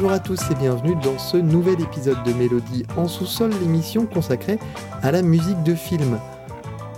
Bonjour 0.00 0.12
à 0.12 0.20
tous 0.20 0.40
et 0.52 0.54
bienvenue 0.54 0.94
dans 1.02 1.18
ce 1.18 1.36
nouvel 1.36 1.80
épisode 1.80 2.22
de 2.22 2.32
Mélodie 2.32 2.84
en 2.96 3.08
sous-sol, 3.08 3.50
l'émission 3.60 4.06
consacrée 4.06 4.60
à 5.02 5.10
la 5.10 5.22
musique 5.22 5.60
de 5.64 5.74
film. 5.74 6.20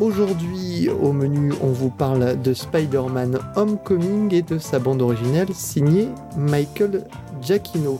Aujourd'hui, 0.00 0.90
au 0.90 1.14
menu, 1.14 1.54
on 1.62 1.68
vous 1.68 1.88
parle 1.88 2.38
de 2.42 2.52
Spider-Man 2.52 3.38
Homecoming 3.56 4.34
et 4.34 4.42
de 4.42 4.58
sa 4.58 4.78
bande 4.78 5.00
originale 5.00 5.48
signée 5.54 6.08
Michael 6.36 7.06
Giacchino. 7.40 7.98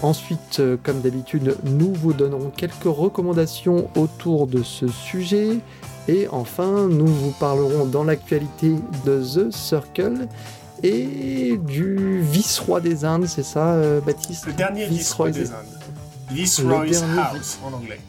Ensuite, 0.00 0.58
euh, 0.58 0.78
comme 0.82 1.02
d'habitude, 1.02 1.58
nous 1.62 1.92
vous 1.92 2.14
donnerons 2.14 2.50
quelques 2.56 2.84
recommandations 2.84 3.90
autour 3.94 4.46
de 4.46 4.62
ce 4.62 4.88
sujet. 4.88 5.58
Et 6.08 6.28
enfin, 6.28 6.88
nous 6.88 7.06
vous 7.06 7.32
parlerons 7.32 7.84
dans 7.84 8.04
l'actualité 8.04 8.74
de 9.04 9.22
The 9.22 9.50
Circle 9.50 10.28
et 10.84 11.56
du 11.56 12.20
vice-roi 12.20 12.80
des 12.80 13.04
Indes, 13.04 13.26
c'est 13.26 13.42
ça, 13.42 13.72
euh, 13.72 14.00
Baptiste? 14.00 14.46
Le 14.46 14.52
dernier 14.52 14.86
vice-roi 14.86 15.30
des 15.30 15.50
Indes. 15.50 15.84
Viceroy's 16.30 17.02
House 17.02 17.58
en 17.64 17.72
anglais. 17.72 18.00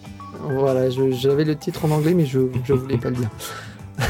Voilà, 0.42 0.90
j'avais 0.90 1.44
le 1.44 1.56
titre 1.56 1.86
en 1.86 1.92
anglais, 1.92 2.14
mais 2.14 2.26
je 2.26 2.40
ne 2.40 2.74
voulais 2.74 2.98
pas 2.98 3.10
le 3.10 3.16
dire. 3.16 3.30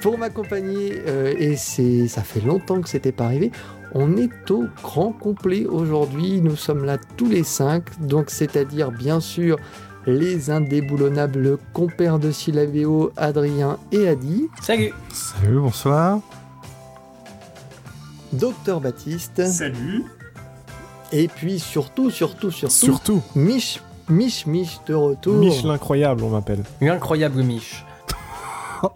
Pour 0.00 0.18
m'accompagner, 0.18 1.02
euh, 1.06 1.34
et 1.38 1.56
c'est 1.56 2.08
ça 2.08 2.22
fait 2.22 2.40
longtemps 2.40 2.80
que 2.80 2.88
c'était 2.88 3.12
pas 3.12 3.24
arrivé, 3.24 3.50
on 3.92 4.16
est 4.16 4.50
au 4.50 4.66
grand 4.82 5.12
complet 5.12 5.64
aujourd'hui. 5.66 6.40
Nous 6.42 6.56
sommes 6.56 6.84
là 6.84 6.98
tous 7.16 7.28
les 7.28 7.44
cinq, 7.44 7.84
donc 8.00 8.30
c'est-à-dire 8.30 8.90
bien 8.90 9.20
sûr 9.20 9.56
les 10.06 10.50
indéboulonnables 10.50 11.56
compères 11.72 12.18
de 12.18 12.30
Syllabéo, 12.30 13.12
Adrien 13.16 13.78
et 13.90 14.06
Adi. 14.06 14.48
Salut 14.60 14.92
Salut, 15.10 15.60
bonsoir 15.60 16.20
Docteur 18.38 18.80
Baptiste. 18.80 19.46
Salut 19.46 20.04
Et 21.12 21.28
puis 21.28 21.58
surtout, 21.58 22.10
surtout, 22.10 22.50
surtout... 22.50 22.74
Surtout 22.74 23.22
Mich, 23.34 23.80
Mich, 24.08 24.46
Mich 24.46 24.80
de 24.86 24.94
retour. 24.94 25.36
Mich 25.36 25.62
l'incroyable, 25.62 26.24
on 26.24 26.30
m'appelle. 26.30 26.64
L'incroyable 26.80 27.42
Mich. 27.42 27.84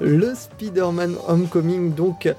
le 0.00 0.34
Spider-Man 0.34 1.14
Homecoming, 1.26 1.94
donc 1.94 2.32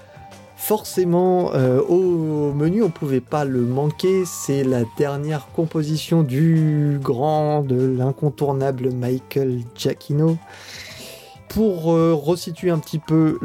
forcément 0.55 1.51
euh, 1.53 1.81
au 1.81 2.53
menu 2.53 2.83
on 2.83 2.89
pouvait 2.89 3.19
pas 3.19 3.43
le 3.43 3.61
manquer, 3.61 4.23
c'est 4.25 4.63
la 4.63 4.83
dernière 4.97 5.47
composition 5.53 6.23
du 6.23 6.99
grand, 7.01 7.63
de 7.63 7.85
l'incontournable 7.97 8.91
Michael 8.93 9.61
Giacchino. 9.75 10.37
Pour 11.53 11.93
euh, 11.93 12.13
resituer 12.15 12.71
un 12.71 12.79
petit 12.79 12.97
peu 12.97 13.37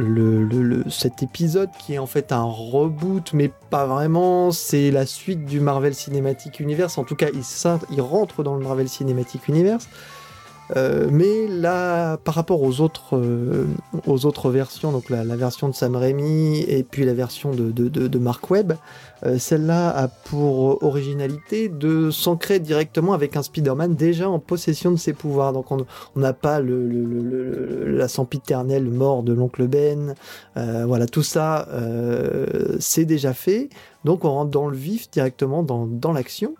cet 0.89 1.23
épisode 1.23 1.69
qui 1.79 1.95
est 1.95 1.99
en 1.99 2.07
fait 2.07 2.33
un 2.33 2.43
reboot 2.43 3.35
mais 3.35 3.51
pas 3.69 3.85
vraiment, 3.85 4.51
c'est 4.51 4.91
la 4.91 5.05
suite 5.05 5.45
du 5.45 5.61
Marvel 5.61 5.95
Cinematic 5.95 6.59
Universe, 6.59 6.97
en 6.97 7.05
tout 7.05 7.17
cas 7.17 7.27
il 7.91 8.01
rentre 8.01 8.43
dans 8.43 8.55
le 8.55 8.65
Marvel 8.65 8.89
Cinematic 8.89 9.47
Universe. 9.49 9.89
Euh, 10.77 11.09
mais 11.11 11.47
là, 11.49 12.17
par 12.19 12.35
rapport 12.35 12.63
aux 12.63 12.81
autres, 12.81 13.17
euh, 13.17 13.67
aux 14.07 14.27
autres 14.27 14.51
versions, 14.51 14.93
donc 14.93 15.09
la, 15.11 15.25
version 15.37 15.69
de 15.69 15.75
Sam 15.75 15.97
Raimi 15.97 16.61
et 16.61 16.83
puis 16.83 17.05
la 17.05 17.15
version 17.15 17.53
de, 17.53 17.71
de, 17.71 17.89
de, 17.89 18.19
Mark 18.19 18.51
Webb, 18.51 18.75
euh, 19.25 19.39
celle-là 19.39 19.89
a 19.91 20.09
pour 20.09 20.83
originalité 20.83 21.69
de 21.69 22.11
s'ancrer 22.11 22.59
directement 22.61 23.13
avec 23.15 23.37
un 23.37 23.43
Spider-Man 23.43 23.95
déjà 23.95 24.29
en 24.29 24.39
possession 24.39 24.91
de 24.91 24.97
ses 24.97 25.13
pouvoirs. 25.13 25.53
Donc 25.53 25.71
on 25.71 25.87
n'a 26.17 26.33
pas 26.33 26.61
le, 26.61 26.87
le, 26.87 27.97
la 27.97 28.09
sempiternelle 28.09 28.85
mort 28.85 29.23
de 29.23 29.33
l'oncle 29.33 29.67
Ben. 29.67 30.15
voilà, 30.55 31.07
tout 31.07 31.23
ça, 31.23 31.67
c'est 32.79 33.05
déjà 33.05 33.33
fait. 33.33 33.71
Donc 34.05 34.25
on 34.25 34.31
rentre 34.31 34.51
dans 34.51 34.69
le 34.69 34.77
vif 34.77 35.11
directement 35.11 35.63
dans, 35.63 35.87
dans 35.87 36.13
l'action. 36.13 36.55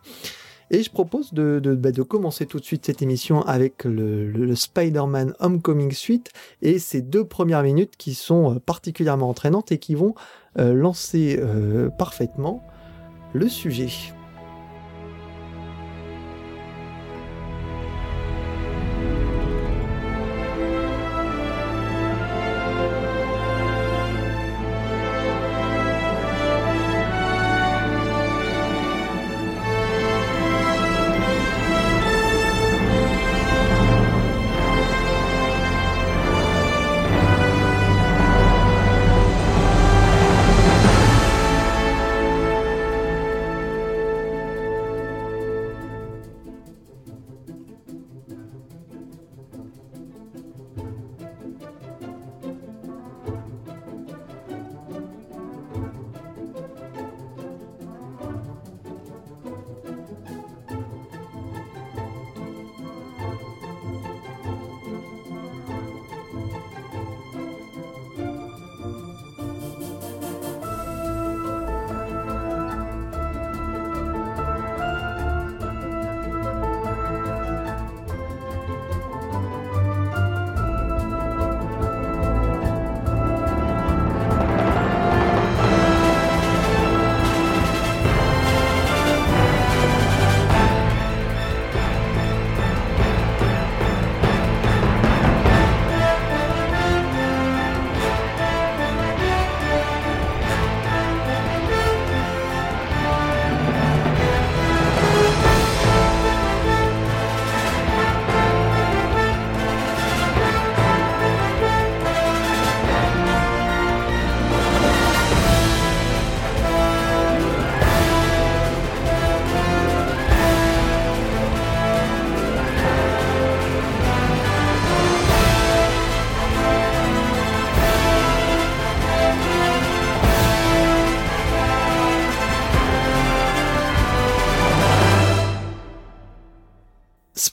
Et 0.71 0.83
je 0.83 0.91
propose 0.91 1.33
de, 1.33 1.61
bah, 1.75 1.93
de, 1.93 2.03
commencer 2.03 2.47
tout 2.47 2.59
de 2.59 2.65
suite 2.65 2.87
cette 2.87 3.01
émission 3.01 3.43
avec 3.43 3.85
le, 3.85 4.55
Spider-Man 4.55 5.35
Homecoming 5.41 5.93
Suite 5.93 6.31
et 6.63 6.79
ces 6.79 7.01
deux 7.01 7.25
premières 7.25 7.63
minutes 7.63 7.97
qui 7.97 8.15
sont 8.15 8.55
euh, 8.55 8.59
particulièrement 8.59 9.29
entraînantes 9.29 9.73
et 9.73 9.79
qui 9.79 9.95
vont 9.95 10.15
euh, 10.59 10.75
lancer 10.75 11.39
euh, 11.41 11.89
parfaitement 11.91 12.63
le 13.33 13.49
sujet. 13.49 13.89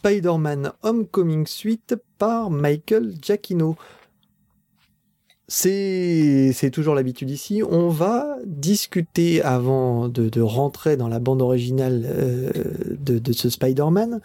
Spider-Man 0.05 0.71
Homecoming 0.83 1.47
Suite 1.47 1.95
par 2.19 2.51
Michael 2.51 3.15
Giacchino. 3.19 3.75
C'est 5.47 6.69
toujours 6.71 6.93
l'habitude 6.93 7.31
ici. 7.31 7.63
On 7.67 7.89
va 7.89 8.37
discuter 8.45 9.41
avant 9.41 10.07
de, 10.07 10.41
rentrer 10.41 10.95
dans 10.95 11.07
la 11.07 11.17
bande 11.17 11.41
originale 11.41 12.03
euh, 12.05 12.51
de, 12.99 13.33
ce 13.33 13.49
Spider-Man. 13.49 14.21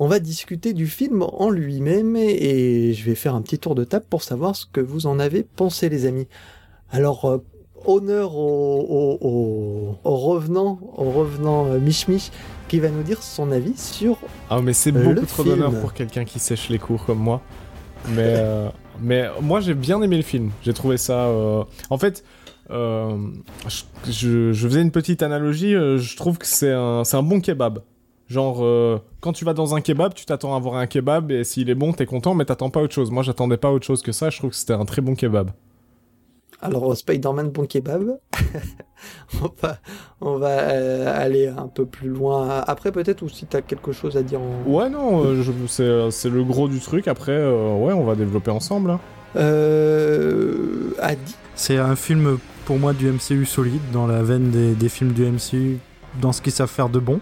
On 0.00 0.08
va 0.08 0.18
discuter 0.18 0.72
du 0.72 0.88
film 0.88 1.22
en 1.22 1.50
lui-même 1.50 2.16
et 2.16 2.92
je 2.92 3.04
vais 3.04 3.14
faire 3.14 3.36
un 3.36 3.42
petit 3.42 3.60
tour 3.60 3.76
de 3.76 3.84
table 3.84 4.06
pour 4.10 4.24
savoir 4.24 4.56
ce 4.56 4.66
que 4.66 4.80
vous 4.80 5.06
en 5.06 5.20
avez 5.20 5.44
pensé, 5.44 5.88
les 5.88 6.04
amis. 6.04 6.26
Alors, 6.90 7.26
euh, 7.26 7.38
honneur 7.86 8.34
au, 8.34 9.94
revenant, 10.02 10.80
au 10.96 11.12
revenant 11.12 11.66
euh, 11.66 11.78
Mich 11.78 12.08
Mich 12.08 12.32
qui 12.70 12.78
va 12.78 12.88
nous 12.88 13.02
dire 13.02 13.20
son 13.20 13.50
avis 13.50 13.76
sur. 13.76 14.16
Ah, 14.48 14.60
mais 14.62 14.72
c'est 14.72 14.92
beaucoup 14.92 15.26
trop 15.26 15.42
d'honneur 15.42 15.72
pour 15.80 15.92
quelqu'un 15.92 16.24
qui 16.24 16.38
sèche 16.38 16.68
les 16.68 16.78
cours 16.78 17.04
comme 17.04 17.18
moi. 17.18 17.42
Mais, 18.10 18.36
euh, 18.36 18.68
mais 19.00 19.28
moi, 19.42 19.60
j'ai 19.60 19.74
bien 19.74 20.00
aimé 20.00 20.16
le 20.16 20.22
film. 20.22 20.50
J'ai 20.62 20.72
trouvé 20.72 20.96
ça. 20.96 21.26
Euh, 21.26 21.64
en 21.90 21.98
fait, 21.98 22.22
je, 22.70 24.52
faisais 24.54 24.82
une 24.82 24.92
petite 24.92 25.24
analogie, 25.24 25.72
je 25.72 26.16
trouve 26.16 26.38
que 26.38 26.46
c'est 26.46 26.72
un, 26.72 27.02
un 27.12 27.22
bon 27.24 27.40
kebab. 27.40 27.80
Genre, 28.28 29.02
quand 29.18 29.32
tu 29.32 29.44
vas 29.44 29.54
dans 29.54 29.74
un 29.74 29.80
kebab, 29.80 30.14
tu 30.14 30.24
t'attends 30.24 30.54
à 30.54 30.56
avoir 30.56 30.76
un 30.76 30.86
kebab 30.86 31.32
et 31.32 31.42
s'il 31.42 31.68
est 31.70 31.74
bon, 31.74 31.92
t'es 31.92 32.06
content, 32.06 32.34
mais 32.34 32.44
t'attends 32.44 32.70
pas 32.70 32.80
autre 32.80 32.94
chose. 32.94 33.10
Moi, 33.10 33.24
j'attendais 33.24 33.56
pas 33.56 33.72
autre 33.72 33.84
chose 33.84 34.02
que 34.02 34.12
ça. 34.12 34.30
Je 34.30 34.38
trouve 34.38 34.50
que 34.50 34.56
c'était 34.56 34.74
un 34.74 34.84
très 34.84 35.02
bon 35.02 35.16
kebab. 35.16 35.50
Alors, 36.62 36.94
Spider-Man 36.94 37.50
bon 37.50 37.66
kebab, 37.66 38.18
on 39.42 39.50
va, 39.62 39.78
on 40.20 40.36
va 40.36 40.48
euh, 40.48 41.24
aller 41.24 41.46
un 41.46 41.68
peu 41.68 41.86
plus 41.86 42.08
loin 42.08 42.62
après 42.66 42.92
peut-être 42.92 43.22
ou 43.22 43.30
si 43.30 43.46
tu 43.46 43.56
as 43.56 43.62
quelque 43.62 43.92
chose 43.92 44.16
à 44.18 44.22
dire 44.22 44.40
en... 44.40 44.70
Ouais, 44.70 44.90
non, 44.90 45.22
euh, 45.24 46.10
c'est 46.10 46.28
le 46.28 46.44
gros 46.44 46.68
du 46.68 46.80
truc. 46.80 47.08
Après, 47.08 47.32
euh, 47.32 47.74
ouais, 47.76 47.94
on 47.94 48.04
va 48.04 48.14
développer 48.14 48.50
ensemble. 48.50 48.90
Hein. 48.90 49.00
Euh, 49.36 50.90
Adi 51.00 51.34
C'est 51.54 51.78
un 51.78 51.96
film 51.96 52.38
pour 52.66 52.78
moi 52.78 52.92
du 52.92 53.10
MCU 53.10 53.46
solide, 53.46 53.80
dans 53.92 54.06
la 54.06 54.22
veine 54.22 54.50
des, 54.50 54.74
des 54.74 54.88
films 54.90 55.12
du 55.12 55.24
MCU, 55.24 55.78
dans 56.20 56.32
ce 56.32 56.42
qu'ils 56.42 56.52
savent 56.52 56.68
faire 56.68 56.90
de 56.90 56.98
bon. 56.98 57.20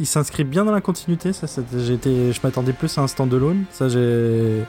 Il 0.00 0.06
s'inscrit 0.06 0.42
bien 0.42 0.64
dans 0.64 0.72
la 0.72 0.80
continuité, 0.80 1.32
ça, 1.32 1.46
été, 1.46 2.32
je 2.32 2.40
m'attendais 2.42 2.72
plus 2.72 2.98
à 2.98 3.02
un 3.02 3.06
stand-alone, 3.06 3.62
ça 3.70 3.88
j'ai 3.88 4.64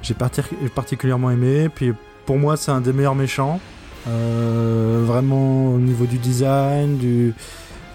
j'ai 0.00 0.14
particulièrement 0.14 1.30
aimé. 1.30 1.68
Puis 1.68 1.92
pour 2.26 2.38
moi, 2.38 2.56
c'est 2.56 2.70
un 2.70 2.80
des 2.80 2.92
meilleurs 2.92 3.14
méchants. 3.14 3.60
Euh, 4.08 5.02
vraiment 5.04 5.74
au 5.74 5.78
niveau 5.78 6.06
du 6.06 6.16
design, 6.18 6.96
du, 6.96 7.34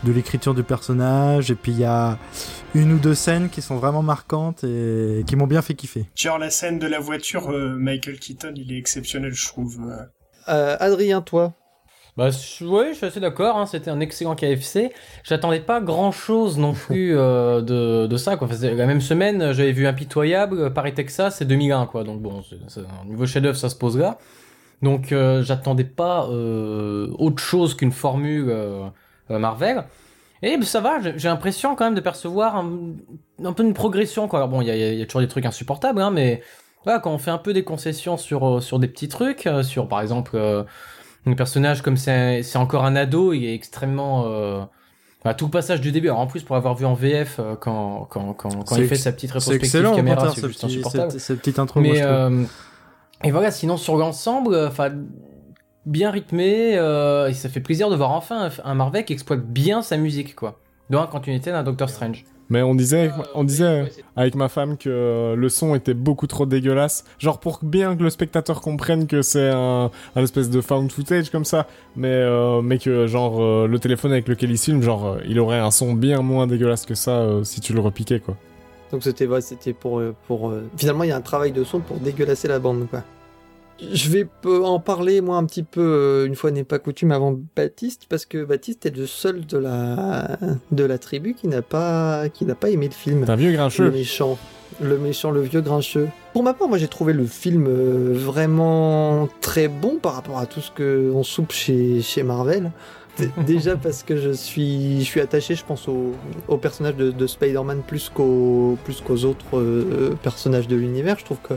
de 0.03 0.11
l'écriture 0.11 0.53
du 0.53 0.63
personnage. 0.63 1.51
Et 1.51 1.55
puis 1.55 1.71
il 1.71 1.79
y 1.79 1.85
a 1.85 2.17
une 2.73 2.93
ou 2.93 2.99
deux 2.99 3.15
scènes 3.15 3.49
qui 3.49 3.61
sont 3.61 3.75
vraiment 3.75 4.03
marquantes 4.03 4.63
et 4.63 5.23
qui 5.25 5.35
m'ont 5.35 5.47
bien 5.47 5.61
fait 5.61 5.73
kiffer. 5.73 6.05
Genre 6.15 6.37
la 6.37 6.49
scène 6.49 6.79
de 6.79 6.87
la 6.87 6.99
voiture, 6.99 7.49
euh, 7.51 7.75
Michael 7.75 8.19
Keaton, 8.19 8.53
il 8.55 8.71
est 8.71 8.77
exceptionnel, 8.77 9.33
je 9.33 9.47
trouve. 9.47 9.79
Euh, 10.47 10.77
Adrien, 10.79 11.21
toi 11.21 11.53
bah, 12.17 12.29
oui, 12.61 12.85
je 12.89 12.93
suis 12.93 13.05
assez 13.05 13.19
d'accord. 13.19 13.57
Hein, 13.57 13.65
C'était 13.65 13.91
un 13.91 13.99
excellent 13.99 14.35
KFC. 14.35 14.93
J'attendais 15.23 15.59
pas 15.59 15.81
grand 15.81 16.11
chose 16.11 16.57
non 16.57 16.73
plus 16.87 17.17
euh, 17.17 17.61
de, 17.61 18.07
de 18.07 18.17
ça. 18.17 18.37
Quoi. 18.37 18.47
la 18.61 18.85
même 18.85 19.01
semaine, 19.01 19.51
j'avais 19.51 19.71
vu 19.73 19.85
Impitoyable, 19.85 20.73
Paris 20.73 20.93
Texas 20.93 21.41
et 21.41 21.45
2001. 21.45 21.87
Quoi. 21.87 22.03
Donc 22.03 22.21
bon, 22.21 22.41
c'est, 22.67 22.81
un 22.81 23.05
niveau 23.05 23.25
chef-d'œuvre, 23.25 23.57
ça 23.57 23.69
se 23.69 23.75
pose 23.75 23.97
là. 23.97 24.17
Donc 24.81 25.11
euh, 25.11 25.41
j'attendais 25.41 25.83
pas 25.83 26.27
euh, 26.29 27.07
autre 27.17 27.41
chose 27.41 27.75
qu'une 27.75 27.91
formule 27.91 28.45
euh, 28.49 28.87
euh, 29.31 29.39
Marvel. 29.39 29.83
Et 30.41 30.61
ça 30.61 30.79
va, 30.79 30.99
j'ai 31.01 31.27
l'impression 31.27 31.75
quand 31.75 31.85
même 31.85 31.95
de 31.95 32.01
percevoir 32.01 32.57
un, 32.57 32.93
un 33.43 33.53
peu 33.53 33.63
une 33.63 33.73
progression. 33.73 34.27
Quoi. 34.27 34.39
Alors 34.39 34.49
bon, 34.49 34.61
il 34.61 34.67
y 34.67 34.71
a, 34.71 34.75
y 34.75 35.01
a, 35.01 35.05
toujours 35.05 35.21
des 35.21 35.27
trucs 35.27 35.45
insupportables, 35.45 36.01
hein, 36.01 36.11
mais 36.11 36.43
voilà, 36.83 36.99
quand 36.99 37.11
on 37.11 37.17
fait 37.17 37.31
un 37.31 37.39
peu 37.39 37.51
des 37.51 37.63
concessions 37.63 38.15
sur, 38.17 38.61
sur 38.61 38.77
des 38.77 38.87
petits 38.87 39.07
trucs, 39.07 39.49
sur 39.63 39.87
par 39.87 40.01
exemple 40.01 40.37
le 41.25 41.35
personnage, 41.35 41.81
comme 41.81 41.97
c'est 41.97 42.55
encore 42.55 42.85
un 42.85 42.95
ado, 42.95 43.33
il 43.33 43.45
est 43.45 43.53
extrêmement... 43.53 44.25
Euh... 44.27 44.63
tout 45.37 45.45
le 45.45 45.51
passage 45.51 45.81
du 45.81 45.91
début, 45.91 46.07
alors 46.07 46.19
en 46.19 46.27
plus 46.27 46.43
pour 46.43 46.55
avoir 46.55 46.75
vu 46.75 46.85
en 46.85 46.93
VF 46.93 47.39
euh, 47.39 47.55
quand, 47.55 48.07
quand, 48.09 48.33
quand, 48.33 48.63
quand 48.63 48.75
il 48.75 48.87
fait 48.87 48.95
sa 48.95 49.11
petite 49.11 49.31
rétrospective 49.31 49.95
caméra, 49.95 50.31
c'est 50.33 50.47
juste 50.47 50.63
insupportable. 50.63 51.19
Cette, 51.19 51.39
petite 51.39 51.59
intro, 51.59 51.79
Mais, 51.79 52.01
euh, 52.01 52.43
et 53.23 53.31
voilà, 53.31 53.51
sinon 53.51 53.77
sur 53.77 53.97
l'ensemble, 53.97 54.55
enfin 54.67 54.91
bien 55.85 56.11
rythmé, 56.11 56.77
euh, 56.77 57.31
ça 57.33 57.49
fait 57.49 57.59
plaisir 57.59 57.89
de 57.89 57.95
voir 57.95 58.11
enfin 58.11 58.49
un 58.63 58.73
Marvel 58.73 59.05
qui 59.05 59.13
exploite 59.13 59.45
bien 59.45 59.81
sa 59.81 59.97
musique, 59.97 60.35
quoi. 60.35 60.59
Dans 60.89 61.01
la 61.01 61.07
continuité 61.07 61.51
d'un 61.51 61.63
Doctor 61.63 61.89
Strange. 61.89 62.25
Mais 62.49 62.61
on 62.61 62.75
disait, 62.75 63.09
on 63.33 63.43
disait 63.43 63.91
avec 64.15 64.35
ma 64.35 64.49
femme 64.49 64.77
que 64.77 65.33
le 65.35 65.49
son 65.49 65.73
était 65.75 65.93
beaucoup 65.93 66.27
trop 66.27 66.45
dégueulasse. 66.45 67.03
Genre 67.17 67.39
pour 67.39 67.59
bien 67.63 67.95
que 67.95 68.03
le 68.03 68.09
spectateur 68.09 68.61
comprenne 68.61 69.07
que 69.07 69.21
c'est 69.21 69.49
un, 69.49 69.89
un, 70.15 70.23
espèce 70.23 70.49
de 70.49 70.61
found 70.61 70.91
footage 70.91 71.29
comme 71.29 71.45
ça, 71.45 71.67
mais 71.95 72.07
euh, 72.07 72.61
mais 72.61 72.77
que 72.77 73.07
genre 73.07 73.41
euh, 73.41 73.67
le 73.67 73.79
téléphone 73.79 74.11
avec 74.11 74.27
lequel 74.27 74.51
il 74.51 74.57
filme, 74.57 74.81
genre 74.81 75.05
euh, 75.07 75.17
il 75.27 75.39
aurait 75.39 75.59
un 75.59 75.71
son 75.71 75.93
bien 75.93 76.21
moins 76.21 76.45
dégueulasse 76.45 76.85
que 76.85 76.95
ça 76.95 77.27
si 77.43 77.61
tu 77.61 77.73
le 77.73 77.79
repiquais 77.79 78.19
quoi. 78.19 78.35
Donc 78.91 79.03
c'était 79.03 79.27
c'était 79.41 79.73
pour 79.73 80.01
pour 80.27 80.53
finalement 80.77 81.03
il 81.03 81.09
y 81.09 81.13
a 81.13 81.17
un 81.17 81.21
travail 81.21 81.51
de 81.51 81.63
son 81.63 81.79
pour 81.79 81.97
dégueulasser 81.97 82.47
la 82.47 82.59
bande 82.59 82.87
quoi. 82.89 83.03
Je 83.81 84.09
vais 84.09 84.27
en 84.45 84.79
parler 84.79 85.19
moi 85.19 85.37
un 85.37 85.45
petit 85.45 85.63
peu 85.63 85.81
euh, 85.81 86.25
une 86.25 86.35
fois 86.35 86.51
n'est 86.51 86.63
pas 86.63 86.79
coutume 86.79 87.11
avant 87.11 87.37
Baptiste 87.55 88.05
parce 88.09 88.25
que 88.25 88.45
Baptiste 88.45 88.85
est 88.85 88.95
le 88.95 89.05
seul 89.05 89.45
de 89.45 89.57
la 89.57 90.37
de 90.71 90.83
la 90.85 90.97
tribu 90.97 91.33
qui 91.33 91.47
n'a 91.49 91.61
pas 91.61 92.29
qui 92.29 92.45
n'a 92.45 92.55
pas 92.55 92.69
aimé 92.69 92.87
le 92.87 92.93
film. 92.93 93.25
un 93.27 93.35
vieux 93.35 93.51
grincheux. 93.51 93.85
Le 93.85 93.91
méchant, 93.91 94.37
le 94.81 94.97
méchant, 94.97 95.31
le 95.31 95.41
vieux 95.41 95.59
grincheux. 95.59 96.07
Pour 96.31 96.43
ma 96.43 96.53
part, 96.53 96.69
moi 96.69 96.77
j'ai 96.77 96.87
trouvé 96.87 97.11
le 97.11 97.25
film 97.25 97.65
euh, 97.67 98.13
vraiment 98.15 99.27
très 99.41 99.67
bon 99.67 99.97
par 100.01 100.13
rapport 100.15 100.39
à 100.39 100.45
tout 100.45 100.61
ce 100.61 100.71
que 100.71 101.11
on 101.13 101.23
soupe 101.23 101.51
chez 101.51 102.01
chez 102.01 102.23
Marvel. 102.23 102.71
Déjà 103.45 103.77
parce 103.77 104.03
que 104.03 104.17
je 104.17 104.31
suis, 104.31 104.99
je 104.99 105.05
suis 105.05 105.21
attaché, 105.21 105.55
je 105.55 105.63
pense, 105.63 105.87
au, 105.87 106.11
au 106.49 106.57
personnage 106.57 106.95
de, 106.97 107.11
de 107.11 107.27
Spider-Man 107.27 107.81
plus 107.87 108.09
qu'aux 108.09 108.77
plus 108.83 109.01
qu'aux 109.01 109.23
autres 109.23 109.57
euh, 109.57 110.15
personnages 110.21 110.67
de 110.67 110.75
l'univers. 110.75 111.17
Je 111.19 111.25
trouve 111.25 111.39
que 111.41 111.53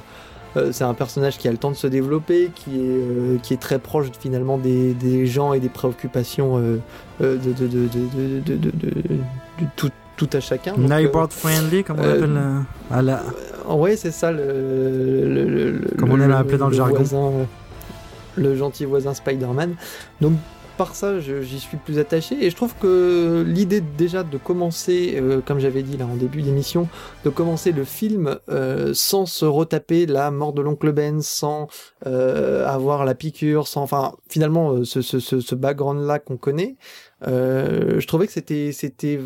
euh, 0.56 0.70
c'est 0.72 0.84
un 0.84 0.94
personnage 0.94 1.38
qui 1.38 1.48
a 1.48 1.52
le 1.52 1.58
temps 1.58 1.70
de 1.70 1.76
se 1.76 1.86
développer, 1.86 2.50
qui 2.54 2.76
est, 2.76 2.82
euh, 2.82 3.38
qui 3.42 3.54
est 3.54 3.58
très 3.58 3.78
proche 3.78 4.06
finalement 4.18 4.58
des, 4.58 4.94
des, 4.94 5.26
gens 5.26 5.52
et 5.52 5.60
des 5.60 5.68
préoccupations 5.68 6.58
euh, 6.58 6.78
de, 7.20 7.36
de, 7.36 7.66
de, 7.66 8.40
de, 8.46 9.20
tout, 9.76 9.90
tout, 10.16 10.30
à 10.32 10.40
chacun. 10.40 10.76
Neighborhood 10.76 11.32
friendly, 11.32 11.84
comme 11.84 12.00
on 12.00 12.06
l'appelle 12.06 12.38
à 12.90 13.02
la... 13.02 13.22
Ouais, 13.68 13.96
c'est 13.96 14.10
ça, 14.10 14.32
le, 14.32 14.42
le, 14.42 15.80
comme 15.98 16.12
on 16.12 16.16
dans 16.16 16.68
le, 16.68 16.74
jargon. 16.74 16.96
Voisin, 16.96 17.30
le 18.36 18.56
gentil 18.56 18.86
voisin 18.86 19.12
Spider-Man. 19.12 19.74
Donc 20.20 20.34
par 20.78 20.94
ça, 20.94 21.20
j'y 21.20 21.60
suis 21.60 21.76
plus 21.76 21.98
attaché. 21.98 22.36
Et 22.40 22.50
je 22.50 22.56
trouve 22.56 22.74
que 22.76 23.44
l'idée 23.46 23.82
déjà 23.82 24.22
de 24.22 24.38
commencer, 24.38 25.16
euh, 25.16 25.40
comme 25.44 25.58
j'avais 25.58 25.82
dit 25.82 25.98
là 25.98 26.06
en 26.06 26.14
début 26.14 26.40
d'émission, 26.40 26.88
de 27.24 27.30
commencer 27.30 27.72
le 27.72 27.84
film 27.84 28.38
euh, 28.48 28.92
sans 28.94 29.26
se 29.26 29.44
retaper 29.44 30.06
la 30.06 30.30
mort 30.30 30.52
de 30.52 30.62
l'oncle 30.62 30.92
Ben, 30.92 31.20
sans 31.20 31.66
euh, 32.06 32.64
avoir 32.66 33.04
la 33.04 33.16
piqûre, 33.16 33.66
sans, 33.66 33.82
enfin, 33.82 34.14
finalement, 34.30 34.84
ce, 34.84 35.02
ce, 35.02 35.18
ce 35.18 35.54
background-là 35.54 36.20
qu'on 36.20 36.36
connaît, 36.36 36.76
je 37.26 38.06
trouvais 38.06 38.26
que 38.26 38.32
c'était, 38.32 38.70
c'était 38.72 39.20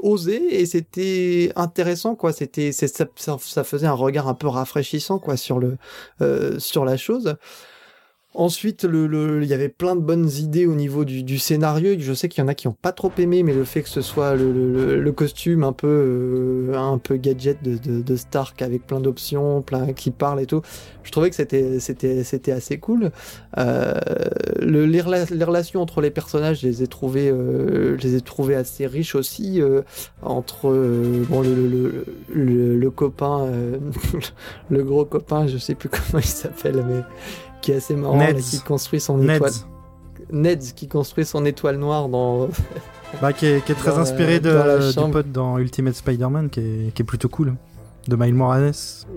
osé 0.00 0.60
et 0.60 0.64
c'était 0.64 1.50
intéressant 1.56 2.14
quoi 2.14 2.32
c'était 2.32 2.70
ça, 2.70 2.86
ça, 3.16 3.64
faisait 3.64 3.88
un 3.88 3.92
regard 3.92 4.28
un 4.28 4.34
peu 4.34 4.46
rafraîchissant 4.46 5.18
quoi 5.18 5.36
sur 5.36 5.58
le 5.58 5.76
sur 6.60 6.84
la 6.84 6.96
chose 6.96 7.36
Ensuite, 8.38 8.84
le, 8.84 9.42
il 9.42 9.48
y 9.48 9.52
avait 9.52 9.68
plein 9.68 9.96
de 9.96 10.00
bonnes 10.00 10.30
idées 10.30 10.64
au 10.66 10.76
niveau 10.76 11.04
du, 11.04 11.38
scénario. 11.38 11.96
Je 11.98 12.12
sais 12.12 12.28
qu'il 12.28 12.40
y 12.40 12.44
en 12.44 12.46
a 12.46 12.54
qui 12.54 12.68
ont 12.68 12.76
pas 12.80 12.92
trop 12.92 13.10
aimé, 13.18 13.42
mais 13.42 13.52
le 13.52 13.64
fait 13.64 13.82
que 13.82 13.88
ce 13.88 14.00
soit 14.00 14.36
le, 14.36 15.10
costume 15.10 15.64
un 15.64 15.72
peu, 15.72 15.88
euh, 15.88 16.74
un 16.76 16.98
peu 16.98 17.16
gadget 17.16 17.58
de, 17.64 18.16
Stark 18.16 18.62
avec 18.62 18.86
plein 18.86 19.00
d'options, 19.00 19.60
plein 19.60 19.92
qui 19.92 20.12
parle 20.12 20.40
et 20.40 20.46
tout, 20.46 20.62
je 21.02 21.10
trouvais 21.10 21.30
que 21.30 21.34
c'était, 21.34 22.52
assez 22.52 22.78
cool. 22.78 23.10
Euh, 23.56 23.94
les, 24.60 25.00
relations 25.00 25.82
entre 25.82 26.00
les 26.00 26.12
personnages, 26.12 26.60
je 26.60 26.68
les 26.68 26.84
ai 26.84 26.86
trouvées, 26.86 27.30
euh, 27.30 27.98
je 27.98 28.02
les 28.04 28.14
ai 28.14 28.20
trouvées 28.20 28.54
assez 28.54 28.86
riches 28.86 29.16
aussi. 29.16 29.60
entre 30.22 30.68
bon 31.28 31.40
le, 31.42 32.04
le, 32.32 32.90
copain, 32.90 33.50
le 34.70 34.84
gros 34.84 35.04
copain, 35.04 35.48
je 35.48 35.58
sais 35.58 35.74
plus 35.74 35.88
comment 35.88 36.22
il 36.22 36.24
s'appelle, 36.24 36.84
mais 36.88 37.02
qui 37.60 37.72
est 37.72 37.76
assez 37.76 37.94
marrant, 37.94 38.18
qui 38.34 38.60
construit 38.60 39.00
son 39.00 39.22
étoile. 39.22 39.52
Ned 40.30 40.60
qui 40.74 40.88
construit 40.88 41.24
son 41.24 41.44
étoile 41.46 41.78
noire 41.78 42.08
dans. 42.08 42.48
bah, 43.22 43.32
qui 43.32 43.46
est, 43.46 43.74
très 43.74 43.96
inspiré 43.98 44.40
de, 44.40 44.90
du 44.92 45.10
pote 45.10 45.32
dans 45.32 45.58
Ultimate 45.58 45.94
Spider-Man, 45.94 46.50
qui 46.50 46.60
est, 46.60 46.94
qui 46.94 47.02
est 47.02 47.04
plutôt 47.04 47.28
cool 47.28 47.54
de 48.08 48.16
Miles 48.16 48.34
Morales. 48.34 48.72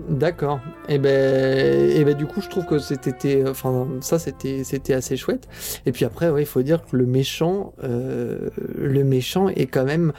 D'accord. 0.08 0.60
Et 0.88 0.94
eh 0.94 0.98
ben, 0.98 1.90
et 1.90 2.04
ben 2.04 2.14
du 2.14 2.26
coup, 2.26 2.40
je 2.40 2.48
trouve 2.48 2.66
que 2.66 2.78
c'était, 2.78 3.42
enfin, 3.48 3.88
ça 4.00 4.18
c'était, 4.18 4.64
c'était 4.64 4.94
assez 4.94 5.16
chouette. 5.16 5.48
Et 5.86 5.92
puis 5.92 6.04
après, 6.04 6.28
ouais, 6.28 6.42
il 6.42 6.46
faut 6.46 6.62
dire 6.62 6.82
que 6.84 6.96
le 6.96 7.06
méchant, 7.06 7.72
euh, 7.82 8.50
le 8.78 9.02
méchant 9.02 9.48
est 9.48 9.66
quand 9.66 9.84
même 9.84 10.12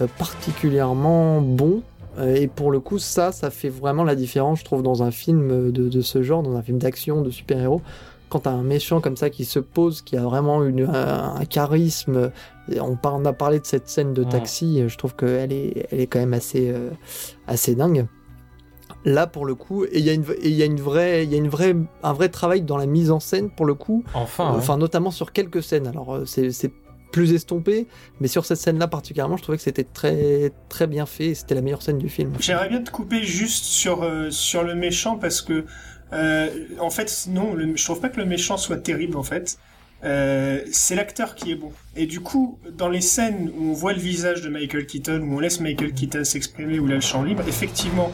euh, 0.00 0.06
particulièrement 0.18 1.40
bon 1.40 1.82
et 2.26 2.48
pour 2.48 2.70
le 2.70 2.80
coup, 2.80 2.98
ça, 2.98 3.32
ça 3.32 3.50
fait 3.50 3.68
vraiment 3.68 4.04
la 4.04 4.14
différence, 4.14 4.60
je 4.60 4.64
trouve, 4.64 4.82
dans 4.82 5.02
un 5.02 5.10
film 5.10 5.70
de, 5.70 6.00
ce 6.00 6.22
genre, 6.22 6.42
dans 6.42 6.56
un 6.56 6.62
film 6.62 6.78
d'action, 6.78 7.22
de 7.22 7.30
super-héros. 7.30 7.80
Quand 8.28 8.40
t'as 8.40 8.52
un 8.52 8.62
méchant 8.62 9.00
comme 9.00 9.16
ça 9.16 9.28
qui 9.28 9.44
se 9.44 9.58
pose, 9.58 10.02
qui 10.02 10.16
a 10.16 10.22
vraiment 10.22 10.62
une, 10.64 10.88
un, 10.88 11.44
charisme, 11.46 12.30
on, 12.78 12.96
on, 13.02 13.24
a 13.24 13.32
parlé 13.32 13.58
de 13.58 13.66
cette 13.66 13.88
scène 13.88 14.14
de 14.14 14.22
taxi, 14.22 14.84
je 14.86 14.96
trouve 14.96 15.16
qu'elle 15.16 15.52
est, 15.52 15.88
elle 15.90 16.00
est 16.00 16.06
quand 16.06 16.20
même 16.20 16.34
assez, 16.34 16.70
euh, 16.70 16.90
assez 17.48 17.74
dingue. 17.74 18.06
Là, 19.04 19.26
pour 19.26 19.46
le 19.46 19.54
coup, 19.54 19.84
et 19.84 19.98
il 19.98 20.04
y 20.04 20.10
a 20.10 20.12
une, 20.12 20.24
il 20.42 20.52
y 20.52 20.62
a 20.62 20.66
une 20.66 20.80
vraie, 20.80 21.24
il 21.24 21.30
y 21.30 21.34
a 21.34 21.38
une 21.38 21.48
vraie, 21.48 21.74
un 22.02 22.12
vrai 22.12 22.28
travail 22.28 22.62
dans 22.62 22.76
la 22.76 22.86
mise 22.86 23.10
en 23.10 23.18
scène 23.18 23.50
pour 23.50 23.64
le 23.64 23.74
coup. 23.74 24.04
Enfin. 24.12 24.52
Enfin, 24.54 24.76
notamment 24.76 25.10
sur 25.10 25.32
quelques 25.32 25.62
scènes. 25.62 25.86
Alors, 25.86 26.14
euh, 26.14 26.24
c'est 26.26 26.72
plus 27.12 27.32
estompé, 27.32 27.86
mais 28.20 28.28
sur 28.28 28.44
cette 28.44 28.58
scène-là 28.58 28.88
particulièrement, 28.88 29.36
je 29.36 29.42
trouvais 29.42 29.58
que 29.58 29.64
c'était 29.64 29.84
très 29.84 30.52
très 30.68 30.86
bien 30.86 31.06
fait. 31.06 31.34
C'était 31.34 31.54
la 31.54 31.62
meilleure 31.62 31.82
scène 31.82 31.98
du 31.98 32.08
film. 32.08 32.32
J'aimerais 32.38 32.68
bien 32.68 32.80
te 32.82 32.90
couper 32.90 33.22
juste 33.24 33.64
sur 33.64 34.02
euh, 34.02 34.30
sur 34.30 34.62
le 34.62 34.74
méchant 34.74 35.16
parce 35.16 35.42
que 35.42 35.64
euh, 36.12 36.48
en 36.80 36.90
fait 36.90 37.26
non, 37.30 37.54
le, 37.54 37.76
je 37.76 37.84
trouve 37.84 38.00
pas 38.00 38.08
que 38.08 38.18
le 38.18 38.26
méchant 38.26 38.56
soit 38.56 38.78
terrible 38.78 39.16
en 39.16 39.22
fait. 39.22 39.58
euh, 40.02 40.62
c'est 40.72 40.94
l'acteur 40.94 41.34
qui 41.34 41.52
est 41.52 41.56
bon. 41.56 41.72
Et 41.94 42.06
du 42.06 42.20
coup, 42.20 42.58
dans 42.72 42.88
les 42.88 43.02
scènes 43.02 43.50
où 43.56 43.70
on 43.70 43.72
voit 43.74 43.92
le 43.92 44.00
visage 44.00 44.40
de 44.40 44.48
Michael 44.48 44.86
Keaton, 44.86 45.20
où 45.22 45.36
on 45.36 45.40
laisse 45.40 45.60
Michael 45.60 45.92
Keaton 45.92 46.24
s'exprimer, 46.24 46.78
où 46.78 46.86
il 46.86 46.92
a 46.92 46.94
le 46.94 47.00
champ 47.02 47.22
libre, 47.22 47.42
effectivement, 47.46 48.10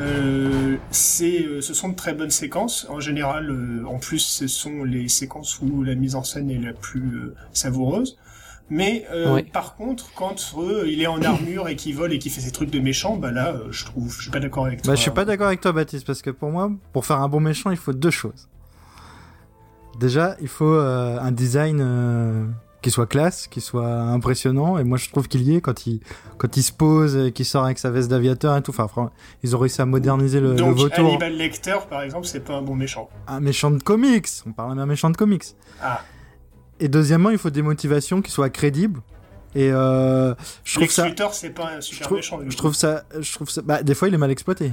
euh, 0.00 0.76
c'est, 0.90 1.42
euh, 1.44 1.60
ce 1.60 1.74
sont 1.74 1.90
de 1.90 1.94
très 1.94 2.12
bonnes 2.12 2.30
séquences. 2.30 2.86
En 2.90 2.98
général, 3.00 3.50
euh, 3.50 3.84
en 3.86 3.98
plus, 3.98 4.18
ce 4.18 4.48
sont 4.48 4.82
les 4.84 5.08
séquences 5.08 5.60
où 5.60 5.84
la 5.84 5.94
mise 5.94 6.16
en 6.16 6.24
scène 6.24 6.50
est 6.50 6.58
la 6.58 6.72
plus 6.72 7.32
savoureuse. 7.52 8.18
Mais 8.70 9.06
par 9.52 9.76
contre, 9.76 10.12
quand 10.14 10.54
il 10.86 11.00
est 11.00 11.06
en 11.06 11.22
armure 11.22 11.68
et 11.68 11.76
qu'il 11.76 11.94
vole 11.96 12.12
et 12.12 12.18
qu'il 12.18 12.32
fait 12.32 12.40
ses 12.40 12.50
trucs 12.52 12.70
de 12.70 12.80
méchant, 12.80 13.16
bah 13.16 13.30
là, 13.30 13.54
je 13.70 13.84
trouve, 13.84 14.14
je 14.14 14.22
suis 14.22 14.30
pas 14.30 14.40
d'accord 14.40 14.66
avec 14.66 14.82
toi. 14.82 14.92
Bah, 14.92 14.96
je 14.96 15.02
suis 15.02 15.10
pas 15.10 15.24
d'accord 15.24 15.46
avec 15.46 15.60
toi, 15.60 15.72
Baptiste, 15.72 16.06
parce 16.06 16.22
que 16.22 16.30
pour 16.30 16.50
moi, 16.50 16.70
pour 16.92 17.06
faire 17.06 17.20
un 17.20 17.28
bon 17.28 17.40
méchant, 17.40 17.70
il 17.70 17.76
faut 17.76 17.92
deux 17.92 18.10
choses. 18.10 18.48
Déjà, 19.98 20.36
il 20.40 20.48
faut 20.48 20.74
euh, 20.74 21.18
un 21.20 21.32
design 21.32 21.80
euh, 21.80 22.46
qui 22.82 22.90
soit 22.92 23.06
classe, 23.06 23.48
qui 23.48 23.60
soit 23.60 23.88
impressionnant. 23.88 24.78
Et 24.78 24.84
moi, 24.84 24.96
je 24.96 25.10
trouve 25.10 25.26
qu'il 25.26 25.42
y 25.42 25.56
est 25.56 25.60
quand 25.60 25.86
il, 25.86 26.00
quand 26.36 26.56
il 26.56 26.62
se 26.62 26.72
pose 26.72 27.16
et 27.16 27.32
qu'il 27.32 27.44
sort 27.44 27.64
avec 27.64 27.78
sa 27.80 27.90
veste 27.90 28.08
d'aviateur 28.08 28.56
et 28.56 28.62
tout. 28.62 28.72
Enfin, 28.78 29.10
ils 29.42 29.56
ont 29.56 29.58
réussi 29.58 29.82
à 29.82 29.86
moderniser 29.86 30.40
le, 30.40 30.54
Donc, 30.54 30.68
le 30.68 30.82
vautour. 30.82 31.08
Hannibal 31.08 31.36
Lecter, 31.36 31.78
par 31.90 32.02
exemple, 32.02 32.26
c'est 32.26 32.44
pas 32.44 32.54
un 32.54 32.62
bon 32.62 32.76
méchant. 32.76 33.08
Un 33.26 33.40
méchant 33.40 33.72
de 33.72 33.82
comics. 33.82 34.28
On 34.46 34.52
parle 34.52 34.76
d'un 34.76 34.86
méchant 34.86 35.10
de 35.10 35.16
comics. 35.16 35.44
Ah. 35.82 36.02
Et 36.80 36.88
deuxièmement, 36.88 37.30
il 37.30 37.38
faut 37.38 37.50
des 37.50 37.62
motivations 37.62 38.22
qui 38.22 38.30
soient 38.30 38.50
crédibles. 38.50 39.00
Et 39.54 39.70
euh, 39.72 40.34
je 40.64 40.74
trouve 40.74 40.90
ça. 40.90 41.08
c'est 41.32 41.50
pas 41.50 41.72
un 41.76 41.80
super 41.80 41.98
je 41.98 42.04
trouve, 42.04 42.16
méchant. 42.18 42.40
Je 42.48 42.56
trouve 42.56 42.74
ça, 42.74 43.04
je 43.18 43.32
trouve 43.32 43.50
ça. 43.50 43.62
Bah, 43.62 43.82
des 43.82 43.94
fois, 43.94 44.08
il 44.08 44.14
est 44.14 44.18
mal 44.18 44.30
exploité. 44.30 44.72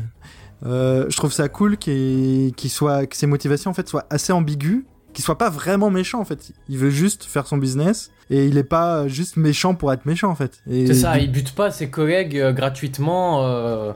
Euh, 0.65 1.05
je 1.09 1.17
trouve 1.17 1.31
ça 1.33 1.49
cool 1.49 1.77
qu'il 1.77 2.53
soit, 2.69 3.05
que 3.05 3.15
ses 3.15 3.27
motivations 3.27 3.71
en 3.71 3.73
fait 3.73 3.87
soient 3.87 4.05
assez 4.09 4.33
ambiguës 4.33 4.83
qu'il 5.15 5.23
soit 5.23 5.37
pas 5.37 5.49
vraiment 5.49 5.89
méchant 5.89 6.19
en 6.19 6.25
fait. 6.25 6.51
Il 6.69 6.77
veut 6.77 6.91
juste 6.91 7.23
faire 7.23 7.47
son 7.47 7.57
business 7.57 8.11
et 8.29 8.45
il 8.45 8.57
est 8.57 8.63
pas 8.63 9.07
juste 9.07 9.37
méchant 9.37 9.73
pour 9.73 9.91
être 9.91 10.05
méchant 10.05 10.29
en 10.29 10.35
fait. 10.35 10.61
C'est 10.69 10.93
ça, 10.93 11.17
il 11.17 11.31
bute 11.31 11.55
pas 11.55 11.71
ses 11.71 11.89
collègues 11.89 12.37
euh, 12.37 12.51
gratuitement. 12.51 13.43
Euh, 13.45 13.93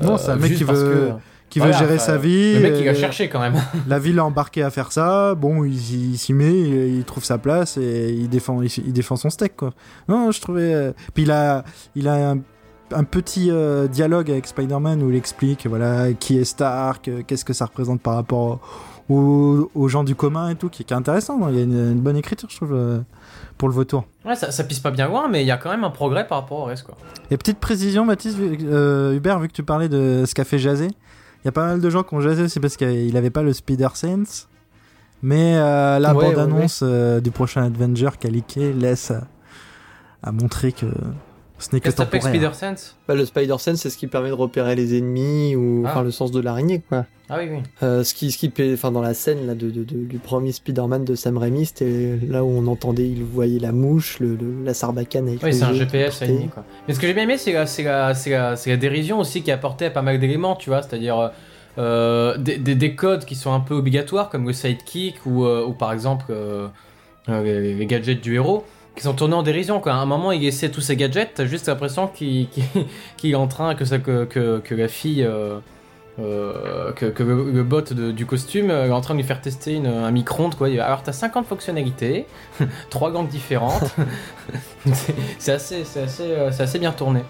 non, 0.00 0.16
c'est 0.16 0.30
un 0.30 0.36
mec 0.36 0.54
qui 0.54 0.64
veut. 0.64 1.12
Qui 1.52 1.60
veut 1.60 1.72
gérer 1.72 1.98
sa 1.98 2.16
vie. 2.16 2.54
Le 2.54 2.60
mec, 2.60 2.74
il 2.80 2.88
a 2.88 2.94
cherché 2.94 3.28
quand 3.28 3.38
même. 3.38 3.54
la 3.86 3.98
ville 3.98 4.16
l'a 4.16 4.24
embarqué 4.24 4.62
à 4.62 4.70
faire 4.70 4.90
ça. 4.90 5.34
Bon, 5.34 5.64
il, 5.64 6.16
s'y 6.16 6.32
met, 6.32 6.52
il, 6.52 7.04
trouve 7.04 7.24
sa 7.24 7.36
place 7.36 7.76
et 7.76 8.10
il 8.10 8.28
défend, 8.28 8.62
il, 8.62 8.92
défend 8.92 9.16
son 9.16 9.28
steak, 9.28 9.56
quoi. 9.56 9.72
Non, 10.08 10.30
je 10.30 10.40
trouvais. 10.40 10.72
Euh, 10.72 10.92
puis 11.12 11.24
il 11.24 11.30
a, 11.30 11.62
il 11.94 12.08
a 12.08 12.30
un, 12.94 13.04
petit 13.04 13.50
dialogue 13.90 14.30
avec 14.30 14.46
Spider-Man 14.46 15.02
où 15.02 15.10
il 15.10 15.16
explique, 15.16 15.66
voilà, 15.66 16.14
qui 16.14 16.38
est 16.38 16.44
Stark, 16.44 17.10
qu'est-ce 17.26 17.44
que 17.44 17.52
ça 17.52 17.66
représente 17.66 18.00
par 18.00 18.14
rapport 18.14 18.60
aux, 19.08 19.88
gens 19.88 20.04
du 20.04 20.14
commun 20.14 20.50
et 20.50 20.54
tout, 20.54 20.68
qui, 20.68 20.82
est 20.82 20.92
intéressant. 20.92 21.48
Il 21.48 21.56
y 21.56 21.60
a 21.60 21.64
une, 21.64 22.00
bonne 22.00 22.16
écriture, 22.16 22.48
je 22.50 22.56
trouve, 22.56 22.74
euh, 22.74 23.00
pour 23.58 23.68
le 23.68 23.74
vautour. 23.74 24.04
Ouais, 24.24 24.34
ça, 24.34 24.50
ça, 24.50 24.64
pisse 24.64 24.80
pas 24.80 24.90
bien 24.90 25.08
loin, 25.08 25.28
mais 25.28 25.42
il 25.42 25.46
y 25.46 25.50
a 25.50 25.56
quand 25.56 25.70
même 25.70 25.84
un 25.84 25.90
progrès 25.90 26.26
par 26.26 26.40
rapport 26.40 26.58
au 26.60 26.64
reste, 26.64 26.84
quoi. 26.84 26.96
Et 27.30 27.36
petite 27.36 27.58
précision, 27.58 28.04
Mathis, 28.04 28.36
euh, 28.38 29.14
Hubert, 29.14 29.38
vu 29.40 29.48
que 29.48 29.52
tu 29.52 29.62
parlais 29.62 29.88
de 29.88 30.24
ce 30.26 30.34
qu'a 30.34 30.44
fait 30.44 30.58
jaser, 30.58 30.88
il 31.42 31.46
y 31.46 31.48
a 31.48 31.52
pas 31.52 31.66
mal 31.66 31.80
de 31.80 31.90
gens 31.90 32.02
qui 32.02 32.14
ont 32.14 32.20
jasé 32.20 32.42
aussi 32.42 32.60
parce 32.60 32.76
qu'il 32.76 33.16
avait 33.16 33.30
pas 33.30 33.42
le 33.42 33.52
Spider 33.52 33.88
Sense. 33.94 34.48
Mais 35.24 35.56
euh, 35.56 35.98
la 36.00 36.14
bande-annonce 36.14 36.82
du 36.82 37.30
prochain 37.30 37.64
Avenger 37.64 38.10
qu'a 38.18 38.28
leaké 38.28 38.72
laisse 38.72 39.12
à 40.22 40.32
montrer 40.32 40.72
que 40.72 40.86
ce 41.62 41.74
n'est 41.74 41.80
que 41.80 41.90
temporaire. 41.90 42.22
Spider 42.22 42.50
Sense 42.52 42.96
bah, 43.06 43.14
Le 43.14 43.24
Spider 43.24 43.54
Sense, 43.58 43.76
c'est 43.80 43.90
ce 43.90 43.96
qui 43.96 44.06
permet 44.06 44.28
de 44.28 44.34
repérer 44.34 44.74
les 44.74 44.98
ennemis 44.98 45.54
ou 45.56 45.84
ah. 45.86 45.90
enfin 45.90 46.02
le 46.02 46.10
sens 46.10 46.32
de 46.32 46.40
l'araignée, 46.40 46.82
quoi. 46.88 47.06
Ah 47.30 47.36
oui, 47.38 47.48
oui. 47.50 47.58
Euh, 47.82 48.04
ce 48.04 48.12
qui, 48.12 48.30
ce 48.30 48.36
qui, 48.36 48.52
enfin 48.74 48.90
dans 48.90 49.00
la 49.00 49.14
scène 49.14 49.46
là 49.46 49.54
de, 49.54 49.70
de, 49.70 49.84
du 49.84 50.18
premier 50.18 50.52
Spider-Man 50.52 51.04
de 51.04 51.14
Sam 51.14 51.38
Raimi, 51.38 51.64
c'était 51.66 52.18
là 52.28 52.44
où 52.44 52.48
on 52.48 52.66
entendait, 52.66 53.08
il 53.08 53.24
voyait 53.24 53.60
la 53.60 53.72
mouche, 53.72 54.18
le, 54.20 54.36
la 54.64 54.74
sarbacane 54.74 55.28
avec. 55.28 55.42
Oui, 55.42 55.54
c'est 55.54 55.62
un 55.62 55.72
GPS 55.72 56.22
quoi. 56.52 56.64
Mais 56.86 56.94
ce 56.94 57.00
que 57.00 57.06
j'ai 57.06 57.14
bien 57.14 57.22
aimé, 57.22 57.38
c'est 57.38 57.52
la, 57.52 57.66
c'est 57.66 57.84
la, 57.84 58.14
c'est 58.14 58.30
la, 58.30 58.54
la, 58.66 58.76
dérision 58.76 59.20
aussi 59.20 59.42
qui 59.42 59.50
apportait 59.50 59.90
pas 59.90 60.02
mal 60.02 60.18
d'éléments, 60.18 60.56
tu 60.56 60.68
vois, 60.68 60.82
c'est-à-dire. 60.82 61.32
Euh, 61.78 62.36
des, 62.36 62.58
des, 62.58 62.74
des, 62.74 62.94
codes 62.94 63.24
qui 63.24 63.34
sont 63.34 63.50
un 63.50 63.60
peu 63.60 63.72
obligatoires 63.72 64.28
comme 64.28 64.46
le 64.46 64.52
sidekick 64.52 65.24
ou, 65.24 65.46
euh, 65.46 65.64
ou 65.64 65.72
par 65.72 65.90
exemple 65.94 66.26
euh, 66.28 66.68
les, 67.28 67.74
les, 67.74 67.86
gadgets 67.86 68.20
du 68.20 68.34
héros 68.34 68.66
qui 68.96 69.02
sont 69.02 69.14
tournés 69.14 69.34
en 69.34 69.42
dérision. 69.42 69.80
Quoi. 69.80 69.92
À 69.92 69.96
un 69.96 70.06
moment, 70.06 70.32
il 70.32 70.44
essaie 70.44 70.70
tous 70.70 70.80
ses 70.80 70.96
gadgets, 70.96 71.32
t'as 71.34 71.46
juste 71.46 71.68
l'impression 71.68 72.08
qu'il 72.08 72.48
est 73.24 73.34
en 73.34 73.48
train, 73.48 73.74
que, 73.74 74.24
que, 74.24 74.58
que, 74.58 74.74
la 74.74 74.88
fille, 74.88 75.22
euh, 75.22 75.58
euh, 76.18 76.92
que, 76.92 77.22
le, 77.22 77.62
bot 77.62 77.92
du 77.92 78.26
costume 78.26 78.70
est 78.70 78.90
en 78.90 79.00
train 79.00 79.14
de 79.14 79.20
lui 79.20 79.26
faire 79.26 79.40
tester 79.40 79.78
un 79.78 80.10
micro-ondes. 80.10 80.54
Quoi. 80.54 80.68
Alors, 80.68 81.02
t'as 81.02 81.12
50 81.12 81.46
fonctionnalités, 81.46 82.26
trois 82.90 83.10
gangs 83.10 83.28
différentes. 83.28 83.94
c'est 85.38 85.52
assez, 85.52 85.82
assez, 85.82 86.22
euh, 86.22 86.50
assez 86.58 86.78
bien 86.78 86.92
tourné. 86.92 87.20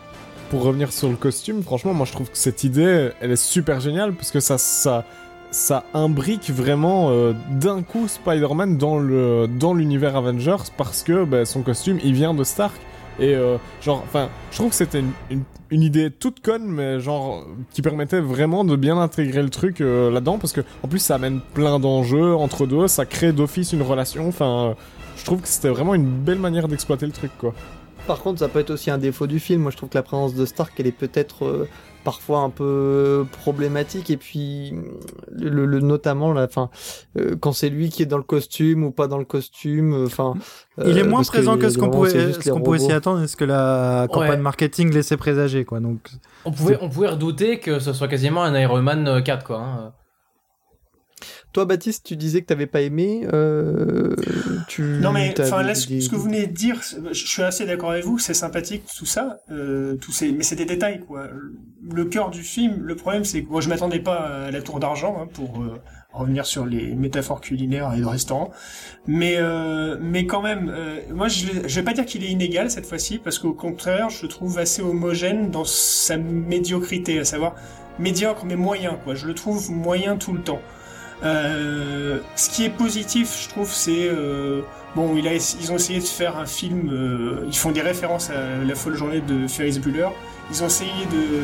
Pour 0.51 0.65
revenir 0.65 0.93
sur 0.93 1.09
le 1.09 1.17
costume, 1.17 1.63
franchement, 1.63 1.95
moi 1.95 2.05
je 2.05 2.13
trouve 2.13 2.31
que 2.31 2.37
cette 2.37 2.63
idée, 2.63 3.11
elle 3.23 3.31
est 3.31 3.43
super 3.43 3.81
géniale 3.81 4.13
parce 4.13 4.31
que 4.31 4.41
ça, 4.41 4.59
ça, 4.59 5.07
ça 5.53 5.85
imbrique 5.93 6.51
vraiment 6.51 7.11
euh, 7.11 7.35
d'un 7.51 7.83
coup 7.83 8.09
Spider-Man 8.09 8.79
dans 8.79 8.99
le 8.99 9.47
dans 9.47 9.75
l'univers 9.75 10.17
Avengers 10.17 10.71
parce 10.77 11.03
que 11.03 11.25
bah, 11.25 11.45
son 11.45 11.63
costume 11.63 11.99
il 12.03 12.15
vient 12.15 12.33
de 12.33 12.43
Stark 12.43 12.75
et 13.21 13.35
euh, 13.35 13.59
genre 13.83 14.03
enfin 14.05 14.31
je 14.51 14.57
trouve 14.57 14.71
que 14.71 14.77
c'était 14.77 15.01
une, 15.31 15.43
une, 15.71 15.83
idée 15.83 16.11
toute 16.11 16.41
conne 16.41 16.65
mais 16.67 17.01
genre 17.01 17.47
qui 17.71 17.83
permettait 17.83 18.21
vraiment 18.21 18.65
de 18.65 18.75
bien 18.77 18.97
intégrer 18.99 19.43
le 19.43 19.51
truc 19.51 19.83
euh, 19.83 20.11
là-dedans 20.11 20.39
parce 20.39 20.55
que 20.55 20.63
en 20.83 20.89
plus 20.89 21.01
ça 21.01 21.17
amène 21.17 21.41
plein 21.53 21.79
d'enjeux 21.79 22.35
entre 22.35 22.67
deux 22.67 22.89
ça 22.89 23.05
crée 23.05 23.33
d'office 23.33 23.75
une 23.75 23.83
relation 23.83 24.29
enfin 24.29 24.75
je 25.19 25.25
trouve 25.27 25.43
que 25.43 25.49
c'était 25.49 25.69
vraiment 25.69 25.95
une 25.95 26.09
belle 26.11 26.39
manière 26.39 26.67
d'exploiter 26.67 27.05
le 27.05 27.13
truc 27.13 27.31
quoi 27.39 27.53
par 28.05 28.21
contre, 28.21 28.41
ça 28.41 28.49
peut 28.49 28.59
être 28.59 28.73
aussi 28.73 28.91
un 28.91 28.99
défaut 28.99 29.29
du 29.29 29.39
film. 29.39 29.63
Moi, 29.63 29.71
je 29.71 29.77
trouve 29.77 29.89
que 29.89 29.97
la 29.97 30.03
présence 30.03 30.35
de 30.35 30.45
Stark, 30.45 30.73
elle 30.77 30.89
est 30.89 30.91
peut-être 30.91 31.69
parfois 32.05 32.41
un 32.41 32.51
peu 32.51 33.27
problématique. 33.43 34.11
Et 34.11 34.17
puis 34.17 34.75
le, 35.33 35.81
notamment 35.81 36.33
la 36.33 36.49
fin 36.49 36.71
euh, 37.19 37.37
quand 37.41 37.53
c'est 37.53 37.69
lui 37.69 37.89
qui 37.89 38.03
est 38.03 38.07
dans 38.07 38.17
le 38.17 38.23
costume 38.23 38.85
ou 38.85 38.91
pas 38.91 39.07
dans 39.07 39.19
le 39.19 39.25
costume 39.25 40.05
enfin 40.07 40.35
il 40.85 40.99
est 40.99 41.03
euh, 41.03 41.09
moins 41.09 41.23
présent 41.23 41.57
que, 41.57 41.69
ce 41.69 41.79
qu'on 41.79 41.91
pouvait 41.91 42.33
ce 42.33 42.51
qu'on 42.51 42.61
pouvait 42.61 42.79
s'y 42.79 42.93
attendre 42.93 43.23
et 43.23 43.29
ce 43.29 43.37
que 43.37 43.45
la 43.45 44.07
campagne 44.11 44.41
marketing 44.41 44.93
laissait 44.93 45.17
présager 45.17 45.65
quoi. 45.65 45.81
Donc 45.81 46.11
on 46.45 46.51
pouvait 46.51 46.79
on 46.81 46.89
pouvait 46.89 47.09
redouter 47.09 47.59
que 47.59 47.79
ce 47.79 47.93
soit 47.93 48.09
quasiment 48.09 48.43
un 48.43 48.59
Iron 48.59 48.83
Man 48.83 49.23
4 49.23 49.45
quoi 49.45 49.59
hein. 49.59 49.93
Toi, 51.53 51.67
Baptiste, 51.67 52.07
tu 52.07 52.17
disais 52.17 52.41
que 52.41 52.47
tu 52.47 52.53
n'avais 52.53 52.67
pas 52.67 52.81
aimé. 52.81 53.27
Euh, 53.33 54.17
tu, 54.69 54.83
non, 54.83 55.13
mais 55.13 55.35
enfin, 55.39 55.63
là, 55.63 55.75
ce 55.75 55.87
que 55.87 56.17
vous 56.17 56.25
venez 56.25 56.47
de 56.47 56.53
dire, 56.53 56.81
je 57.11 57.27
suis 57.27 57.43
assez 57.43 57.67
d'accord 57.67 57.91
avec 57.91 58.05
vous. 58.05 58.19
C'est 58.19 58.35
sympathique 58.35 58.85
tout 58.97 59.07
ça, 59.07 59.39
euh, 59.51 59.97
tous 59.97 60.13
ces, 60.13 60.33
mais 60.33 60.45
c'est 60.45 60.57
des 60.57 60.65
détails 60.65 61.01
quoi. 61.01 61.29
Le 61.91 62.05
cœur 62.05 62.31
du 62.31 62.43
film, 62.43 62.83
le 62.83 62.97
problème, 62.97 63.25
c'est 63.25 63.43
que 63.43 63.51
moi, 63.51 63.61
je 63.61 63.69
m'attendais 63.69 64.01
pas 64.01 64.47
à 64.47 64.51
la 64.51 64.63
tour 64.63 64.81
d'argent 64.81 65.19
hein, 65.21 65.29
pour 65.33 65.61
euh, 65.61 65.79
revenir 66.13 66.47
sur 66.47 66.67
les 66.67 66.95
métaphores 66.95 67.41
culinaires 67.41 67.93
et 67.95 68.01
de 68.01 68.07
restaurants. 68.07 68.51
Mais 69.07 69.37
euh, 69.39 69.97
mais 70.01 70.27
quand 70.27 70.43
même, 70.43 70.73
euh, 70.75 71.01
moi, 71.13 71.29
je 71.29 71.47
je 71.67 71.75
vais 71.75 71.85
pas 71.85 71.93
dire 71.93 72.07
qu'il 72.07 72.25
est 72.25 72.31
inégal 72.31 72.71
cette 72.71 72.87
fois-ci, 72.87 73.19
parce 73.19 73.39
qu'au 73.39 73.53
contraire, 73.55 74.11
je 74.11 74.23
le 74.23 74.29
trouve 74.29 74.59
assez 74.59 74.83
homogène 74.83 75.51
dans 75.51 75.65
sa 75.65 76.17
médiocrité, 76.17 77.19
à 77.19 77.25
savoir 77.25 77.57
médiocre 77.99 78.45
mais 78.47 78.57
moyen 78.57 78.99
quoi. 79.05 79.15
Je 79.15 79.27
le 79.27 79.35
trouve 79.35 79.71
moyen 79.71 80.17
tout 80.17 80.33
le 80.33 80.41
temps. 80.41 80.61
Euh, 81.25 82.19
ce 82.35 82.51
qui 82.51 82.65
est 82.65 82.71
positif, 82.71 83.45
je 83.45 83.49
trouve, 83.49 83.73
c'est 83.73 84.09
euh, 84.09 84.63
bon, 84.97 85.15
ils 85.17 85.73
ont 85.73 85.77
essayé 85.77 86.01
de 86.01 86.05
faire 86.05 86.37
un 86.37 86.47
film. 86.47 86.91
Euh, 86.91 87.45
ils 87.47 87.57
font 87.57 87.71
des 87.71 87.81
références 87.81 88.31
à 88.31 88.65
la 88.65 88.75
folle 88.75 88.97
journée 88.97 89.21
de 89.21 89.47
Ferris 89.47 89.79
Bueller. 89.79 90.09
Ils 90.51 90.63
ont 90.63 90.67
essayé 90.67 90.91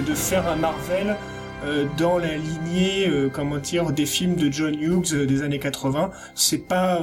de, 0.06 0.14
faire 0.14 0.48
un 0.48 0.56
Marvel 0.56 1.16
euh, 1.64 1.86
dans 1.96 2.18
la 2.18 2.36
lignée, 2.36 3.10
comment 3.32 3.58
dire, 3.58 3.92
des 3.92 4.06
films 4.06 4.34
de 4.34 4.50
John 4.50 4.74
Hughes 4.74 5.14
des 5.14 5.42
années 5.42 5.60
80. 5.60 6.10
C'est 6.34 6.66
pas 6.66 7.00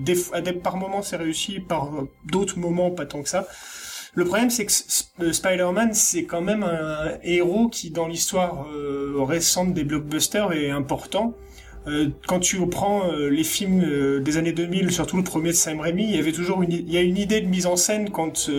des, 0.00 0.16
par 0.52 0.76
moments 0.76 1.02
c'est 1.02 1.16
réussi, 1.16 1.60
par 1.60 1.90
d'autres 2.24 2.58
moments 2.58 2.90
pas 2.90 3.06
tant 3.06 3.22
que 3.22 3.28
ça. 3.28 3.46
Le 4.16 4.24
problème, 4.24 4.48
c'est 4.48 4.64
que 4.64 5.32
Spider-Man, 5.32 5.92
c'est 5.92 6.24
quand 6.24 6.40
même 6.40 6.62
un 6.62 7.18
héros 7.24 7.68
qui, 7.68 7.90
dans 7.90 8.06
l'histoire 8.06 8.66
récente 9.18 9.74
des 9.74 9.84
blockbusters, 9.84 10.52
est 10.52 10.70
important. 10.70 11.34
Euh, 11.86 12.08
quand 12.26 12.40
tu 12.40 12.66
prends 12.68 13.10
euh, 13.10 13.28
les 13.28 13.44
films 13.44 13.82
euh, 13.84 14.20
des 14.20 14.36
années 14.36 14.52
2000, 14.52 14.90
surtout 14.90 15.16
le 15.16 15.22
premier 15.22 15.50
de 15.50 15.54
Sam 15.54 15.80
Raimi, 15.80 16.04
il 16.04 16.16
y 16.16 16.18
avait 16.18 16.32
toujours 16.32 16.62
une, 16.62 16.72
il 16.72 16.90
y 16.90 16.96
a 16.96 17.02
une 17.02 17.18
idée 17.18 17.40
de 17.40 17.46
mise 17.46 17.66
en 17.66 17.76
scène 17.76 18.10
quand 18.10 18.50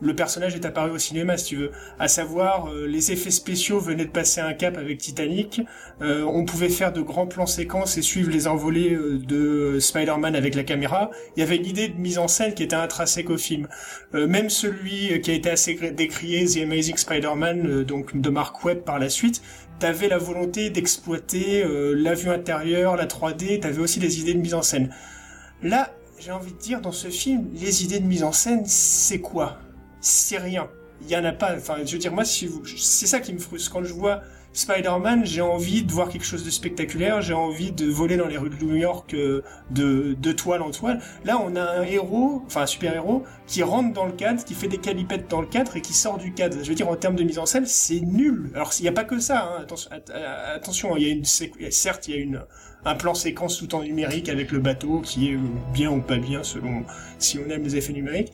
le 0.00 0.14
personnage 0.14 0.54
est 0.54 0.66
apparu 0.66 0.90
au 0.90 0.98
cinéma, 0.98 1.38
si 1.38 1.46
tu 1.46 1.56
veux. 1.56 1.70
À 1.98 2.08
savoir, 2.08 2.70
les 2.86 3.12
effets 3.12 3.30
spéciaux 3.30 3.80
venaient 3.80 4.04
de 4.04 4.10
passer 4.10 4.40
un 4.40 4.52
cap 4.52 4.76
avec 4.76 4.98
Titanic. 4.98 5.62
on 6.00 6.44
pouvait 6.44 6.68
faire 6.68 6.92
de 6.92 7.00
grands 7.00 7.26
plans 7.26 7.46
séquences 7.46 7.96
et 7.96 8.02
suivre 8.02 8.30
les 8.30 8.46
envolées 8.46 8.94
de 8.94 9.78
Spider-Man 9.80 10.36
avec 10.36 10.54
la 10.54 10.64
caméra. 10.64 11.10
Il 11.36 11.40
y 11.40 11.42
avait 11.42 11.56
une 11.56 11.66
idée 11.66 11.88
de 11.88 11.98
mise 11.98 12.18
en 12.18 12.28
scène 12.28 12.52
qui 12.52 12.62
était 12.62 12.76
intrinsèque 12.76 13.30
au 13.30 13.38
film. 13.38 13.68
même 14.12 14.50
celui 14.50 15.18
qui 15.22 15.30
a 15.30 15.34
été 15.34 15.50
assez 15.50 15.74
décrié, 15.92 16.44
The 16.44 16.58
Amazing 16.58 16.98
Spider-Man, 16.98 17.84
donc 17.84 18.20
de 18.20 18.28
Mark 18.28 18.62
Webb 18.64 18.80
par 18.80 18.98
la 18.98 19.08
suite, 19.08 19.40
t'avais 19.78 20.08
la 20.08 20.18
volonté 20.18 20.70
d'exploiter 20.70 21.62
euh, 21.62 21.92
la 21.92 22.14
vue 22.14 22.30
intérieure, 22.30 22.96
la 22.96 23.06
3D, 23.06 23.60
t'avais 23.60 23.80
aussi 23.80 23.98
des 23.98 24.20
idées 24.20 24.34
de 24.34 24.40
mise 24.40 24.54
en 24.54 24.62
scène. 24.62 24.94
Là, 25.62 25.94
j'ai 26.18 26.32
envie 26.32 26.52
de 26.52 26.58
dire, 26.58 26.80
dans 26.80 26.92
ce 26.92 27.08
film, 27.08 27.48
les 27.54 27.84
idées 27.84 28.00
de 28.00 28.06
mise 28.06 28.24
en 28.24 28.32
scène, 28.32 28.64
c'est 28.66 29.20
quoi? 29.20 29.58
C'est 30.00 30.38
rien. 30.38 30.68
Il 31.02 31.08
y 31.08 31.16
en 31.16 31.24
a 31.24 31.32
pas. 31.32 31.54
Enfin, 31.56 31.76
je 31.84 31.92
veux 31.92 31.98
dire, 31.98 32.12
moi, 32.12 32.24
si 32.24 32.50
c'est 32.76 33.06
ça 33.06 33.20
qui 33.20 33.32
me 33.32 33.38
frustre 33.38 33.70
quand 33.70 33.84
je 33.84 33.92
vois 33.92 34.22
Spider-Man, 34.56 35.26
j'ai 35.26 35.42
envie 35.42 35.82
de 35.82 35.92
voir 35.92 36.08
quelque 36.08 36.24
chose 36.24 36.42
de 36.42 36.50
spectaculaire, 36.50 37.20
j'ai 37.20 37.34
envie 37.34 37.72
de 37.72 37.86
voler 37.86 38.16
dans 38.16 38.26
les 38.26 38.38
rues 38.38 38.48
de 38.48 38.64
New 38.64 38.74
York 38.74 39.12
euh, 39.12 39.42
de, 39.70 40.16
de 40.18 40.32
toile 40.32 40.62
en 40.62 40.70
toile. 40.70 40.98
Là, 41.26 41.38
on 41.38 41.54
a 41.56 41.62
un 41.62 41.82
héros, 41.82 42.42
enfin 42.46 42.62
un 42.62 42.66
super-héros, 42.66 43.24
qui 43.46 43.62
rentre 43.62 43.92
dans 43.92 44.06
le 44.06 44.12
cadre, 44.12 44.42
qui 44.42 44.54
fait 44.54 44.66
des 44.66 44.78
calipettes 44.78 45.28
dans 45.28 45.42
le 45.42 45.46
cadre 45.46 45.76
et 45.76 45.82
qui 45.82 45.92
sort 45.92 46.16
du 46.16 46.32
cadre. 46.32 46.56
Je 46.62 46.68
veux 46.70 46.74
dire, 46.74 46.88
en 46.88 46.96
termes 46.96 47.16
de 47.16 47.22
mise 47.22 47.38
en 47.38 47.44
scène, 47.44 47.66
c'est 47.66 48.00
nul. 48.00 48.50
Alors, 48.54 48.72
il 48.78 48.82
n'y 48.82 48.88
a 48.88 48.92
pas 48.92 49.04
que 49.04 49.20
ça, 49.20 49.44
hein. 49.44 49.60
attention, 49.60 49.90
attention, 50.54 50.96
il 50.96 51.02
y 51.02 51.10
a 51.10 51.12
une, 51.12 51.24
certes, 51.26 52.08
il 52.08 52.14
y 52.14 52.18
a 52.18 52.20
une, 52.20 52.40
un 52.86 52.94
plan 52.94 53.12
séquence 53.12 53.58
tout 53.58 53.74
en 53.74 53.82
numérique 53.82 54.30
avec 54.30 54.52
le 54.52 54.58
bateau 54.60 55.00
qui 55.00 55.32
est 55.32 55.38
bien 55.74 55.90
ou 55.90 56.00
pas 56.00 56.16
bien 56.16 56.42
selon 56.42 56.84
si 57.18 57.38
on 57.38 57.50
aime 57.50 57.62
les 57.62 57.76
effets 57.76 57.92
numériques. 57.92 58.32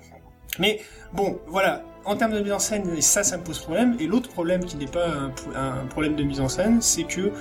Mais 0.60 0.80
bon, 1.14 1.40
voilà, 1.48 1.82
en 2.04 2.16
termes 2.16 2.32
de 2.32 2.40
mise 2.40 2.52
en 2.52 2.58
scène, 2.58 3.00
ça, 3.00 3.22
ça 3.22 3.36
me 3.36 3.44
pose 3.44 3.58
problème. 3.58 3.96
Et 4.00 4.06
l'autre 4.06 4.28
problème 4.28 4.64
qui 4.64 4.76
n'est 4.76 4.86
pas 4.86 5.08
un, 5.54 5.86
problème 5.86 6.16
de 6.16 6.22
mise 6.22 6.40
en 6.40 6.48
scène, 6.48 6.80
c'est 6.80 7.04
que 7.04 7.32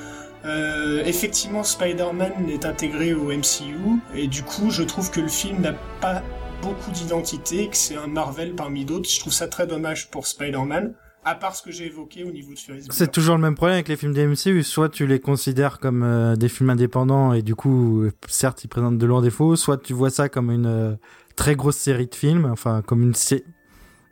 euh, 0.45 1.03
effectivement 1.05 1.63
Spider-Man 1.63 2.49
est 2.49 2.65
intégré 2.65 3.13
au 3.13 3.25
MCU 3.25 3.99
et 4.15 4.27
du 4.27 4.41
coup 4.41 4.71
je 4.71 4.81
trouve 4.81 5.11
que 5.11 5.21
le 5.21 5.27
film 5.27 5.61
n'a 5.61 5.73
pas 5.99 6.23
beaucoup 6.63 6.89
d'identité, 6.91 7.67
que 7.67 7.77
c'est 7.77 7.95
un 7.95 8.07
Marvel 8.07 8.55
parmi 8.55 8.85
d'autres. 8.85 9.09
Je 9.09 9.19
trouve 9.19 9.33
ça 9.33 9.47
très 9.47 9.67
dommage 9.67 10.09
pour 10.09 10.27
Spider-Man. 10.27 10.93
À 11.23 11.35
part 11.35 11.55
ce 11.55 11.61
que 11.61 11.69
j'ai 11.69 11.85
évoqué 11.85 12.23
au 12.23 12.31
niveau 12.31 12.51
de 12.53 12.57
Ferris 12.57 12.87
C'est 12.89 13.11
toujours 13.11 13.35
le 13.35 13.41
même 13.41 13.53
problème 13.53 13.75
avec 13.75 13.87
les 13.87 13.95
films 13.95 14.13
des 14.13 14.25
MCU. 14.25 14.63
Soit 14.63 14.89
tu 14.89 15.05
les 15.05 15.19
considères 15.19 15.77
comme 15.77 16.01
euh, 16.01 16.35
des 16.35 16.49
films 16.49 16.71
indépendants 16.71 17.33
et 17.33 17.43
du 17.43 17.53
coup, 17.53 18.05
certes, 18.27 18.63
ils 18.63 18.67
présentent 18.67 18.97
de 18.97 19.05
loin 19.05 19.21
défauts. 19.21 19.55
Soit 19.55 19.77
tu 19.77 19.93
vois 19.93 20.09
ça 20.09 20.29
comme 20.29 20.49
une 20.49 20.65
euh, 20.65 20.95
très 21.35 21.55
grosse 21.55 21.77
série 21.77 22.07
de 22.07 22.15
films, 22.15 22.49
enfin 22.51 22.81
comme 22.81 23.03
une 23.03 23.13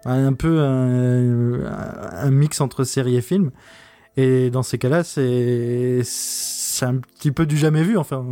un 0.05 0.33
peu 0.33 0.59
un, 0.59 2.31
mix 2.31 2.61
entre 2.61 2.83
série 2.83 3.15
et 3.15 3.21
film. 3.21 3.51
Et 4.17 4.49
dans 4.49 4.63
ces 4.63 4.77
cas-là, 4.77 5.03
c'est 5.03 6.01
c'est 6.03 6.85
un 6.85 6.97
petit 6.97 7.31
peu 7.31 7.45
du 7.45 7.57
jamais 7.57 7.83
vu. 7.83 7.97
Enfin, 7.97 8.25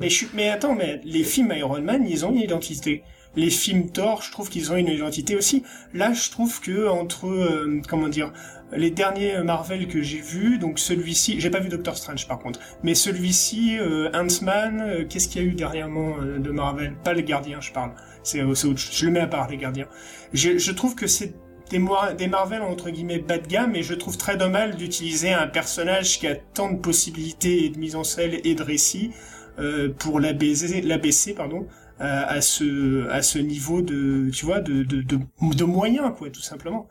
mais, 0.00 0.08
je... 0.08 0.26
mais 0.34 0.48
attends, 0.48 0.74
mais 0.74 1.00
les 1.04 1.24
films 1.24 1.52
Iron 1.56 1.80
Man, 1.82 2.04
ils 2.08 2.24
ont 2.24 2.30
une 2.30 2.38
identité. 2.38 3.02
Les 3.36 3.50
films 3.50 3.90
Thor, 3.90 4.22
je 4.22 4.32
trouve 4.32 4.48
qu'ils 4.48 4.72
ont 4.72 4.76
une 4.76 4.88
identité 4.88 5.36
aussi. 5.36 5.62
Là, 5.94 6.12
je 6.12 6.30
trouve 6.30 6.60
que 6.60 6.88
entre 6.88 7.28
euh, 7.28 7.80
comment 7.88 8.08
dire 8.08 8.32
les 8.72 8.90
derniers 8.90 9.42
Marvel 9.42 9.88
que 9.88 10.00
j'ai 10.00 10.20
vus, 10.20 10.58
donc 10.58 10.78
celui-ci, 10.78 11.40
j'ai 11.40 11.50
pas 11.50 11.58
vu 11.58 11.68
Doctor 11.68 11.96
Strange 11.96 12.28
par 12.28 12.38
contre, 12.38 12.60
mais 12.84 12.94
celui-ci, 12.94 13.76
euh, 13.78 14.10
Ant-Man, 14.14 14.80
euh, 14.80 15.04
qu'est-ce 15.08 15.28
qu'il 15.28 15.42
y 15.42 15.44
a 15.44 15.48
eu 15.48 15.54
dernièrement 15.54 16.16
de 16.22 16.50
Marvel? 16.50 16.94
Pas 17.02 17.12
les 17.12 17.24
Gardiens, 17.24 17.60
je 17.60 17.72
parle. 17.72 17.92
C'est, 18.22 18.40
je 18.40 19.06
le 19.06 19.12
mets 19.12 19.20
à 19.20 19.26
part 19.26 19.48
les 19.48 19.56
Gardiens. 19.56 19.86
Je, 20.32 20.58
je 20.58 20.72
trouve 20.72 20.94
que 20.94 21.06
c'est 21.06 21.34
des, 21.70 21.80
des 22.18 22.26
Marvel 22.26 22.62
entre 22.62 22.90
guillemets 22.90 23.18
bas 23.18 23.38
de 23.38 23.46
gamme 23.46 23.74
et 23.76 23.82
je 23.82 23.94
trouve 23.94 24.16
très 24.16 24.36
dommage 24.36 24.76
d'utiliser 24.76 25.32
un 25.32 25.46
personnage 25.46 26.18
qui 26.18 26.26
a 26.26 26.34
tant 26.34 26.70
de 26.72 26.78
possibilités 26.78 27.64
et 27.64 27.70
de 27.70 27.78
mise 27.78 27.96
en 27.96 28.04
scène 28.04 28.32
et 28.44 28.54
de 28.54 28.62
récit 28.62 29.12
euh, 29.58 29.88
pour 29.98 30.20
l'abaisser, 30.20 31.34
pardon, 31.34 31.66
euh, 32.00 32.22
à 32.26 32.40
ce 32.40 33.08
à 33.10 33.22
ce 33.22 33.38
niveau 33.38 33.82
de 33.82 34.30
tu 34.32 34.46
vois 34.46 34.60
de, 34.60 34.82
de, 34.82 35.02
de 35.02 35.64
moyens 35.64 36.12
quoi 36.16 36.30
tout 36.30 36.40
simplement. 36.40 36.88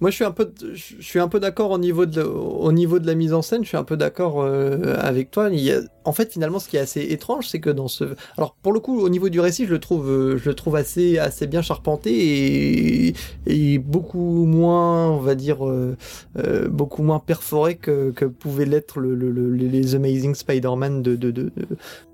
Moi, 0.00 0.10
je 0.10 0.16
suis 0.16 0.24
un 0.24 0.30
peu, 0.30 0.52
je 0.74 1.00
suis 1.00 1.18
un 1.18 1.28
peu 1.28 1.40
d'accord 1.40 1.70
au 1.70 1.78
niveau 1.78 2.04
de, 2.04 2.20
au 2.20 2.70
niveau 2.70 2.98
de 2.98 3.06
la 3.06 3.14
mise 3.14 3.32
en 3.32 3.40
scène. 3.40 3.62
Je 3.62 3.68
suis 3.68 3.78
un 3.78 3.84
peu 3.84 3.96
d'accord 3.96 4.42
euh, 4.42 4.94
avec 4.98 5.30
toi. 5.30 5.48
En 6.04 6.12
fait, 6.12 6.32
finalement, 6.32 6.58
ce 6.58 6.68
qui 6.68 6.76
est 6.76 6.80
assez 6.80 7.00
étrange, 7.00 7.48
c'est 7.48 7.60
que 7.60 7.70
dans 7.70 7.88
ce, 7.88 8.04
alors 8.36 8.54
pour 8.62 8.74
le 8.74 8.80
coup, 8.80 9.00
au 9.00 9.08
niveau 9.08 9.30
du 9.30 9.40
récit, 9.40 9.64
je 9.64 9.70
le 9.70 9.80
trouve, 9.80 10.10
euh, 10.10 10.36
je 10.36 10.50
le 10.50 10.54
trouve 10.54 10.76
assez, 10.76 11.18
assez 11.18 11.46
bien 11.46 11.62
charpenté 11.62 13.14
et, 13.46 13.78
beaucoup 13.78 14.44
moins, 14.44 15.10
on 15.10 15.20
va 15.20 15.34
dire, 15.34 15.66
euh, 15.66 15.96
beaucoup 16.68 17.02
moins 17.02 17.18
perforé 17.18 17.76
que, 17.76 18.10
que 18.10 18.26
pouvait 18.26 18.66
l'être 18.66 19.00
le, 19.00 19.14
le, 19.14 19.30
les 19.54 19.94
Amazing 19.94 20.34
Spider-Man 20.34 21.02
de, 21.02 21.16
de, 21.16 21.30
de, 21.30 21.50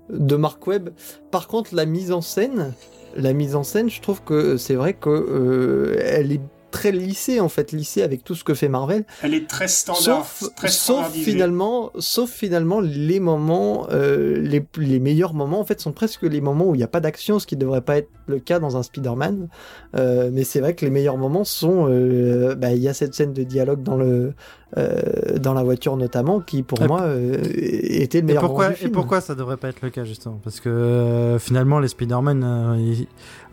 de 0.09 0.35
Mark 0.37 0.65
Webb. 0.67 0.91
Par 1.31 1.47
contre, 1.47 1.75
la 1.75 1.85
mise 1.85 2.13
en 2.13 2.21
scène, 2.21 2.71
la 3.17 3.33
mise 3.33 3.55
en 3.55 3.63
scène, 3.63 3.89
je 3.89 3.99
trouve 3.99 4.23
que 4.23 4.55
c'est 4.55 4.75
vrai 4.75 4.93
que 4.93 5.97
elle 6.01 6.31
est 6.31 6.41
très 6.73 6.91
lissée 6.91 7.39
en 7.39 7.49
fait, 7.49 7.71
lissée 7.71 8.01
avec 8.01 8.23
tout 8.23 8.35
ce 8.35 8.43
que 8.43 8.55
fait 8.55 8.67
Marvel. 8.67 9.05
Elle 9.21 9.35
est 9.35 9.47
très 9.47 9.67
standard, 9.67 10.25
sauf, 10.25 10.43
sauf 10.67 11.11
finalement, 11.11 11.91
sauf 11.99 12.31
finalement 12.31 12.81
les 12.81 13.19
moments, 13.19 13.87
euh, 13.91 14.41
les, 14.41 14.65
les 14.77 14.99
meilleurs 14.99 15.35
moments 15.35 15.59
en 15.59 15.65
fait 15.65 15.79
sont 15.79 15.91
presque 15.93 16.23
les 16.23 16.41
moments 16.41 16.65
où 16.65 16.75
il 16.75 16.79
n'y 16.79 16.83
a 16.83 16.87
pas 16.89 16.99
d'action, 16.99 17.37
ce 17.37 17.45
qui 17.45 17.55
ne 17.55 17.61
devrait 17.61 17.81
pas 17.81 17.97
être 17.97 18.09
le 18.25 18.39
cas 18.39 18.59
dans 18.59 18.75
un 18.75 18.83
Spider-Man. 18.83 19.47
Euh, 19.95 20.29
mais 20.33 20.43
c'est 20.43 20.59
vrai 20.59 20.73
que 20.73 20.83
les 20.83 20.91
meilleurs 20.91 21.17
moments 21.17 21.43
sont, 21.43 21.85
euh, 21.87 22.55
bah, 22.55 22.71
il 22.71 22.81
y 22.81 22.89
a 22.89 22.93
cette 22.93 23.13
scène 23.13 23.33
de 23.33 23.43
dialogue 23.43 23.83
dans 23.83 23.95
le 23.95 24.33
euh, 24.77 25.37
dans 25.37 25.53
la 25.53 25.63
voiture 25.63 25.97
notamment, 25.97 26.39
qui 26.39 26.63
pour 26.63 26.81
moi 26.87 27.01
euh, 27.01 27.37
était 27.53 28.21
le 28.21 28.27
meilleur 28.27 28.43
et 28.43 28.47
pourquoi, 28.47 28.69
du 28.69 28.75
film. 28.75 28.89
Et 28.89 28.91
pourquoi 28.91 29.21
ça 29.21 29.35
devrait 29.35 29.57
pas 29.57 29.69
être 29.69 29.81
le 29.81 29.89
cas 29.89 30.03
justement? 30.03 30.39
Parce 30.43 30.59
que 30.59 30.69
euh, 30.69 31.37
finalement 31.37 31.79
les 31.79 31.89
Spider-Man, 31.89 32.39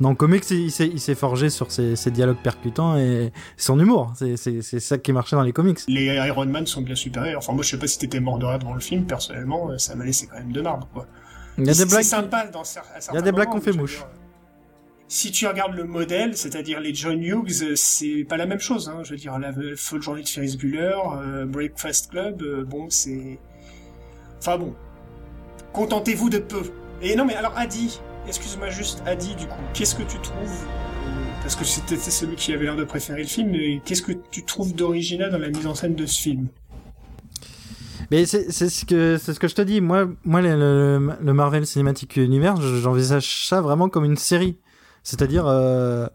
dans 0.00 0.10
le 0.10 0.14
comics, 0.14 0.48
il 0.50 0.70
s'est 0.70 1.14
forgé 1.14 1.50
sur 1.50 1.70
ses, 1.72 1.96
ses, 1.96 2.10
dialogues 2.10 2.42
percutants 2.42 2.96
et 2.96 3.32
son 3.56 3.78
humour. 3.78 4.12
C'est 4.16 4.62
ça 4.62 4.98
qui 4.98 5.12
marchait 5.12 5.36
dans 5.36 5.42
les 5.42 5.52
comics. 5.52 5.80
Les 5.88 6.06
Iron 6.06 6.46
Man 6.46 6.66
sont 6.66 6.82
bien 6.82 6.94
supérieurs. 6.94 7.38
Enfin 7.38 7.52
moi 7.52 7.62
je 7.62 7.70
sais 7.70 7.78
pas 7.78 7.86
si 7.86 7.98
t'étais 7.98 8.20
mort 8.20 8.38
de 8.38 8.46
rire 8.46 8.58
devant 8.58 8.74
le 8.74 8.80
film, 8.80 9.04
personnellement 9.04 9.76
ça 9.78 9.94
m'a 9.96 10.04
laissé 10.04 10.26
quand 10.26 10.38
même 10.38 10.52
de 10.52 10.60
marbre 10.62 10.88
quoi. 10.94 11.06
Il 11.58 11.66
y 11.66 11.70
a 11.70 11.74
des 11.74 11.84
blagues. 11.84 12.02
sympa 12.02 12.46
dans 12.46 12.62
Il 13.12 13.14
y 13.14 13.18
a 13.18 13.22
des 13.22 13.32
blagues 13.32 13.48
qu'on 13.48 13.60
fait 13.60 13.72
mouche 13.72 14.02
si 15.10 15.32
tu 15.32 15.44
regardes 15.48 15.74
le 15.74 15.82
modèle, 15.82 16.36
c'est-à-dire 16.36 16.78
les 16.78 16.94
John 16.94 17.20
Hughes, 17.20 17.74
c'est 17.74 18.24
pas 18.28 18.36
la 18.36 18.46
même 18.46 18.60
chose. 18.60 18.88
Hein. 18.88 19.02
Je 19.02 19.10
veux 19.10 19.16
dire, 19.16 19.36
la 19.40 19.52
folle 19.76 20.00
journée 20.00 20.22
de 20.22 20.28
Ferris 20.28 20.56
Bueller, 20.56 20.96
euh, 21.16 21.46
Breakfast 21.46 22.10
Club, 22.10 22.40
euh, 22.42 22.64
bon, 22.64 22.88
c'est... 22.90 23.40
Enfin 24.38 24.56
bon, 24.56 24.72
contentez-vous 25.72 26.30
de 26.30 26.38
peu. 26.38 26.62
Et 27.02 27.16
non 27.16 27.24
mais 27.24 27.34
alors 27.34 27.58
Adi, 27.58 28.00
excuse-moi 28.28 28.70
juste 28.70 29.02
Adi 29.04 29.34
du 29.34 29.46
coup, 29.46 29.60
qu'est-ce 29.74 29.96
que 29.96 30.04
tu 30.04 30.16
trouves 30.20 30.38
euh, 30.44 31.24
Parce 31.42 31.56
que 31.56 31.64
c'était 31.64 31.96
celui 31.96 32.36
qui 32.36 32.52
avait 32.52 32.66
l'air 32.66 32.76
de 32.76 32.84
préférer 32.84 33.22
le 33.22 33.28
film, 33.28 33.50
mais 33.50 33.80
qu'est-ce 33.84 34.02
que 34.02 34.12
tu 34.30 34.44
trouves 34.44 34.76
d'original 34.76 35.32
dans 35.32 35.38
la 35.38 35.48
mise 35.48 35.66
en 35.66 35.74
scène 35.74 35.96
de 35.96 36.06
ce 36.06 36.20
film? 36.20 36.46
Mais 38.12 38.26
c'est 38.26 38.52
ce 38.52 38.84
que 38.84 39.48
je 39.48 39.54
te 39.54 39.62
dis. 39.62 39.80
Moi, 39.80 40.08
moi, 40.24 40.40
le, 40.40 41.16
le 41.20 41.32
Marvel 41.32 41.66
Cinematic 41.66 42.16
Universe, 42.16 42.60
j'envisage 42.60 43.48
ça 43.48 43.60
vraiment 43.60 43.88
comme 43.88 44.04
une 44.04 44.16
série. 44.16 44.56
C'est-à-dire, 45.02 45.46
euh, 45.46 46.06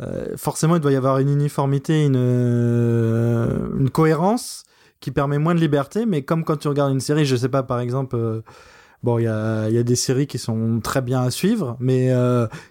euh, 0.00 0.36
forcément, 0.36 0.76
il 0.76 0.80
doit 0.80 0.92
y 0.92 0.96
avoir 0.96 1.18
une 1.18 1.30
uniformité, 1.30 2.04
une, 2.04 2.16
euh, 2.16 3.68
une 3.78 3.90
cohérence 3.90 4.64
qui 5.00 5.10
permet 5.10 5.38
moins 5.38 5.54
de 5.54 5.60
liberté, 5.60 6.06
mais 6.06 6.22
comme 6.22 6.44
quand 6.44 6.56
tu 6.56 6.68
regardes 6.68 6.92
une 6.92 7.00
série, 7.00 7.24
je 7.24 7.36
sais 7.36 7.48
pas, 7.48 7.62
par 7.62 7.78
exemple, 7.80 8.42
bon, 9.04 9.18
il 9.18 9.24
y 9.24 9.28
a, 9.28 9.68
y 9.68 9.78
a, 9.78 9.82
des 9.84 9.94
séries 9.94 10.26
qui 10.26 10.38
sont 10.38 10.80
très 10.82 11.02
bien 11.02 11.22
à 11.22 11.30
suivre, 11.30 11.76
mais 11.78 12.12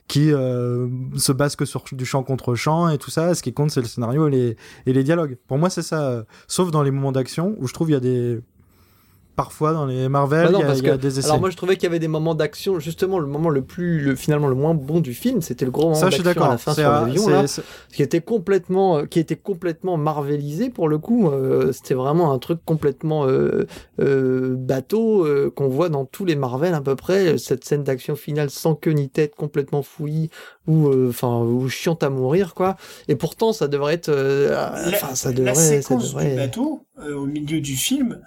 qui 0.10 0.32
se 0.32 1.32
basent 1.32 1.56
que 1.56 1.64
sur 1.64 1.86
du 1.90 2.06
champ 2.06 2.24
contre 2.24 2.54
champ 2.56 2.90
et 2.90 2.98
tout 2.98 3.12
ça. 3.12 3.34
Ce 3.34 3.42
qui 3.42 3.54
compte, 3.54 3.72
c'est 3.72 3.80
le 3.80 3.88
scénario 3.88 4.28
et 4.28 4.32
les, 4.32 4.58
et 4.88 4.94
les 4.94 5.04
dialogues. 5.06 5.38
Pour 5.48 5.58
moi, 5.58 5.70
c'est 5.70 5.84
ça. 5.84 6.26
sauf 6.50 6.70
dans 6.70 6.84
les 6.84 6.92
moments 6.92 7.14
d'action 7.14 7.56
où 7.60 7.68
je 7.68 7.74
trouve 7.74 7.90
il 7.90 7.94
y 7.94 7.96
a 7.96 8.02
des 8.02 8.42
parfois 9.38 9.72
dans 9.72 9.86
les 9.86 10.10
Marvel, 10.10 10.52
bah 10.52 10.74
il 10.76 10.84
y, 10.84 10.90
a, 10.90 10.98
des 10.98 11.20
essais. 11.20 11.28
Alors 11.28 11.40
moi 11.40 11.52
je 11.52 11.56
trouvais 11.56 11.76
qu'il 11.76 11.84
y 11.84 11.86
avait 11.86 12.00
des 12.00 12.08
moments 12.08 12.34
d'action, 12.34 12.80
justement 12.80 13.20
le 13.20 13.28
moment 13.28 13.50
le 13.50 13.62
plus, 13.62 14.00
le, 14.00 14.16
finalement 14.16 14.48
le 14.48 14.56
moins 14.56 14.74
bon 14.74 15.00
du 15.00 15.14
film, 15.14 15.44
c'était 15.44 15.64
le 15.64 15.70
gros 15.70 15.92
moment 15.92 16.02
d'action 16.02 16.24
à 16.24 16.50
la 16.50 16.58
fin 16.58 16.74
sur 16.74 16.90
l'avion 16.90 17.30
là, 17.30 17.46
qui 17.94 18.02
était 18.02 18.20
complètement, 18.20 18.98
euh, 18.98 19.06
qui 19.06 19.20
était 19.20 19.36
complètement 19.36 19.96
marvelisé 19.96 20.72
pour 20.72 20.90
le 20.90 20.98
coup. 20.98 21.30
Euh, 21.30 21.72
c'était 21.72 21.94
vraiment 21.94 22.34
un 22.34 22.40
truc 22.40 22.60
complètement 22.66 23.28
euh, 23.28 23.68
euh 24.00 24.56
bateau 24.58 25.24
euh, 25.24 25.52
qu'on 25.56 25.68
voit 25.68 25.90
dans 25.90 26.06
tous 26.06 26.26
les 26.26 26.36
Marvel 26.36 26.74
à 26.74 26.82
peu 26.82 26.96
près. 26.96 27.38
Cette 27.38 27.64
scène 27.64 27.84
d'action 27.84 28.16
finale 28.16 28.50
sans 28.50 28.74
queue 28.74 28.92
ni 28.92 29.08
tête, 29.08 29.36
complètement 29.36 29.84
fouillie 29.84 30.32
ou 30.66 30.92
enfin 31.08 31.42
ou 31.42 31.70
chiante 31.70 32.02
à 32.02 32.10
mourir 32.10 32.56
quoi. 32.56 32.76
Et 33.08 33.16
pourtant 33.16 33.54
ça 33.54 33.68
devrait 33.68 33.94
être, 33.94 34.10
enfin 34.10 35.14
ça 35.14 35.32
devrait, 35.32 35.52
la 35.52 35.56
séquence 35.56 36.06
ça 36.06 36.08
devrait... 36.08 36.32
du 36.32 36.36
bateau 36.38 36.82
au 37.08 37.28
milieu 37.28 37.62
du 37.62 37.76
film 37.76 38.20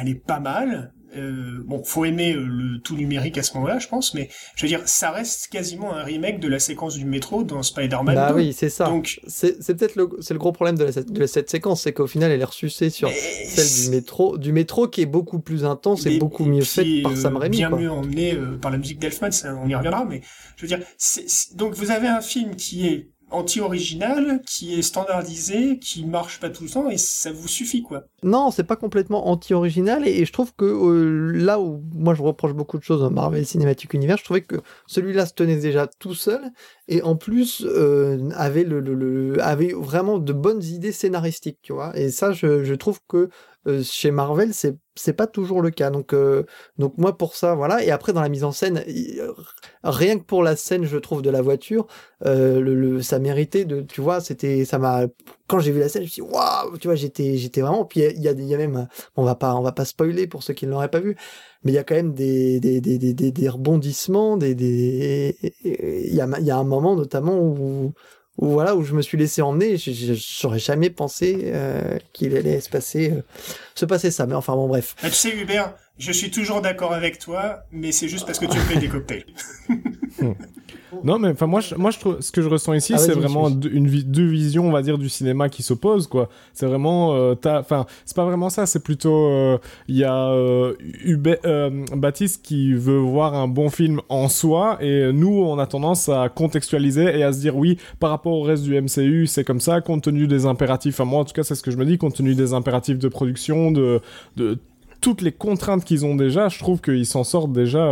elle 0.00 0.08
est 0.08 0.14
pas 0.14 0.40
mal. 0.40 0.92
Euh, 1.16 1.62
bon, 1.64 1.82
faut 1.84 2.04
aimer 2.04 2.34
euh, 2.34 2.44
le 2.46 2.80
tout 2.80 2.94
numérique 2.94 3.38
à 3.38 3.42
ce 3.42 3.54
moment-là, 3.54 3.78
je 3.78 3.88
pense, 3.88 4.12
mais 4.12 4.28
je 4.54 4.62
veux 4.62 4.68
dire, 4.68 4.82
ça 4.84 5.10
reste 5.10 5.48
quasiment 5.48 5.94
un 5.94 6.02
remake 6.02 6.38
de 6.38 6.48
la 6.48 6.58
séquence 6.58 6.96
du 6.96 7.06
métro 7.06 7.44
dans 7.44 7.62
Spider-Man. 7.62 8.14
Bah 8.14 8.32
oui, 8.34 8.52
c'est 8.52 8.68
ça. 8.68 8.86
Donc, 8.86 9.18
c'est 9.26 9.56
peut-être 9.74 9.96
le, 9.96 10.10
c'est 10.20 10.34
le 10.34 10.38
gros 10.38 10.52
problème 10.52 10.76
de, 10.76 10.84
la, 10.84 10.92
de 10.92 11.26
cette 11.26 11.48
séquence, 11.48 11.82
c'est 11.82 11.94
qu'au 11.94 12.06
final, 12.06 12.30
elle 12.30 12.42
est 12.42 12.44
ressucée 12.44 12.90
sur 12.90 13.10
celle 13.10 13.84
du 13.84 13.90
métro, 13.90 14.36
du 14.36 14.52
métro 14.52 14.86
qui 14.86 15.00
est 15.00 15.06
beaucoup 15.06 15.40
plus 15.40 15.64
intense 15.64 16.04
et, 16.04 16.18
beaucoup 16.18 16.44
mieux 16.44 16.64
faite 16.64 17.02
par 17.02 17.16
Sam 17.16 17.38
Raimi. 17.38 17.56
Bien 17.56 17.70
mieux 17.70 17.90
emmené 17.90 18.34
euh, 18.34 18.58
par 18.58 18.70
la 18.70 18.76
musique 18.76 18.98
d'Elfman, 18.98 19.30
on 19.64 19.68
y 19.68 19.74
reviendra, 19.74 20.04
mais 20.04 20.20
je 20.56 20.66
veux 20.66 20.68
dire, 20.68 20.80
donc 21.54 21.74
vous 21.74 21.90
avez 21.90 22.08
un 22.08 22.20
film 22.20 22.54
qui 22.54 22.86
est 22.86 23.08
anti-original, 23.30 24.40
qui 24.46 24.78
est 24.78 24.82
standardisé, 24.82 25.78
qui 25.78 26.04
marche 26.04 26.40
pas 26.40 26.50
tout 26.50 26.64
le 26.64 26.70
temps 26.70 26.88
et 26.88 26.98
ça 26.98 27.32
vous 27.32 27.48
suffit 27.48 27.82
quoi. 27.82 28.04
Non, 28.22 28.50
c'est 28.50 28.64
pas 28.64 28.76
complètement 28.76 29.28
anti-original 29.28 30.06
et, 30.06 30.24
je 30.24 30.32
trouve 30.32 30.52
que 30.54 30.64
euh, 30.64 31.32
là 31.32 31.60
où 31.60 31.82
moi 31.94 32.14
je 32.14 32.22
reproche 32.22 32.52
beaucoup 32.52 32.78
de 32.78 32.82
choses 32.82 33.04
à 33.04 33.10
Marvel 33.10 33.46
Cinematic 33.46 33.94
Universe, 33.94 34.20
je 34.20 34.24
trouvais 34.24 34.42
que 34.42 34.56
celui-là 34.86 35.26
se 35.26 35.34
tenait 35.34 35.56
déjà 35.56 35.86
tout 35.86 36.14
seul 36.14 36.40
et 36.88 37.02
en 37.02 37.16
plus 37.16 37.64
euh, 37.66 38.30
avait 38.34 38.64
le, 38.64 39.36
avait 39.42 39.72
vraiment 39.72 40.18
de 40.18 40.32
bonnes 40.32 40.62
idées 40.62 40.92
scénaristiques, 40.92 41.58
tu 41.62 41.72
vois. 41.72 41.96
Et 41.96 42.10
ça, 42.10 42.32
je, 42.32 42.64
je 42.64 42.74
trouve 42.74 43.00
que 43.08 43.28
euh, 43.68 43.82
chez 43.82 44.10
Marvel, 44.10 44.54
c'est 44.54 44.76
c'est 44.94 45.12
pas 45.12 45.26
toujours 45.26 45.62
le 45.62 45.70
cas. 45.70 45.90
Donc 45.90 46.12
euh, 46.12 46.44
donc 46.78 46.96
moi 46.98 47.16
pour 47.16 47.36
ça, 47.36 47.54
voilà. 47.54 47.84
Et 47.84 47.90
après 47.90 48.12
dans 48.12 48.22
la 48.22 48.28
mise 48.28 48.44
en 48.44 48.52
scène, 48.52 48.82
rien 49.84 50.18
que 50.18 50.24
pour 50.24 50.42
la 50.42 50.56
scène, 50.56 50.84
je 50.84 50.96
trouve 50.98 51.22
de 51.22 51.30
la 51.30 51.42
voiture, 51.42 51.86
euh, 52.26 52.60
le, 52.60 53.02
ça 53.02 53.18
méritait 53.18 53.64
de, 53.64 53.82
tu 53.82 54.00
vois, 54.00 54.20
c'était 54.20 54.64
ça 54.64 54.78
m'a 54.78 55.06
quand 55.46 55.60
j'ai 55.60 55.72
vu 55.72 55.80
la 55.80 55.88
scène, 55.88 56.02
je 56.02 56.06
me 56.08 56.10
suis 56.10 56.22
waouh, 56.22 56.78
tu 56.78 56.88
vois, 56.88 56.94
j'étais 56.94 57.36
j'étais 57.36 57.60
vraiment. 57.60 57.84
Puis 57.84 58.00
il 58.00 58.22
y 58.22 58.28
a, 58.28 58.32
y 58.32 58.54
a 58.54 58.58
même, 58.58 58.88
on 59.16 59.24
va 59.24 59.34
pas 59.34 59.54
on 59.54 59.62
va 59.62 59.72
pas 59.72 59.84
spoiler 59.84 60.26
pour 60.26 60.42
ceux 60.42 60.54
qui 60.54 60.66
ne 60.66 60.70
l'auraient 60.72 60.90
pas 60.90 61.00
vu, 61.00 61.16
mais 61.62 61.72
il 61.72 61.74
y 61.74 61.78
a 61.78 61.84
quand 61.84 61.94
même 61.94 62.14
des 62.14 62.60
des 62.60 62.80
des 62.80 62.98
des, 62.98 63.12
des, 63.32 63.48
rebondissements, 63.48 64.36
des 64.36 64.54
des 64.54 65.36
il 65.64 66.14
y 66.14 66.20
a 66.20 66.28
il 66.38 66.46
y 66.46 66.50
a 66.50 66.56
un 66.56 66.64
moment 66.64 66.96
notamment 66.96 67.38
où 67.38 67.92
où 68.38 68.48
voilà 68.50 68.74
où 68.76 68.84
je 68.84 68.94
me 68.94 69.02
suis 69.02 69.18
laissé 69.18 69.42
emmener 69.42 69.76
je 69.76 70.14
j'aurais 70.14 70.58
jamais 70.58 70.90
pensé 70.90 71.42
euh, 71.46 71.98
qu'il 72.12 72.36
allait 72.36 72.60
se 72.60 72.70
passer 72.70 73.10
euh, 73.10 73.22
se 73.74 73.84
passer 73.84 74.10
ça. 74.10 74.26
Mais 74.26 74.34
enfin 74.34 74.54
bon 74.54 74.68
bref. 74.68 74.94
Bah, 75.02 75.08
tu 75.08 75.14
sais 75.14 75.36
Hubert 75.36 75.74
je 75.98 76.12
suis 76.12 76.30
toujours 76.30 76.62
d'accord 76.62 76.92
avec 76.92 77.18
toi 77.18 77.64
mais 77.72 77.92
c'est 77.92 78.08
juste 78.08 78.24
parce 78.24 78.38
que 78.38 78.46
tu 78.46 78.58
fais 78.58 78.78
des 78.78 78.88
cocktails 78.88 79.26
non 81.04 81.18
mais 81.18 81.28
enfin 81.28 81.46
moi 81.46 81.60
je, 81.60 81.74
moi 81.74 81.90
je 81.90 81.98
trouve 81.98 82.20
ce 82.20 82.32
que 82.32 82.42
je 82.42 82.48
ressens 82.48 82.74
ici 82.74 82.92
ah, 82.94 82.98
c'est 82.98 83.12
vraiment 83.12 83.48
une 83.48 83.86
deux 83.88 84.26
visions 84.26 84.66
on 84.66 84.72
va 84.72 84.82
dire 84.82 84.98
du 84.98 85.08
cinéma 85.08 85.48
qui 85.48 85.62
s'opposent 85.62 86.06
quoi. 86.06 86.28
C'est 86.52 86.66
vraiment 86.66 87.14
euh, 87.14 87.34
enfin 87.44 87.86
c'est 88.04 88.16
pas 88.16 88.24
vraiment 88.24 88.50
ça 88.50 88.66
c'est 88.66 88.82
plutôt 88.82 89.28
euh, 89.28 89.58
il 89.88 89.96
y 89.96 90.04
a 90.04 90.30
euh, 90.30 90.74
euh, 91.44 91.84
Baptiste 91.94 92.44
qui 92.44 92.72
veut 92.72 92.98
voir 92.98 93.34
un 93.34 93.48
bon 93.48 93.70
film 93.70 94.00
en 94.08 94.28
soi 94.28 94.78
et 94.80 95.12
nous 95.12 95.42
on 95.42 95.58
a 95.58 95.66
tendance 95.66 96.08
à 96.08 96.28
contextualiser 96.28 97.18
et 97.18 97.22
à 97.22 97.32
se 97.32 97.40
dire 97.40 97.56
oui 97.56 97.78
par 98.00 98.10
rapport 98.10 98.32
au 98.32 98.42
reste 98.42 98.64
du 98.64 98.80
MCU 98.80 99.26
c'est 99.26 99.44
comme 99.44 99.60
ça 99.60 99.80
compte 99.80 100.02
tenu 100.02 100.26
des 100.26 100.46
impératifs. 100.46 100.94
Enfin 100.94 101.08
moi 101.08 101.20
en 101.20 101.24
tout 101.24 101.34
cas 101.34 101.42
c'est 101.42 101.54
ce 101.54 101.62
que 101.62 101.70
je 101.70 101.76
me 101.76 101.84
dis 101.84 101.98
compte 101.98 102.14
tenu 102.14 102.34
des 102.34 102.52
impératifs 102.54 102.98
de 102.98 103.08
production 103.08 103.70
de 103.70 104.00
de 104.36 104.58
toutes 105.00 105.20
les 105.22 105.30
contraintes 105.30 105.84
qu'ils 105.84 106.04
ont 106.04 106.16
déjà, 106.16 106.48
je 106.48 106.58
trouve 106.58 106.80
qu'ils 106.80 107.06
s'en 107.06 107.22
sortent 107.22 107.52
déjà. 107.52 107.88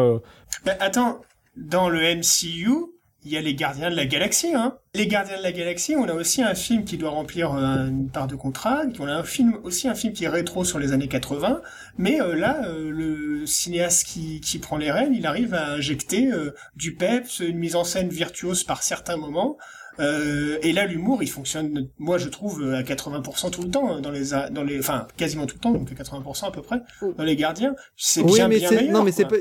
Mais 0.64 0.76
attends, 0.80 1.20
dans 1.57 1.88
le 1.88 2.01
MCU, 2.01 2.97
il 3.27 3.33
y 3.33 3.37
a 3.37 3.40
les 3.40 3.57
Gardiens 3.57 3.90
de 3.90 3.97
la 3.97 4.07
Galaxie. 4.07 4.55
Hein. 4.55 4.79
Les 4.95 5.09
Gardiens 5.09 5.38
de 5.38 5.42
la 5.42 5.51
Galaxie, 5.51 5.97
on 5.97 6.09
a 6.09 6.12
aussi 6.12 6.42
un 6.42 6.55
film 6.55 6.85
qui 6.85 6.97
doit 6.97 7.11
remplir 7.11 7.55
euh, 7.55 7.88
une 7.88 8.09
part 8.09 8.29
de 8.29 8.37
contrat. 8.37 8.83
On 9.01 9.09
a 9.09 9.14
un 9.14 9.25
aussi 9.64 9.88
un 9.88 9.97
film 9.97 10.12
qui 10.12 10.25
est 10.25 10.29
rétro 10.29 10.64
sur 10.64 10.79
les 10.79 10.92
années 10.92 11.09
80. 11.09 11.61
Mais 11.99 12.21
euh, 12.21 12.37
là, 12.37 12.64
euh, 12.66 12.90
le 12.90 13.45
cinéaste 13.47 14.07
qui 14.07 14.59
prend 14.62 14.77
les 14.77 14.92
rênes, 14.92 15.12
il 15.12 15.27
arrive 15.27 15.55
à 15.55 15.73
injecter 15.73 16.31
du 16.77 16.95
peps, 16.95 17.40
une 17.40 17.59
mise 17.59 17.75
en 17.75 17.83
scène 17.83 18.11
virtuose 18.11 18.62
par 18.62 18.85
certains 18.85 19.16
moments. 19.16 19.57
Euh, 19.98 20.59
et 20.62 20.72
là, 20.72 20.87
l'humour, 20.87 21.22
il 21.22 21.28
fonctionne, 21.30 21.88
moi, 21.98 22.18
je 22.18 22.28
trouve, 22.28 22.62
à 22.74 22.82
80% 22.82 23.50
tout 23.50 23.62
le 23.62 23.70
temps, 23.70 23.90
hein, 23.90 24.00
dans 24.00 24.11
les, 24.11 24.30
dans 24.50 24.62
les, 24.62 24.78
enfin, 24.78 25.06
quasiment 25.16 25.46
tout 25.46 25.56
le 25.56 25.61
temps, 25.61 25.72
donc 25.72 25.90
à 25.90 25.94
80% 25.94 26.46
à 26.46 26.50
peu 26.50 26.62
près, 26.62 26.80
dans 27.16 27.24
les 27.24 27.37
gardiens. 27.37 27.74
C'est 27.96 28.22
oui, 28.22 28.35
bien, 28.35 28.48
mais 28.48 28.59
bien 28.59 28.90
Non, 28.90 29.02
mais 29.02 29.12
c'est 29.12 29.24
pas, 29.24 29.37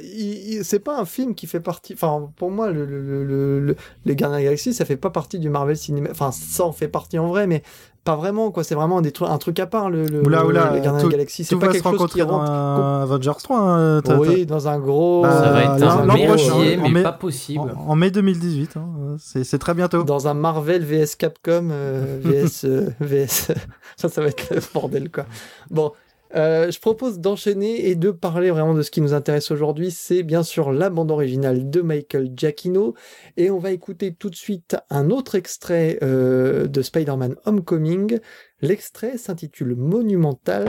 c'est 0.63 0.79
pas 0.79 0.97
un 0.97 1.05
film 1.05 1.35
qui 1.35 1.47
fait 1.47 1.59
partie, 1.59 1.93
enfin, 1.93 2.31
pour 2.35 2.51
moi, 2.51 2.71
le, 2.71 2.85
le, 2.85 3.23
le, 3.59 3.75
les 4.05 4.15
Gardiens 4.15 4.37
de 4.37 4.41
la 4.41 4.43
Galaxie, 4.45 4.73
ça 4.73 4.85
fait 4.85 4.97
pas 4.97 5.09
partie 5.09 5.39
du 5.39 5.49
Marvel 5.49 5.77
Cinema, 5.77 6.09
enfin, 6.11 6.31
ça 6.31 6.63
en 6.63 6.71
fait 6.71 6.87
partie 6.87 7.17
en 7.19 7.27
vrai, 7.27 7.47
mais 7.47 7.63
pas 8.05 8.15
vraiment 8.15 8.51
quoi. 8.51 8.63
C'est 8.63 8.75
vraiment 8.75 9.01
des 9.01 9.11
trucs 9.11 9.27
un 9.27 9.37
truc 9.39 9.59
à 9.59 9.65
part 9.65 9.89
le 9.89 10.05
le, 10.05 10.21
oula, 10.21 10.45
oula, 10.45 10.71
le 10.73 10.79
Gardien 10.79 11.03
de 11.03 11.09
la 11.09 11.11
Galaxie 11.17 11.43
c'est 11.43 11.55
pas 11.57 11.67
quelque 11.67 11.89
chose 11.97 12.13
qui 12.13 12.21
rentre 12.21 12.45
dans 12.45 13.01
Avengers 13.01 13.31
3 13.43 13.59
hein, 13.59 14.01
oui 14.19 14.45
dans 14.45 14.67
un 14.67 14.79
gros 14.79 15.23
bah, 15.23 15.43
ça 15.43 15.51
va 15.51 15.63
être 15.63 15.83
un 15.83 16.05
merdier 16.05 16.77
mais 16.77 17.03
pas 17.03 17.11
possible. 17.11 17.73
en, 17.75 17.95
mai 17.95 18.11
2018 18.11 18.77
hein, 18.77 18.87
c'est 19.17 19.57
très 19.57 19.73
bientôt. 19.73 20.03
Dans 20.03 20.27
un 20.27 20.35
Marvel 20.35 20.85
vs 20.85 21.15
Capcom 21.17 21.69
euh, 21.71 22.19
vs 22.23 22.65
euh, 22.65 22.89
vs 23.01 23.51
ça 23.97 24.07
ça 24.07 24.21
va 24.21 24.27
être 24.27 24.53
le 24.53 24.61
bordel 24.73 25.09
quoi. 25.11 25.25
Bon 25.71 25.91
euh, 26.35 26.69
je 26.69 26.79
propose 26.79 27.19
d'enchaîner 27.19 27.87
et 27.89 27.95
de 27.95 28.11
parler 28.11 28.51
vraiment 28.51 28.73
de 28.73 28.81
ce 28.81 28.91
qui 28.91 29.01
nous 29.01 29.13
intéresse 29.13 29.51
aujourd'hui. 29.51 29.91
C'est 29.91 30.23
bien 30.23 30.43
sûr 30.43 30.71
la 30.71 30.89
bande 30.89 31.11
originale 31.11 31.69
de 31.69 31.81
Michael 31.81 32.31
Giacchino. 32.35 32.93
Et 33.37 33.51
on 33.51 33.59
va 33.59 33.71
écouter 33.71 34.13
tout 34.13 34.29
de 34.29 34.35
suite 34.35 34.75
un 34.89 35.09
autre 35.09 35.35
extrait 35.35 35.99
euh, 36.03 36.67
de 36.67 36.81
Spider-Man 36.81 37.35
Homecoming. 37.45 38.19
L'extrait 38.61 39.17
s'intitule 39.17 39.75
Monumental 39.75 40.65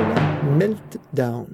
Meltdown. 0.59 1.47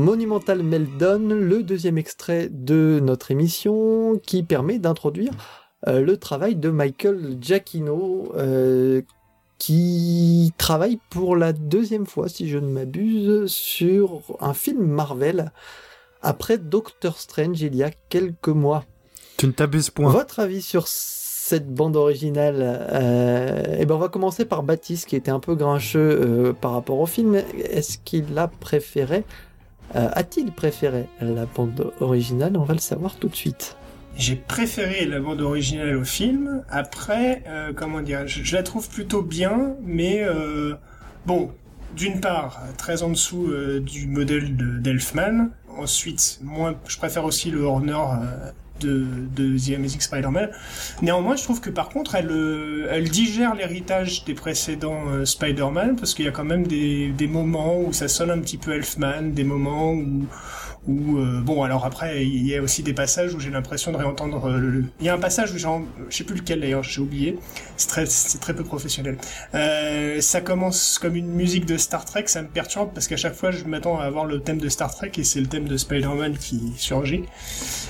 Monumental 0.00 0.62
Meltdown, 0.62 1.28
le 1.28 1.62
deuxième 1.62 1.98
extrait 1.98 2.48
de 2.50 3.00
notre 3.02 3.30
émission 3.30 4.18
qui 4.18 4.42
permet 4.42 4.78
d'introduire 4.78 5.32
euh, 5.88 6.00
le 6.00 6.16
travail 6.16 6.56
de 6.56 6.70
Michael 6.70 7.36
Giacchino 7.38 8.32
euh, 8.34 9.02
qui 9.58 10.54
travaille 10.56 10.98
pour 11.10 11.36
la 11.36 11.52
deuxième 11.52 12.06
fois, 12.06 12.30
si 12.30 12.48
je 12.48 12.56
ne 12.56 12.66
m'abuse, 12.66 13.46
sur 13.46 14.22
un 14.40 14.54
film 14.54 14.86
Marvel 14.86 15.52
après 16.22 16.56
Doctor 16.56 17.18
Strange 17.18 17.60
il 17.60 17.76
y 17.76 17.82
a 17.82 17.90
quelques 18.08 18.48
mois. 18.48 18.84
Tu 19.36 19.46
ne 19.46 19.52
t'abuses 19.52 19.90
point. 19.90 20.10
Votre 20.10 20.40
avis 20.40 20.62
sur 20.62 20.88
cette 20.88 21.68
bande 21.68 21.96
originale 21.96 22.88
euh, 22.90 23.76
Eh 23.78 23.84
ben, 23.84 23.96
on 23.96 23.98
va 23.98 24.08
commencer 24.08 24.46
par 24.46 24.62
Baptiste, 24.62 25.08
qui 25.08 25.16
était 25.16 25.30
un 25.30 25.40
peu 25.40 25.54
grincheux 25.54 26.54
par 26.58 26.72
rapport 26.72 27.00
au 27.00 27.06
film. 27.06 27.34
Est-ce 27.34 27.98
qu'il 27.98 28.38
a 28.38 28.48
préféré 28.48 29.24
euh, 29.96 30.08
a-t-il 30.12 30.52
préféré 30.52 31.06
la 31.20 31.46
bande 31.46 31.92
originale 32.00 32.56
On 32.56 32.64
va 32.64 32.74
le 32.74 32.80
savoir 32.80 33.16
tout 33.16 33.28
de 33.28 33.34
suite. 33.34 33.76
J'ai 34.16 34.36
préféré 34.36 35.06
la 35.06 35.20
bande 35.20 35.40
originale 35.40 35.96
au 35.96 36.04
film. 36.04 36.62
Après, 36.68 37.42
euh, 37.46 37.72
comment 37.74 38.00
dire, 38.00 38.26
je, 38.26 38.54
la 38.54 38.62
trouve 38.62 38.88
plutôt 38.88 39.22
bien, 39.22 39.74
mais 39.82 40.22
euh, 40.22 40.74
bon, 41.26 41.50
d'une 41.96 42.20
part, 42.20 42.60
très 42.76 43.02
en 43.02 43.10
dessous 43.10 43.52
du 43.80 44.06
modèle 44.06 44.56
d'Elfman. 44.80 45.48
Ensuite, 45.76 46.38
moi, 46.42 46.74
je 46.86 46.96
préfère 46.96 47.24
aussi 47.24 47.50
le 47.50 47.62
Horner 47.62 47.98
de, 48.80 49.06
de 49.36 49.58
The 49.58 49.76
Amazing 49.76 50.00
Spider-Man. 50.00 50.50
Néanmoins, 51.02 51.36
je 51.36 51.44
trouve 51.44 51.60
que 51.60 51.70
par 51.70 51.88
contre, 51.88 52.14
elle, 52.14 52.30
euh, 52.30 52.88
elle 52.90 53.08
digère 53.08 53.54
l'héritage 53.54 54.24
des 54.24 54.34
précédents 54.34 55.04
euh, 55.08 55.24
Spider-Man, 55.24 55.96
parce 55.96 56.14
qu'il 56.14 56.24
y 56.24 56.28
a 56.28 56.32
quand 56.32 56.44
même 56.44 56.66
des, 56.66 57.10
des 57.10 57.26
moments 57.26 57.80
où 57.80 57.92
ça 57.92 58.08
sonne 58.08 58.30
un 58.30 58.38
petit 58.38 58.58
peu 58.58 58.72
Elfman, 58.74 59.32
des 59.32 59.44
moments 59.44 59.92
où 59.92 60.26
ou 60.88 61.18
euh, 61.18 61.40
bon 61.42 61.62
alors 61.62 61.84
après 61.84 62.24
il 62.24 62.46
y 62.46 62.56
a 62.56 62.62
aussi 62.62 62.82
des 62.82 62.94
passages 62.94 63.34
où 63.34 63.40
j'ai 63.40 63.50
l'impression 63.50 63.92
de 63.92 63.98
réentendre 63.98 64.46
euh, 64.46 64.58
le, 64.58 64.84
il 65.00 65.06
y 65.06 65.08
a 65.10 65.14
un 65.14 65.18
passage 65.18 65.52
où 65.52 65.58
genre 65.58 65.82
je 66.08 66.16
sais 66.16 66.24
plus 66.24 66.36
lequel 66.36 66.60
d'ailleurs 66.60 66.82
j'ai 66.82 67.02
oublié. 67.02 67.38
C'est 67.76 67.88
très 67.88 68.06
c'est 68.06 68.38
très 68.38 68.54
peu 68.54 68.64
professionnel. 68.64 69.18
Euh, 69.54 70.20
ça 70.20 70.40
commence 70.40 70.98
comme 70.98 71.16
une 71.16 71.28
musique 71.28 71.66
de 71.66 71.76
Star 71.76 72.04
Trek 72.04 72.24
ça 72.26 72.42
me 72.42 72.48
perturbe 72.48 72.90
parce 72.94 73.08
qu'à 73.08 73.16
chaque 73.18 73.34
fois 73.34 73.50
je 73.50 73.64
m'attends 73.64 73.98
à 73.98 74.04
avoir 74.04 74.24
le 74.24 74.40
thème 74.40 74.58
de 74.58 74.68
Star 74.68 74.94
Trek 74.94 75.12
et 75.18 75.24
c'est 75.24 75.40
le 75.40 75.46
thème 75.46 75.68
de 75.68 75.76
Spider-Man 75.76 76.38
qui 76.38 76.72
surgit. 76.76 77.24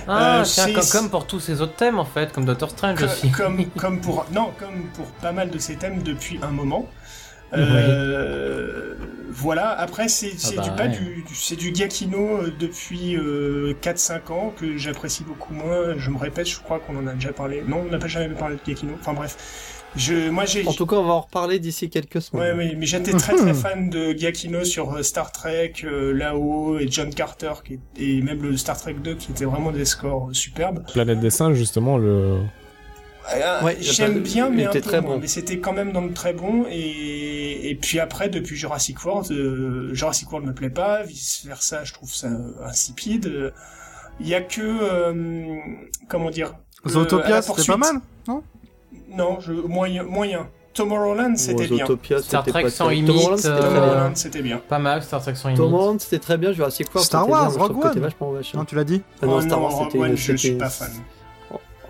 Ah 0.08 0.42
tiens, 0.44 0.79
comme, 0.90 1.10
pour 1.10 1.26
tous 1.26 1.40
ces 1.40 1.60
autres 1.60 1.76
thèmes 1.76 1.98
en 1.98 2.04
fait 2.04 2.32
comme 2.32 2.44
Doctor 2.44 2.70
Strange 2.70 3.02
aussi 3.02 3.30
comme 3.30 3.66
comme 3.76 4.00
pour 4.00 4.26
non 4.32 4.50
comme 4.58 4.84
pour 4.94 5.06
pas 5.06 5.32
mal 5.32 5.50
de 5.50 5.58
ces 5.58 5.76
thèmes 5.76 6.02
depuis 6.02 6.38
un 6.42 6.50
moment 6.50 6.88
euh, 7.52 8.94
voilà, 9.28 9.70
après 9.70 10.08
c'est 10.08 10.32
ah 10.44 10.48
bah 10.56 10.62
du 10.62 10.70
pas 10.70 10.88
du, 10.88 11.24
c'est 11.34 11.56
du 11.56 11.74
Giacchino 11.74 12.42
euh, 12.42 12.54
depuis 12.58 13.16
4-5 13.16 13.18
euh, 13.18 14.32
ans 14.32 14.54
que 14.56 14.76
j'apprécie 14.76 15.24
beaucoup 15.24 15.52
moins. 15.52 15.96
Je 15.96 16.10
me 16.10 16.18
répète, 16.18 16.48
je 16.48 16.58
crois 16.58 16.78
qu'on 16.78 16.96
en 16.96 17.06
a 17.06 17.14
déjà 17.14 17.32
parlé. 17.32 17.62
Non, 17.66 17.84
on 17.86 17.90
n'a 17.90 17.98
pas 17.98 18.08
jamais 18.08 18.28
parlé 18.34 18.56
de 18.56 18.60
Giacchino. 18.64 18.94
Enfin 19.00 19.14
bref. 19.14 19.79
Je, 19.96 20.30
moi 20.30 20.44
j'ai. 20.44 20.66
En 20.66 20.72
tout 20.72 20.86
cas, 20.86 20.96
on 20.96 21.04
va 21.04 21.14
en 21.14 21.20
reparler 21.20 21.58
d'ici 21.58 21.90
quelques 21.90 22.22
semaines. 22.22 22.56
Ouais, 22.56 22.74
mais 22.76 22.86
j'étais 22.86 23.12
très 23.12 23.34
très 23.34 23.54
fan 23.54 23.90
de 23.90 24.12
Giacchino 24.12 24.64
sur 24.64 25.04
Star 25.04 25.32
Trek, 25.32 25.72
là-haut 25.82 26.78
et 26.78 26.88
John 26.88 27.12
Carter 27.12 27.54
qui 27.64 27.80
et 27.96 28.22
même 28.22 28.42
le 28.42 28.56
Star 28.56 28.78
Trek 28.78 28.94
2 28.94 29.14
qui 29.14 29.32
étaient 29.32 29.44
vraiment 29.44 29.72
des 29.72 29.84
scores 29.84 30.30
superbes. 30.32 30.84
Planète 30.92 31.20
des 31.20 31.30
singes 31.30 31.56
justement 31.56 31.98
le 31.98 32.40
Ouais, 33.62 33.76
J'aime 33.80 34.20
bien, 34.20 34.50
mais 34.50 34.66
un 34.66 34.70
peu 34.70 34.80
très 34.80 35.00
bon. 35.00 35.18
Mais 35.18 35.28
c'était 35.28 35.58
quand 35.58 35.72
même 35.72 35.92
dans 35.92 36.00
le 36.00 36.12
très 36.12 36.32
bon. 36.32 36.66
Et, 36.70 37.70
et 37.70 37.74
puis 37.74 38.00
après, 38.00 38.28
depuis 38.28 38.56
Jurassic 38.56 39.04
World, 39.04 39.30
euh, 39.30 39.94
Jurassic 39.94 40.30
World 40.30 40.48
me 40.48 40.54
plaît 40.54 40.70
pas. 40.70 41.02
Vice 41.02 41.44
versa, 41.46 41.84
je 41.84 41.92
trouve 41.92 42.12
ça 42.12 42.28
insipide. 42.64 43.52
Il 44.20 44.28
y 44.28 44.34
a 44.34 44.40
que 44.40 44.60
euh, 44.60 45.58
comment 46.08 46.30
dire. 46.30 46.54
Zootopia, 46.86 47.42
c'était 47.42 47.64
pas 47.64 47.76
mal, 47.76 47.96
non? 48.26 48.42
Non, 49.08 49.40
je, 49.40 49.52
moyen, 49.52 50.02
moyen. 50.04 50.48
Tomorrowland, 50.72 51.36
c'était 51.36 51.66
bien. 51.66 51.86
Star 52.20 52.44
Trek 52.44 52.70
sans 52.70 52.88
limite. 52.88 53.08
Tomorrowland, 53.42 54.14
c'était 54.14 54.42
bien. 54.42 54.60
Pas 54.68 54.78
mal, 54.78 55.02
Star 55.02 55.20
Trek 55.20 55.34
sans 55.34 55.48
limite. 55.48 55.62
Tomorrowland, 55.62 55.98
c'était 55.98 56.20
très 56.20 56.38
bien. 56.38 56.52
Jurassic 56.52 56.88
World, 56.94 57.06
Star 57.06 57.28
Wars, 57.28 57.52
Rogue 57.56 57.84
One. 57.84 58.10
Non, 58.54 58.64
tu 58.64 58.74
l'as 58.74 58.84
dit. 58.84 59.02
Ah 59.22 59.26
non, 59.26 59.40
Star 59.40 59.60
Wars, 59.60 59.88
c'était. 59.90 60.16
Je 60.16 60.36
suis 60.36 60.52
pas 60.52 60.70
fan. 60.70 60.90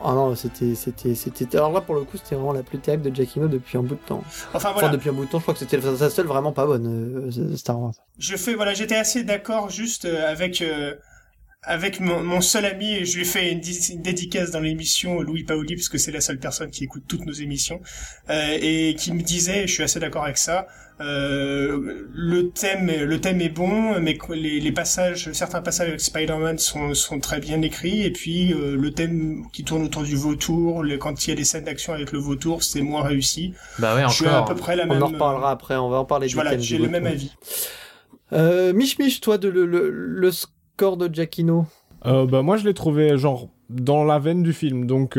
Ah 0.02 0.14
non, 0.14 0.34
c'était, 0.34 0.74
c'était, 0.74 1.14
c'était. 1.14 1.56
Alors 1.56 1.72
là, 1.72 1.82
pour 1.82 1.94
le 1.94 2.02
coup, 2.02 2.16
c'était 2.16 2.34
vraiment 2.34 2.54
la 2.54 2.62
plus 2.62 2.78
terrible 2.78 3.10
de 3.10 3.14
Giacchino 3.14 3.48
depuis 3.48 3.76
un 3.76 3.82
bout 3.82 3.96
de 3.96 4.00
temps. 4.06 4.24
Enfin 4.54 4.72
voilà. 4.72 4.88
depuis 4.88 5.10
un 5.10 5.12
bout 5.12 5.26
de 5.26 5.30
temps, 5.30 5.38
je 5.38 5.42
crois 5.42 5.54
que 5.54 5.60
c'était 5.60 5.78
sa 5.80 6.08
seule 6.08 6.26
vraiment 6.26 6.52
pas 6.52 6.64
bonne 6.64 7.28
euh, 7.28 7.56
Star 7.56 7.78
Wars. 7.78 7.92
Je 8.18 8.36
fais, 8.36 8.54
voilà, 8.54 8.72
j'étais 8.72 8.96
assez 8.96 9.24
d'accord 9.24 9.68
juste 9.68 10.06
euh, 10.06 10.30
avec 10.30 10.62
euh, 10.62 10.94
avec 11.62 12.01
mon, 12.01 12.40
seul 12.40 12.64
ami, 12.64 12.94
et 12.94 13.05
je 13.05 13.16
lui 13.16 13.23
ai 13.23 13.25
fait 13.27 13.53
une, 13.53 13.61
dédicace 14.01 14.51
dans 14.51 14.61
l'émission 14.61 15.20
Louis 15.20 15.44
Paoli, 15.44 15.77
parce 15.77 15.90
que 15.90 15.99
c'est 15.99 16.12
la 16.12 16.23
seule 16.23 16.38
personne 16.38 16.70
qui 16.70 16.85
écoute 16.85 17.05
toutes 17.07 17.27
nos 17.27 17.33
émissions, 17.33 17.81
euh, 18.31 18.59
et 18.61 18.94
qui 18.99 19.12
me 19.12 19.20
disait, 19.20 19.66
je 19.66 19.73
suis 19.75 19.83
assez 19.83 20.01
d'accord 20.01 20.25
avec 20.25 20.38
ça, 20.38 20.66
euh, 21.01 22.07
le 22.12 22.51
thème, 22.51 22.87
le 22.87 23.20
thème 23.20 23.42
est 23.42 23.51
bon, 23.51 24.01
mais 24.01 24.16
les, 24.31 24.61
les 24.61 24.73
passages, 24.73 25.33
certains 25.33 25.61
passages 25.61 25.88
avec 25.88 26.01
Spider-Man 26.01 26.59
sont, 26.59 26.94
sont 26.94 27.20
très 27.20 27.40
bien 27.40 27.61
écrits, 27.61 28.05
et 28.05 28.11
puis 28.11 28.55
euh, 28.55 28.77
le 28.77 28.90
thème 28.92 29.44
qui 29.53 29.62
tourne 29.62 29.83
autour 29.83 30.03
du 30.03 30.16
vautour, 30.16 30.85
quand 30.99 31.27
il 31.27 31.31
y 31.31 31.33
a 31.35 31.37
des 31.37 31.44
scènes 31.44 31.64
d'action 31.64 31.92
avec 31.92 32.12
le 32.12 32.18
vautour, 32.18 32.62
c'est 32.62 32.83
moins 32.83 33.03
réussi. 33.03 33.53
Bah 33.79 33.94
ouais, 33.94 34.01
encore. 34.01 34.12
Je 34.12 34.16
suis 34.16 34.27
à 34.27 34.42
peu 34.42 34.55
près 34.55 34.77
la 34.77 34.87
même. 34.87 34.99
On 34.99 35.03
en 35.03 35.09
reparlera 35.09 35.51
après, 35.51 35.77
on 35.77 35.90
va 35.90 35.99
en 35.99 36.05
parler. 36.07 36.29
Voilà, 36.29 36.59
j'ai 36.59 36.79
le 36.79 36.88
même 36.88 37.07
avis. 37.07 37.33
Euh, 38.33 38.73
Mich 38.73 38.99
Mich, 38.99 39.20
toi, 39.20 39.38
de 39.38 39.49
le, 39.49 39.66
le, 39.66 39.90
le 39.90 40.31
score 40.81 40.97
de 40.97 41.14
Giacchino 41.14 41.66
euh, 42.07 42.25
bah 42.25 42.40
moi 42.40 42.57
je 42.57 42.64
l'ai 42.64 42.73
trouvé 42.73 43.19
genre 43.19 43.49
dans 43.69 44.03
la 44.05 44.19
veine 44.19 44.43
du 44.43 44.55
film. 44.55 44.87
Donc 44.87 45.19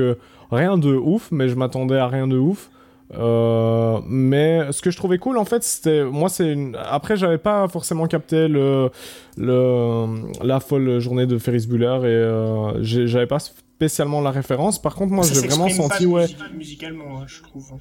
rien 0.51 0.79
de 0.79 0.95
ouf 0.95 1.29
mais 1.31 1.49
je 1.49 1.55
m'attendais 1.55 1.97
à 1.97 2.07
rien 2.07 2.27
de 2.27 2.37
ouf. 2.37 2.71
Euh, 3.13 3.99
mais 4.07 4.71
ce 4.71 4.81
que 4.81 4.89
je 4.89 4.97
trouvais 4.97 5.19
cool 5.19 5.37
en 5.37 5.45
fait 5.45 5.63
c'était 5.63 6.03
moi 6.03 6.29
c'est 6.29 6.51
une... 6.51 6.75
après 6.83 7.15
j'avais 7.15 7.37
pas 7.37 7.67
forcément 7.67 8.07
capté 8.07 8.47
le, 8.47 8.89
le 9.37 10.07
la 10.41 10.59
folle 10.61 10.99
journée 10.99 11.27
de 11.27 11.37
Ferris 11.37 11.67
Bueller 11.67 11.99
et 12.03 12.05
euh, 12.07 12.81
j'avais 12.81 13.27
pas 13.27 13.39
spécialement 13.39 14.21
la 14.21 14.31
référence. 14.31 14.81
Par 14.81 14.95
contre 14.95 15.11
moi 15.11 15.25
j'ai 15.31 15.45
vraiment 15.47 15.69
senti 15.69 16.07
ouais. 16.07 16.25
musicalement 16.57 17.19
hein, 17.19 17.25
je 17.27 17.43
trouve. 17.43 17.73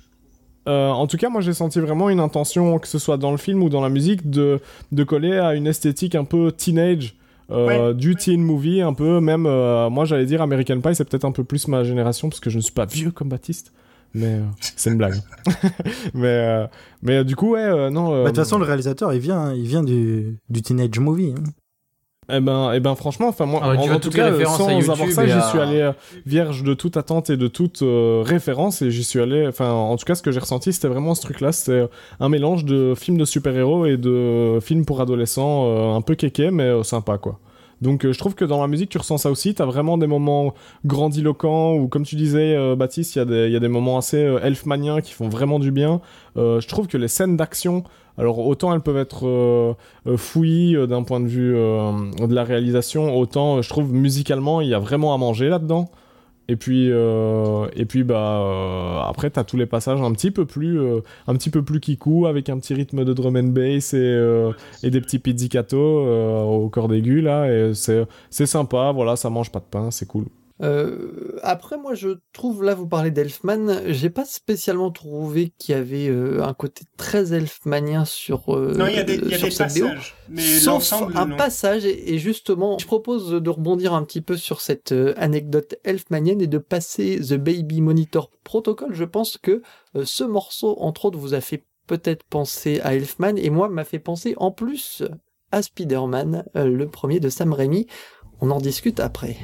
Euh, 0.68 0.90
en 0.90 1.06
tout 1.06 1.16
cas, 1.16 1.30
moi 1.30 1.40
j'ai 1.40 1.54
senti 1.54 1.80
vraiment 1.80 2.10
une 2.10 2.20
intention, 2.20 2.78
que 2.78 2.86
ce 2.86 2.98
soit 2.98 3.16
dans 3.16 3.30
le 3.30 3.38
film 3.38 3.62
ou 3.62 3.70
dans 3.70 3.80
la 3.80 3.88
musique, 3.88 4.28
de, 4.28 4.60
de 4.92 5.04
coller 5.04 5.38
à 5.38 5.54
une 5.54 5.66
esthétique 5.66 6.14
un 6.14 6.24
peu 6.24 6.52
teenage, 6.52 7.16
euh, 7.50 7.94
du 7.94 8.16
teen 8.16 8.42
movie, 8.42 8.80
un 8.80 8.94
peu, 8.94 9.20
même, 9.20 9.46
euh, 9.46 9.90
moi 9.90 10.04
j'allais 10.04 10.26
dire 10.26 10.42
American 10.42 10.80
Pie, 10.80 10.94
c'est 10.94 11.08
peut-être 11.08 11.24
un 11.24 11.32
peu 11.32 11.44
plus 11.44 11.68
ma 11.68 11.84
génération, 11.84 12.28
parce 12.28 12.40
que 12.40 12.50
je 12.50 12.56
ne 12.56 12.62
suis 12.62 12.72
pas 12.72 12.86
vieux 12.86 13.10
comme 13.10 13.28
Baptiste 13.28 13.72
mais 14.14 14.26
euh, 14.26 14.44
c'est 14.60 14.90
une 14.90 14.96
blague. 14.96 15.20
mais 16.14 16.26
euh, 16.26 16.66
mais 17.02 17.18
euh, 17.18 17.24
du 17.24 17.36
coup 17.36 17.52
ouais 17.52 17.90
non. 17.90 18.10
Bah, 18.10 18.22
de 18.22 18.26
toute 18.28 18.36
façon 18.36 18.58
le 18.58 18.64
réalisateur 18.64 19.12
il 19.12 19.20
vient 19.20 19.52
il 19.52 19.66
vient 19.66 19.82
du, 19.82 20.38
du 20.48 20.62
teenage 20.62 20.98
movie. 20.98 21.34
Hein. 21.36 21.42
Eh 22.32 22.40
ben, 22.40 22.72
eh 22.74 22.80
ben, 22.80 22.94
franchement, 22.94 23.28
enfin 23.28 23.46
moi, 23.46 23.60
ah 23.62 23.70
en, 23.70 23.98
tout 23.98 24.10
cas, 24.10 24.32
sans 24.44 24.68
avoir 24.68 25.10
ça, 25.10 25.26
j'y 25.26 25.42
suis 25.50 25.58
allé 25.58 25.90
vierge 26.26 26.62
de 26.62 26.74
toute 26.74 26.96
attente 26.96 27.30
et 27.30 27.36
de 27.36 27.48
toute 27.48 27.82
référence, 27.82 28.82
et 28.82 28.90
j'y 28.90 29.04
suis 29.04 29.20
allé. 29.20 29.46
Enfin, 29.46 29.70
en 29.70 29.96
tout 29.96 30.04
cas, 30.04 30.14
ce 30.14 30.22
que 30.22 30.32
j'ai 30.32 30.40
ressenti, 30.40 30.72
c'était 30.72 30.88
vraiment 30.88 31.14
ce 31.14 31.22
truc-là. 31.22 31.52
C'était 31.52 31.88
un 32.20 32.28
mélange 32.28 32.64
de 32.64 32.94
films 32.96 33.18
de 33.18 33.24
super-héros 33.24 33.86
et 33.86 33.96
de 33.96 34.58
films 34.60 34.84
pour 34.84 35.00
adolescents, 35.00 35.96
un 35.96 36.00
peu 36.00 36.14
kéké, 36.14 36.50
mais 36.50 36.82
sympa, 36.84 37.18
quoi. 37.18 37.38
Donc 37.80 38.04
euh, 38.04 38.12
je 38.12 38.18
trouve 38.18 38.34
que 38.34 38.44
dans 38.44 38.60
la 38.60 38.68
musique, 38.68 38.90
tu 38.90 38.98
ressens 38.98 39.18
ça 39.18 39.30
aussi. 39.30 39.54
Tu 39.54 39.62
as 39.62 39.64
vraiment 39.64 39.98
des 39.98 40.06
moments 40.06 40.54
grandiloquents 40.84 41.74
ou 41.74 41.88
comme 41.88 42.04
tu 42.04 42.16
disais, 42.16 42.54
euh, 42.54 42.76
Baptiste, 42.76 43.16
il 43.16 43.18
y, 43.50 43.56
a 43.56 43.60
des 43.60 43.68
moments 43.68 43.98
assez 43.98 44.18
euh, 44.22 44.40
elfmaniens 44.42 45.00
qui 45.00 45.12
font 45.12 45.28
vraiment 45.28 45.58
du 45.58 45.70
bien. 45.70 46.00
je 46.36 46.66
trouve 46.66 46.86
que 46.86 46.98
les 46.98 47.08
scènes 47.08 47.36
d'action, 47.36 47.84
alors 48.18 48.38
autant 48.46 48.72
elles 48.74 48.80
peuvent 48.80 48.96
être 48.96 49.76
fouillis 50.16 50.76
d'un 50.86 51.02
point 51.02 51.20
de 51.20 51.26
vue 51.26 51.52
de 51.52 52.34
la 52.34 52.44
réalisation, 52.44 53.16
autant 53.16 53.62
je 53.62 53.68
trouve 53.68 53.92
musicalement, 53.92 54.60
il 54.60 54.68
y 54.68 54.74
a 54.74 54.78
vraiment 54.78 55.14
à 55.14 55.18
manger 55.18 55.48
là-dedans. 55.48 55.90
Et 56.50 56.56
puis, 56.56 56.88
euh, 56.90 57.68
et 57.76 57.84
puis 57.84 58.02
bah, 58.02 58.40
euh, 58.40 58.98
après, 59.08 59.30
t'as 59.30 59.44
tous 59.44 59.56
les 59.56 59.66
passages 59.66 60.02
un 60.02 60.10
petit 60.10 60.32
peu 60.32 60.46
plus, 60.46 60.80
euh, 60.80 60.98
un 61.28 61.34
petit 61.36 61.48
peu 61.48 61.62
plus 61.62 61.78
kikou, 61.78 62.26
avec 62.26 62.48
un 62.48 62.58
petit 62.58 62.74
rythme 62.74 63.04
de 63.04 63.12
drum 63.12 63.36
and 63.36 63.52
bass 63.54 63.94
et, 63.94 64.50
des 64.82 65.00
petits 65.00 65.20
pizzicato 65.20 65.78
au 65.78 66.68
corps 66.68 66.92
aigu, 66.92 67.20
là. 67.20 67.46
Et 67.46 67.72
c'est, 67.74 68.04
c'est 68.30 68.46
sympa, 68.46 68.90
voilà, 68.92 69.14
ça 69.14 69.30
mange 69.30 69.52
pas 69.52 69.60
de 69.60 69.64
pain, 69.70 69.92
c'est 69.92 70.06
cool. 70.06 70.24
Euh, 70.62 71.38
après, 71.42 71.78
moi, 71.78 71.94
je 71.94 72.18
trouve, 72.32 72.62
là, 72.62 72.74
vous 72.74 72.86
parlez 72.86 73.10
d'Elfman, 73.10 73.80
j'ai 73.86 74.10
pas 74.10 74.26
spécialement 74.26 74.90
trouvé 74.90 75.52
qu'il 75.58 75.74
y 75.74 75.78
avait 75.78 76.08
euh, 76.08 76.42
un 76.42 76.52
côté 76.52 76.84
très 76.98 77.32
elfmanien 77.32 78.04
sur, 78.04 78.54
euh, 78.54 78.74
non, 78.76 78.86
il 78.86 78.94
y 78.94 78.98
a 78.98 79.04
des, 79.04 79.16
y 79.16 79.34
a 79.34 79.38
des 79.38 79.56
passages, 79.56 80.16
mais 80.28 80.42
sauf 80.42 80.92
un 80.92 81.28
passage, 81.30 81.86
et, 81.86 82.18
justement, 82.18 82.78
je 82.78 82.86
propose 82.86 83.30
de 83.30 83.50
rebondir 83.50 83.94
un 83.94 84.04
petit 84.04 84.20
peu 84.20 84.36
sur 84.36 84.60
cette 84.60 84.92
euh, 84.92 85.14
anecdote 85.16 85.76
elfmanienne 85.84 86.42
et 86.42 86.46
de 86.46 86.58
passer 86.58 87.18
The 87.20 87.34
Baby 87.34 87.80
Monitor 87.80 88.30
Protocol. 88.44 88.92
Je 88.92 89.04
pense 89.04 89.38
que 89.38 89.62
ce 90.04 90.24
morceau, 90.24 90.76
entre 90.80 91.06
autres, 91.06 91.18
vous 91.18 91.34
a 91.34 91.40
fait 91.40 91.64
peut-être 91.86 92.24
penser 92.24 92.80
à 92.82 92.94
Elfman, 92.94 93.36
et 93.36 93.50
moi, 93.50 93.68
m'a 93.68 93.84
fait 93.84 93.98
penser 93.98 94.34
en 94.36 94.50
plus 94.50 95.02
à 95.52 95.62
Spider-Man, 95.62 96.44
le 96.54 96.84
premier 96.86 97.18
de 97.18 97.28
Sam 97.28 97.52
Raimi. 97.52 97.86
On 98.40 98.50
en 98.50 98.58
discute 98.58 99.00
après. 99.00 99.36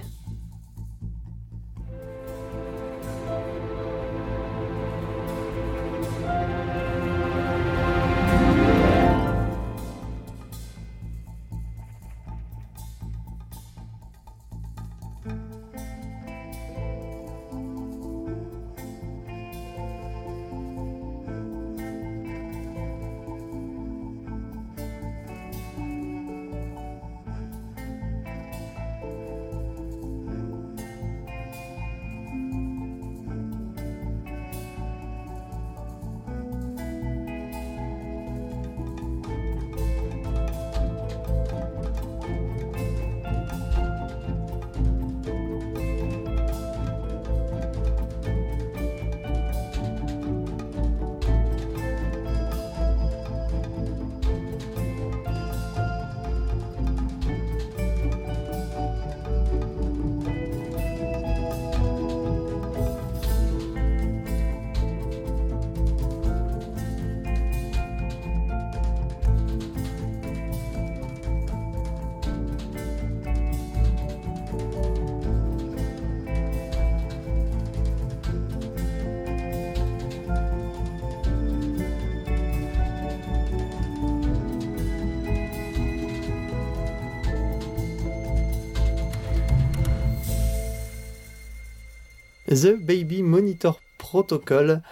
The 92.57 92.75
Baby 92.81 93.23
Monitor 93.23 93.81
Protocol. 93.99 94.83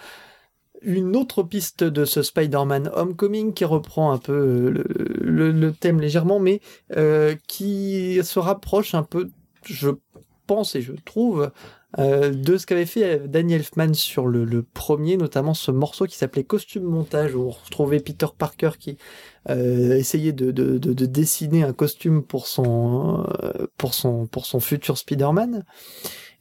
Une 0.81 1.15
autre 1.15 1.41
piste 1.41 1.83
de 1.83 2.05
ce 2.05 2.21
Spider-Man 2.21 2.91
Homecoming 2.93 3.53
qui 3.53 3.65
reprend 3.65 4.11
un 4.11 4.19
peu 4.19 4.33
euh, 4.33 4.83
le, 5.19 5.73
thème 5.73 5.99
légèrement, 5.99 6.39
mais 6.39 6.61
euh, 6.95 7.35
qui 7.47 8.19
se 8.23 8.37
rapproche 8.37 8.93
un 8.93 9.01
peu, 9.01 9.31
je 9.63 9.89
pense 10.45 10.75
et 10.75 10.81
je 10.81 10.91
trouve, 10.91 11.49
euh, 11.97 12.29
de 12.29 12.57
ce 12.57 12.67
qu'avait 12.67 12.85
fait 12.85 13.27
Daniel 13.27 13.61
Elfman 13.61 13.95
sur 13.95 14.27
le, 14.27 14.61
premier, 14.61 15.17
notamment 15.17 15.55
ce 15.55 15.71
morceau 15.71 16.05
qui 16.05 16.17
s'appelait 16.17 16.43
Costume 16.43 16.83
Montage, 16.83 17.33
où 17.33 17.47
on 17.47 17.49
retrouvait 17.49 17.99
Peter 17.99 18.27
Parker 18.37 18.71
qui 18.77 18.97
essayait 19.49 20.33
de, 20.33 20.51
de, 20.51 21.05
dessiner 21.05 21.63
un 21.63 21.73
costume 21.73 22.21
pour 22.21 22.45
son, 22.45 23.25
pour 23.77 23.95
son, 23.95 24.27
pour 24.27 24.45
son 24.45 24.59
futur 24.59 24.99
Spider-Man. 24.99 25.63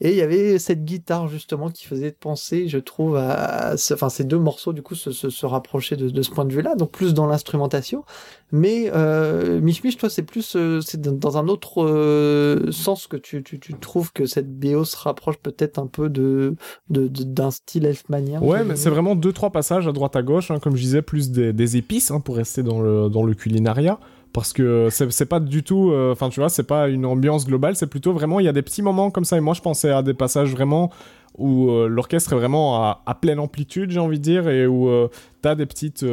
Et 0.00 0.10
il 0.10 0.16
y 0.16 0.22
avait 0.22 0.58
cette 0.58 0.84
guitare 0.84 1.28
justement 1.28 1.70
qui 1.70 1.84
faisait 1.86 2.10
penser, 2.10 2.68
je 2.68 2.78
trouve, 2.78 3.16
à, 3.16 3.74
enfin 3.92 4.08
ces 4.08 4.24
deux 4.24 4.38
morceaux 4.38 4.72
du 4.72 4.82
coup 4.82 4.94
se, 4.94 5.12
se, 5.12 5.46
rapprochaient 5.46 5.96
de, 5.96 6.22
ce 6.22 6.30
point 6.30 6.44
de 6.44 6.52
vue-là, 6.52 6.74
donc 6.74 6.90
plus 6.90 7.14
dans 7.14 7.26
l'instrumentation. 7.26 8.04
Mais 8.52 8.90
euh, 8.94 9.60
Mich 9.60 9.82
Mich, 9.82 9.96
toi, 9.96 10.10
c'est 10.10 10.22
plus, 10.22 10.56
euh, 10.56 10.80
c'est 10.80 11.00
dans 11.00 11.38
un 11.38 11.48
autre 11.48 11.84
euh, 11.84 12.70
sens 12.70 13.06
que 13.06 13.16
tu, 13.16 13.42
tu, 13.42 13.58
tu, 13.58 13.74
trouves 13.74 14.12
que 14.12 14.26
cette 14.26 14.58
BO 14.58 14.84
se 14.84 14.96
rapproche 14.96 15.38
peut-être 15.38 15.78
un 15.78 15.86
peu 15.86 16.08
de 16.08 16.56
d'un 16.88 17.50
style 17.50 17.86
elfmanien. 17.86 18.40
Ouais, 18.40 18.64
mais 18.64 18.76
c'est 18.76 18.90
vraiment 18.90 19.16
deux 19.16 19.32
trois 19.32 19.50
passages 19.50 19.88
à 19.88 19.92
droite 19.92 20.16
à 20.16 20.22
gauche, 20.22 20.50
hein, 20.50 20.58
comme 20.60 20.76
je 20.76 20.82
disais, 20.82 21.02
plus 21.02 21.30
des, 21.30 21.52
des 21.52 21.76
épices 21.76 22.10
hein, 22.10 22.20
pour 22.20 22.36
rester 22.36 22.62
dans 22.62 22.80
le 22.80 23.08
dans 23.08 23.22
le 23.22 23.34
culinariat 23.34 23.98
parce 24.34 24.52
que 24.52 24.88
c'est 24.90 25.26
pas 25.26 25.38
du 25.38 25.62
tout 25.62 25.92
euh, 25.92 26.12
enfin 26.12 26.28
tu 26.28 26.40
vois 26.40 26.48
c'est 26.48 26.64
pas 26.64 26.88
une 26.88 27.06
ambiance 27.06 27.46
globale 27.46 27.76
c'est 27.76 27.86
plutôt 27.86 28.12
vraiment 28.12 28.40
il 28.40 28.46
y 28.46 28.48
a 28.48 28.52
des 28.52 28.62
petits 28.62 28.82
moments 28.82 29.10
comme 29.10 29.24
ça 29.24 29.36
et 29.36 29.40
moi 29.40 29.54
je 29.54 29.62
pensais 29.62 29.90
à 29.90 30.02
des 30.02 30.12
passages 30.12 30.50
vraiment 30.50 30.90
où 31.38 31.70
euh, 31.70 31.86
l'orchestre 31.86 32.32
est 32.32 32.36
vraiment 32.36 32.82
à, 32.82 33.18
pleine 33.20 33.38
amplitude 33.38 33.92
j'ai 33.92 34.00
envie 34.00 34.18
de 34.18 34.24
dire 34.24 34.48
et 34.48 34.66
où 34.66 34.88
euh, 34.88 35.08
tu 35.40 35.48
as 35.48 35.54
des 35.54 35.66
petites 35.66 36.04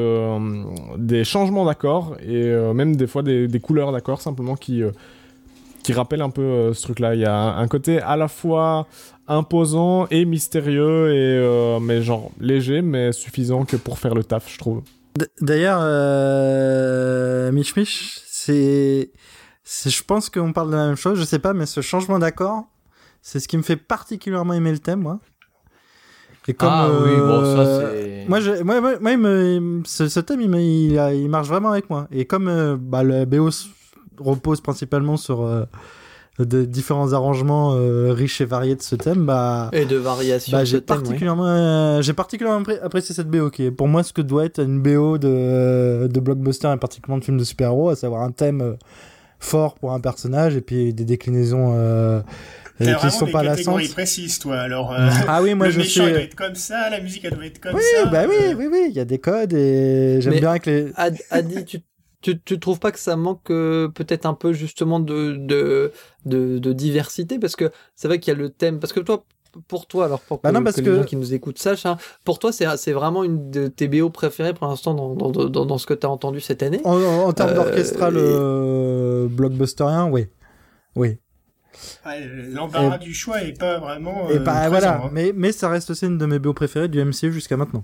des 0.97 1.23
changements 1.23 1.65
d'accords 1.65 2.15
et 2.21 2.45
même 2.73 2.95
des 2.95 3.07
fois 3.07 3.23
des, 3.23 3.59
couleurs 3.59 3.91
d'accords 3.91 4.21
simplement 4.21 4.55
qui 4.55 4.83
qui 5.83 5.93
rappellent 5.93 6.21
un 6.21 6.29
peu 6.29 6.73
ce 6.73 6.83
truc 6.83 6.99
là 6.99 7.15
il 7.15 7.21
y 7.21 7.25
a 7.25 7.55
un, 7.55 7.67
côté 7.67 7.99
à 8.01 8.17
la 8.17 8.27
fois 8.27 8.85
imposant 9.27 10.05
et 10.11 10.25
mystérieux 10.25 11.11
et 11.11 11.79
mais 11.81 12.03
genre 12.03 12.29
léger 12.39 12.83
mais 12.83 13.13
suffisant 13.13 13.65
que 13.65 13.77
pour 13.77 13.97
faire 13.97 14.13
le 14.13 14.23
taf 14.23 14.47
je 14.47 14.59
trouve 14.59 14.83
D'ailleurs, 15.41 15.79
euh, 15.81 17.51
Mich 17.51 17.75
Mich, 17.75 18.21
c'est, 18.25 19.11
je 19.63 20.03
pense 20.03 20.29
qu'on 20.29 20.53
parle 20.53 20.71
de 20.71 20.75
la 20.75 20.87
même 20.87 20.95
chose. 20.95 21.19
Je 21.19 21.23
sais 21.23 21.39
pas, 21.39 21.53
mais 21.53 21.65
ce 21.65 21.81
changement 21.81 22.19
d'accord, 22.19 22.65
c'est 23.21 23.39
ce 23.39 23.47
qui 23.47 23.57
me 23.57 23.61
fait 23.61 23.75
particulièrement 23.75 24.53
aimer 24.53 24.71
le 24.71 24.79
thème, 24.79 25.01
moi. 25.01 25.19
Et 26.47 26.53
comme, 26.53 26.69
ah 26.71 26.89
oui, 26.89 27.15
bon, 27.17 27.41
ça 27.43 27.61
euh, 27.61 28.21
c'est. 28.23 28.27
Moi, 28.27 28.39
je, 28.39 28.63
moi, 28.63 28.81
moi, 28.99 29.11
il 29.11 29.17
me, 29.17 29.81
ce, 29.85 30.19
thème, 30.19 30.41
il, 30.41 30.53
il, 30.55 31.13
il, 31.13 31.29
marche 31.29 31.47
vraiment 31.47 31.69
avec 31.69 31.89
moi. 31.89 32.07
Et 32.11 32.25
comme 32.25 32.47
euh, 32.47 32.77
bah, 32.79 33.03
le 33.03 33.25
BO 33.25 33.49
repose 34.17 34.59
principalement 34.59 35.17
sur 35.17 35.43
euh, 35.43 35.65
de 36.45 36.65
différents 36.65 37.13
arrangements 37.13 37.73
euh, 37.75 38.13
riches 38.13 38.41
et 38.41 38.45
variés 38.45 38.75
de 38.75 38.81
ce 38.81 38.95
thème, 38.95 39.25
bah 39.25 39.69
et 39.73 39.85
de 39.85 39.95
variations. 39.95 40.57
Bah, 40.57 40.63
j'ai 40.63 40.81
particulièrement, 40.81 41.47
euh, 41.47 42.01
j'ai 42.01 42.13
particulièrement 42.13 42.63
apprécié 42.81 43.15
cette 43.15 43.27
BO 43.27 43.49
qui 43.49 43.65
est 43.65 43.71
pour 43.71 43.87
moi 43.87 44.03
ce 44.03 44.13
que 44.13 44.21
doit 44.21 44.45
être 44.45 44.59
une 44.61 44.81
BO 44.81 45.17
de, 45.17 46.07
de 46.07 46.19
blockbuster 46.19 46.71
et 46.73 46.77
particulièrement 46.77 47.19
de 47.19 47.25
film 47.25 47.37
de 47.37 47.43
super-héros, 47.43 47.89
à 47.89 47.95
savoir 47.95 48.21
un 48.23 48.31
thème 48.31 48.61
euh, 48.61 48.73
fort 49.39 49.75
pour 49.75 49.93
un 49.93 49.99
personnage 49.99 50.55
et 50.55 50.61
puis 50.61 50.93
des 50.93 51.05
déclinaisons 51.05 51.73
euh, 51.75 52.21
qui 52.79 53.11
sont 53.11 53.27
pas 53.27 53.43
lassantes. 53.43 53.89
précises, 53.89 54.39
toi. 54.39 54.57
Alors, 54.57 54.95
ah 55.27 55.41
oui, 55.41 55.53
moi 55.53 55.67
le 55.67 55.73
je 55.73 55.77
méchant, 55.79 56.07
doit 56.07 56.21
être 56.21 56.35
comme 56.35 56.55
ça, 56.55 56.89
la 56.89 56.99
musique 56.99 57.25
elle 57.25 57.35
doit 57.35 57.45
être 57.45 57.59
comme 57.59 57.75
oui, 57.75 57.81
ça. 57.95 58.05
Bah 58.07 58.23
oui, 58.29 58.53
oui, 58.57 58.67
oui, 58.71 58.87
il 58.89 58.95
y 58.95 58.99
a 58.99 59.05
des 59.05 59.19
codes 59.19 59.53
et 59.53 60.21
j'aime 60.21 60.39
bien 60.39 60.59
que 60.59 60.69
les. 60.69 60.93
Adi, 61.31 61.65
tu 61.65 61.79
tu, 62.21 62.39
tu 62.39 62.59
trouves 62.59 62.79
pas 62.79 62.91
que 62.91 62.99
ça 62.99 63.15
manque 63.15 63.49
euh, 63.49 63.87
peut-être 63.87 64.25
un 64.25 64.33
peu 64.33 64.53
justement 64.53 64.99
de, 64.99 65.35
de, 65.37 65.91
de, 66.25 66.73
diversité? 66.73 67.39
Parce 67.39 67.55
que 67.55 67.71
c'est 67.95 68.07
vrai 68.07 68.19
qu'il 68.19 68.33
y 68.33 68.35
a 68.35 68.39
le 68.39 68.49
thème. 68.49 68.79
Parce 68.79 68.93
que 68.93 68.99
toi, 68.99 69.23
pour 69.67 69.87
toi, 69.87 70.05
alors 70.05 70.21
pour 70.21 70.39
bah 70.39 70.51
que, 70.51 70.81
les 70.81 70.95
gens 70.95 71.03
qui 71.03 71.15
nous 71.15 71.33
écoutent 71.33 71.59
sachent, 71.59 71.85
hein, 71.85 71.97
pour 72.23 72.39
toi, 72.39 72.51
c'est, 72.51 72.65
c'est 72.77 72.93
vraiment 72.93 73.23
une 73.23 73.51
de 73.51 73.67
tes 73.67 73.87
BO 73.87 74.09
préférées 74.09 74.53
pour 74.53 74.67
l'instant 74.67 74.93
dans, 74.93 75.15
dans, 75.15 75.31
dans, 75.31 75.65
dans 75.65 75.77
ce 75.77 75.85
que 75.85 75.93
tu 75.93 76.05
as 76.05 76.09
entendu 76.09 76.39
cette 76.39 76.63
année? 76.63 76.81
En, 76.83 76.97
en 76.97 77.33
termes 77.33 77.51
euh, 77.51 77.55
d'orchestral 77.55 78.13
euh, 78.17 79.27
blockbusterien, 79.27 80.07
oui. 80.09 80.27
Oui. 80.95 81.17
l'embarras 82.53 82.97
du 82.97 83.13
choix 83.13 83.41
est 83.41 83.57
pas 83.57 83.79
vraiment. 83.79 84.29
et 84.29 84.39
bah, 84.39 84.69
voilà, 84.69 85.03
hein. 85.03 85.09
mais, 85.11 85.33
mais 85.35 85.51
ça 85.51 85.69
reste 85.69 85.89
aussi 85.89 86.05
une 86.05 86.17
de 86.17 86.25
mes 86.25 86.39
BO 86.39 86.53
préférées 86.53 86.87
du 86.89 87.03
MCU 87.03 87.31
jusqu'à 87.31 87.57
maintenant. 87.57 87.83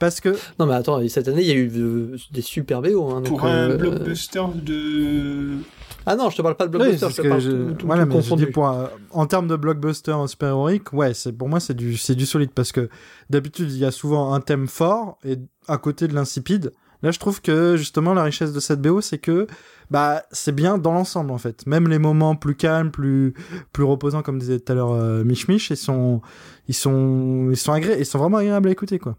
Parce 0.00 0.18
que. 0.18 0.30
Non, 0.58 0.66
mais 0.66 0.74
attends, 0.74 1.06
cette 1.08 1.28
année, 1.28 1.42
il 1.42 1.46
y 1.46 1.52
a 1.52 1.54
eu 1.54 1.70
euh, 1.76 2.16
des 2.32 2.42
super 2.42 2.82
BO. 2.82 3.10
Hein, 3.10 3.22
Pour 3.22 3.44
un 3.44 3.70
euh, 3.70 3.76
blockbuster 3.76 4.42
de. 4.54 5.58
Ah 6.06 6.16
non, 6.16 6.30
je 6.30 6.36
te 6.38 6.42
parle 6.42 6.56
pas 6.56 6.66
de 6.66 6.70
blockbuster, 6.76 7.06
je 7.10 7.22
te 7.22 7.28
parle 7.28 7.40
je... 7.40 7.70
Tout, 7.72 7.86
voilà, 7.86 8.06
mais 8.06 8.22
je 8.22 8.34
dis 8.34 8.46
pour, 8.46 8.74
en 9.10 9.26
termes 9.26 9.46
de 9.46 9.54
blockbuster 9.54 10.16
super-héroïque, 10.26 10.94
ouais, 10.94 11.12
c'est, 11.12 11.30
pour 11.30 11.50
moi, 11.50 11.60
c'est 11.60 11.74
du, 11.74 11.98
c'est 11.98 12.14
du 12.14 12.24
solide 12.24 12.50
parce 12.54 12.72
que 12.72 12.88
d'habitude, 13.28 13.70
il 13.70 13.76
y 13.76 13.84
a 13.84 13.90
souvent 13.90 14.32
un 14.32 14.40
thème 14.40 14.66
fort 14.66 15.18
et 15.22 15.36
à 15.68 15.76
côté 15.76 16.08
de 16.08 16.14
l'insipide. 16.14 16.72
Là, 17.02 17.10
je 17.10 17.18
trouve 17.18 17.42
que 17.42 17.76
justement, 17.76 18.14
la 18.14 18.22
richesse 18.22 18.54
de 18.54 18.60
cette 18.60 18.80
BO, 18.80 19.02
c'est 19.02 19.18
que 19.18 19.46
bah 19.90 20.22
c'est 20.32 20.54
bien 20.54 20.78
dans 20.78 20.92
l'ensemble 20.92 21.30
en 21.30 21.38
fait. 21.38 21.66
Même 21.66 21.88
les 21.88 21.98
moments 21.98 22.36
plus 22.36 22.54
calmes, 22.54 22.90
plus 22.90 23.34
plus 23.72 23.84
reposants, 23.84 24.22
comme 24.22 24.38
disait 24.38 24.60
tout 24.60 24.72
à 24.72 24.74
l'heure 24.74 24.92
euh, 24.92 25.24
Mich 25.24 25.48
Mich, 25.48 25.70
ils 25.70 25.76
sont 25.76 26.20
ils 26.68 26.74
sont 26.74 27.48
ils 27.50 27.56
sont 27.56 27.72
agré... 27.72 27.98
ils 27.98 28.06
sont 28.06 28.18
vraiment 28.18 28.38
agréables 28.38 28.68
à 28.68 28.72
écouter 28.72 28.98
quoi. 28.98 29.16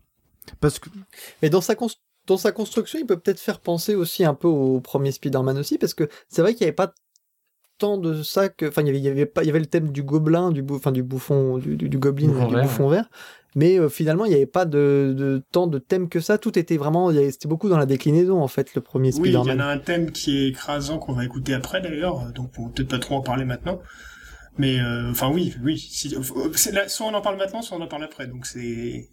Parce 0.60 0.80
que... 0.80 0.89
Mais 1.42 1.50
dans 1.50 1.62
sa, 1.62 1.76
dans 2.28 2.38
sa 2.38 2.52
construction, 2.52 3.00
il 3.00 3.06
peut 3.06 3.20
peut-être 3.20 3.39
faire 3.39 3.60
penser 3.60 3.96
aussi 3.96 4.24
un 4.26 4.34
peu 4.34 4.48
au 4.48 4.80
premier 4.80 5.12
Spider-Man 5.12 5.58
aussi, 5.58 5.78
parce 5.78 5.94
que 5.94 6.10
c'est 6.30 6.42
vrai 6.42 6.54
qu'il 6.54 6.66
n'y 6.66 6.70
avait 6.70 6.76
pas 6.76 6.94
tant 7.78 7.98
de 7.98 8.22
ça 8.22 8.50
que. 8.50 8.68
Enfin, 8.68 8.84
il 8.86 8.96
y 8.96 9.08
avait, 9.08 9.26
pas, 9.26 9.44
il 9.44 9.48
y 9.48 9.50
avait 9.50 9.60
le 9.60 9.66
thème 9.66 9.92
du 9.92 10.04
gobelin, 10.04 10.52
du, 10.52 10.64
enfin, 10.70 10.92
du 10.92 11.04
bouffon, 11.04 11.58
du, 11.58 11.76
du, 11.76 11.89
du 11.89 11.98
gobelin, 11.98 12.28
du 12.48 12.56
bouffon 12.56 12.88
vert. 12.88 13.10
mais 13.56 13.80
euh, 13.80 13.89
finalement 13.89 14.26
il 14.26 14.30
n'y 14.30 14.36
avait 14.36 14.46
pas 14.46 14.66
de, 14.66 15.14
de 15.18 15.44
tant 15.52 15.68
de 15.68 15.80
thèmes 15.80 16.10
que 16.10 16.20
ça. 16.20 16.38
Tout 16.38 16.58
était 16.58 16.78
vraiment, 16.78 17.12
c'était 17.12 17.48
beaucoup 17.48 17.70
dans 17.70 17.78
la 17.78 17.86
déclinaison 17.86 18.42
en 18.42 18.48
fait 18.48 18.76
le 18.76 18.82
premier 18.82 19.12
Spider-Man. 19.12 19.42
Oui, 19.42 19.52
il 19.52 19.54
y 19.54 19.58
en 19.58 19.60
a 19.60 19.66
un 19.66 19.78
thème 19.78 20.12
qui 20.12 20.38
est 20.38 20.48
écrasant 20.50 21.00
qu'on 21.00 21.14
va 21.14 21.26
écouter 21.26 21.54
après 21.54 21.82
d'ailleurs, 21.82 22.32
donc 22.34 22.52
on 22.58 22.70
peut-être 22.70 22.89
pas 22.89 23.00
trop 23.00 23.16
en 23.16 23.22
parler 23.22 23.46
maintenant. 23.46 23.80
Mais 24.58 24.80
euh, 24.80 25.10
enfin 25.12 25.32
oui, 25.34 25.56
oui. 25.64 25.78
Si, 25.78 26.16
soit 26.88 27.08
on 27.08 27.14
en 27.14 27.22
parle 27.22 27.38
maintenant, 27.38 27.62
soit 27.62 27.78
on 27.78 27.82
en 27.82 27.88
parle 27.88 28.04
après. 28.04 28.28
Donc 28.28 28.46
c'est 28.46 29.10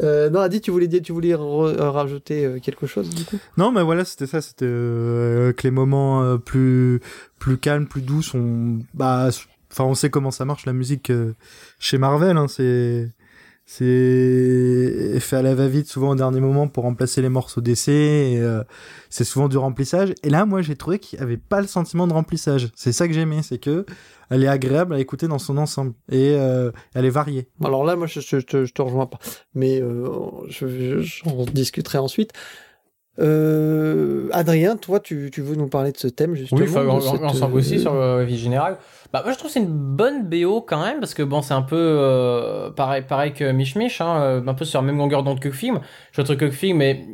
euh, 0.00 0.30
non, 0.30 0.40
Adi, 0.40 0.60
tu 0.60 0.70
voulais 0.70 0.88
dire, 0.88 1.00
tu 1.02 1.12
voulais 1.12 1.32
euh, 1.32 1.90
rajouter 1.90 2.44
euh, 2.44 2.58
quelque 2.58 2.86
chose 2.86 3.08
du 3.10 3.24
coup? 3.24 3.38
Non, 3.56 3.72
mais 3.72 3.82
voilà, 3.82 4.04
c'était 4.04 4.26
ça. 4.26 4.40
C'était 4.40 4.66
euh, 4.66 5.52
que 5.52 5.62
les 5.64 5.70
moments 5.70 6.38
plus 6.38 7.00
plus 7.38 7.58
calmes, 7.58 7.86
plus 7.86 8.02
doux 8.02 8.22
sont. 8.22 8.78
Bah, 8.94 9.30
enfin, 9.70 9.84
on 9.84 9.94
sait 9.94 10.10
comment 10.10 10.30
ça 10.30 10.44
marche 10.44 10.66
la 10.66 10.72
musique 10.72 11.12
chez 11.78 11.98
Marvel. 11.98 12.36
Hein, 12.36 12.48
c'est 12.48 13.10
c'est 13.72 15.20
fait 15.20 15.36
à 15.36 15.42
la 15.42 15.54
va-vite 15.54 15.86
souvent 15.86 16.10
au 16.10 16.14
dernier 16.16 16.40
moment 16.40 16.66
pour 16.66 16.82
remplacer 16.82 17.22
les 17.22 17.28
morceaux 17.28 17.60
d'essai. 17.60 18.42
c'est 19.10 19.22
souvent 19.22 19.48
du 19.48 19.58
remplissage. 19.58 20.12
Et 20.24 20.28
là, 20.28 20.44
moi, 20.44 20.60
j'ai 20.60 20.74
trouvé 20.74 20.98
qu'il 20.98 21.20
n'y 21.20 21.22
avait 21.22 21.36
pas 21.36 21.60
le 21.60 21.68
sentiment 21.68 22.08
de 22.08 22.12
remplissage. 22.12 22.70
C'est 22.74 22.90
ça 22.90 23.06
que 23.06 23.14
j'aimais, 23.14 23.42
c'est 23.42 23.58
que 23.58 23.86
elle 24.28 24.42
est 24.42 24.48
agréable 24.48 24.94
à 24.94 24.98
écouter 25.00 25.28
dans 25.28 25.38
son 25.38 25.56
ensemble 25.56 25.92
et 26.10 26.34
euh, 26.34 26.70
elle 26.94 27.04
est 27.04 27.10
variée. 27.10 27.48
Alors 27.62 27.84
là, 27.84 27.94
moi, 27.96 28.06
je, 28.06 28.20
je 28.20 28.38
te 28.38 28.82
rejoins 28.82 29.06
pas, 29.06 29.18
mais 29.54 29.80
euh, 29.80 30.08
j'en 30.48 31.44
discuterai 31.52 31.98
ensuite. 31.98 32.32
Euh, 33.20 34.28
Adrien, 34.32 34.76
toi, 34.76 35.00
tu, 35.00 35.30
tu, 35.32 35.42
veux 35.42 35.54
nous 35.54 35.68
parler 35.68 35.92
de 35.92 35.98
ce 35.98 36.08
thème 36.08 36.34
justement 36.34 36.60
Oui, 36.60 37.22
ensemble 37.22 37.56
aussi 37.56 37.78
sur 37.78 37.94
la 37.94 38.24
vie 38.24 38.38
générale. 38.38 38.78
Bah, 39.12 39.22
moi, 39.24 39.32
je 39.32 39.38
trouve 39.38 39.50
c'est 39.50 39.60
une 39.60 39.66
bonne 39.66 40.24
BO 40.28 40.62
quand 40.62 40.82
même 40.82 41.00
parce 41.00 41.14
que 41.14 41.22
bon, 41.22 41.42
c'est 41.42 41.54
un 41.54 41.62
peu 41.62 41.76
euh, 41.76 42.70
pareil, 42.70 43.02
pareil 43.02 43.32
que 43.32 43.50
Mich 43.52 43.76
Mich, 43.76 44.00
hein, 44.00 44.42
un 44.46 44.54
peu 44.54 44.64
sur 44.64 44.80
la 44.80 44.86
même 44.86 44.98
longueur 44.98 45.22
d'onde 45.22 45.40
que 45.40 45.50
film. 45.50 45.80
Je 46.12 46.22
trouve 46.22 46.36
que 46.36 46.44
le 46.46 46.50
film 46.50 46.80
est 46.82 47.06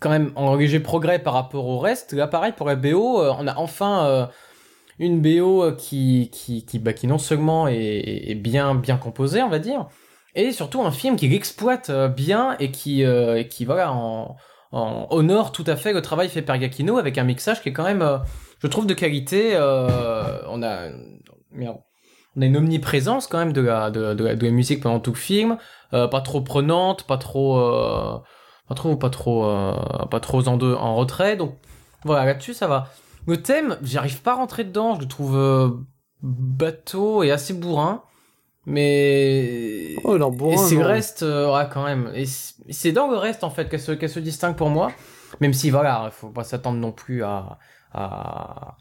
quand 0.00 0.10
même 0.10 0.32
en 0.34 0.56
léger 0.56 0.80
progrès 0.80 1.18
par 1.18 1.34
rapport 1.34 1.66
au 1.66 1.78
reste. 1.78 2.12
Là, 2.12 2.26
pareil 2.26 2.52
pour 2.56 2.66
la 2.66 2.76
BO, 2.76 3.20
on 3.20 3.46
a 3.46 3.56
enfin 3.56 4.28
une 4.98 5.20
BO 5.20 5.62
euh, 5.62 5.72
qui, 5.72 6.30
qui, 6.32 6.64
qui, 6.64 6.78
bah, 6.78 6.92
qui 6.92 7.06
non 7.06 7.18
seulement 7.18 7.68
est, 7.68 8.30
est, 8.30 8.34
bien, 8.34 8.74
bien 8.74 8.96
composée, 8.96 9.42
on 9.42 9.48
va 9.48 9.58
dire, 9.58 9.86
et 10.34 10.52
surtout 10.52 10.82
un 10.82 10.90
film 10.90 11.16
qui 11.16 11.28
l'exploite 11.28 11.90
euh, 11.90 12.08
bien 12.08 12.56
et 12.58 12.70
qui, 12.70 13.04
euh, 13.04 13.42
qui 13.42 13.64
voilà, 13.64 13.92
en, 13.92 14.36
en, 14.74 15.06
honore 15.10 15.52
tout 15.52 15.64
à 15.66 15.76
fait 15.76 15.92
le 15.92 16.02
travail 16.02 16.28
fait 16.28 16.42
par 16.42 16.58
Gakino 16.58 16.98
avec 16.98 17.18
un 17.18 17.24
mixage 17.24 17.62
qui 17.62 17.70
est 17.70 17.72
quand 17.72 17.84
même, 17.84 18.20
je 18.60 18.66
trouve, 18.66 18.86
de 18.86 18.94
qualité. 18.94 19.56
on 19.56 20.62
a, 20.62 20.88
on 22.36 22.42
a 22.42 22.46
une 22.46 22.56
omniprésence 22.56 23.26
quand 23.26 23.38
même 23.38 23.52
de 23.52 23.60
la, 23.60 23.90
de, 23.90 24.24
la 24.24 24.50
musique 24.50 24.82
pendant 24.82 25.00
tout 25.00 25.12
le 25.12 25.16
film, 25.16 25.58
pas 25.90 26.20
trop 26.20 26.40
prenante, 26.40 27.04
pas 27.06 27.18
trop, 27.18 27.54
pas 28.68 28.74
trop, 28.74 28.96
pas 28.96 29.10
trop, 29.10 29.74
pas 30.10 30.20
trop 30.20 30.48
en, 30.48 30.60
en 30.60 30.94
retrait. 30.96 31.36
Donc 31.36 31.56
voilà, 32.04 32.24
là-dessus 32.24 32.54
ça 32.54 32.66
va. 32.66 32.88
Le 33.26 33.40
thème, 33.40 33.78
j'arrive 33.82 34.20
pas 34.20 34.32
à 34.32 34.36
rentrer 34.36 34.64
dedans, 34.64 34.94
je 34.96 35.00
le 35.00 35.08
trouve 35.08 35.36
euh, 35.36 35.70
bateau 36.22 37.22
et 37.22 37.30
assez 37.30 37.54
bourrin. 37.54 38.02
Mais 38.66 39.94
oh, 40.04 40.16
et 40.50 40.56
c'est 40.56 40.76
le 40.76 40.86
reste, 40.86 41.22
euh, 41.22 41.52
ouais, 41.54 41.68
quand 41.70 41.84
même. 41.84 42.10
Et 42.14 42.24
c'est 42.26 42.92
dans 42.92 43.10
le 43.10 43.16
reste 43.16 43.44
en 43.44 43.50
fait 43.50 43.68
qu'elle 43.68 43.80
se, 43.80 43.92
qu'elle 43.92 44.10
se 44.10 44.20
distingue 44.20 44.56
pour 44.56 44.70
moi. 44.70 44.90
Même 45.40 45.52
si 45.52 45.70
voilà, 45.70 46.08
faut 46.10 46.30
pas 46.30 46.44
s'attendre 46.44 46.78
non 46.78 46.92
plus 46.92 47.22
à, 47.24 47.58
à, 47.92 48.76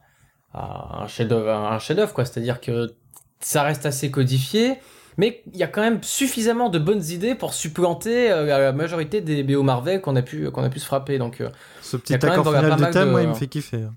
à 0.53 1.03
un 1.03 1.07
chef-d'œuvre, 1.07 1.49
un 1.49 1.79
chef-d'œuvre 1.79 2.13
quoi. 2.13 2.23
C'est-à-dire 2.23 2.61
que 2.61 2.93
ça 3.41 3.63
reste 3.63 3.85
assez 3.85 4.09
codifié, 4.09 4.75
mais 5.17 5.43
il 5.51 5.57
y 5.57 5.63
a 5.63 5.67
quand 5.67 5.81
même 5.81 6.01
suffisamment 6.01 6.69
de 6.69 6.79
bonnes 6.79 7.03
idées 7.03 7.35
pour 7.35 7.53
supplanter 7.53 8.31
euh, 8.31 8.45
la 8.45 8.71
majorité 8.71 9.19
des 9.19 9.43
BO 9.43 9.63
Marvel 9.63 9.99
qu'on 9.99 10.15
a 10.15 10.21
pu 10.21 10.49
qu'on 10.51 10.63
a 10.63 10.69
pu 10.69 10.79
se 10.79 10.85
frapper. 10.85 11.17
Donc 11.17 11.43
ce 11.81 11.97
petit 11.97 12.13
accord 12.13 12.45
final 12.45 12.77
de 12.77 12.85
thème, 12.85 13.11
moi, 13.11 13.21
il 13.21 13.27
me 13.27 13.33
fait 13.33 13.47
kiffer. 13.47 13.83
Hein. 13.83 13.95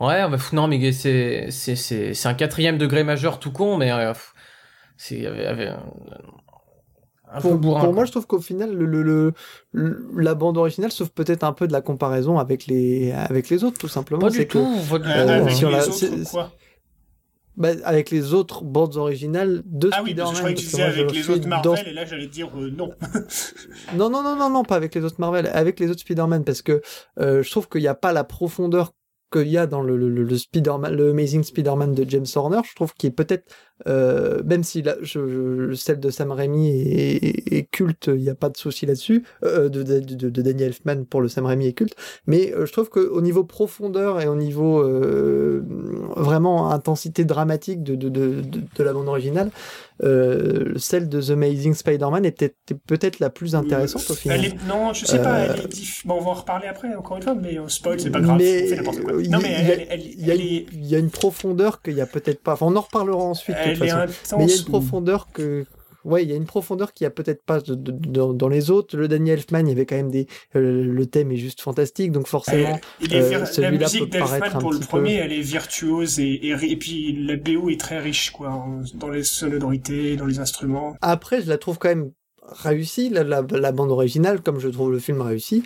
Ouais, 0.00 0.26
bah, 0.28 0.38
non, 0.52 0.66
mais 0.66 0.92
c'est, 0.92 1.48
c'est, 1.50 1.76
c'est, 1.76 2.14
c'est 2.14 2.28
un 2.28 2.34
quatrième 2.34 2.78
degré 2.78 3.04
majeur 3.04 3.38
tout 3.38 3.52
con, 3.52 3.76
mais 3.76 3.92
euh, 3.92 4.14
c'est 5.02 5.26
un 7.32 7.40
pour, 7.40 7.54
bourrin, 7.56 7.84
pour 7.84 7.94
moi, 7.94 8.04
je 8.04 8.10
trouve 8.10 8.26
qu'au 8.26 8.40
final, 8.40 8.74
le, 8.74 8.84
le, 8.84 9.32
le, 9.72 10.10
la 10.16 10.34
bande 10.34 10.58
originale 10.58 10.92
sauve 10.92 11.10
peut-être 11.10 11.44
un 11.44 11.52
peu 11.52 11.66
de 11.66 11.72
la 11.72 11.80
comparaison 11.80 12.38
avec 12.38 12.66
les, 12.66 13.12
avec 13.12 13.48
les 13.48 13.64
autres, 13.64 13.78
tout 13.78 13.88
simplement. 13.88 14.20
Pas 14.20 14.30
du 14.30 14.46
tout. 14.46 14.58
Que, 14.58 14.94
euh, 14.94 15.46
avec 15.46 15.60
les 15.60 15.64
autres, 15.64 16.30
quoi 16.30 16.52
bah, 17.56 17.70
avec 17.84 18.10
les 18.10 18.32
autres 18.32 18.64
bandes 18.64 18.96
originales 18.96 19.62
de 19.66 19.90
ah 19.92 20.00
Spider-Man. 20.00 20.26
Ah 20.28 20.30
oui, 20.30 20.34
je 20.34 20.38
croyais 20.38 20.54
que 20.54 20.60
tu 20.60 20.66
disais 20.66 20.82
avec 20.82 21.12
les 21.12 21.30
autres 21.30 21.48
Marvel, 21.48 21.88
et 21.88 21.92
là 21.92 22.04
j'allais 22.04 22.26
dire 22.26 22.50
euh, 22.56 22.70
non. 22.70 22.90
non. 23.94 24.10
Non, 24.10 24.22
non, 24.22 24.36
non, 24.36 24.50
non, 24.50 24.62
pas 24.62 24.76
avec 24.76 24.94
les 24.94 25.04
autres 25.04 25.16
Marvel, 25.18 25.50
avec 25.52 25.78
les 25.78 25.90
autres 25.90 26.00
Spider-Man, 26.00 26.44
parce 26.44 26.62
que 26.62 26.80
euh, 27.18 27.42
je 27.42 27.50
trouve 27.50 27.68
qu'il 27.68 27.82
n'y 27.82 27.88
a 27.88 27.94
pas 27.94 28.12
la 28.12 28.24
profondeur 28.24 28.92
qu'il 29.32 29.48
y 29.48 29.58
a 29.58 29.66
dans 29.66 29.82
le, 29.82 29.96
le, 29.96 30.08
le 30.08 30.38
Spider-Man, 30.38 30.94
le 30.94 31.10
Amazing 31.10 31.42
Spider-Man 31.44 31.94
de 31.94 32.08
James 32.08 32.26
Horner, 32.34 32.60
je 32.68 32.74
trouve 32.74 32.94
qu'il 32.94 33.08
est 33.08 33.12
peut-être, 33.14 33.52
euh, 33.86 34.42
même 34.44 34.62
si 34.62 34.82
la, 34.82 34.96
je, 35.02 35.72
celle 35.74 36.00
de 36.00 36.10
Sam 36.10 36.32
Raimi 36.32 36.68
est, 36.68 37.52
est, 37.52 37.70
culte, 37.70 38.08
il 38.08 38.22
n'y 38.22 38.30
a 38.30 38.34
pas 38.34 38.48
de 38.48 38.56
souci 38.56 38.86
là-dessus, 38.86 39.24
euh, 39.44 39.68
de, 39.68 39.82
de, 39.82 40.00
de, 40.00 40.42
Daniel 40.42 40.68
Elfman 40.68 41.04
pour 41.04 41.20
le 41.20 41.28
Sam 41.28 41.46
Raimi 41.46 41.66
est 41.66 41.72
culte, 41.72 41.94
mais 42.26 42.52
euh, 42.54 42.66
je 42.66 42.72
trouve 42.72 42.90
qu'au 42.90 43.20
niveau 43.20 43.44
profondeur 43.44 44.20
et 44.20 44.28
au 44.28 44.36
niveau 44.36 44.80
vraiment 46.16 46.70
intensité 46.70 47.24
dramatique 47.24 47.82
de, 47.82 47.94
de, 47.94 48.08
de, 48.08 48.42
de, 48.42 48.82
la 48.82 48.92
bande 48.92 49.08
originale, 49.08 49.50
celle 50.00 51.08
de 51.08 51.20
The 51.20 51.30
Amazing 51.30 51.74
Spider-Man 51.74 52.24
était 52.24 52.54
peut-être 52.86 53.20
la 53.20 53.30
plus 53.30 53.54
intéressante 53.54 54.10
au 54.10 54.14
final. 54.14 54.40
non, 54.68 54.92
je 54.92 55.06
sais 55.06 55.22
pas. 55.22 55.40
Elle 55.40 55.60
est 55.60 56.06
bon, 56.06 56.16
on 56.18 56.20
va 56.20 56.30
en 56.30 56.34
reparler 56.34 56.68
après, 56.68 56.94
encore 56.94 57.16
une 57.16 57.22
fois, 57.22 57.34
mais 57.34 57.58
on 57.58 57.68
spoil, 57.68 58.00
c'est 58.00 58.10
pas 58.10 58.20
grave. 58.20 58.38
Mais 58.38 58.76
non, 59.28 59.38
mais 59.40 59.88
il 59.98 60.86
y, 60.86 60.94
a 60.94 60.98
une 60.98 61.10
profondeur 61.10 61.82
qu'il 61.82 61.94
y 61.94 62.00
a 62.00 62.06
peut-être 62.06 62.42
pas. 62.42 62.54
Enfin, 62.54 62.66
on 62.66 62.76
en 62.76 62.80
reparlera 62.80 63.22
ensuite. 63.22 63.56
Toute 63.74 63.88
façon. 63.88 64.38
Mais 64.38 64.44
il 64.44 64.50
y 64.50 64.52
a 64.52 64.56
une 64.56 64.64
profondeur 64.64 65.28
que 65.32 65.66
ouais, 66.04 66.22
il 66.22 66.30
y 66.30 66.32
a 66.32 66.36
une 66.36 66.46
profondeur 66.46 66.92
qu'il 66.92 67.04
n'y 67.04 67.08
a 67.08 67.10
peut-être 67.10 67.44
pas 67.44 67.60
de, 67.60 67.74
de, 67.74 67.92
de, 67.92 68.32
dans 68.32 68.48
les 68.48 68.70
autres. 68.70 68.96
Le 68.96 69.08
Daniel 69.08 69.38
Elfman, 69.38 69.60
il 69.60 69.68
y 69.68 69.72
avait 69.72 69.86
quand 69.86 69.96
même 69.96 70.10
des. 70.10 70.26
Euh, 70.56 70.84
le 70.84 71.06
thème 71.06 71.32
est 71.32 71.36
juste 71.36 71.60
fantastique, 71.60 72.12
donc 72.12 72.26
forcément. 72.26 72.78
Euh, 73.12 73.44
la 73.58 73.70
musique 73.70 74.10
d'Elfman 74.10 74.58
pour 74.58 74.72
le 74.72 74.80
premier, 74.80 75.14
elle 75.14 75.32
est 75.32 75.40
virtuose 75.40 76.20
et, 76.20 76.32
et, 76.32 76.50
et, 76.50 76.76
puis 76.76 77.12
la 77.26 77.36
BO 77.36 77.70
est 77.70 77.80
très 77.80 77.98
riche, 77.98 78.30
quoi, 78.30 78.66
dans 78.94 79.10
les 79.10 79.24
sonorités, 79.24 80.16
dans 80.16 80.26
les 80.26 80.38
instruments. 80.38 80.96
Après, 81.00 81.42
je 81.42 81.48
la 81.48 81.58
trouve 81.58 81.78
quand 81.78 81.88
même 81.88 82.12
réussie, 82.42 83.10
la, 83.10 83.22
la, 83.22 83.42
la 83.42 83.72
bande 83.72 83.92
originale, 83.92 84.40
comme 84.40 84.58
je 84.58 84.68
trouve 84.68 84.90
le 84.90 84.98
film 84.98 85.20
réussi. 85.20 85.62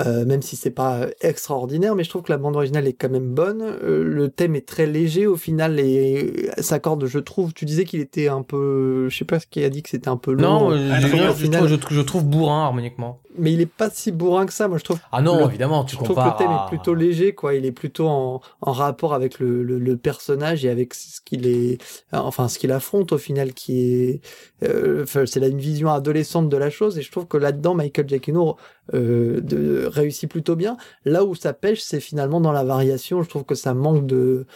Euh, 0.00 0.24
même 0.24 0.40
si 0.40 0.56
c'est 0.56 0.70
pas 0.70 1.06
extraordinaire, 1.20 1.94
mais 1.94 2.02
je 2.02 2.08
trouve 2.08 2.22
que 2.22 2.32
la 2.32 2.38
bande 2.38 2.56
originale 2.56 2.86
est 2.86 2.94
quand 2.94 3.10
même 3.10 3.34
bonne. 3.34 3.60
Euh, 3.60 4.02
le 4.02 4.30
thème 4.30 4.56
est 4.56 4.66
très 4.66 4.86
léger 4.86 5.26
au 5.26 5.36
final 5.36 5.78
et 5.78 6.48
s'accorde, 6.58 7.04
je 7.04 7.18
trouve. 7.18 7.52
Tu 7.52 7.66
disais 7.66 7.84
qu'il 7.84 8.00
était 8.00 8.28
un 8.28 8.40
peu, 8.40 9.08
je 9.10 9.16
sais 9.18 9.26
pas 9.26 9.38
ce 9.38 9.46
qui 9.46 9.62
a 9.62 9.68
dit 9.68 9.82
que 9.82 9.90
c'était 9.90 10.08
un 10.08 10.16
peu 10.16 10.32
long. 10.32 10.70
Non, 10.70 10.70
je, 10.70 11.08
final... 11.34 11.68
je, 11.68 11.74
trouve, 11.74 11.94
je, 11.94 12.00
trouve, 12.00 12.24
bourrin 12.24 12.64
harmoniquement. 12.64 13.20
Mais 13.38 13.52
il 13.52 13.60
est 13.60 13.66
pas 13.66 13.90
si 13.90 14.12
bourrin 14.12 14.46
que 14.46 14.52
ça, 14.52 14.66
moi 14.66 14.78
je 14.78 14.84
trouve. 14.84 14.98
Ah 15.10 15.20
non, 15.20 15.46
évidemment, 15.46 15.84
tu 15.84 15.96
je 15.96 16.02
trouve 16.02 16.16
que 16.16 16.22
le 16.22 16.36
thème 16.38 16.50
est 16.50 16.68
plutôt 16.68 16.94
léger, 16.94 17.34
quoi. 17.34 17.54
Il 17.54 17.66
est 17.66 17.72
plutôt 17.72 18.08
en, 18.08 18.40
en 18.62 18.72
rapport 18.72 19.12
avec 19.12 19.40
le, 19.40 19.62
le, 19.62 19.78
le, 19.78 19.96
personnage 19.96 20.64
et 20.64 20.70
avec 20.70 20.94
ce 20.94 21.20
qu'il 21.20 21.46
est, 21.46 21.82
enfin 22.12 22.48
ce 22.48 22.58
qu'il 22.58 22.72
affronte 22.72 23.12
au 23.12 23.18
final, 23.18 23.52
qui 23.52 23.80
est, 23.80 24.20
euh, 24.62 25.04
c'est 25.06 25.40
là 25.40 25.48
une 25.48 25.58
vision 25.58 25.90
adolescente 25.90 26.48
de 26.48 26.56
la 26.56 26.70
chose 26.70 26.98
et 26.98 27.02
je 27.02 27.10
trouve 27.10 27.26
que 27.26 27.36
là-dedans 27.36 27.74
Michael 27.74 28.08
Giacchino 28.08 28.56
euh, 28.94 29.40
de, 29.40 29.86
réussit 29.86 30.30
plutôt 30.30 30.56
bien. 30.56 30.76
Là 31.04 31.24
où 31.24 31.34
ça 31.34 31.52
pêche, 31.52 31.80
c'est 31.80 32.00
finalement 32.00 32.40
dans 32.40 32.52
la 32.52 32.64
variation. 32.64 33.22
Je 33.22 33.28
trouve 33.28 33.44
que 33.44 33.54
ça 33.54 33.74
manque 33.74 34.06
de, 34.06 34.46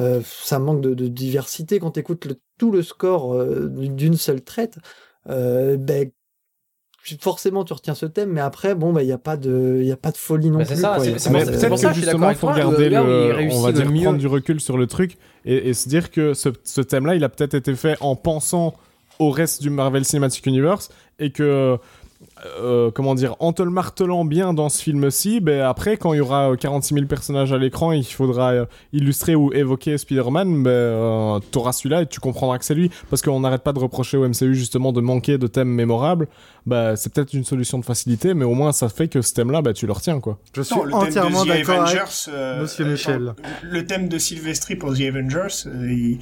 euh, 0.00 0.20
ça 0.24 0.58
manque 0.58 0.80
de, 0.80 0.94
de 0.94 1.08
diversité 1.08 1.80
quand 1.80 1.92
tu 1.92 2.00
écoutes 2.00 2.24
le, 2.24 2.36
tout 2.58 2.70
le 2.70 2.82
score 2.82 3.34
euh, 3.34 3.68
d'une 3.68 4.16
seule 4.16 4.42
traite. 4.42 4.78
Euh, 5.28 5.76
ben, 5.76 6.10
forcément 7.20 7.64
tu 7.64 7.72
retiens 7.72 7.94
ce 7.94 8.04
thème 8.04 8.32
mais 8.32 8.40
après 8.42 8.74
bon 8.74 8.92
bah 8.92 9.02
il 9.02 9.08
y 9.08 9.12
a 9.12 9.18
pas 9.18 9.38
de 9.38 9.78
il 9.80 9.86
y 9.86 9.92
a 9.92 9.96
pas 9.96 10.10
de 10.10 10.18
folie 10.18 10.50
non 10.50 10.58
bah, 10.58 10.66
plus 10.66 10.76
ça, 10.76 10.98
peut-être 10.98 11.80
que 11.80 11.94
justement 11.94 12.28
il 12.28 12.36
faut 12.36 12.48
regarder 12.48 12.90
le, 12.90 12.98
on 13.50 13.62
va 13.62 13.72
dire 13.72 13.90
prendre 13.90 14.18
du 14.18 14.26
recul 14.26 14.60
sur 14.60 14.76
le 14.76 14.86
truc 14.86 15.16
et, 15.46 15.70
et 15.70 15.74
se 15.74 15.88
dire 15.88 16.10
que 16.10 16.34
ce, 16.34 16.50
ce 16.64 16.82
thème 16.82 17.06
là 17.06 17.14
il 17.14 17.24
a 17.24 17.30
peut-être 17.30 17.54
été 17.54 17.74
fait 17.76 17.96
en 18.00 18.14
pensant 18.14 18.74
au 19.18 19.30
reste 19.30 19.62
du 19.62 19.70
Marvel 19.70 20.04
Cinematic 20.04 20.44
Universe 20.44 20.90
et 21.18 21.30
que 21.30 21.78
euh, 22.60 22.90
comment 22.90 23.14
dire, 23.14 23.36
en 23.38 23.52
te 23.52 23.62
le 23.62 23.70
martelant 23.70 24.24
bien 24.24 24.52
dans 24.52 24.68
ce 24.68 24.82
film-ci, 24.82 25.40
ben 25.40 25.60
après, 25.60 25.96
quand 25.96 26.12
il 26.12 26.18
y 26.18 26.20
aura 26.20 26.56
46 26.56 26.92
euh, 26.92 26.96
000 26.96 27.06
personnages 27.06 27.52
à 27.52 27.58
l'écran 27.58 27.92
et 27.92 28.00
qu'il 28.00 28.14
faudra 28.14 28.52
euh, 28.52 28.66
illustrer 28.92 29.34
ou 29.34 29.52
évoquer 29.52 29.98
Spider-Man, 29.98 30.62
ben, 30.62 31.40
t'auras 31.50 31.72
celui-là 31.72 32.02
et 32.02 32.06
tu 32.06 32.20
comprendras 32.20 32.58
que 32.58 32.64
c'est 32.64 32.74
lui. 32.74 32.90
Parce 33.10 33.22
qu'on 33.22 33.40
n'arrête 33.40 33.62
pas 33.62 33.72
de 33.72 33.78
reprocher 33.78 34.16
au 34.16 34.28
MCU 34.28 34.54
justement 34.54 34.92
de 34.92 35.00
manquer 35.00 35.38
de 35.38 35.46
thèmes 35.46 35.68
mémorables. 35.68 36.28
Ben, 36.66 36.96
c'est 36.96 37.12
peut-être 37.12 37.32
une 37.34 37.44
solution 37.44 37.78
de 37.78 37.84
facilité, 37.84 38.34
mais 38.34 38.44
au 38.44 38.54
moins 38.54 38.72
ça 38.72 38.88
fait 38.88 39.08
que 39.08 39.22
ce 39.22 39.32
thème-là, 39.34 39.62
ben, 39.62 39.72
tu 39.72 39.86
le 39.86 39.92
retiens, 39.92 40.20
quoi. 40.20 40.38
Je 40.54 40.62
suis 40.62 40.74
entièrement 40.74 41.44
d'accord 41.44 41.86
avec 41.86 41.98
Monsieur 42.60 42.84
Michel. 42.84 43.34
le 43.62 43.86
thème 43.86 44.08
de 44.08 44.18
Sylvestri 44.18 44.76
pour 44.76 44.94
The 44.94 45.02
Avengers, 45.02 45.64
il 45.66 46.18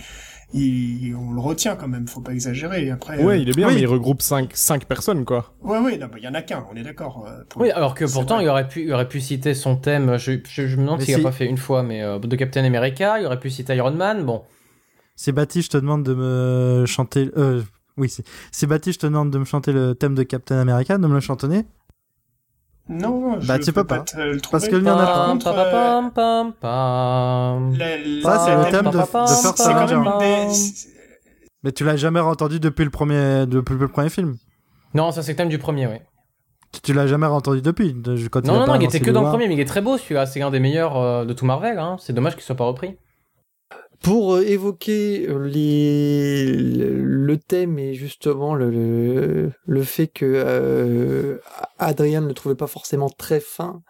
il, 0.55 1.14
on 1.14 1.32
le 1.32 1.40
retient 1.40 1.76
quand 1.76 1.88
même, 1.88 2.07
faut 2.07 2.20
pas 2.20 2.32
exagérer. 2.32 2.90
Après, 2.90 3.22
ouais, 3.22 3.42
il 3.42 3.49
est 3.49 3.57
bien, 3.57 3.68
mais 3.68 3.80
il 3.80 3.86
regroupe 3.86 4.22
cinq, 4.22 4.51
cinq 4.55 4.84
personnes, 4.86 5.24
quoi. 5.24 5.53
Ouais, 5.62 5.78
ouais, 5.78 5.99
il 6.16 6.22
y 6.22 6.28
en 6.28 6.34
a 6.34 6.42
qu'un, 6.42 6.66
on 6.72 6.76
est 6.76 6.82
d'accord. 6.82 7.26
oui, 7.57 7.70
alors 7.70 7.94
que 7.94 8.05
pourtant, 8.11 8.40
il 8.40 8.49
aurait 8.49 8.68
pu, 8.68 8.84
il 8.84 8.92
aurait 8.92 9.09
pu 9.09 9.20
citer 9.20 9.55
son 9.55 9.76
thème. 9.76 10.16
Je, 10.18 10.32
je, 10.44 10.76
me 10.76 10.82
demande 10.82 11.03
s'il 11.03 11.14
a 11.14 11.18
pas 11.18 11.32
fait 11.32 11.47
une 11.47 11.59
fois, 11.59 11.82
mais 11.82 12.03
de 12.18 12.36
Captain 12.36 12.64
America, 12.64 13.18
il 13.20 13.26
aurait 13.26 13.40
pu 13.40 13.51
citer 13.51 13.74
Iron 13.76 13.92
Man. 13.92 14.24
Bon. 14.24 14.42
C'est 15.16 15.32
Baptiste, 15.32 15.72
je 15.72 15.78
te 15.78 15.80
demande 15.80 16.05
de 16.05 16.14
me 16.14 16.84
chanter. 16.86 17.30
Euh, 17.36 17.62
oui, 17.97 18.14
c'est 18.53 18.66
Baptiste, 18.66 19.01
je 19.01 19.07
te 19.07 19.07
demande 19.07 19.30
de 19.30 19.38
me 19.38 19.44
chanter 19.44 19.72
le 19.72 19.94
thème 19.94 20.14
de 20.14 20.22
Captain 20.22 20.59
America, 20.59 20.99
de 20.99 21.07
me 21.07 21.14
le 21.14 21.20
chantonner. 21.20 21.64
Non, 22.89 23.39
bah, 23.47 23.59
tu 23.59 23.72
peux 23.72 23.84
pas. 23.84 24.05
Parce 24.51 24.68
que 24.68 24.76
n'y 24.76 24.89
en 24.91 24.99
a 24.99 25.07
pas. 26.53 27.18
Ça, 28.22 28.45
c'est 28.45 28.57
le 28.57 28.70
thème 28.70 28.91
de, 28.91 28.99
de 28.99 29.05
First 29.05 29.61
Avenger. 29.61 30.01
Mais 31.64 31.72
tu 31.72 31.84
l'as 31.84 31.97
jamais 31.97 32.20
entendu 32.20 32.61
depuis 32.61 32.84
le 32.84 32.91
premier, 32.91 33.45
depuis 33.47 33.74
le 33.76 33.89
premier 33.89 34.09
film. 34.09 34.37
Non, 34.95 35.11
ça 35.11 35.22
c'est 35.22 35.32
le 35.32 35.37
thème 35.37 35.49
du 35.49 35.59
premier, 35.59 35.87
oui. 35.89 35.97
Tu 36.82 36.93
l'as 36.93 37.07
jamais 37.07 37.26
entendu 37.26 37.61
depuis 37.62 37.97
quand 38.30 38.45
Non, 38.45 38.61
non, 38.61 38.66
non, 38.66 38.74
il 38.76 38.84
était 38.84 39.01
que 39.01 39.11
dans 39.11 39.22
le 39.22 39.28
premier, 39.28 39.49
mais 39.49 39.55
il 39.55 39.61
est 39.61 39.64
très 39.66 39.80
beau 39.80 39.99
celui-là. 39.99 40.26
C'est 40.26 40.43
un 40.43 40.51
des 40.51 40.61
meilleurs 40.61 40.97
euh, 40.97 41.24
de 41.24 41.32
tout 41.32 41.45
Marvel. 41.45 41.78
Hein. 41.78 41.97
C'est 41.99 42.12
dommage 42.12 42.34
qu'il 42.34 42.45
soit 42.45 42.55
pas 42.55 42.64
repris. 42.64 42.97
Pour 44.03 44.34
euh, 44.34 44.42
évoquer 44.42 45.26
euh, 45.28 45.47
les, 45.47 46.53
le 46.53 47.36
thème 47.38 47.78
et 47.78 47.94
justement 47.94 48.55
le, 48.55 49.53
le, 49.66 49.82
fait 49.82 50.07
que 50.07 50.24
euh, 50.24 51.38
Adrien 51.78 52.20
ne 52.20 52.28
le 52.28 52.34
trouvait 52.34 52.55
pas 52.55 52.66
forcément 52.66 53.09
très 53.09 53.40
fin, 53.40 53.82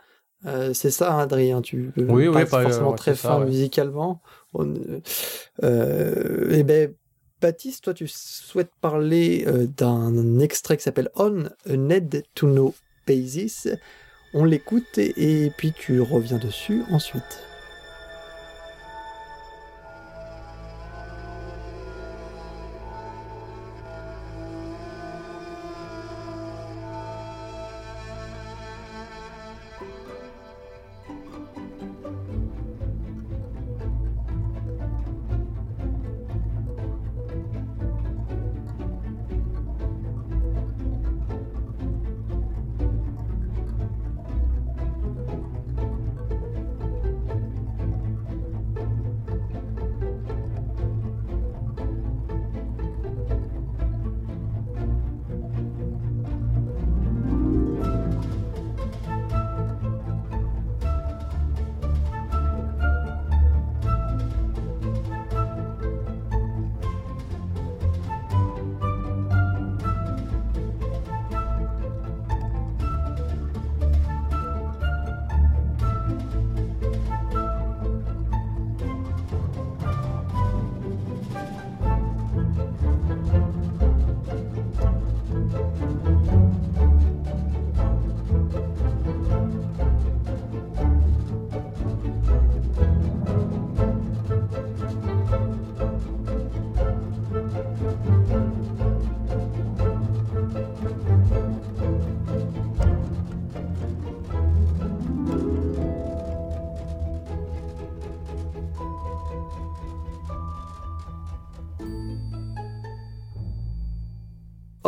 c'est 0.74 0.92
ça, 0.92 1.18
Adrien, 1.18 1.60
tu 1.60 1.90
oui, 1.96 2.30
pas 2.30 2.40
oui, 2.40 2.46
forcément 2.46 2.92
très 2.92 3.16
fin 3.16 3.44
musicalement. 3.44 4.22
et 4.54 6.62
ben, 6.62 6.94
Baptiste, 7.40 7.82
toi, 7.82 7.94
tu 7.94 8.06
souhaites 8.06 8.70
parler 8.80 9.44
d'un 9.76 10.38
extrait 10.38 10.76
qui 10.76 10.84
s'appelle 10.84 11.10
On 11.16 11.46
a 11.46 11.76
Need 11.76 12.22
to 12.36 12.46
Know 12.46 12.74
Basis. 13.08 13.66
On 14.34 14.44
l'écoute 14.44 14.98
et 14.98 15.50
puis 15.56 15.72
tu 15.72 16.00
reviens 16.00 16.38
dessus 16.38 16.84
ensuite. 16.92 17.45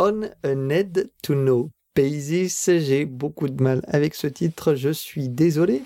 On 0.01 0.21
a 0.43 0.55
Need 0.55 1.11
to 1.23 1.33
Know 1.33 1.71
Basis. 1.93 2.69
J'ai 2.77 3.03
beaucoup 3.03 3.49
de 3.49 3.61
mal 3.61 3.81
avec 3.85 4.15
ce 4.15 4.27
titre, 4.27 4.75
je 4.75 4.91
suis 4.91 5.27
désolé. 5.27 5.81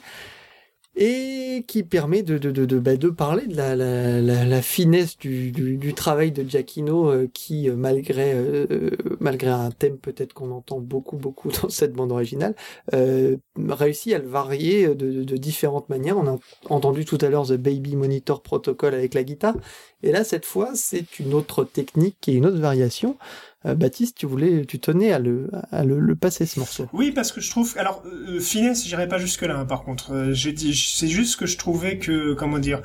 Et 0.95 1.65
qui 1.67 1.81
permet 1.81 2.21
de, 2.21 2.37
bah, 2.77 2.91
parler 3.17 3.47
de 3.47 3.57
la, 3.57 3.75
la, 3.75 4.61
finesse 4.61 5.17
du, 5.17 5.93
travail 5.95 6.31
de 6.31 6.47
Giacchino 6.47 7.09
euh, 7.09 7.27
qui, 7.33 7.67
euh, 7.67 7.75
malgré, 7.75 8.33
euh, 8.35 8.91
malgré 9.19 9.49
un 9.49 9.71
thème 9.71 9.97
peut-être 9.97 10.33
qu'on 10.33 10.51
entend 10.51 10.79
beaucoup, 10.79 11.17
beaucoup 11.17 11.49
dans 11.63 11.69
cette 11.69 11.93
bande 11.93 12.11
originale, 12.11 12.53
réussit 12.91 14.13
à 14.13 14.19
le 14.19 14.27
varier 14.27 14.93
de, 14.93 15.23
de, 15.23 15.37
différentes 15.37 15.89
manières. 15.89 16.19
On 16.19 16.27
a 16.27 16.37
entendu 16.69 17.05
tout 17.05 17.17
à 17.21 17.29
l'heure 17.29 17.47
The 17.47 17.53
Baby 17.53 17.95
Monitor 17.95 18.43
Protocol 18.43 18.93
avec 18.93 19.15
la 19.15 19.23
guitare. 19.23 19.55
Et 20.03 20.11
là, 20.11 20.23
cette 20.23 20.45
fois, 20.45 20.71
c'est 20.75 21.19
une 21.19 21.33
autre 21.33 21.63
technique 21.63 22.27
et 22.27 22.33
une 22.33 22.45
autre 22.45 22.59
variation. 22.59 23.17
Euh, 23.65 23.73
Baptiste, 23.73 24.17
tu 24.17 24.25
voulais, 24.25 24.65
tu 24.65 24.79
tenais 24.79 25.13
à 25.13 25.19
le, 25.19 25.49
à 25.71 25.85
le, 25.85 26.15
passer 26.15 26.45
ce 26.45 26.59
morceau. 26.59 26.87
Oui, 26.91 27.11
parce 27.11 27.31
que 27.31 27.39
je 27.39 27.49
trouve, 27.49 27.73
alors 27.77 28.03
euh, 28.05 28.39
finesse, 28.41 28.85
j'irai 28.85 29.07
pas 29.07 29.17
jusque 29.17 29.43
là. 29.43 29.57
Hein, 29.57 29.65
par 29.65 29.83
contre, 29.83 30.13
euh, 30.13 30.35
c'est 30.35 31.07
juste 31.07 31.39
que 31.39 31.45
je 31.45 31.57
trouvais 31.57 31.97
que, 31.97 32.33
comment 32.33 32.59
dire, 32.59 32.81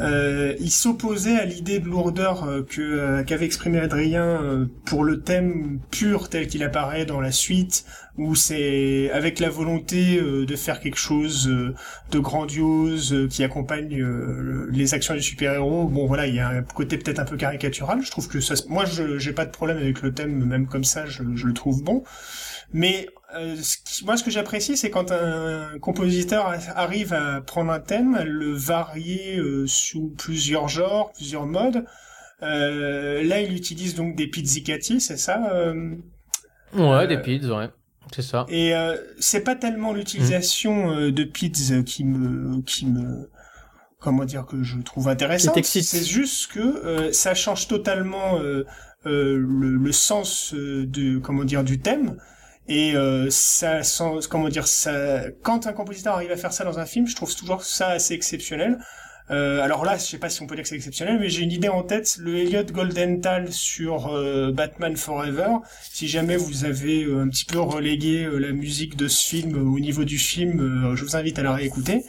euh, 0.00 0.54
il 0.58 0.70
s'opposait 0.70 1.36
à 1.36 1.44
l'idée 1.44 1.78
de 1.78 1.86
lourdeur 1.86 2.44
euh, 2.44 2.62
que 2.62 2.80
euh, 2.80 3.22
qu'avait 3.22 3.46
exprimé 3.46 3.78
Adrien 3.78 4.68
pour 4.84 5.04
le 5.04 5.20
thème 5.20 5.78
pur 5.90 6.28
tel 6.28 6.48
qu'il 6.48 6.62
apparaît 6.64 7.04
dans 7.04 7.20
la 7.20 7.30
suite, 7.30 7.84
où 8.16 8.34
c'est 8.34 9.10
avec 9.12 9.40
la 9.40 9.50
volonté 9.50 10.20
de 10.20 10.56
faire 10.56 10.80
quelque 10.80 10.98
chose 10.98 11.46
de 11.46 12.18
grandiose 12.18 13.26
qui 13.28 13.42
accompagne 13.42 14.04
les 14.70 14.94
actions 14.94 15.14
du 15.14 15.22
super-héros. 15.22 15.88
Bon 15.88 16.06
voilà, 16.06 16.26
il 16.26 16.34
y 16.34 16.40
a 16.40 16.48
un 16.48 16.62
côté 16.62 16.96
peut-être 16.96 17.18
un 17.18 17.24
peu 17.24 17.36
caricatural. 17.36 18.02
Je 18.02 18.10
trouve 18.10 18.28
que 18.28 18.40
ça, 18.40 18.54
moi, 18.68 18.84
je 18.84 19.18
j'ai 19.18 19.32
pas 19.32 19.46
de 19.46 19.50
problème 19.50 19.78
avec 19.78 20.02
le 20.02 20.12
thème, 20.12 20.44
même 20.44 20.66
comme 20.66 20.84
ça, 20.84 21.06
je, 21.06 21.22
je 21.34 21.46
le 21.46 21.54
trouve 21.54 21.82
bon. 21.82 22.04
Mais 22.72 23.08
euh, 23.36 23.56
moi, 24.04 24.16
ce 24.16 24.24
que 24.24 24.30
j'apprécie, 24.30 24.76
c'est 24.76 24.90
quand 24.90 25.10
un 25.12 25.78
compositeur 25.80 26.52
arrive 26.74 27.12
à 27.12 27.40
prendre 27.40 27.72
un 27.72 27.80
thème, 27.80 28.14
à 28.14 28.24
le 28.24 28.52
varier 28.52 29.38
euh, 29.38 29.66
sous 29.66 30.14
plusieurs 30.16 30.68
genres, 30.68 31.12
plusieurs 31.12 31.46
modes. 31.46 31.84
Euh, 32.42 33.22
là, 33.22 33.40
il 33.40 33.54
utilise 33.54 33.94
donc 33.94 34.16
des 34.16 34.26
pizzicati, 34.26 35.00
c'est 35.00 35.16
ça 35.16 35.50
euh, 35.52 35.94
Ouais, 36.74 37.06
des 37.06 37.18
pizzas, 37.18 37.56
ouais. 37.56 37.70
C'est 38.14 38.22
ça. 38.22 38.46
Et 38.48 38.72
c'est 39.18 39.40
pas 39.42 39.56
tellement 39.56 39.92
l'utilisation 39.92 40.94
mmh. 40.94 41.10
de 41.10 41.24
pizzas 41.24 41.82
qui 41.82 42.04
me, 42.04 42.60
qui 42.62 42.86
me, 42.86 43.30
comment 43.98 44.24
dire 44.24 44.46
que 44.46 44.62
je 44.62 44.78
trouve 44.78 45.08
intéressant. 45.08 45.52
C'est 45.62 46.04
juste 46.04 46.52
que 46.52 47.10
ça 47.12 47.34
change 47.34 47.66
totalement 47.66 48.38
le, 48.38 48.66
le, 49.04 49.92
sens 49.92 50.54
de, 50.54 51.18
comment 51.18 51.44
dire, 51.44 51.64
du 51.64 51.80
thème. 51.80 52.16
Et 52.66 52.96
euh, 52.96 53.28
ça, 53.30 53.80
comment 54.30 54.48
dire, 54.48 54.66
ça, 54.66 55.24
quand 55.42 55.66
un 55.66 55.72
compositeur 55.72 56.14
arrive 56.14 56.30
à 56.30 56.36
faire 56.36 56.52
ça 56.52 56.64
dans 56.64 56.78
un 56.78 56.86
film, 56.86 57.06
je 57.06 57.14
trouve 57.14 57.34
toujours 57.34 57.62
ça 57.62 57.88
assez 57.88 58.14
exceptionnel. 58.14 58.78
Euh, 59.30 59.62
alors 59.62 59.84
là, 59.84 59.96
je 59.96 60.02
sais 60.02 60.18
pas 60.18 60.28
si 60.28 60.42
on 60.42 60.46
peut 60.46 60.54
dire 60.54 60.64
que 60.64 60.68
c'est 60.68 60.76
exceptionnel, 60.76 61.18
mais 61.18 61.30
j'ai 61.30 61.42
une 61.42 61.52
idée 61.52 61.68
en 61.68 61.82
tête, 61.82 62.16
le 62.20 62.36
Elliot 62.36 62.64
Goldenthal 62.64 63.52
sur 63.52 64.08
euh, 64.08 64.52
Batman 64.52 64.96
Forever. 64.96 65.56
Si 65.82 66.08
jamais 66.08 66.36
vous 66.36 66.64
avez 66.64 67.04
euh, 67.04 67.22
un 67.22 67.28
petit 67.28 67.46
peu 67.46 67.58
relégué 67.58 68.28
la 68.30 68.52
musique 68.52 68.96
de 68.96 69.08
ce 69.08 69.26
film 69.26 69.56
au 69.56 69.80
niveau 69.80 70.04
du 70.04 70.18
film, 70.18 70.94
je 70.94 71.04
vous 71.04 71.16
invite 71.16 71.38
à 71.38 71.42
la 71.42 71.54
réécouter, 71.54 72.04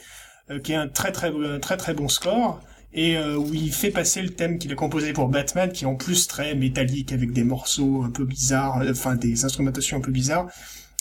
qui 0.63 0.73
est 0.73 0.75
un 0.75 0.87
très 0.87 1.11
très 1.11 1.31
très 1.59 1.77
très 1.77 1.93
bon 1.93 2.07
score 2.07 2.61
et 2.93 3.17
où 3.17 3.53
il 3.53 3.73
fait 3.73 3.91
passer 3.91 4.21
le 4.21 4.29
thème 4.29 4.57
qu'il 4.57 4.71
a 4.71 4.75
composé 4.75 5.11
pour 5.13 5.27
Batman, 5.27 5.71
qui 5.71 5.83
est 5.83 5.87
en 5.87 5.95
plus 5.95 6.27
très 6.27 6.55
métallique 6.55 7.11
avec 7.11 7.33
des 7.33 7.43
morceaux 7.43 8.03
un 8.03 8.09
peu 8.09 8.25
bizarres, 8.25 8.81
enfin 8.89 9.15
des 9.15 9.45
instrumentations 9.45 9.97
un 9.97 10.01
peu 10.01 10.11
bizarres. 10.11 10.47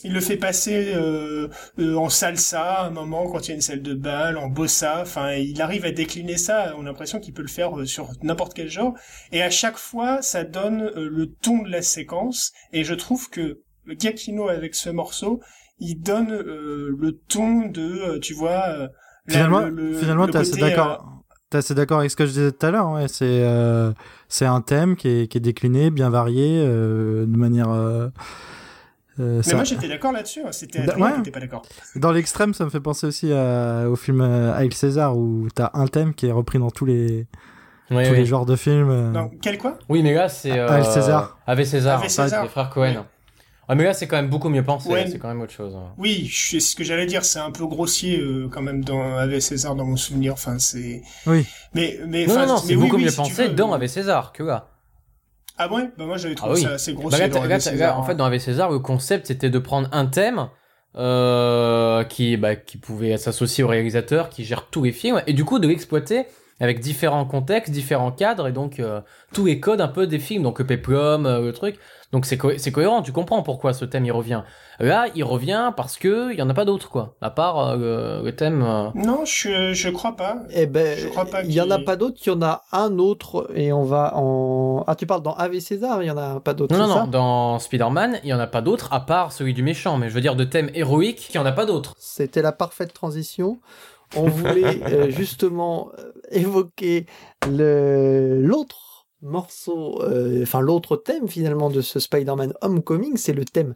Il 0.04 0.12
le 0.12 0.20
fait 0.20 0.36
passer 0.36 0.92
euh, 0.94 1.48
euh, 1.78 1.96
en 1.96 2.10
salsa 2.10 2.62
à 2.62 2.86
un 2.86 2.90
moment 2.90 3.26
quand 3.26 3.46
il 3.46 3.48
y 3.48 3.52
a 3.52 3.54
une 3.54 3.62
salle 3.62 3.82
de 3.82 3.94
bal, 3.94 4.36
en 4.36 4.48
bossa. 4.48 5.00
Enfin, 5.00 5.32
il 5.32 5.60
arrive 5.62 5.86
à 5.86 5.90
décliner 5.90 6.36
ça. 6.36 6.74
On 6.76 6.82
a 6.82 6.84
l'impression 6.84 7.18
qu'il 7.18 7.32
peut 7.32 7.42
le 7.42 7.48
faire 7.48 7.76
euh, 7.78 7.86
sur 7.86 8.10
n'importe 8.22 8.52
quel 8.52 8.68
genre. 8.68 8.92
Et 9.32 9.42
à 9.42 9.48
chaque 9.48 9.78
fois, 9.78 10.20
ça 10.20 10.44
donne 10.44 10.90
le 10.94 11.26
ton 11.26 11.62
de 11.62 11.70
la 11.70 11.80
séquence. 11.80 12.52
Et 12.72 12.84
je 12.84 12.94
trouve 12.94 13.30
que 13.30 13.62
Giacchino 13.98 14.48
avec 14.48 14.74
ce 14.74 14.90
morceau, 14.90 15.40
il 15.78 15.96
donne 15.96 16.30
le 16.30 17.20
ton 17.28 17.66
de, 17.66 18.18
tu 18.18 18.34
vois. 18.34 18.88
finalement, 19.26 19.60
le, 19.60 19.94
finalement, 19.94 20.28
t'es 20.28 20.38
assez 20.38 20.60
d'accord. 20.60 21.22
T'es 21.50 21.58
assez 21.58 21.74
d'accord 21.74 22.00
avec 22.00 22.10
ce 22.10 22.16
que 22.16 22.26
je 22.26 22.30
disais 22.30 22.52
tout 22.52 22.66
à 22.66 22.70
l'heure. 22.70 22.90
Ouais. 22.90 23.08
C'est 23.08 23.42
c'est 24.28 24.46
un 24.46 24.60
thème 24.60 24.96
qui 24.96 25.08
est, 25.08 25.28
qui 25.28 25.38
est 25.38 25.40
décliné, 25.40 25.90
bien 25.90 26.10
varié, 26.10 26.62
de 26.66 27.36
manière 27.36 27.70
euh, 29.20 29.42
mais 29.46 29.54
moi 29.54 29.64
j'étais 29.64 29.88
d'accord 29.88 30.12
là-dessus, 30.12 30.40
hein. 30.44 30.52
c'était 30.52 30.80
Adrien 30.80 31.22
ouais. 31.22 31.30
pas 31.30 31.40
d'accord. 31.40 31.62
Dans 31.96 32.12
l'extrême, 32.12 32.52
ça 32.54 32.64
me 32.64 32.70
fait 32.70 32.80
penser 32.80 33.06
aussi 33.06 33.32
au 33.32 33.96
film 33.96 34.20
euh, 34.20 34.70
César 34.70 35.16
où 35.16 35.48
t'as 35.54 35.70
un 35.74 35.86
thème 35.86 36.14
qui 36.14 36.26
est 36.26 36.32
repris 36.32 36.58
dans 36.58 36.70
tous 36.70 36.84
les 36.84 37.26
tous 37.88 37.96
les 37.96 38.26
genres 38.26 38.46
de 38.46 38.56
films. 38.56 38.90
Euh. 38.90 39.24
Quel 39.42 39.58
quoi? 39.58 39.78
Oui, 39.88 40.02
mais 40.02 40.14
là 40.14 40.28
c'est 40.28 40.58
euh, 40.58 40.82
César. 40.82 41.38
Avec 41.46 41.66
César, 41.66 42.02
Ave 42.02 42.08
César. 42.08 42.42
les 42.42 42.48
frères 42.48 42.70
Cohen. 42.70 43.04
Ah, 43.66 43.74
mais 43.74 43.84
là 43.84 43.94
c'est 43.94 44.06
quand 44.06 44.16
même 44.16 44.28
beaucoup 44.28 44.50
mieux 44.50 44.62
pensé, 44.62 44.90
c'est 45.10 45.18
quand 45.18 45.28
même 45.28 45.40
autre 45.40 45.52
chose. 45.52 45.74
Hein. 45.74 45.94
Oui, 45.96 46.30
c'est 46.30 46.60
ce 46.60 46.76
que 46.76 46.84
j'allais 46.84 47.06
dire, 47.06 47.24
c'est 47.24 47.38
un 47.38 47.50
peu 47.50 47.66
grossier 47.66 48.20
euh, 48.20 48.48
quand 48.50 48.60
même 48.60 48.84
dans 48.84 49.16
Ave 49.16 49.38
César 49.38 49.74
dans 49.74 49.86
mon 49.86 49.96
souvenir. 49.96 50.34
Enfin 50.34 50.58
c'est. 50.58 51.02
Oui. 51.26 51.46
Mais 51.72 51.98
mais 52.06 52.26
non, 52.26 52.46
non, 52.46 52.56
c'est 52.58 52.76
beaucoup 52.76 52.98
mieux 52.98 53.12
pensé 53.12 53.48
dans 53.48 53.72
Ave 53.72 53.86
César 53.86 54.32
que 54.32 54.42
là. 54.42 54.68
Ah 55.56 55.72
ouais? 55.72 55.90
Bah 55.96 56.06
moi 56.06 56.16
j'avais 56.16 56.34
trouvé 56.34 56.54
ah 56.58 56.68
ça 56.68 56.74
assez 56.74 56.94
grossier. 56.94 57.28
Bah 57.28 57.96
en 57.96 58.02
fait, 58.02 58.14
dans 58.14 58.24
Ave 58.24 58.38
César, 58.38 58.70
le 58.70 58.80
concept 58.80 59.26
c'était 59.26 59.50
de 59.50 59.58
prendre 59.58 59.88
un 59.92 60.06
thème 60.06 60.48
euh, 60.96 62.04
qui, 62.04 62.36
bah, 62.36 62.56
qui 62.56 62.76
pouvait 62.76 63.16
s'associer 63.16 63.64
au 63.64 63.68
réalisateur 63.68 64.28
qui 64.28 64.44
gère 64.44 64.66
tous 64.66 64.84
les 64.84 64.92
films 64.92 65.22
et 65.26 65.32
du 65.32 65.44
coup 65.44 65.58
de 65.58 65.66
l'exploiter 65.66 66.26
avec 66.60 66.80
différents 66.80 67.24
contextes, 67.24 67.72
différents 67.72 68.12
cadres 68.12 68.46
et 68.48 68.52
donc 68.52 68.78
euh, 68.78 69.00
tous 69.32 69.46
les 69.46 69.60
codes 69.60 69.80
un 69.80 69.88
peu 69.88 70.06
des 70.06 70.18
films, 70.18 70.42
donc 70.42 70.58
le 70.58 70.66
peplum, 70.66 71.26
euh, 71.26 71.40
le 71.40 71.52
truc. 71.52 71.78
Donc 72.14 72.26
c'est 72.26 72.38
c'est 72.58 72.70
cohérent, 72.70 73.02
tu 73.02 73.10
comprends 73.10 73.42
pourquoi 73.42 73.72
ce 73.72 73.84
thème 73.84 74.04
il 74.04 74.12
revient. 74.12 74.42
Là, 74.78 75.06
il 75.16 75.24
revient 75.24 75.72
parce 75.76 75.98
que 75.98 76.32
il 76.32 76.38
y 76.38 76.42
en 76.42 76.48
a 76.48 76.54
pas 76.54 76.64
d'autres 76.64 76.88
quoi, 76.88 77.16
à 77.20 77.30
part 77.30 77.58
euh, 77.58 78.22
le, 78.22 78.36
thème. 78.36 78.62
Euh. 78.62 78.90
Non, 78.94 79.24
je 79.24 79.72
je 79.72 79.88
crois 79.88 80.14
pas. 80.14 80.36
Eh 80.50 80.66
ben, 80.66 80.96
je 80.96 81.08
crois 81.08 81.24
pas. 81.24 81.42
Il 81.42 81.52
y 81.52 81.60
en 81.60 81.70
a 81.72 81.80
pas 81.80 81.96
d'autres, 81.96 82.18
il 82.24 82.28
y 82.28 82.32
en 82.32 82.40
a 82.42 82.62
un 82.70 82.98
autre 82.98 83.50
et 83.56 83.72
on 83.72 83.82
va 83.82 84.12
en. 84.14 84.84
Ah, 84.86 84.94
tu 84.94 85.06
parles 85.06 85.22
dans 85.22 85.34
Ave 85.34 85.58
César, 85.58 86.04
il 86.04 86.06
y 86.06 86.10
en 86.10 86.16
a 86.16 86.38
pas 86.38 86.54
d'autres. 86.54 86.76
Non, 86.76 86.86
non, 86.86 87.00
non, 87.00 87.06
dans 87.08 87.58
Spider-Man, 87.58 88.20
il 88.22 88.30
y 88.30 88.32
en 88.32 88.38
a 88.38 88.46
pas 88.46 88.60
d'autres 88.60 88.92
à 88.92 89.00
part 89.00 89.32
celui 89.32 89.52
du 89.52 89.64
méchant, 89.64 89.98
mais 89.98 90.08
je 90.08 90.14
veux 90.14 90.20
dire 90.20 90.36
de 90.36 90.44
thème 90.44 90.70
héroïque, 90.72 91.30
il 91.30 91.34
y 91.34 91.38
en 91.38 91.46
a 91.46 91.52
pas 91.52 91.66
d'autres. 91.66 91.96
C'était 91.98 92.42
la 92.42 92.52
parfaite 92.52 92.92
transition. 92.92 93.58
On 94.14 94.28
voulait 94.28 94.80
euh, 94.84 95.10
justement 95.10 95.90
évoquer 96.30 97.06
l'autre 97.46 99.06
morceau, 99.24 100.02
euh, 100.02 100.42
enfin 100.42 100.60
l'autre 100.60 100.96
thème 100.96 101.28
finalement 101.28 101.70
de 101.70 101.80
ce 101.80 101.98
Spider-Man 101.98 102.52
Homecoming, 102.60 103.16
c'est 103.16 103.32
le 103.32 103.44
thème 103.44 103.74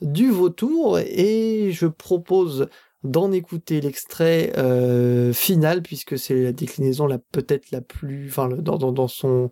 du 0.00 0.30
vautour. 0.30 0.98
Et 0.98 1.70
je 1.72 1.86
propose 1.86 2.68
d'en 3.04 3.30
écouter 3.30 3.80
l'extrait 3.80 4.52
euh, 4.58 5.32
final 5.32 5.82
puisque 5.82 6.18
c'est 6.18 6.34
la 6.42 6.52
déclinaison 6.52 7.06
la 7.06 7.18
peut-être 7.18 7.70
la 7.70 7.80
plus 7.80 8.28
enfin 8.28 8.48
dans, 8.48 9.08
son 9.08 9.50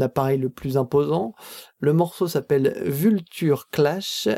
appareil 0.00 0.38
le 0.38 0.48
plus 0.48 0.76
imposant. 0.76 1.34
Le 1.80 1.92
morceau 1.92 2.26
s'appelle 2.26 2.80
Vulture 2.84 3.68
Clash. 3.70 4.28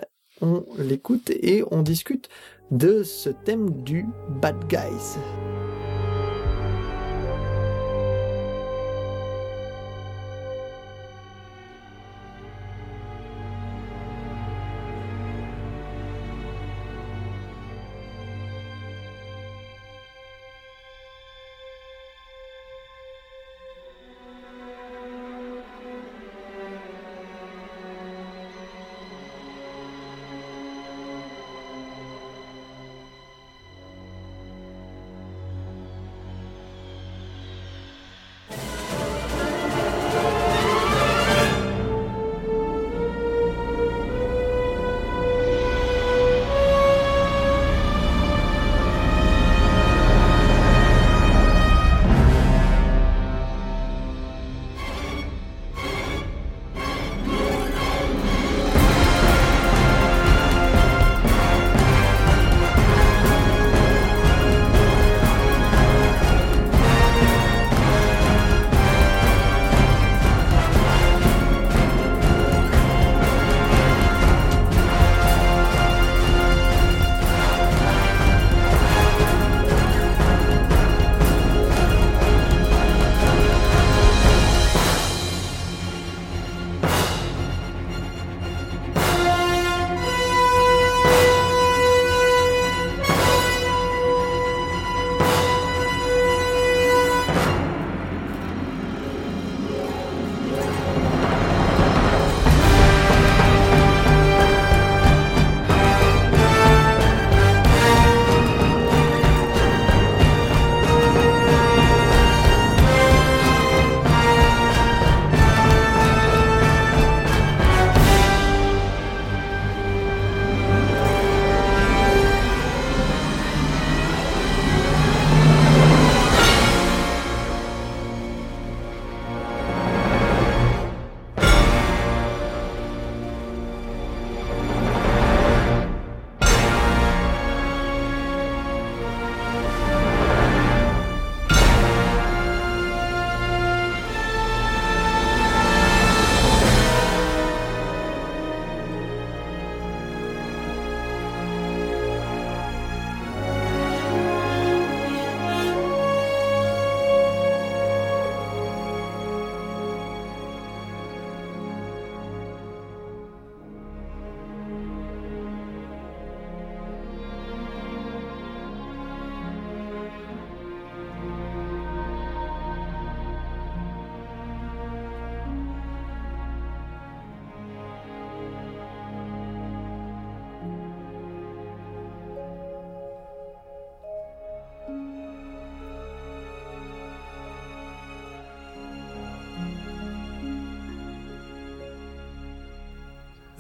On 0.40 0.64
l'écoute 0.78 1.30
et 1.30 1.64
on 1.70 1.82
discute 1.82 2.28
de 2.70 3.02
ce 3.02 3.30
thème 3.30 3.82
du 3.82 4.06
bad 4.40 4.66
guys 4.68 5.18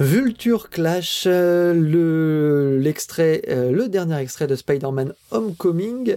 Vulture 0.08 0.70
Clash, 0.70 1.26
le, 1.26 2.78
l'extrait, 2.80 3.42
le 3.48 3.88
dernier 3.88 4.16
extrait 4.18 4.46
de 4.46 4.54
Spider-Man 4.56 5.12
Homecoming, 5.30 6.16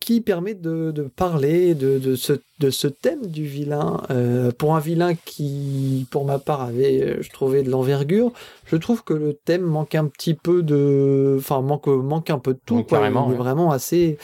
qui 0.00 0.20
permet 0.20 0.54
de, 0.54 0.92
de 0.92 1.02
parler 1.02 1.74
de, 1.74 1.98
de, 1.98 2.14
ce, 2.14 2.34
de 2.60 2.70
ce 2.70 2.86
thème 2.86 3.26
du 3.26 3.44
vilain. 3.44 4.02
Euh, 4.10 4.52
pour 4.56 4.76
un 4.76 4.78
vilain 4.80 5.14
qui, 5.14 6.06
pour 6.10 6.24
ma 6.24 6.38
part, 6.38 6.62
avait, 6.62 7.02
euh, 7.02 7.22
je 7.22 7.30
trouvais, 7.30 7.62
de 7.62 7.70
l'envergure, 7.70 8.30
je 8.66 8.76
trouve 8.76 9.02
que 9.02 9.14
le 9.14 9.32
thème 9.32 9.62
manque 9.62 9.94
un 9.94 10.06
petit 10.06 10.34
peu 10.34 10.62
de... 10.62 11.36
Enfin, 11.38 11.60
manque, 11.60 11.88
manque 11.88 12.30
un 12.30 12.38
peu 12.38 12.54
de 12.54 12.60
tout. 12.64 12.84
quoi. 12.84 13.00
Il 13.00 13.06
est 13.32 13.36
vraiment 13.36 13.72
assez 13.72 14.18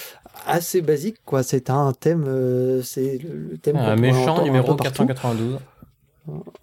assez 0.47 0.81
basique 0.81 1.17
quoi 1.27 1.43
c'est 1.43 1.69
un 1.69 1.93
thème 1.93 2.25
euh, 2.27 2.81
c'est 2.83 3.19
le, 3.23 3.51
le 3.51 3.59
thème 3.59 3.77
Un 3.77 3.97
méchant 3.97 4.43
numéro 4.43 4.75
peu 4.75 4.83
partout. 4.85 5.05
492. 5.07 5.59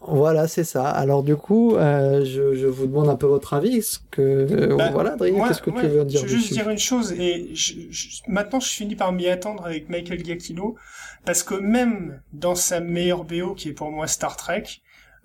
Voilà 0.02 0.48
c'est 0.48 0.64
ça. 0.64 0.88
Alors 0.88 1.24
du 1.24 1.36
coup 1.36 1.76
euh, 1.76 2.24
je, 2.24 2.56
je 2.56 2.66
vous 2.68 2.86
demande 2.88 3.10
un 3.10 3.16
peu 3.16 3.28
votre 3.28 3.54
avis. 3.54 3.78
Est-ce 3.78 4.00
que 4.12 4.22
euh, 4.22 4.76
Bah, 4.78 4.90
voilà 4.92 5.14
Adrien 5.14 5.48
qu'est-ce 5.48 5.62
que 5.62 5.70
moi, 5.70 5.82
tu 5.82 5.88
veux 5.88 6.06
dire 6.06 6.22
Je 6.22 6.26
veux 6.26 6.32
juste 6.38 6.54
dire 6.54 6.70
une 6.70 6.78
chose, 6.78 7.12
et 7.14 7.50
je- 7.54 7.74
je- 7.90 8.22
maintenant 8.28 8.60
je 8.60 8.70
finis 8.70 8.96
par 8.96 9.12
m'y 9.12 9.28
attendre 9.28 9.66
avec 9.66 9.90
Michael 9.90 10.24
Giacchino, 10.24 10.76
parce 11.26 11.44
que 11.44 11.56
même 11.56 12.22
dans 12.34 12.56
sa 12.56 12.80
meilleure 12.80 13.26
BO, 13.26 13.54
qui 13.54 13.70
est 13.70 13.74
pour 13.74 13.92
moi 13.92 14.08
Star 14.08 14.38
Trek, 14.38 14.64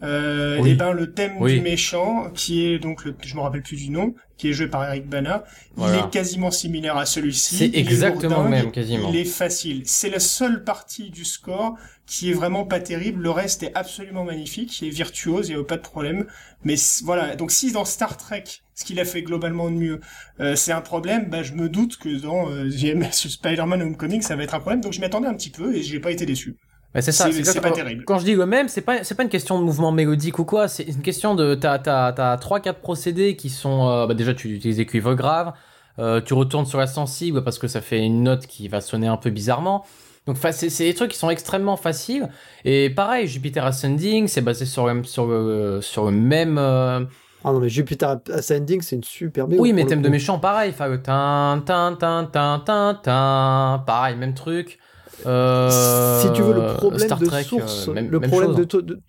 euh, 0.05 0.59
Oui. 0.61 0.71
et 0.71 0.75
ben 0.75 0.93
le 0.93 1.13
thème 1.13 1.33
Oui. 1.41 1.55
du 1.55 1.61
méchant, 1.61 2.31
qui 2.35 2.65
est 2.67 2.79
donc, 2.79 3.05
le, 3.05 3.17
je 3.25 3.35
me 3.35 3.41
rappelle 3.41 3.63
plus 3.63 3.77
du 3.77 3.91
nom, 3.91 4.15
qui 4.37 4.49
est 4.51 4.53
joué 4.53 4.67
par 4.69 4.85
Eric 4.89 5.09
Bana, 5.09 5.45
Voilà. 5.77 5.97
il 5.97 6.05
est 6.05 6.11
quasiment 6.11 6.51
similaire 6.51 6.97
à 6.97 7.07
celui-ci. 7.07 7.57
C'est 7.57 7.67
Il 7.69 7.77
est 7.77 7.79
exactement 7.81 8.43
le 8.45 8.51
même, 8.51 8.71
quasiment. 8.71 9.09
Il 9.11 9.17
est 9.17 9.25
facile. 9.25 9.83
C'est 9.87 10.11
la 10.11 10.21
seule 10.21 10.63
partie 10.65 11.11
du 11.11 11.25
score 11.25 11.75
qui 12.07 12.31
est 12.31 12.35
vraiment 12.35 12.65
pas 12.67 12.81
terrible. 12.81 13.23
Le 13.23 13.31
reste 13.31 13.63
est 13.63 13.73
absolument 13.75 14.25
magnifique, 14.25 14.69
qui 14.71 14.87
est 14.87 14.91
virtuose, 14.91 15.49
il 15.49 15.55
n'y 15.57 15.61
a 15.61 15.65
pas 15.65 15.77
de 15.79 15.83
problème. 15.83 16.27
Mais 16.63 16.75
voilà, 17.03 17.35
donc 17.37 17.51
si 17.51 17.73
dans 17.73 17.85
Star 17.87 18.17
Trek, 18.19 18.45
ce 18.75 18.85
qu'il 18.85 19.01
a 19.01 19.05
fait 19.05 19.23
globalement 19.23 19.71
de 19.71 19.77
mieux, 19.77 20.01
euh, 20.41 20.55
c'est 20.57 20.73
un 20.73 20.81
problème, 20.83 21.31
bah, 21.31 21.43
je 21.43 21.53
me 21.53 21.69
doute 21.69 21.97
que 21.97 22.09
dans 22.21 22.51
euh, 22.51 22.69
Spider-Man 23.13 23.81
Homecoming, 23.83 24.21
ça 24.21 24.37
va 24.37 24.43
être 24.43 24.55
un 24.55 24.61
problème. 24.61 24.81
Donc 24.83 24.93
je 24.93 25.01
m'y 25.01 25.07
attendais 25.07 25.29
un 25.29 25.35
petit 25.35 25.51
peu 25.51 25.75
et 25.75 25.83
j'ai 25.83 26.01
pas 26.01 26.11
été 26.11 26.27
déçu. 26.27 26.57
Mais 26.95 27.03
c'est 27.03 27.11
ça, 27.13 27.25
C'est- 27.25 27.31
c'est 27.31 27.35
c'est 27.35 27.39
exactement- 27.41 27.75
pas 27.75 27.83
terrible. 27.83 28.05
Quand 28.05 28.19
je 28.19 28.25
dis 28.25 28.35
le 28.35 28.47
même, 28.47 28.69
c'est 28.69 28.81
pas 28.83 29.03
c'est 29.03 29.15
pas 29.17 29.25
une 29.25 29.29
question 29.29 29.59
de 29.59 29.65
mouvement 29.65 29.91
mélodique 29.93 30.39
ou 30.39 30.45
quoi, 30.45 30.69
c'est 30.69 30.85
une 30.85 31.03
question 31.03 31.35
de 31.35 31.55
t'as 31.55 31.79
t'as 31.79 32.13
t'as 32.13 32.37
trois 32.37 32.61
quatre 32.61 32.81
procédés 32.81 33.35
qui 33.37 33.51
sont 33.51 33.89
euh, 33.89 34.07
bah 34.07 34.15
déjà 34.15 34.33
tu 34.35 34.49
utilises 34.55 34.77
des 34.77 34.87
cuivres 34.87 35.15
graves, 35.15 35.53
euh, 35.99 36.21
tu 36.21 36.35
retournes 36.35 36.67
sur 36.67 36.79
la 36.79 36.87
sensible 36.87 37.43
parce 37.43 37.59
que 37.59 37.67
ça 37.67 37.81
fait 37.81 37.99
une 38.01 38.23
note 38.23 38.47
qui 38.47 38.69
va 38.69 38.81
sonner 38.81 39.09
un 39.09 39.17
peu 39.17 39.31
bizarrement. 39.31 39.85
Donc 40.27 40.39
c'est 40.53 40.71
c'est 40.71 40.85
des 40.85 40.95
trucs 40.95 41.11
qui 41.11 41.19
sont 41.19 41.29
extrêmement 41.31 41.77
faciles 41.77 42.29
et 42.65 42.89
pareil 42.91 43.27
Jupiter 43.27 43.67
Ascending 43.67 44.27
c'est 44.29 44.41
basé 44.41 44.65
sur 44.65 44.87
le 44.87 45.03
sur 45.05 45.27
le 45.27 45.81
sur 45.83 46.05
le 46.07 46.13
même 46.13 46.57
euh, 46.59 47.01
ah 47.45 47.53
non 47.53 47.59
mais 47.61 47.69
Jupiter 47.69 48.17
Ascending 48.33 48.81
c'est 48.81 48.97
une 48.97 49.05
super 49.05 49.47
BO 49.47 49.57
oui 49.59 49.75
mais 49.75 49.85
thème 49.85 50.01
de 50.01 50.09
méchant 50.09 50.39
pareil 50.39 50.71
enfin 50.71 50.87
le 50.89 51.03
tin 51.03 51.63
tin 51.67 51.95
tin 52.01 52.25
tin 52.33 52.63
tin 52.65 53.01
tin 53.03 53.83
pareil 53.87 54.17
même 54.17 54.33
truc. 54.33 54.79
Euh, 55.27 56.21
si 56.23 56.33
tu 56.33 56.43
veux 56.43 56.55
le 56.55 56.75
problème 56.75 57.01
Star 57.01 57.19
de 57.19 57.27
Trek, 57.27 57.43
source, 57.45 57.89
euh, 57.89 57.93
même- 57.93 58.11
le 58.11 58.21
même 58.21 58.31
problème 58.31 58.57
chose. 58.57 58.85
de, 58.85 59.01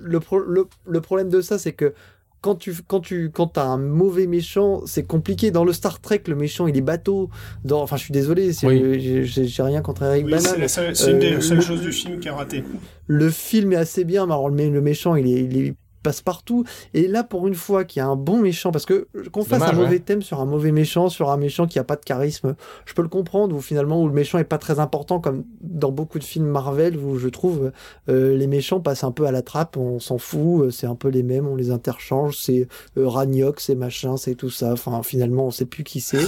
le, 0.00 0.20
pro- 0.20 0.38
le, 0.38 0.66
le 0.86 1.00
problème 1.00 1.28
de 1.28 1.40
ça, 1.40 1.58
c'est 1.58 1.72
que 1.72 1.92
quand 2.40 2.56
tu 2.56 2.74
quand 2.88 2.98
tu 3.00 3.30
quand 3.32 3.56
as 3.56 3.62
un 3.64 3.78
mauvais 3.78 4.26
méchant, 4.26 4.82
c'est 4.84 5.04
compliqué. 5.04 5.50
Dans 5.52 5.64
le 5.64 5.72
Star 5.72 6.00
Trek, 6.00 6.22
le 6.26 6.34
méchant 6.34 6.66
il 6.66 6.76
est 6.76 6.80
bateau. 6.80 7.30
Dans, 7.64 7.80
enfin, 7.82 7.96
je 7.96 8.02
suis 8.02 8.12
désolé, 8.12 8.52
c'est- 8.52 8.66
Oui. 8.66 9.00
j'ai 9.24 9.62
rien 9.62 9.80
contre 9.80 10.02
Eric 10.02 10.24
Oui, 10.26 10.32
Bana, 10.32 10.68
c'est 10.68 11.10
une 11.10 11.18
des 11.20 11.34
euh, 11.34 11.40
seules 11.40 11.58
le- 11.58 11.62
choses 11.62 11.80
du 11.82 11.92
film 11.92 12.18
qui 12.18 12.28
a 12.28 12.34
raté. 12.34 12.64
le 13.06 13.30
film 13.30 13.72
est 13.72 13.76
assez 13.76 14.02
bien, 14.04 14.26
mais 14.26 14.32
alors 14.32 14.48
le, 14.48 14.56
mé- 14.56 14.70
le 14.72 14.80
méchant 14.80 15.14
il 15.14 15.26
est, 15.28 15.44
il 15.44 15.56
est 15.68 15.74
passe 16.02 16.20
partout. 16.20 16.64
Et 16.94 17.08
là, 17.08 17.24
pour 17.24 17.46
une 17.48 17.54
fois 17.54 17.84
qu'il 17.84 18.00
y 18.00 18.02
a 18.02 18.06
un 18.06 18.16
bon 18.16 18.38
méchant, 18.38 18.72
parce 18.72 18.86
que 18.86 19.06
qu'on 19.32 19.44
fasse 19.44 19.60
Dommage, 19.60 19.74
un 19.74 19.78
mauvais 19.78 19.90
ouais. 19.90 19.98
thème 20.00 20.22
sur 20.22 20.40
un 20.40 20.44
mauvais 20.46 20.72
méchant, 20.72 21.08
sur 21.08 21.30
un 21.30 21.36
méchant 21.36 21.66
qui 21.66 21.78
a 21.78 21.84
pas 21.84 21.96
de 21.96 22.04
charisme, 22.04 22.54
je 22.86 22.94
peux 22.94 23.02
le 23.02 23.08
comprendre. 23.08 23.54
Ou 23.56 23.60
finalement, 23.60 24.02
où 24.02 24.06
le 24.08 24.14
méchant 24.14 24.38
est 24.38 24.44
pas 24.44 24.58
très 24.58 24.78
important, 24.80 25.20
comme 25.20 25.44
dans 25.60 25.90
beaucoup 25.92 26.18
de 26.18 26.24
films 26.24 26.46
Marvel, 26.46 26.96
où 26.96 27.18
je 27.18 27.28
trouve 27.28 27.72
euh, 28.08 28.36
les 28.36 28.46
méchants 28.46 28.80
passent 28.80 29.04
un 29.04 29.12
peu 29.12 29.26
à 29.26 29.30
la 29.32 29.42
trappe, 29.42 29.76
on 29.76 29.98
s'en 30.00 30.18
fout, 30.18 30.62
euh, 30.64 30.70
c'est 30.70 30.86
un 30.86 30.94
peu 30.94 31.08
les 31.08 31.22
mêmes, 31.22 31.46
on 31.46 31.56
les 31.56 31.70
interchange, 31.70 32.36
c'est 32.38 32.68
euh, 32.98 33.08
Ragnoc, 33.08 33.60
c'est 33.60 33.74
machin, 33.74 34.16
c'est 34.16 34.34
tout 34.34 34.50
ça. 34.50 34.72
Enfin, 34.72 35.02
finalement, 35.02 35.46
on 35.46 35.50
sait 35.50 35.66
plus 35.66 35.84
qui 35.84 36.00
c'est. 36.00 36.24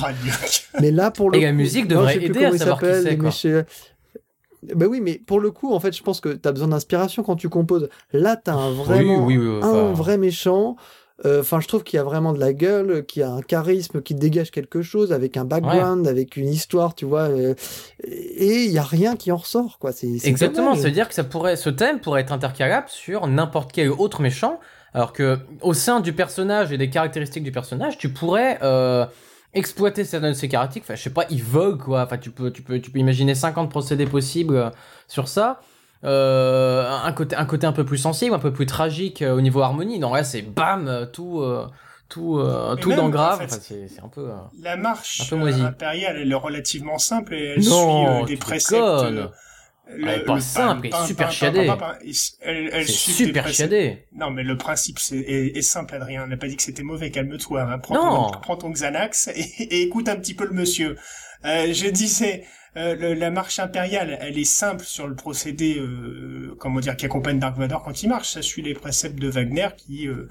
Mais 0.81 0.91
là, 0.91 1.11
pour 1.11 1.31
le 1.31 1.39
Et 1.39 1.43
la 1.43 1.51
coup- 1.51 1.57
musique 1.57 1.89
devrait 1.89 2.23
aider 2.23 2.45
à 2.45 2.51
il 2.51 2.59
savoir 2.59 2.79
qui 2.81 2.87
s'appelle, 2.87 3.33
c'est, 3.33 3.67
Bah 4.75 4.87
oui, 4.89 5.01
mais 5.01 5.21
pour 5.27 5.41
le 5.41 5.51
coup, 5.51 5.73
en 5.75 5.81
fait, 5.81 5.97
je 5.97 6.03
pense 6.03 6.21
que 6.21 6.31
tu 6.31 6.49
as 6.49 6.53
besoin 6.53 6.69
d'inspiration 6.69 7.23
quand 7.23 7.37
tu 7.37 7.49
composes. 7.49 7.89
Là, 8.13 8.37
tu 8.37 8.51
as 8.51 8.55
un 8.55 8.71
vraiment 8.73 9.25
oui, 9.27 9.37
oui, 9.37 9.49
oui, 9.49 9.61
un 9.63 9.93
vrai 9.93 10.19
méchant. 10.19 10.77
Euh, 11.25 11.41
Enfin, 11.43 11.61
je 11.61 11.69
trouve 11.69 11.85
qu'il 11.85 11.97
y 11.97 12.01
a 12.01 12.03
vraiment 12.03 12.33
de 12.33 12.41
la 12.41 12.53
gueule, 12.53 13.07
qu'il 13.07 13.21
y 13.21 13.23
a 13.23 13.31
un 13.31 13.41
charisme, 13.41 14.03
qui 14.03 14.15
dégage 14.17 14.51
quelque 14.51 14.83
chose 14.83 15.13
avec 15.13 15.37
un 15.37 15.45
background, 15.45 16.09
avec 16.09 16.37
une 16.37 16.49
histoire, 16.49 16.95
tu 16.97 17.05
vois. 17.05 17.29
euh, 17.29 17.55
et 18.03 18.65
il 18.65 18.71
y 18.73 18.79
a 18.79 18.83
rien 18.83 19.15
qui 19.15 19.31
en 19.31 19.37
ressort, 19.37 19.79
quoi. 19.79 19.93
C'est 19.93 20.09
Exactement, 20.25 20.75
ça 20.75 20.83
veut 20.83 20.91
dire 20.91 21.09
que 21.09 21.15
ça 21.15 21.23
pourrait, 21.25 21.55
ce 21.57 21.71
thème 21.71 22.01
pourrait 22.01 22.23
être 22.23 22.33
intercalable 22.33 22.89
sur 22.89 23.27
n'importe 23.29 23.71
quel 23.73 23.91
autre 23.91 24.23
méchant, 24.23 24.59
alors 24.93 25.13
que 25.13 25.39
au 25.63 25.73
sein 25.73 26.01
du 26.01 26.13
personnage 26.13 26.73
et 26.73 26.79
des 26.79 26.91
caractéristiques 26.91 27.45
du 27.45 27.53
personnage, 27.53 27.97
tu 27.97 28.09
pourrais 28.09 28.59
euh, 28.63 29.07
exploiter 29.55 30.05
certaines 30.05 30.33
de 30.33 30.37
ses 30.37 30.49
caractéristiques. 30.49 30.85
Enfin, 30.85 30.97
je 30.97 31.03
sais 31.03 31.11
pas, 31.11 31.25
il 31.31 31.43
vogue 31.43 31.83
quoi. 31.83 32.03
Enfin, 32.03 32.19
tu 32.19 32.31
peux, 32.31 32.51
tu 32.51 32.63
peux, 32.63 32.81
tu 32.81 32.91
peux 32.91 32.99
imaginer 32.99 33.35
50 33.35 33.71
procédés 33.71 34.07
possibles 34.07 34.57
euh, 34.57 34.71
sur 35.09 35.29
ça. 35.29 35.61
Euh, 36.05 36.91
un 36.91 37.13
côté, 37.13 37.35
un 37.37 37.47
côté 37.47 37.67
un 37.67 37.73
peu 37.73 37.85
plus 37.85 37.97
sensible, 37.99 38.35
un 38.35 38.39
peu 38.39 38.53
plus 38.53 38.67
tragique 38.67 39.23
euh, 39.23 39.35
au 39.35 39.41
niveau 39.41 39.63
harmonie. 39.63 39.99
Non, 39.99 40.13
là, 40.13 40.23
c'est 40.25 40.43
bam, 40.43 40.87
euh, 40.87 41.07
tout, 41.07 41.41
euh, 41.41 41.67
tout, 42.11 42.43
tout 42.81 42.89
même, 42.91 42.99
dans 42.99 43.05
en 43.07 43.09
grave. 43.09 43.39
fait, 43.39 43.45
Enfin, 43.45 43.57
c'est 43.59 44.01
un 44.05 44.09
peu. 44.09 44.29
La 44.63 44.77
marche 44.77 45.33
Un 45.33 45.37
peu 45.39 45.47
impériale, 45.47 46.17
elle 46.21 46.31
est 46.31 46.35
relativement 46.35 46.99
simple 46.99 47.35
et 47.35 47.55
elle 47.57 47.65
Non, 47.65 48.19
suit 48.19 48.27
des 48.27 48.37
préceptes. 48.37 48.83
Elle 49.87 50.09
est 50.09 50.25
pas 50.25 50.41
simple, 50.41 50.87
elle 50.87 50.95
est 51.03 51.07
super 51.07 51.31
chiadée. 51.33 51.67
Elle, 52.41 52.89
super. 52.89 53.45
Non, 54.15 54.31
mais 54.31 54.43
le 54.43 54.57
principe 54.57 54.99
est, 55.13 55.57
est 55.57 55.63
simple, 55.63 55.95
Adrien. 55.95 56.25
On 56.25 56.27
n'a 56.27 56.37
pas 56.37 56.47
dit 56.49 56.57
que 56.57 56.63
c'était 56.63 56.83
mauvais. 56.83 57.11
Calme-toi. 57.11 57.63
hein. 57.63 57.79
Prends, 57.79 57.95
Non. 57.95 58.31
Ton, 58.31 58.41
prends 58.41 58.57
ton 58.57 58.71
Xanax 58.71 59.29
et, 59.29 59.41
et 59.63 59.83
écoute 59.83 60.09
un 60.09 60.17
petit 60.17 60.35
peu 60.35 60.47
le 60.47 60.53
monsieur. 60.55 60.97
Euh, 61.45 61.73
je 61.75 61.89
disais, 61.91 62.45
euh, 62.79 62.97
le- 62.97 63.13
la 63.15 63.31
marche 63.31 63.59
impériale, 63.59 64.17
elle 64.23 64.39
est 64.39 64.45
simple 64.45 64.85
sur 64.85 65.07
le 65.07 65.15
procédé, 65.15 65.77
euh, 65.79 66.57
comment 66.59 66.81
dire, 66.81 66.97
qui 66.97 67.05
accompagne 67.05 67.39
Dark 67.39 67.57
Vador 67.59 67.83
quand 67.83 68.03
il 68.03 68.09
marche. 68.09 68.31
Ça 68.33 68.41
suit 68.43 68.63
les 68.63 68.73
préceptes 68.75 69.19
de 69.19 69.29
Wagner 69.29 69.69
qui 69.77 70.09
euh, 70.09 70.27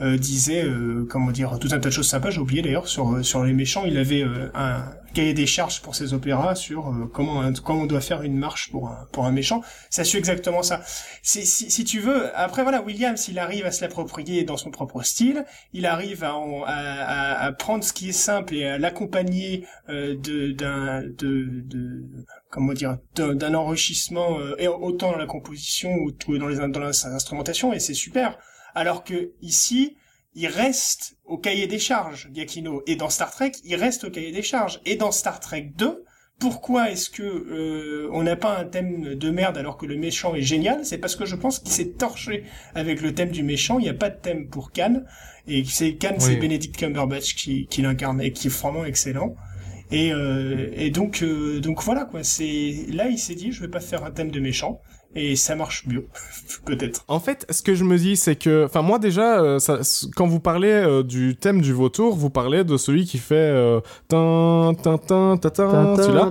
disait, 0.00 0.64
euh, 0.64 1.06
comment 1.08 1.30
dire, 1.30 1.58
tout 1.60 1.68
un 1.70 1.78
tas 1.78 1.88
de 1.88 1.94
choses 1.94 2.08
sympas. 2.08 2.30
J'ai 2.30 2.40
oublié 2.40 2.62
d'ailleurs 2.62 2.88
sur 2.88 3.12
euh, 3.12 3.22
sur 3.22 3.44
les 3.44 3.52
méchants. 3.52 3.84
Il 3.86 3.96
avait 3.96 4.22
euh, 4.22 4.50
un 4.54 4.84
cahier 5.14 5.34
des 5.34 5.46
charges 5.46 5.80
pour 5.80 5.94
ses 5.94 6.12
opéras 6.12 6.56
sur 6.56 6.88
euh, 6.88 7.08
comment 7.12 7.52
comment 7.62 7.82
on 7.82 7.86
doit 7.86 8.00
faire 8.00 8.22
une 8.22 8.36
marche 8.36 8.70
pour 8.72 8.88
un 8.88 9.06
pour 9.12 9.24
un 9.26 9.30
méchant. 9.30 9.62
Ça 9.90 10.02
suit 10.02 10.18
exactement 10.18 10.62
ça. 10.64 10.82
Si, 11.22 11.46
si, 11.46 11.70
si 11.70 11.84
tu 11.84 12.00
veux, 12.00 12.36
après 12.36 12.62
voilà, 12.64 12.82
Williams, 12.82 13.28
il 13.28 13.38
arrive 13.38 13.66
à 13.66 13.70
se 13.70 13.82
l'approprier 13.82 14.42
dans 14.42 14.56
son 14.56 14.70
propre 14.72 15.02
style, 15.02 15.44
il 15.72 15.86
arrive 15.86 16.24
à, 16.24 16.32
à, 16.32 16.64
à, 16.66 17.44
à 17.46 17.52
prendre 17.52 17.84
ce 17.84 17.92
qui 17.92 18.08
est 18.08 18.12
simple 18.12 18.54
et 18.56 18.66
à 18.66 18.78
l'accompagner 18.78 19.66
euh, 19.88 20.16
de 20.16 20.50
d'un 20.50 21.02
de, 21.02 21.62
de 21.64 22.02
comment 22.50 22.72
dire 22.72 22.98
d'un 23.14 23.54
enrichissement 23.54 24.40
euh, 24.40 24.56
et 24.58 24.66
autant 24.66 25.12
dans 25.12 25.18
la 25.18 25.26
composition 25.26 25.94
ou 25.94 26.10
dans 26.38 26.48
les 26.48 26.56
dans 26.56 26.80
l'instrumentation 26.80 27.72
et 27.72 27.78
c'est 27.78 27.94
super. 27.94 28.36
Alors 28.74 29.04
que 29.04 29.32
ici, 29.40 29.96
il 30.34 30.46
reste 30.48 31.16
au 31.24 31.38
cahier 31.38 31.66
des 31.66 31.78
charges, 31.78 32.28
Giacchino. 32.32 32.82
Et 32.86 32.96
dans 32.96 33.08
Star 33.08 33.30
Trek, 33.30 33.52
il 33.64 33.76
reste 33.76 34.04
au 34.04 34.10
cahier 34.10 34.32
des 34.32 34.42
charges. 34.42 34.80
Et 34.84 34.96
dans 34.96 35.12
Star 35.12 35.40
Trek 35.40 35.72
2, 35.76 36.04
pourquoi 36.40 36.90
est-ce 36.90 37.10
que 37.10 37.22
euh, 37.22 38.08
on 38.12 38.24
n'a 38.24 38.34
pas 38.34 38.58
un 38.58 38.64
thème 38.64 39.14
de 39.14 39.30
merde 39.30 39.56
alors 39.56 39.76
que 39.76 39.86
le 39.86 39.96
méchant 39.96 40.34
est 40.34 40.42
génial? 40.42 40.84
C'est 40.84 40.98
parce 40.98 41.14
que 41.14 41.24
je 41.24 41.36
pense 41.36 41.60
qu'il 41.60 41.70
s'est 41.70 41.92
torché 41.92 42.44
avec 42.74 43.00
le 43.00 43.14
thème 43.14 43.30
du 43.30 43.44
méchant. 43.44 43.78
Il 43.78 43.82
n'y 43.82 43.88
a 43.88 43.94
pas 43.94 44.10
de 44.10 44.20
thème 44.20 44.48
pour 44.48 44.72
Khan. 44.72 45.02
Et 45.46 45.64
c'est 45.64 45.94
Khan, 45.94 46.16
c'est. 46.18 46.36
Benedict 46.36 46.76
Cumberbatch 46.76 47.36
qui, 47.36 47.66
qui 47.68 47.82
l'incarne 47.82 48.20
et 48.20 48.32
qui 48.32 48.48
est 48.48 48.50
vraiment 48.50 48.84
excellent. 48.84 49.36
Et, 49.90 50.12
euh, 50.12 50.70
et 50.74 50.90
donc, 50.90 51.22
euh, 51.22 51.60
donc 51.60 51.82
voilà 51.82 52.04
quoi. 52.04 52.24
C'est 52.24 52.86
là, 52.88 53.08
il 53.08 53.18
s'est 53.18 53.36
dit, 53.36 53.52
je 53.52 53.60
vais 53.60 53.68
pas 53.68 53.80
faire 53.80 54.04
un 54.04 54.10
thème 54.10 54.30
de 54.30 54.40
méchant, 54.40 54.80
et 55.14 55.36
ça 55.36 55.54
marche 55.54 55.86
mieux, 55.86 56.06
peut-être. 56.64 57.04
En 57.08 57.20
fait, 57.20 57.46
ce 57.50 57.62
que 57.62 57.74
je 57.74 57.84
me 57.84 57.96
dis, 57.98 58.16
c'est 58.16 58.36
que, 58.36 58.64
enfin, 58.64 58.82
moi 58.82 58.98
déjà, 58.98 59.40
euh, 59.40 59.58
ça- 59.58 59.80
quand 60.16 60.26
vous 60.26 60.40
parlez 60.40 60.68
euh, 60.70 61.02
du 61.02 61.36
thème 61.36 61.60
du 61.60 61.72
vautour, 61.72 62.16
vous 62.16 62.30
parlez 62.30 62.64
de 62.64 62.76
celui 62.76 63.04
qui 63.04 63.18
fait 63.18 63.34
euh, 63.34 63.80
tin 64.08 64.72
tin 64.82 64.98
tin 64.98 65.36
tin 65.36 65.50
tin, 65.50 65.96
celui-là. 65.96 66.30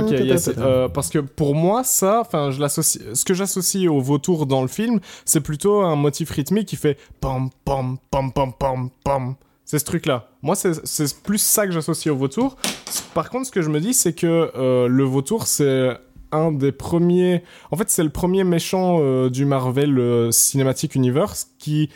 Ok, 0.00 0.06
tintin, 0.10 0.24
yes, 0.24 0.44
tintin. 0.44 0.62
euh, 0.62 0.88
parce 0.88 1.08
que 1.08 1.18
pour 1.18 1.54
moi, 1.54 1.82
ça, 1.84 2.20
enfin, 2.20 2.50
je 2.50 2.60
l'associe. 2.60 3.02
Ce 3.14 3.24
que 3.24 3.34
j'associe 3.34 3.88
au 3.90 4.00
vautour 4.00 4.46
dans 4.46 4.62
le 4.62 4.68
film, 4.68 5.00
c'est 5.24 5.40
plutôt 5.40 5.80
un 5.82 5.96
motif 5.96 6.30
rythmique 6.30 6.68
qui 6.68 6.76
fait 6.76 6.96
pam 7.20 7.50
pam 7.64 7.96
pam 8.10 8.32
pam 8.32 8.52
pam 8.58 8.90
pam. 9.04 9.34
C'est 9.64 9.78
ce 9.78 9.84
truc-là. 9.84 10.28
Moi, 10.42 10.56
c'est 10.56 10.84
c'est 10.84 11.22
plus 11.22 11.38
ça 11.40 11.64
que 11.66 11.72
j'associe 11.72 12.12
au 12.12 12.16
vautour. 12.18 12.56
Par 13.14 13.30
contre, 13.30 13.46
ce 13.46 13.52
que 13.52 13.62
je 13.62 13.68
me 13.68 13.80
dis, 13.80 13.94
c'est 13.94 14.12
que 14.12 14.50
euh, 14.56 14.88
le 14.88 15.04
vautour, 15.04 15.46
c'est 15.46 15.96
un 16.32 16.52
des 16.52 16.72
premiers. 16.72 17.42
En 17.70 17.76
fait, 17.76 17.90
c'est 17.90 18.04
le 18.04 18.10
premier 18.10 18.44
méchant 18.44 18.98
euh, 19.00 19.30
du 19.30 19.44
Marvel 19.44 19.98
euh, 19.98 20.30
Cinematic 20.30 20.94
Universe 20.94 21.48
qui 21.58 21.90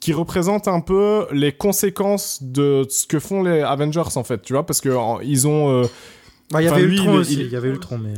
qui 0.00 0.14
représente 0.14 0.66
un 0.66 0.80
peu 0.80 1.26
les 1.30 1.52
conséquences 1.52 2.42
de 2.42 2.86
ce 2.88 3.06
que 3.06 3.18
font 3.18 3.42
les 3.42 3.60
Avengers 3.60 4.16
en 4.16 4.24
fait, 4.24 4.40
tu 4.40 4.54
vois, 4.54 4.64
parce 4.64 4.80
que 4.80 4.88
ils 5.22 5.46
ont. 5.46 5.82
Bah, 6.50 6.62
il 6.62 6.64
y 6.64 6.68
avait 6.68 6.82
Ultron 6.82 7.14
aussi. 7.16 7.34
Il 7.34 7.50
y 7.50 7.56
avait 7.56 7.68
Ultron, 7.68 7.98
mais. 7.98 8.14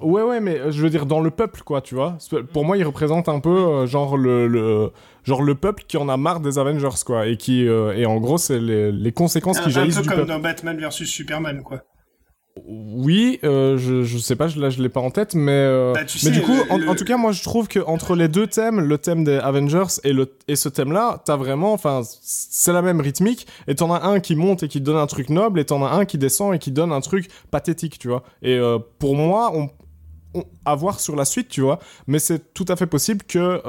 Ouais, 0.00 0.22
ouais, 0.22 0.40
mais 0.40 0.70
je 0.70 0.80
veux 0.80 0.90
dire 0.90 1.06
dans 1.06 1.20
le 1.20 1.30
peuple, 1.30 1.62
quoi, 1.64 1.82
tu 1.82 1.94
vois. 1.94 2.16
Pour 2.52 2.64
moi, 2.64 2.78
il 2.78 2.84
représente 2.84 3.28
un 3.28 3.40
peu 3.40 3.84
genre 3.84 4.16
le, 4.16 4.46
le, 4.46 4.90
genre 5.24 5.42
le 5.42 5.54
peuple 5.54 5.84
qui 5.86 5.96
en 5.98 6.08
a 6.08 6.16
marre 6.16 6.40
des 6.40 6.58
Avengers, 6.58 7.02
quoi, 7.04 7.26
et 7.26 7.36
qui 7.36 7.62
et 7.64 8.06
en 8.06 8.16
gros, 8.16 8.38
c'est 8.38 8.58
les, 8.58 8.90
les 8.90 9.12
conséquences 9.12 9.60
qui 9.60 9.70
jaillissent 9.70 9.96
du 9.96 10.08
peuple. 10.08 10.12
Un 10.12 10.22
peu 10.22 10.26
comme 10.28 10.36
dans 10.36 10.40
Batman 10.40 10.78
versus 10.78 11.10
Superman, 11.10 11.62
quoi. 11.62 11.82
Oui, 12.66 13.38
euh, 13.44 13.76
je, 13.76 14.02
je 14.02 14.18
sais 14.18 14.36
pas, 14.36 14.48
je, 14.48 14.60
là 14.60 14.70
je 14.70 14.82
l'ai 14.82 14.88
pas 14.88 15.00
en 15.00 15.10
tête, 15.10 15.34
mais, 15.34 15.52
euh, 15.52 15.92
bah, 15.94 16.00
mais 16.24 16.30
du 16.30 16.42
coup, 16.42 16.56
en, 16.70 16.94
tout 16.94 17.04
cas, 17.04 17.16
moi 17.16 17.32
je 17.32 17.42
trouve 17.42 17.68
que 17.68 17.80
entre 17.80 18.14
les 18.14 18.28
deux 18.28 18.46
thèmes, 18.46 18.80
le 18.80 18.98
thème 18.98 19.24
des 19.24 19.36
Avengers 19.36 20.00
et, 20.04 20.12
le, 20.12 20.34
et 20.48 20.56
ce 20.56 20.68
thème-là, 20.68 21.22
t'as 21.24 21.36
vraiment, 21.36 21.72
enfin, 21.72 22.02
c'est 22.04 22.72
la 22.72 22.82
même 22.82 23.00
rythmique, 23.00 23.46
et 23.66 23.74
t'en 23.74 23.92
as 23.92 24.02
un 24.06 24.20
qui 24.20 24.36
monte 24.36 24.62
et 24.62 24.68
qui 24.68 24.80
donne 24.80 24.96
un 24.96 25.06
truc 25.06 25.30
noble, 25.30 25.60
et 25.60 25.64
t'en 25.64 25.84
as 25.84 25.90
un 25.90 26.04
qui 26.04 26.18
descend 26.18 26.54
et 26.54 26.58
qui 26.58 26.70
donne 26.70 26.92
un 26.92 27.00
truc 27.00 27.28
pathétique, 27.50 27.98
tu 27.98 28.08
vois. 28.08 28.22
Et 28.42 28.56
euh, 28.56 28.78
pour 28.98 29.14
moi, 29.14 29.52
on, 29.54 29.68
on, 30.34 30.44
à 30.64 30.74
voir 30.74 31.00
sur 31.00 31.16
la 31.16 31.24
suite, 31.24 31.48
tu 31.48 31.60
vois, 31.60 31.78
mais 32.06 32.18
c'est 32.18 32.54
tout 32.54 32.66
à 32.68 32.76
fait 32.76 32.86
possible 32.86 33.24
que 33.24 33.60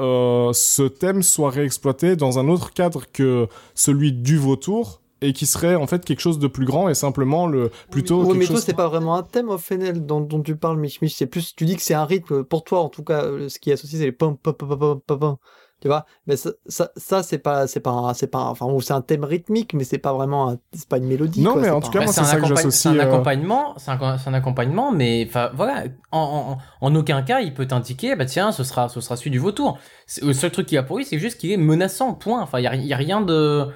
ce 0.54 0.82
thème 0.88 1.22
soit 1.22 1.50
réexploité 1.50 2.16
dans 2.16 2.38
un 2.38 2.48
autre 2.48 2.72
cadre 2.72 3.04
que 3.12 3.48
celui 3.74 4.12
du 4.12 4.36
vautour 4.36 5.00
et 5.22 5.32
qui 5.32 5.46
serait 5.46 5.74
en 5.74 5.86
fait 5.86 6.04
quelque 6.04 6.20
chose 6.20 6.38
de 6.38 6.46
plus 6.46 6.64
grand 6.64 6.88
et 6.88 6.94
simplement 6.94 7.46
le 7.46 7.70
plutôt. 7.90 8.24
Oui, 8.24 8.38
mais 8.38 8.46
toi, 8.46 8.60
c'est 8.60 8.74
pas 8.74 8.88
vraiment 8.88 9.16
un 9.16 9.22
thème 9.22 9.48
of 9.48 9.62
FNL 9.62 10.04
dont, 10.04 10.20
dont 10.20 10.42
tu 10.42 10.56
parles, 10.56 10.78
Mich 10.78 11.02
Mich. 11.02 11.14
C'est 11.16 11.26
plus, 11.26 11.54
tu 11.54 11.64
dis 11.64 11.76
que 11.76 11.82
c'est 11.82 11.94
un 11.94 12.04
rythme 12.04 12.44
pour 12.44 12.64
toi, 12.64 12.80
en 12.80 12.88
tout 12.88 13.04
cas, 13.04 13.24
ce 13.48 13.58
qui 13.58 13.70
est 13.70 13.74
associé, 13.74 13.98
c'est 13.98 14.04
les 14.04 14.12
pom 14.12 14.36
pom 14.36 14.54
pom 14.54 14.68
pom 14.78 15.00
pom 15.06 15.18
pom. 15.18 15.36
Tu 15.80 15.88
vois, 15.88 16.04
mais 16.26 16.36
ça, 16.36 16.50
ça, 16.66 16.90
ça 16.94 17.22
c'est 17.22 17.38
pas, 17.38 17.66
c'est 17.66 17.80
pas, 17.80 18.12
c'est 18.12 18.26
pas, 18.26 18.40
enfin, 18.40 18.66
c'est 18.82 18.92
un 18.92 19.00
thème 19.00 19.24
rythmique, 19.24 19.72
mais 19.72 19.84
c'est 19.84 19.96
pas 19.96 20.12
vraiment, 20.12 20.58
c'est 20.74 20.86
pas 20.86 20.98
une 20.98 21.06
mélodie. 21.06 21.40
Non, 21.40 21.56
mais 21.56 21.70
en 21.70 21.80
tout 21.80 21.90
cas, 21.90 22.06
c'est 22.06 22.22
ça 22.22 22.38
que 22.38 22.46
j'associe. 22.46 22.72
C'est 22.74 22.88
un 22.90 22.98
euh, 22.98 23.10
accompagnement, 23.10 23.72
c'est 23.78 23.90
un, 23.90 23.98
un, 23.98 24.34
accompagnement, 24.34 24.92
mais 24.92 25.24
enfin, 25.26 25.50
voilà, 25.54 25.84
en, 26.12 26.58
en, 26.82 26.86
en, 26.86 26.94
aucun 26.94 27.22
cas, 27.22 27.40
il 27.40 27.54
peut 27.54 27.66
t'indiquer, 27.66 28.14
bah 28.14 28.26
tiens, 28.26 28.52
ce 28.52 28.62
sera, 28.62 28.90
ce 28.90 29.00
sera 29.00 29.16
celui 29.16 29.30
du 29.30 29.38
vautour. 29.38 29.78
Le 30.20 30.34
seul 30.34 30.50
truc 30.50 30.66
qu'il 30.66 30.76
a 30.76 30.82
pour 30.82 30.98
lui, 30.98 31.06
c'est 31.06 31.18
juste 31.18 31.40
qu'il 31.40 31.50
est 31.50 31.56
menaçant, 31.56 32.12
point. 32.12 32.42
Enfin, 32.42 32.58
il 32.58 32.70
y 32.70 32.86
y 32.86 32.92
a 32.92 32.96
rien 32.96 33.22
de, 33.22 33.70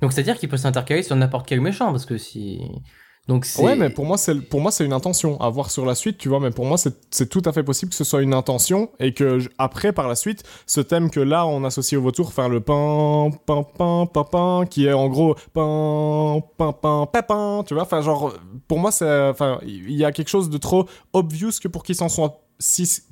donc 0.00 0.12
c'est-à-dire 0.12 0.38
qu'il 0.38 0.48
peut 0.48 0.56
s'intercaler 0.56 1.02
sur 1.02 1.16
n'importe 1.16 1.46
quel 1.46 1.60
méchant, 1.60 1.90
parce 1.90 2.06
que 2.06 2.18
si... 2.18 2.60
Donc 3.28 3.46
ouais, 3.58 3.76
mais 3.76 3.90
pour 3.90 4.06
moi 4.06 4.16
c'est 4.16 4.84
une 4.84 4.92
intention 4.92 5.40
à 5.40 5.50
voir 5.50 5.70
sur 5.70 5.86
la 5.86 5.94
suite, 5.94 6.18
tu 6.18 6.28
vois. 6.28 6.40
Mais 6.40 6.50
pour 6.50 6.64
moi 6.64 6.76
c'est 6.78 7.28
tout 7.28 7.42
à 7.44 7.52
fait 7.52 7.62
possible 7.62 7.90
que 7.90 7.96
ce 7.96 8.02
soit 8.02 8.22
une 8.22 8.34
intention 8.34 8.90
et 8.98 9.14
que 9.14 9.38
après 9.56 9.92
par 9.92 10.08
la 10.08 10.16
suite 10.16 10.42
ce 10.66 10.80
thème 10.80 11.10
que 11.10 11.20
là 11.20 11.46
on 11.46 11.62
associe 11.62 11.96
au 11.96 12.02
vautour, 12.02 12.26
enfin 12.26 12.48
le 12.48 12.60
pain 12.60 13.30
pain 13.46 13.62
pain 13.62 14.06
pain 14.12 14.24
pain 14.24 14.64
qui 14.68 14.86
est 14.86 14.94
en 14.94 15.08
gros 15.08 15.36
pain 15.52 16.40
pain 16.56 16.72
pain 16.72 17.22
pain, 17.22 17.62
tu 17.64 17.74
vois. 17.74 17.84
Enfin 17.84 18.00
genre 18.00 18.34
pour 18.66 18.80
moi 18.80 18.90
il 19.64 19.92
y 19.92 20.04
a 20.04 20.10
quelque 20.10 20.30
chose 20.30 20.50
de 20.50 20.58
trop 20.58 20.88
obvious 21.12 21.52
que 21.62 21.68
pour 21.68 21.84
qu'il 21.84 21.94
s'en 21.94 22.08
soit 22.08 22.42
si 22.58 23.02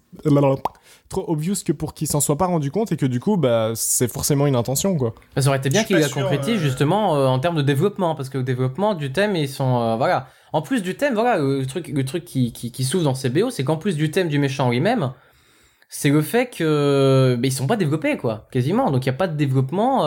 trop 1.09 1.24
obvious 1.28 1.54
que 1.64 1.72
pour 1.72 1.94
qu'il 1.94 2.06
s'en 2.06 2.20
soit 2.20 2.36
pas 2.36 2.46
rendu 2.46 2.70
compte 2.70 2.92
et 2.92 2.96
que 2.96 3.06
du 3.06 3.20
coup 3.20 3.36
bah 3.36 3.72
c'est 3.74 4.11
forcément 4.11 4.46
une 4.46 4.56
intention 4.56 4.96
quoi. 4.96 5.14
Ça 5.36 5.48
aurait 5.48 5.59
été 5.59 5.70
bien 5.70 5.84
qu'il 5.84 5.96
la 5.96 6.09
concrétise 6.09 6.56
euh, 6.56 6.59
justement 6.59 7.16
euh, 7.16 7.26
en 7.26 7.38
termes 7.38 7.56
de 7.56 7.62
développement 7.62 8.14
parce 8.14 8.28
que 8.28 8.38
le 8.38 8.44
développement 8.44 8.94
du 8.94 9.12
thème 9.12 9.36
ils 9.36 9.48
sont 9.48 9.80
euh, 9.80 9.96
voilà 9.96 10.28
en 10.52 10.62
plus 10.62 10.82
du 10.82 10.96
thème 10.96 11.14
voilà 11.14 11.38
le 11.38 11.64
truc 11.66 11.88
le 11.88 12.04
truc 12.04 12.24
qui 12.24 12.52
qui, 12.52 12.70
qui 12.72 12.84
s'ouvre 12.84 13.04
dans 13.04 13.14
ces 13.14 13.30
BO 13.30 13.50
c'est 13.50 13.64
qu'en 13.64 13.76
plus 13.76 13.96
du 13.96 14.11
thème 14.11 14.28
du 14.28 14.38
méchant 14.38 14.70
lui-même 14.70 15.12
c'est 15.88 16.11
le 16.11 16.20
fait 16.20 16.46
que 16.46 17.36
bah, 17.38 17.46
ils 17.46 17.52
sont 17.52 17.66
pas 17.66 17.76
développés 17.76 18.16
quoi 18.16 18.46
quasiment 18.50 18.90
donc 18.90 19.04
il 19.04 19.09
y 19.09 19.11
a 19.11 19.14
pas 19.14 19.28
de 19.28 19.36
développement 19.36 20.04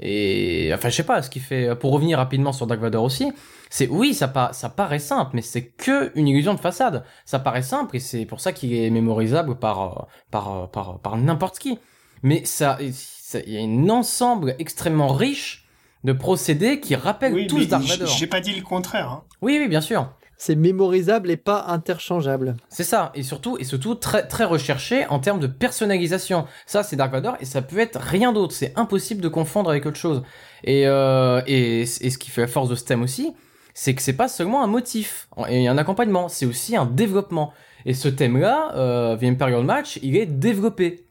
et 0.00 0.70
enfin 0.74 0.88
je 0.90 0.96
sais 0.96 1.02
pas 1.04 1.22
ce 1.22 1.30
qui 1.30 1.40
fait 1.40 1.74
pour 1.74 1.92
revenir 1.92 2.18
rapidement 2.18 2.52
sur 2.52 2.66
Dark 2.66 2.80
Vador 2.80 3.02
aussi 3.02 3.32
c'est 3.70 3.88
oui, 3.88 4.14
ça, 4.14 4.50
ça 4.52 4.68
paraît 4.68 4.98
simple, 4.98 5.32
mais 5.34 5.42
c'est 5.42 5.64
que 5.64 6.12
une 6.14 6.28
illusion 6.28 6.54
de 6.54 6.60
façade. 6.60 7.04
Ça 7.24 7.38
paraît 7.38 7.62
simple 7.62 7.96
et 7.96 8.00
c'est 8.00 8.24
pour 8.24 8.40
ça 8.40 8.52
qu'il 8.52 8.72
est 8.74 8.90
mémorisable 8.90 9.56
par 9.56 10.08
par 10.30 10.70
par 10.70 10.98
par 11.00 11.16
n'importe 11.16 11.58
qui. 11.58 11.78
Mais 12.22 12.44
ça, 12.44 12.78
il 12.80 13.52
y 13.52 13.58
a 13.58 13.60
un 13.60 13.88
ensemble 13.88 14.54
extrêmement 14.58 15.08
riche 15.08 15.68
de 16.04 16.12
procédés 16.12 16.80
qui 16.80 16.94
rappellent 16.94 17.46
tous 17.46 17.66
Dark 17.66 17.84
Vador. 17.84 18.08
J'ai 18.08 18.26
pas 18.26 18.40
dit 18.40 18.54
le 18.54 18.62
contraire. 18.62 19.10
Hein. 19.10 19.24
Oui, 19.42 19.58
oui, 19.60 19.68
bien 19.68 19.80
sûr. 19.80 20.08
C'est 20.38 20.54
mémorisable 20.54 21.30
et 21.30 21.36
pas 21.36 21.64
interchangeable. 21.68 22.56
C'est 22.68 22.84
ça, 22.84 23.10
et 23.14 23.22
surtout, 23.22 23.56
et 23.58 23.64
surtout 23.64 23.94
très 23.94 24.26
très 24.26 24.44
recherché 24.44 25.06
en 25.06 25.18
termes 25.18 25.40
de 25.40 25.46
personnalisation. 25.46 26.46
Ça, 26.66 26.82
c'est 26.82 26.96
Dark 26.96 27.12
Vador 27.12 27.36
et 27.40 27.44
ça 27.44 27.62
peut 27.62 27.78
être 27.78 27.98
rien 27.98 28.32
d'autre. 28.32 28.54
C'est 28.54 28.72
impossible 28.76 29.22
de 29.22 29.28
confondre 29.28 29.70
avec 29.70 29.86
autre 29.86 29.96
chose. 29.96 30.22
Et, 30.64 30.86
euh, 30.86 31.40
et, 31.46 31.80
et 31.82 32.10
ce 32.10 32.18
qui 32.18 32.30
fait 32.30 32.42
la 32.42 32.46
force 32.48 32.68
de 32.68 32.74
ce 32.74 32.84
thème 32.84 33.02
aussi, 33.02 33.34
c'est 33.74 33.94
que 33.94 34.00
c'est 34.00 34.14
pas 34.14 34.28
seulement 34.28 34.64
un 34.64 34.66
motif 34.66 35.28
et 35.48 35.68
un 35.68 35.76
accompagnement, 35.76 36.28
c'est 36.28 36.46
aussi 36.46 36.76
un 36.76 36.86
développement. 36.86 37.52
Et 37.84 37.92
ce 37.92 38.08
thème-là, 38.08 38.72
euh, 38.74 39.16
The 39.16 39.24
Imperial 39.24 39.64
Match, 39.64 39.98
il 40.02 40.16
est 40.16 40.26
développé. 40.26 41.06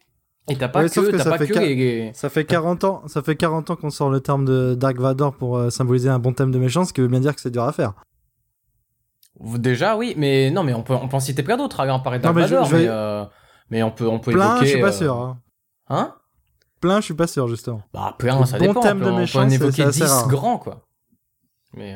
Et 0.49 0.55
t'as 0.55 0.67
pas 0.67 0.84
que, 0.84 1.17
ça 1.17 1.30
pas 1.30 1.38
que 1.39 2.13
Ça 2.13 2.30
fait 2.30 2.45
40 2.45 2.84
ans, 2.84 3.03
ça 3.07 3.23
fait 3.23 3.36
40 3.36 3.71
ans 3.71 3.76
qu'on 3.76 3.89
sort 3.89 4.09
le 4.09 4.19
terme 4.19 4.45
de 4.45 4.76
Dark 4.76 4.97
Vador 4.97 5.36
pour 5.36 5.57
euh, 5.57 5.69
symboliser 5.69 6.09
un 6.09 6.19
bon 6.19 6.34
thème 6.34 6.51
de 6.51 6.59
méchant, 6.59 6.86
ce 6.86 6.93
qui 6.93 7.01
veut 7.01 7.07
bien 7.07 7.19
dire 7.19 7.34
que 7.34 7.41
c'est 7.41 7.49
dur 7.49 7.63
à 7.63 7.71
faire. 7.71 7.93
Déjà, 9.39 9.97
oui, 9.97 10.13
mais 10.17 10.49
non, 10.51 10.63
mais 10.63 10.73
on 10.73 10.81
peut, 10.81 10.93
on 10.93 11.07
peut 11.07 11.17
en 11.17 11.19
citer 11.19 11.43
plein 11.43 11.57
d'autres. 11.57 11.86
on 11.88 11.99
parler 11.99 12.19
de 12.19 12.23
Dark 12.23 12.36
Vador, 12.36 12.69
mais, 12.71 12.88
euh, 12.88 13.25
mais, 13.69 13.83
on 13.83 13.91
peut, 13.91 14.07
on 14.07 14.19
peut 14.19 14.31
plein, 14.31 14.51
évoquer. 14.55 14.65
je 14.65 14.71
suis 14.71 14.81
pas 14.81 14.91
sûr. 14.91 15.19
Hein, 15.19 15.38
hein? 15.89 16.15
Plein, 16.79 16.99
je 16.99 17.05
suis 17.05 17.13
pas 17.13 17.27
sûr, 17.27 17.47
justement. 17.47 17.81
Bah, 17.93 18.15
plein, 18.17 18.45
ça 18.45 18.57
bon 18.57 18.67
dépend. 18.67 18.81
Thème 18.81 18.97
on 19.01 19.05
peut, 19.05 19.11
de 19.11 19.17
méchant, 19.17 19.39
on 19.39 19.47
peut 19.47 19.47
en 19.47 19.53
évoquer 19.53 19.86
10 19.86 20.27
grands, 20.27 20.57
quoi. 20.57 20.81
Mais, 21.73 21.95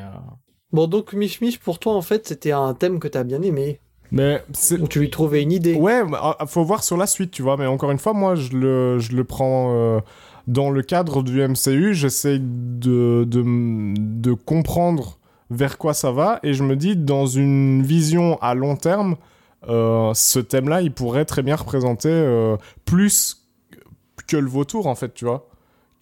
Bon, 0.72 0.86
donc 0.86 1.12
Mich 1.12 1.40
Mich, 1.40 1.58
pour 1.58 1.78
toi, 1.78 1.94
en 1.94 2.02
fait, 2.02 2.28
c'était 2.28 2.52
un 2.52 2.74
thème 2.74 3.00
que 3.00 3.08
t'as 3.08 3.24
bien 3.24 3.42
aimé. 3.42 3.80
Mais 4.12 4.42
Où 4.80 4.88
tu 4.88 5.00
lui 5.00 5.10
trouvais 5.10 5.42
une 5.42 5.52
idée. 5.52 5.74
Ouais, 5.74 6.02
faut 6.46 6.64
voir 6.64 6.82
sur 6.82 6.96
la 6.96 7.06
suite, 7.06 7.30
tu 7.30 7.42
vois. 7.42 7.56
Mais 7.56 7.66
encore 7.66 7.90
une 7.90 7.98
fois, 7.98 8.12
moi, 8.12 8.34
je 8.34 8.52
le, 8.52 8.98
je 8.98 9.12
le 9.12 9.24
prends 9.24 9.72
euh, 9.74 10.00
dans 10.46 10.70
le 10.70 10.82
cadre 10.82 11.22
du 11.22 11.40
MCU. 11.46 11.94
J'essaie 11.94 12.38
de, 12.40 13.24
de, 13.24 13.44
de 13.96 14.32
comprendre 14.32 15.19
vers 15.50 15.78
quoi 15.78 15.94
ça 15.94 16.12
va. 16.12 16.40
Et 16.42 16.54
je 16.54 16.62
me 16.62 16.76
dis, 16.76 16.96
dans 16.96 17.26
une 17.26 17.82
vision 17.82 18.38
à 18.40 18.54
long 18.54 18.76
terme, 18.76 19.16
euh, 19.68 20.12
ce 20.14 20.38
thème-là, 20.38 20.82
il 20.82 20.92
pourrait 20.92 21.24
très 21.24 21.42
bien 21.42 21.56
représenter 21.56 22.10
euh, 22.10 22.56
plus 22.84 23.48
que 24.26 24.36
le 24.36 24.48
vautour, 24.48 24.86
en 24.86 24.94
fait, 24.94 25.14
tu 25.14 25.24
vois. 25.24 25.46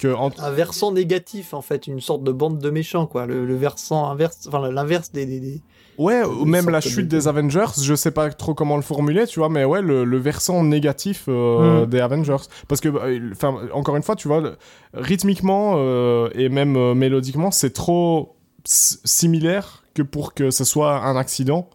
Un 0.05 0.51
versant 0.51 0.93
négatif, 0.93 1.53
en 1.53 1.61
fait, 1.61 1.85
une 1.85 1.99
sorte 1.99 2.23
de 2.23 2.31
bande 2.31 2.59
de 2.59 2.69
méchants, 2.69 3.05
quoi. 3.05 3.25
Le, 3.25 3.55
versant 3.55 4.09
inverse, 4.09 4.47
enfin 4.47 4.71
l'inverse 4.71 5.11
des, 5.11 5.25
des, 5.25 5.61
Ouais, 5.99 6.23
ou 6.23 6.45
même 6.45 6.69
la 6.69 6.79
chute 6.79 7.09
des 7.09 7.27
Avengers, 7.27 7.81
je 7.83 7.93
sais 7.93 8.11
pas 8.11 8.29
trop 8.29 8.53
comment 8.53 8.77
le 8.77 8.81
formuler, 8.81 9.27
tu 9.27 9.39
vois, 9.39 9.49
mais 9.49 9.65
ouais, 9.65 9.81
le, 9.81 10.17
versant 10.17 10.63
négatif 10.63 11.25
euh, 11.27 11.85
hmm. 11.85 11.89
des 11.89 11.99
Avengers. 11.99 12.37
Parce 12.69 12.79
que, 12.79 12.87
euh, 12.87 13.31
enfin, 13.33 13.57
encore 13.73 13.97
une 13.97 14.03
fois, 14.03 14.15
tu 14.15 14.29
vois, 14.29 14.53
rythmiquement 14.93 15.73
euh, 15.75 16.29
et 16.33 16.47
même 16.47 16.93
mélodiquement, 16.93 17.51
c'est 17.51 17.71
trop 17.71 18.37
similaire 18.65 19.83
que 19.93 20.01
pour 20.01 20.33
que 20.33 20.51
ce 20.51 20.63
soit 20.63 21.03
un 21.05 21.15
accident 21.15 21.69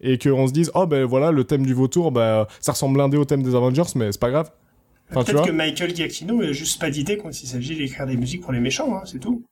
et 0.00 0.18
qu'on 0.18 0.46
se 0.46 0.52
dise, 0.52 0.70
oh 0.74 0.86
ben 0.86 1.04
voilà, 1.04 1.30
le 1.30 1.44
thème 1.44 1.66
du 1.66 1.74
vautour, 1.74 2.10
ben, 2.12 2.46
ça 2.60 2.72
ressemble 2.72 2.94
blindé 2.94 3.16
au 3.16 3.24
thème 3.24 3.42
des 3.42 3.54
Avengers, 3.54 3.82
mais 3.96 4.12
c'est 4.12 4.20
pas 4.20 4.30
grave. 4.30 4.50
Peut-être 5.10 5.44
que 5.44 5.50
Michael 5.50 5.94
Giacchino 5.94 6.40
a 6.40 6.52
juste 6.52 6.80
pas 6.80 6.90
d'idée 6.90 7.16
quand 7.16 7.30
il 7.30 7.46
s'agit 7.46 7.76
d'écrire 7.76 8.06
des 8.06 8.16
musiques 8.16 8.42
pour 8.42 8.52
les 8.52 8.60
méchants, 8.60 8.94
hein, 8.94 9.02
c'est 9.04 9.18
tout. 9.18 9.42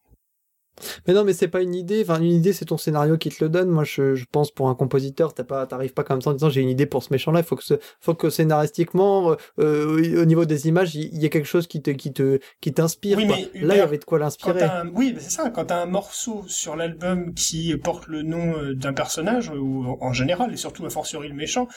Mais 1.06 1.14
non, 1.14 1.24
mais 1.24 1.32
c'est 1.32 1.48
pas 1.48 1.62
une 1.62 1.74
idée. 1.74 2.02
Enfin, 2.02 2.20
une 2.20 2.32
idée, 2.32 2.52
c'est 2.52 2.66
ton 2.66 2.78
scénario 2.78 3.16
qui 3.18 3.30
te 3.30 3.42
le 3.42 3.50
donne. 3.50 3.68
Moi, 3.68 3.84
je, 3.84 4.14
je 4.14 4.24
pense 4.30 4.50
pour 4.50 4.68
un 4.68 4.74
compositeur, 4.74 5.34
t'as 5.34 5.44
pas, 5.44 5.66
t'arrives 5.66 5.94
pas 5.94 6.04
comme 6.04 6.20
ça 6.20 6.30
en 6.30 6.32
disant 6.32 6.50
j'ai 6.50 6.60
une 6.60 6.68
idée 6.68 6.86
pour 6.86 7.02
ce 7.02 7.12
méchant-là. 7.12 7.40
Il 7.40 7.46
faut 7.46 7.56
que, 7.56 7.64
ce, 7.64 7.74
faut 8.00 8.14
que 8.14 8.30
scénaristiquement, 8.30 9.36
euh, 9.58 10.20
au 10.20 10.24
niveau 10.24 10.44
des 10.44 10.68
images, 10.68 10.94
il 10.94 11.16
y, 11.16 11.26
ait 11.26 11.30
quelque 11.30 11.46
chose 11.46 11.66
qui 11.66 11.82
te, 11.82 11.90
qui 11.90 12.12
te, 12.12 12.38
qui 12.60 12.72
t'inspire. 12.72 13.18
Oui, 13.18 13.26
mais 13.26 13.50
là, 13.60 13.74
il 13.74 13.78
y 13.78 13.80
avait 13.80 13.98
de 13.98 14.04
quoi 14.04 14.18
l'inspirer. 14.18 14.66
Oui, 14.94 15.16
c'est 15.18 15.30
ça. 15.30 15.50
Quand 15.50 15.66
t'as 15.66 15.82
un 15.82 15.86
morceau 15.86 16.44
sur 16.46 16.76
l'album 16.76 17.34
qui 17.34 17.76
porte 17.76 18.06
le 18.06 18.22
nom 18.22 18.56
euh, 18.56 18.74
d'un 18.74 18.92
personnage, 18.92 19.50
ou 19.50 19.96
en 20.00 20.12
général, 20.12 20.52
et 20.52 20.56
surtout 20.56 20.84
a 20.86 20.90
fortiori 20.90 21.28
le 21.28 21.34
méchant, 21.34 21.68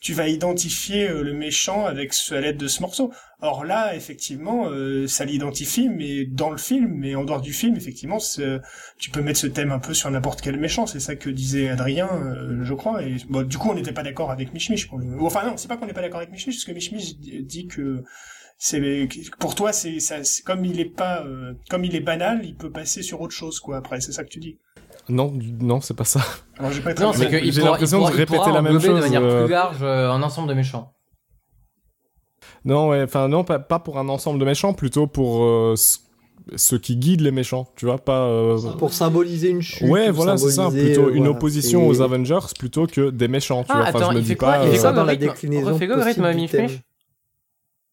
tu 0.00 0.14
vas 0.14 0.28
identifier 0.28 1.08
euh, 1.08 1.22
le 1.22 1.34
méchant 1.34 1.84
avec 1.84 2.14
à 2.30 2.40
l'aide 2.40 2.56
de 2.56 2.68
ce 2.68 2.80
morceau. 2.80 3.12
Or 3.42 3.64
là, 3.64 3.94
effectivement, 3.94 4.68
euh, 4.68 5.06
ça 5.06 5.26
l'identifie, 5.26 5.88
mais 5.88 6.24
dans 6.24 6.50
le 6.50 6.56
film, 6.56 6.88
mais 6.94 7.14
en 7.14 7.24
dehors 7.24 7.40
du 7.40 7.52
film, 7.52 7.76
effectivement, 7.76 8.18
tu 8.98 9.10
peux 9.10 9.20
mettre 9.20 9.38
ce 9.38 9.46
thème 9.46 9.72
un 9.72 9.78
peu 9.78 9.94
sur 9.94 10.10
n'importe 10.10 10.40
quel 10.40 10.58
méchant. 10.58 10.86
C'est 10.86 11.00
ça 11.00 11.16
que 11.16 11.28
disait 11.28 11.68
Adrien, 11.68 12.08
euh, 12.08 12.64
je 12.64 12.74
crois. 12.74 13.02
Et 13.02 13.16
bon, 13.28 13.46
du 13.46 13.58
coup, 13.58 13.70
on 13.70 13.74
n'était 13.74 13.92
pas 13.92 14.02
d'accord 14.02 14.30
avec 14.30 14.54
Mich. 14.54 14.70
Enfin 15.20 15.46
non, 15.46 15.56
c'est 15.56 15.68
pas 15.68 15.76
qu'on 15.76 15.86
n'est 15.86 15.92
pas 15.92 16.02
d'accord 16.02 16.20
avec 16.20 16.32
Mich 16.32 16.46
parce 16.46 16.64
que 16.64 16.72
Mich 16.72 17.18
dit 17.18 17.66
que 17.66 18.02
c'est 18.56 19.08
pour 19.38 19.54
toi, 19.54 19.72
c'est 19.72 19.98
comme 20.44 20.64
il 20.64 20.80
est 20.80 20.84
pas, 20.84 21.24
comme 21.68 21.84
il 21.84 21.94
est 21.94 22.00
banal, 22.00 22.40
il 22.44 22.54
peut 22.54 22.70
passer 22.70 23.02
sur 23.02 23.20
autre 23.20 23.34
chose, 23.34 23.58
quoi. 23.60 23.78
Après, 23.78 24.00
c'est 24.00 24.12
ça 24.12 24.24
que 24.24 24.28
tu 24.28 24.38
dis. 24.38 24.58
Non, 25.10 25.32
non, 25.60 25.80
c'est 25.80 25.94
pas 25.94 26.04
ça. 26.04 26.20
Alors, 26.58 26.72
j'ai 26.72 26.80
pas 26.80 26.94
non, 26.94 27.12
c'est 27.12 27.28
qu'il 27.28 27.52
j'ai 27.52 27.62
l'impression 27.62 28.00
de 28.00 28.12
répéter 28.12 28.52
la 28.52 28.62
même 28.62 28.80
chose. 28.80 28.96
de 28.96 29.00
manière 29.00 29.22
euh. 29.22 29.44
plus 29.44 29.52
large 29.52 29.78
euh, 29.82 30.10
un 30.10 30.22
ensemble 30.22 30.48
de 30.48 30.54
méchants. 30.54 30.92
Non, 32.64 32.88
ouais, 32.88 33.02
enfin 33.02 33.28
non, 33.28 33.44
pas, 33.44 33.58
pas 33.58 33.78
pour 33.78 33.98
un 33.98 34.08
ensemble 34.08 34.38
de 34.38 34.44
méchants, 34.44 34.74
plutôt 34.74 35.06
pour 35.06 35.42
euh, 35.42 35.74
ceux 36.56 36.78
qui 36.78 36.96
guident 36.96 37.22
les 37.22 37.30
méchants, 37.30 37.68
tu 37.76 37.86
vois, 37.86 37.98
pas 37.98 38.24
euh, 38.24 38.58
pour 38.78 38.92
symboliser 38.92 39.50
une 39.50 39.62
chute. 39.62 39.88
Ouais, 39.88 40.10
voilà, 40.10 40.36
c'est 40.36 40.50
ça, 40.50 40.70
plutôt 40.70 41.10
une 41.10 41.26
opposition 41.26 41.86
aux 41.86 42.00
Avengers 42.02 42.38
plutôt 42.58 42.86
que 42.86 43.10
des 43.10 43.28
méchants, 43.28 43.62
tu 43.64 43.70
ah, 43.70 43.76
vois. 43.76 43.82
Enfin, 43.88 43.98
attends, 43.98 44.10
je 44.10 44.14
me 44.14 44.20
il 44.20 44.24
dis 44.24 44.30
fait 44.30 44.36
quoi, 44.36 44.52
pas. 44.52 44.64
il 44.64 44.70
fait 44.72 44.78
euh, 44.78 44.82
quoi 44.82 44.92
dans 44.92 45.00
le 45.02 45.06
la 45.06 45.12
rythme 45.12 45.26
déclinaison 45.26 45.72
Refais 45.72 45.86
quoi 45.86 45.96
le 45.96 46.02
rythme, 46.02 46.22
possible 46.22 46.40
du 46.40 46.48
thème. 46.48 46.68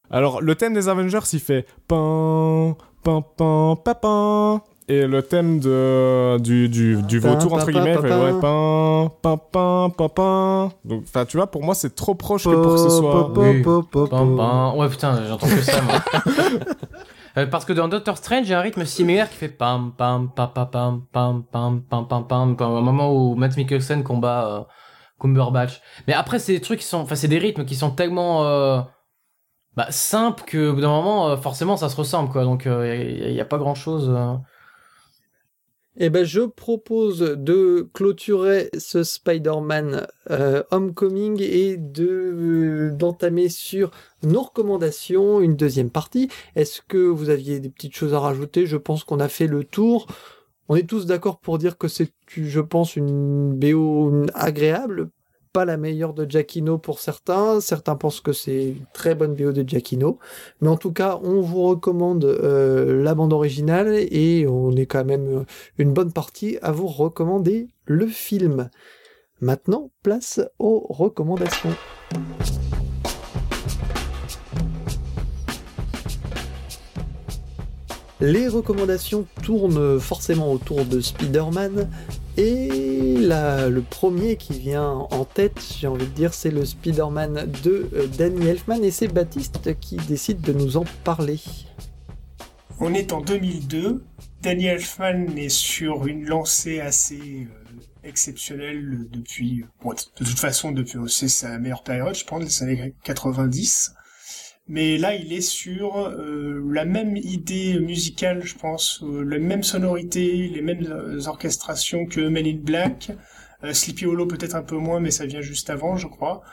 Alors, 0.09 0.41
le 0.41 0.55
thème 0.55 0.73
des 0.73 0.89
Avengers, 0.89 1.19
il 1.33 1.39
fait 1.39 1.65
pam 1.87 2.75
pam 3.03 3.23
pam 3.37 3.75
pam. 4.01 4.59
Et 4.89 5.05
le 5.05 5.21
thème 5.21 5.59
de, 5.59 6.37
du, 6.39 6.69
du, 6.69 7.01
du 7.03 7.19
vautour, 7.19 7.53
entre 7.53 7.71
guillemets, 7.71 7.95
il 7.95 8.01
fait 8.01 8.13
ouais, 8.13 8.39
pam 8.39 9.09
pam 9.21 9.37
pam 9.51 9.91
pam 9.91 10.09
pam. 10.09 10.69
Donc, 10.85 11.03
enfin, 11.03 11.25
tu 11.25 11.35
vois, 11.35 11.47
pour 11.47 11.61
moi, 11.61 11.75
c'est 11.75 11.93
trop 11.93 12.15
proche 12.15 12.45
que 12.45 12.55
pour 12.55 12.75
que 12.75 12.77
ce 12.77 12.89
soit. 12.89 13.29
Oui. 13.37 13.61
Pam, 13.63 14.07
pam. 14.09 14.77
Ouais, 14.77 14.87
putain, 14.87 15.25
j'entends 15.27 15.47
que 15.47 15.61
ça, 15.61 15.81
moi. 15.81 15.95
Euh, 17.37 17.45
Parce 17.45 17.65
que 17.65 17.73
dans 17.73 17.87
Doctor 17.87 18.17
Strange, 18.17 18.47
il 18.47 18.49
y 18.49 18.53
a 18.53 18.59
un 18.59 18.63
rythme 18.63 18.83
similaire 18.83 19.29
qui 19.29 19.35
fait 19.35 19.47
pam 19.47 19.93
pam 19.95 20.31
pam 20.35 20.49
pam 20.53 20.67
pam 20.71 21.05
pam 21.11 21.43
pam 21.43 21.81
pam 21.81 22.07
pam 22.07 22.27
pam 22.27 22.55
pam 22.55 22.71
au 22.71 22.81
moment 22.81 23.13
où 23.13 23.35
Matt 23.35 23.55
Mikkelsen 23.55 24.03
combat 24.03 24.47
euh, 24.47 24.63
Cumberbatch. 25.19 25.81
Mais 26.07 26.13
après, 26.13 26.39
c'est 26.39 26.53
des 26.53 26.61
trucs 26.61 26.79
qui 26.79 26.85
sont, 26.85 26.97
enfin, 26.97 27.15
c'est 27.15 27.27
des 27.27 27.37
rythmes 27.37 27.65
qui 27.65 27.75
sont 27.75 27.91
tellement 27.91 28.45
euh, 28.45 28.81
bah, 29.75 29.85
simples 29.91 30.45
que 30.47 30.69
au 30.69 30.73
bout 30.73 30.81
d'un 30.81 30.89
moment, 30.89 31.29
euh, 31.29 31.37
forcément, 31.37 31.77
ça 31.77 31.89
se 31.89 31.95
ressemble, 31.95 32.29
quoi. 32.29 32.43
Donc, 32.43 32.65
il 32.65 33.31
n'y 33.33 33.41
a, 33.41 33.45
pas 33.45 33.59
grand 33.59 33.75
chose. 33.75 34.11
Eh 35.99 36.11
ben, 36.11 36.23
je 36.23 36.41
propose 36.41 37.19
de 37.19 37.89
clôturer 37.91 38.69
ce 38.77 39.03
Spider-Man 39.03 40.05
euh, 40.29 40.61
Homecoming 40.69 41.41
et 41.41 41.75
de 41.75 42.91
d'entamer 42.93 43.49
sur 43.49 43.89
nos 44.21 44.43
recommandations 44.43 45.41
une 45.41 45.55
deuxième 45.55 45.89
partie. 45.89 46.29
Est-ce 46.55 46.81
que 46.87 46.99
vous 46.99 47.29
aviez 47.29 47.59
des 47.59 47.69
petites 47.69 47.95
choses 47.95 48.13
à 48.13 48.19
rajouter? 48.19 48.67
Je 48.67 48.77
pense 48.77 49.03
qu'on 49.03 49.19
a 49.19 49.27
fait 49.27 49.47
le 49.47 49.63
tour. 49.63 50.05
On 50.69 50.75
est 50.75 50.87
tous 50.87 51.07
d'accord 51.07 51.39
pour 51.39 51.57
dire 51.57 51.79
que 51.79 51.87
c'est, 51.87 52.11
je 52.27 52.61
pense, 52.61 52.95
une 52.95 53.53
BO 53.53 54.25
agréable. 54.35 55.09
La 55.65 55.77
meilleure 55.77 56.13
de 56.13 56.29
Giacchino 56.29 56.77
pour 56.77 56.99
certains. 56.99 57.59
Certains 57.61 57.95
pensent 57.95 58.21
que 58.21 58.33
c'est 58.33 58.69
une 58.69 58.85
très 58.93 59.15
bonne 59.15 59.35
BO 59.35 59.51
de 59.51 59.67
Giacchino. 59.67 60.19
Mais 60.61 60.67
en 60.67 60.77
tout 60.77 60.91
cas, 60.91 61.19
on 61.23 61.41
vous 61.41 61.63
recommande 61.63 62.25
euh, 62.25 63.03
la 63.03 63.15
bande 63.15 63.33
originale 63.33 63.95
et 63.95 64.47
on 64.47 64.71
est 64.75 64.85
quand 64.85 65.05
même 65.05 65.45
une 65.77 65.93
bonne 65.93 66.11
partie 66.11 66.57
à 66.61 66.71
vous 66.71 66.87
recommander 66.87 67.67
le 67.85 68.07
film. 68.07 68.69
Maintenant, 69.39 69.91
place 70.03 70.41
aux 70.59 70.85
recommandations. 70.89 71.75
Les 78.19 78.47
recommandations 78.47 79.27
tournent 79.43 79.99
forcément 79.99 80.51
autour 80.51 80.85
de 80.85 80.99
Spider-Man 81.01 81.87
et 82.37 83.17
le 83.17 83.79
premier 83.81 84.37
qui 84.37 84.57
vient 84.59 84.89
en 84.89 85.25
tête, 85.25 85.59
j'ai 85.79 85.87
envie 85.87 86.05
de 86.05 86.11
dire, 86.11 86.33
c'est 86.33 86.51
le 86.51 86.65
Spider-Man 86.65 87.51
de 87.63 87.89
euh, 87.93 88.07
Danny 88.17 88.47
Elfman 88.47 88.83
et 88.83 88.91
c'est 88.91 89.07
Baptiste 89.07 89.77
qui 89.79 89.97
décide 89.97 90.41
de 90.41 90.53
nous 90.53 90.77
en 90.77 90.85
parler. 91.03 91.39
On 92.79 92.93
est 92.93 93.11
en 93.11 93.21
2002. 93.21 94.03
Danny 94.41 94.65
Elfman 94.67 95.35
est 95.35 95.49
sur 95.49 96.05
une 96.05 96.25
lancée 96.25 96.79
assez 96.79 97.47
euh, 97.49 98.07
exceptionnelle 98.07 99.07
depuis, 99.11 99.65
bon, 99.81 99.93
de 99.93 100.25
toute 100.25 100.39
façon, 100.39 100.71
depuis, 100.71 100.99
c'est 101.07 101.29
sa 101.29 101.57
meilleure 101.57 101.83
période, 101.83 102.15
je 102.15 102.23
pense, 102.23 102.43
les 102.43 102.63
années 102.63 102.93
90. 103.03 103.95
Mais 104.69 104.97
là, 104.97 105.15
il 105.15 105.31
est 105.31 105.41
sur 105.41 105.97
euh, 105.97 106.61
la 106.71 106.83
même 106.83 107.15
idée 107.15 107.79
musicale, 107.79 108.43
je 108.43 108.55
pense, 108.55 109.01
euh, 109.01 109.23
la 109.23 109.39
même 109.39 109.63
sonorité, 109.63 110.49
les 110.49 110.61
mêmes 110.61 110.85
euh, 110.89 111.25
orchestrations 111.27 112.05
que 112.05 112.19
Men 112.19 112.45
in 112.45 112.59
Black. 112.61 113.11
Euh, 113.63 113.73
Sleepy 113.73 114.05
Hollow 114.05 114.25
peut-être 114.25 114.55
un 114.55 114.63
peu 114.63 114.75
moins, 114.75 114.99
mais 114.99 115.11
ça 115.11 115.25
vient 115.25 115.41
juste 115.41 115.69
avant, 115.69 115.95
je 115.95 116.07
crois. 116.07 116.43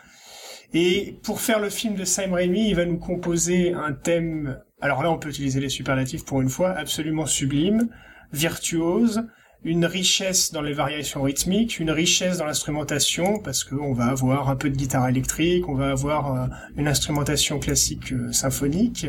Et 0.73 1.19
pour 1.23 1.41
faire 1.41 1.59
le 1.59 1.71
film 1.71 1.95
de 1.97 2.05
Sam 2.05 2.33
Raimi, 2.33 2.69
il 2.69 2.77
va 2.77 2.85
nous 2.85 2.99
composer 2.99 3.73
un 3.73 3.93
thème. 3.93 4.61
Alors 4.81 5.03
là, 5.03 5.11
on 5.11 5.19
peut 5.19 5.29
utiliser 5.29 5.61
les 5.61 5.69
superlatifs 5.69 6.25
pour 6.25 6.41
une 6.41 6.49
fois, 6.49 6.71
absolument 6.71 7.27
sublime, 7.27 7.89
virtuose, 8.33 9.25
une 9.65 9.87
richesse 9.87 10.53
dans 10.53 10.61
les 10.61 10.75
variations 10.75 11.23
rythmiques, 11.23 11.79
une 11.79 11.91
richesse 11.91 12.39
dans 12.39 12.45
l'instrumentation, 12.45 13.39
parce 13.39 13.65
qu'on 13.65 13.95
va 13.95 14.07
avoir 14.07 14.51
un 14.51 14.57
peu 14.57 14.69
de 14.69 14.77
guitare 14.77 15.09
électrique, 15.09 15.69
on 15.69 15.75
va 15.75 15.91
avoir 15.91 16.35
euh, 16.35 16.47
une 16.77 16.87
instrumentation 16.87 17.59
classique 17.59 18.13
euh, 18.13 18.31
symphonique, 18.31 19.07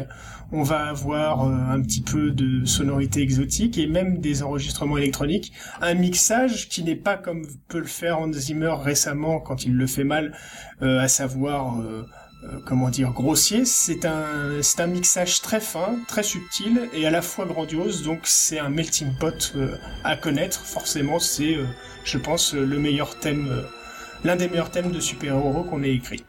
on 0.53 0.63
va 0.63 0.85
avoir 0.85 1.45
euh, 1.45 1.51
un 1.51 1.81
petit 1.81 2.01
peu 2.01 2.31
de 2.31 2.63
sonorité 2.65 3.21
exotique 3.21 3.77
et 3.77 3.85
même 3.85 4.19
des 4.19 4.43
enregistrements 4.43 4.97
électroniques, 4.97 5.51
un 5.81 5.93
mixage 5.93 6.69
qui 6.69 6.83
n'est 6.83 6.95
pas 6.95 7.17
comme 7.17 7.45
peut 7.67 7.79
le 7.79 7.85
faire 7.85 8.19
Hans 8.19 8.31
Zimmer 8.31 8.75
récemment 8.81 9.41
quand 9.41 9.65
il 9.65 9.75
le 9.75 9.87
fait 9.87 10.05
mal, 10.05 10.37
à 10.81 11.07
savoir 11.07 11.77
comment 12.65 12.89
dire 12.89 13.11
grossier. 13.11 13.65
C'est 13.65 14.05
un 14.05 14.61
c'est 14.61 14.79
un 14.79 14.87
mixage 14.87 15.41
très 15.41 15.59
fin, 15.59 15.97
très 16.07 16.23
subtil 16.23 16.89
et 16.93 17.05
à 17.05 17.11
la 17.11 17.21
fois 17.21 17.45
grandiose. 17.45 18.03
Donc 18.03 18.21
c'est 18.23 18.59
un 18.59 18.69
melting 18.69 19.13
pot 19.19 19.53
euh, 19.55 19.77
à 20.03 20.15
connaître. 20.15 20.65
Forcément, 20.65 21.19
c'est 21.19 21.55
euh, 21.55 21.65
je 22.03 22.17
pense 22.17 22.53
euh, 22.53 22.65
le 22.65 22.79
meilleur 22.79 23.19
thème, 23.19 23.47
euh, 23.49 23.63
l'un 24.23 24.35
des 24.35 24.47
meilleurs 24.47 24.71
thèmes 24.71 24.91
de 24.91 24.99
super-héros 24.99 25.63
qu'on 25.63 25.83
ait 25.83 25.93
écrit. 25.93 26.23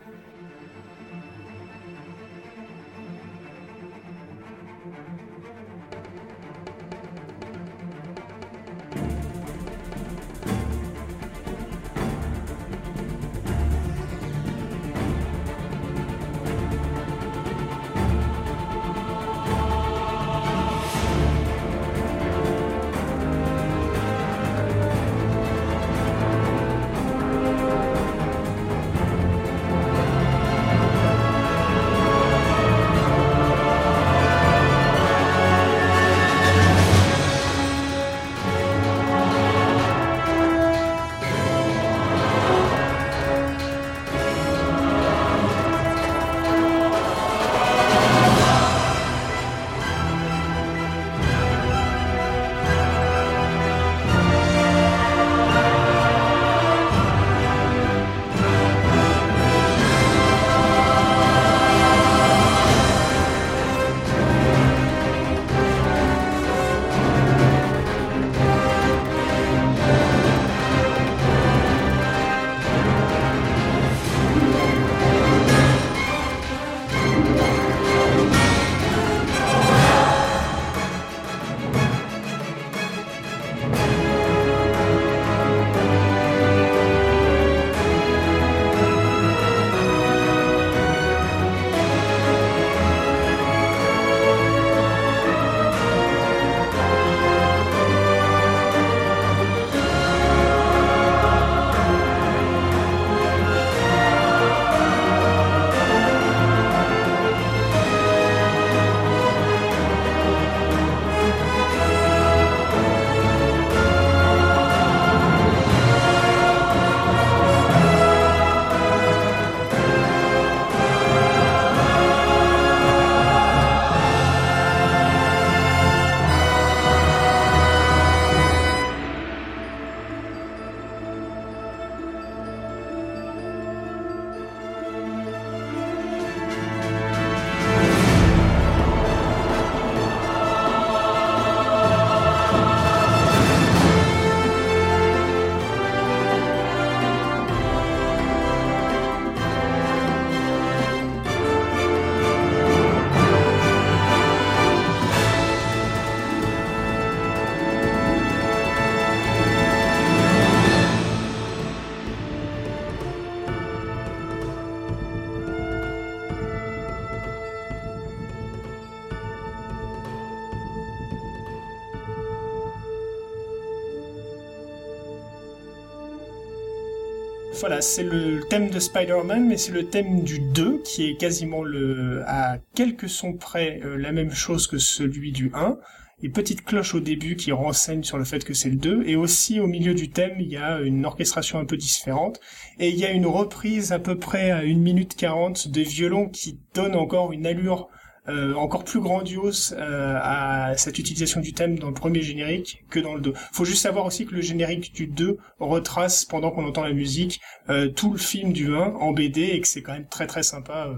Voilà, 177.60 177.80
c'est 177.80 178.02
le 178.02 178.40
thème 178.48 178.68
de 178.68 178.78
Spider-Man, 178.78 179.46
mais 179.48 179.56
c'est 179.56 179.72
le 179.72 179.86
thème 179.86 180.22
du 180.22 180.38
2 180.38 180.82
qui 180.84 181.08
est 181.08 181.16
quasiment 181.16 181.62
le, 181.62 182.22
à 182.26 182.58
quelques 182.74 183.08
sons 183.08 183.32
près 183.32 183.80
euh, 183.82 183.96
la 183.96 184.12
même 184.12 184.32
chose 184.32 184.66
que 184.66 184.78
celui 184.78 185.32
du 185.32 185.50
1. 185.54 185.78
Une 186.22 186.32
petite 186.32 186.64
cloche 186.64 186.94
au 186.94 187.00
début 187.00 187.36
qui 187.36 187.52
renseigne 187.52 188.02
sur 188.02 188.18
le 188.18 188.24
fait 188.24 188.44
que 188.44 188.52
c'est 188.52 188.68
le 188.68 188.76
2, 188.76 189.04
et 189.06 189.16
aussi 189.16 189.58
au 189.60 189.66
milieu 189.66 189.94
du 189.94 190.10
thème, 190.10 190.36
il 190.38 190.48
y 190.48 190.56
a 190.56 190.80
une 190.80 191.04
orchestration 191.06 191.58
un 191.58 191.64
peu 191.64 191.76
différente, 191.76 192.40
et 192.78 192.88
il 192.88 192.96
y 192.96 193.06
a 193.06 193.10
une 193.10 193.26
reprise 193.26 193.92
à 193.92 193.98
peu 193.98 194.18
près 194.18 194.50
à 194.50 194.58
1 194.58 194.74
minute 194.74 195.14
40 195.16 195.68
de 195.68 195.80
violon 195.80 196.28
qui 196.28 196.58
donne 196.74 196.94
encore 196.94 197.32
une 197.32 197.46
allure 197.46 197.88
euh, 198.28 198.54
encore 198.54 198.84
plus 198.84 199.00
grandiose 199.00 199.76
euh, 199.78 200.18
à 200.20 200.76
cette 200.76 200.98
utilisation 200.98 201.40
du 201.40 201.52
thème 201.52 201.78
dans 201.78 201.88
le 201.88 201.94
premier 201.94 202.22
générique 202.22 202.84
que 202.90 202.98
dans 202.98 203.14
le 203.14 203.20
2. 203.20 203.32
Faut 203.52 203.64
juste 203.64 203.82
savoir 203.82 204.04
aussi 204.06 204.26
que 204.26 204.34
le 204.34 204.40
générique 204.40 204.92
du 204.94 205.06
2 205.06 205.38
retrace 205.60 206.24
pendant 206.24 206.50
qu'on 206.50 206.66
entend 206.66 206.82
la 206.82 206.92
musique 206.92 207.40
euh, 207.68 207.88
tout 207.88 208.12
le 208.12 208.18
film 208.18 208.52
du 208.52 208.74
1 208.74 208.78
en 208.78 209.12
BD 209.12 209.42
et 209.42 209.60
que 209.60 209.68
c'est 209.68 209.82
quand 209.82 209.92
même 209.92 210.08
très 210.08 210.26
très 210.26 210.42
sympa 210.42 210.92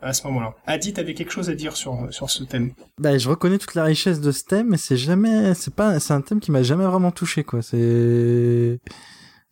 à 0.00 0.12
ce 0.12 0.26
moment-là. 0.26 0.54
Adi, 0.66 0.92
t'avais 0.92 1.14
quelque 1.14 1.30
chose 1.30 1.48
à 1.50 1.54
dire 1.54 1.76
sur 1.76 2.08
sur 2.10 2.30
ce 2.30 2.42
thème? 2.44 2.72
Bah, 2.98 3.18
je 3.18 3.28
reconnais 3.28 3.58
toute 3.58 3.74
la 3.74 3.84
richesse 3.84 4.20
de 4.20 4.32
ce 4.32 4.44
thème, 4.44 4.68
mais 4.70 4.76
c'est 4.76 4.96
jamais, 4.96 5.54
c'est 5.54 5.74
pas, 5.74 6.00
c'est 6.00 6.12
un 6.12 6.20
thème 6.20 6.40
qui 6.40 6.50
m'a 6.50 6.62
jamais 6.62 6.84
vraiment 6.84 7.12
touché, 7.12 7.44
quoi. 7.44 7.62
C'est, 7.62 8.80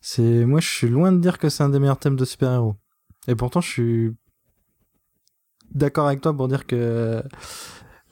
c'est, 0.01 0.45
moi, 0.45 0.59
je 0.59 0.67
suis 0.67 0.89
loin 0.89 1.11
de 1.11 1.19
dire 1.19 1.37
que 1.37 1.49
c'est 1.49 1.63
un 1.63 1.69
des 1.69 1.79
meilleurs 1.79 1.99
thèmes 1.99 2.17
de 2.17 2.25
super-héros. 2.25 2.75
Et 3.27 3.35
pourtant, 3.35 3.61
je 3.61 3.69
suis 3.69 4.11
d'accord 5.73 6.07
avec 6.07 6.21
toi 6.21 6.35
pour 6.35 6.47
dire 6.47 6.65
que 6.65 7.23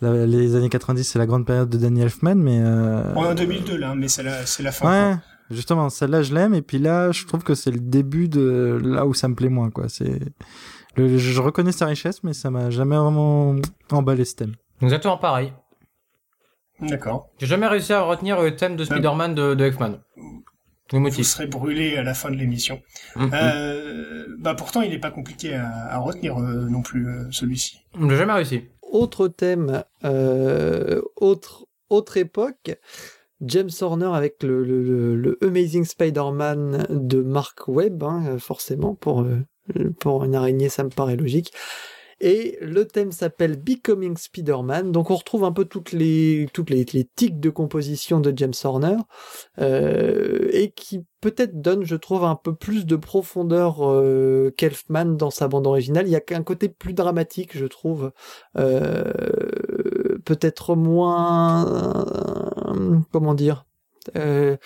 les 0.01 0.55
années 0.55 0.69
90 0.69 1.03
c'est 1.03 1.19
la 1.19 1.25
grande 1.25 1.45
période 1.45 1.69
de 1.69 1.77
Danny 1.77 2.01
Elfman, 2.01 2.35
mais 2.35 2.59
euh... 2.61 3.13
on 3.15 3.25
est 3.25 3.29
en 3.29 3.35
2002 3.35 3.77
là, 3.77 3.95
mais 3.95 4.07
c'est 4.07 4.23
la, 4.23 4.45
c'est 4.45 4.63
la 4.63 4.71
fin. 4.71 5.11
Ouais. 5.11 5.17
Justement, 5.51 5.89
celle-là 5.89 6.21
je 6.21 6.33
l'aime 6.33 6.53
et 6.53 6.61
puis 6.61 6.77
là 6.77 7.11
je 7.11 7.25
trouve 7.25 7.43
que 7.43 7.55
c'est 7.55 7.71
le 7.71 7.79
début 7.79 8.29
de 8.29 8.79
là 8.83 9.05
où 9.05 9.13
ça 9.13 9.27
me 9.27 9.35
plaît 9.35 9.49
moins 9.49 9.71
quoi. 9.71 9.89
C'est 9.89 10.19
le... 10.95 11.17
je 11.17 11.41
reconnais 11.41 11.71
sa 11.71 11.85
richesse 11.85 12.23
mais 12.23 12.33
ça 12.33 12.49
m'a 12.49 12.69
jamais 12.69 12.95
vraiment 12.95 13.55
emballé 13.91 14.25
ce 14.25 14.35
thème. 14.35 14.53
Exactement 14.81 15.17
pareil. 15.17 15.53
D'accord. 16.81 17.29
J'ai 17.39 17.47
jamais 17.47 17.67
réussi 17.67 17.91
à 17.91 18.01
retenir 18.01 18.41
le 18.41 18.55
thème 18.55 18.77
de 18.77 18.85
Spider-Man 18.85 19.35
de, 19.35 19.53
de 19.53 19.65
Elfman. 19.65 19.99
Vous 20.91 21.23
serez 21.23 21.47
brûlé 21.47 21.97
à 21.97 22.03
la 22.03 22.13
fin 22.13 22.31
de 22.31 22.35
l'émission. 22.35 22.81
Mm-hmm. 23.15 23.29
euh, 23.33 24.25
bah 24.39 24.55
pourtant, 24.55 24.81
il 24.81 24.89
n'est 24.89 24.99
pas 24.99 25.11
compliqué 25.11 25.53
à, 25.53 25.67
à 25.67 25.97
retenir 25.99 26.37
euh, 26.37 26.67
non 26.69 26.81
plus 26.81 27.07
euh, 27.07 27.27
celui-ci. 27.31 27.79
Je 27.99 28.05
n'ai 28.05 28.15
jamais 28.15 28.33
réussi. 28.33 28.63
Autre 28.81 29.27
thème, 29.27 29.83
euh, 30.03 31.01
autre 31.15 31.67
autre 31.89 32.17
époque. 32.17 32.75
James 33.41 33.69
Horner 33.79 34.09
avec 34.13 34.43
le, 34.43 34.63
le, 34.65 35.15
le 35.15 35.37
Amazing 35.41 35.85
Spider-Man 35.85 36.87
de 36.89 37.21
Mark 37.21 37.67
Webb, 37.67 38.03
hein, 38.03 38.37
forcément 38.37 38.95
pour 38.95 39.25
pour 39.99 40.25
une 40.25 40.35
araignée, 40.35 40.67
ça 40.67 40.83
me 40.83 40.89
paraît 40.89 41.15
logique. 41.15 41.53
Et 42.21 42.57
le 42.61 42.85
thème 42.85 43.11
s'appelle 43.11 43.55
Becoming 43.55 44.17
Spider-Man. 44.17 44.91
Donc 44.91 45.09
on 45.09 45.15
retrouve 45.15 45.43
un 45.43 45.51
peu 45.51 45.65
toutes 45.65 45.91
les 45.91 46.47
toutes 46.53 46.69
les, 46.69 46.85
les 46.93 47.05
tics 47.05 47.39
de 47.39 47.49
composition 47.49 48.19
de 48.19 48.33
James 48.35 48.53
Horner 48.63 48.97
euh, 49.59 50.49
et 50.51 50.71
qui 50.71 51.05
peut-être 51.21 51.61
donne, 51.61 51.83
je 51.83 51.95
trouve, 51.95 52.23
un 52.23 52.35
peu 52.35 52.55
plus 52.55 52.85
de 52.85 52.95
profondeur 52.95 53.87
euh, 53.87 54.53
qu'Elfman 54.57 55.05
dans 55.05 55.31
sa 55.31 55.47
bande 55.47 55.67
originale. 55.67 56.07
Il 56.07 56.11
y 56.11 56.15
a 56.15 56.21
un 56.31 56.43
côté 56.43 56.69
plus 56.69 56.93
dramatique, 56.93 57.57
je 57.57 57.65
trouve, 57.65 58.11
euh, 58.57 60.17
peut-être 60.25 60.75
moins, 60.75 61.65
comment 63.11 63.33
dire. 63.33 63.65
Euh, 64.15 64.57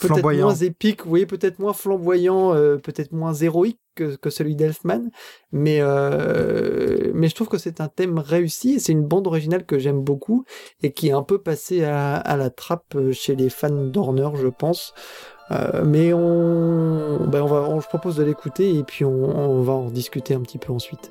peut-être 0.00 0.22
moins 0.22 0.54
épique, 0.54 1.06
oui, 1.06 1.26
peut-être 1.26 1.58
moins 1.58 1.72
flamboyant, 1.72 2.54
euh, 2.54 2.76
peut-être 2.76 3.12
moins 3.12 3.34
héroïque 3.34 3.80
que, 4.20 4.30
celui 4.30 4.56
d'Elfman, 4.56 5.10
mais 5.52 5.78
euh, 5.80 7.10
mais 7.14 7.28
je 7.28 7.34
trouve 7.34 7.48
que 7.48 7.58
c'est 7.58 7.80
un 7.80 7.88
thème 7.88 8.18
réussi 8.18 8.74
et 8.74 8.78
c'est 8.78 8.92
une 8.92 9.04
bande 9.04 9.26
originale 9.26 9.64
que 9.64 9.78
j'aime 9.78 10.00
beaucoup 10.02 10.44
et 10.82 10.92
qui 10.92 11.08
est 11.08 11.12
un 11.12 11.22
peu 11.22 11.38
passée 11.38 11.84
à, 11.84 12.36
la 12.36 12.50
trappe 12.50 12.96
chez 13.12 13.36
les 13.36 13.50
fans 13.50 13.70
d'Horner, 13.70 14.30
je 14.34 14.48
pense. 14.48 14.94
Euh, 15.50 15.84
mais 15.84 16.12
on, 16.12 17.26
ben 17.26 17.44
va, 17.44 17.76
je 17.80 17.86
propose 17.88 18.16
de 18.16 18.22
l'écouter 18.22 18.74
et 18.76 18.84
puis 18.84 19.04
on 19.04 19.62
va 19.62 19.72
en 19.72 19.90
discuter 19.90 20.34
un 20.34 20.40
petit 20.40 20.58
peu 20.58 20.72
ensuite. 20.72 21.10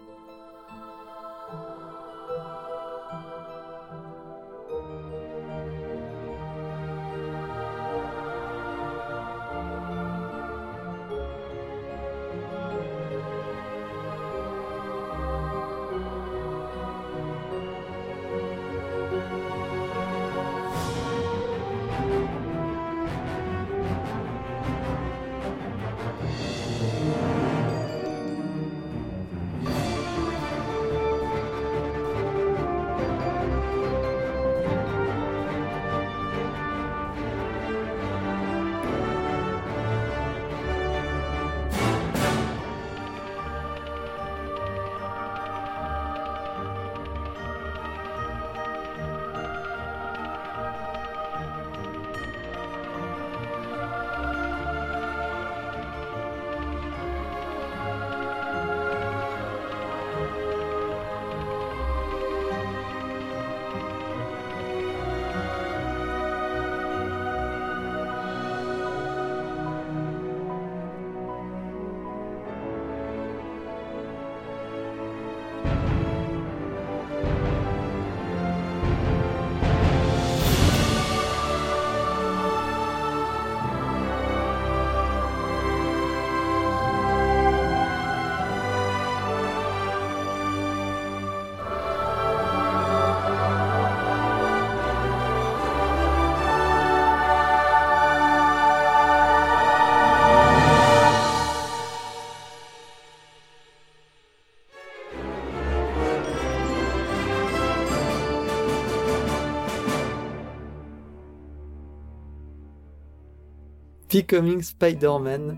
Becoming 114.12 114.62
Spider-Man, 114.62 115.58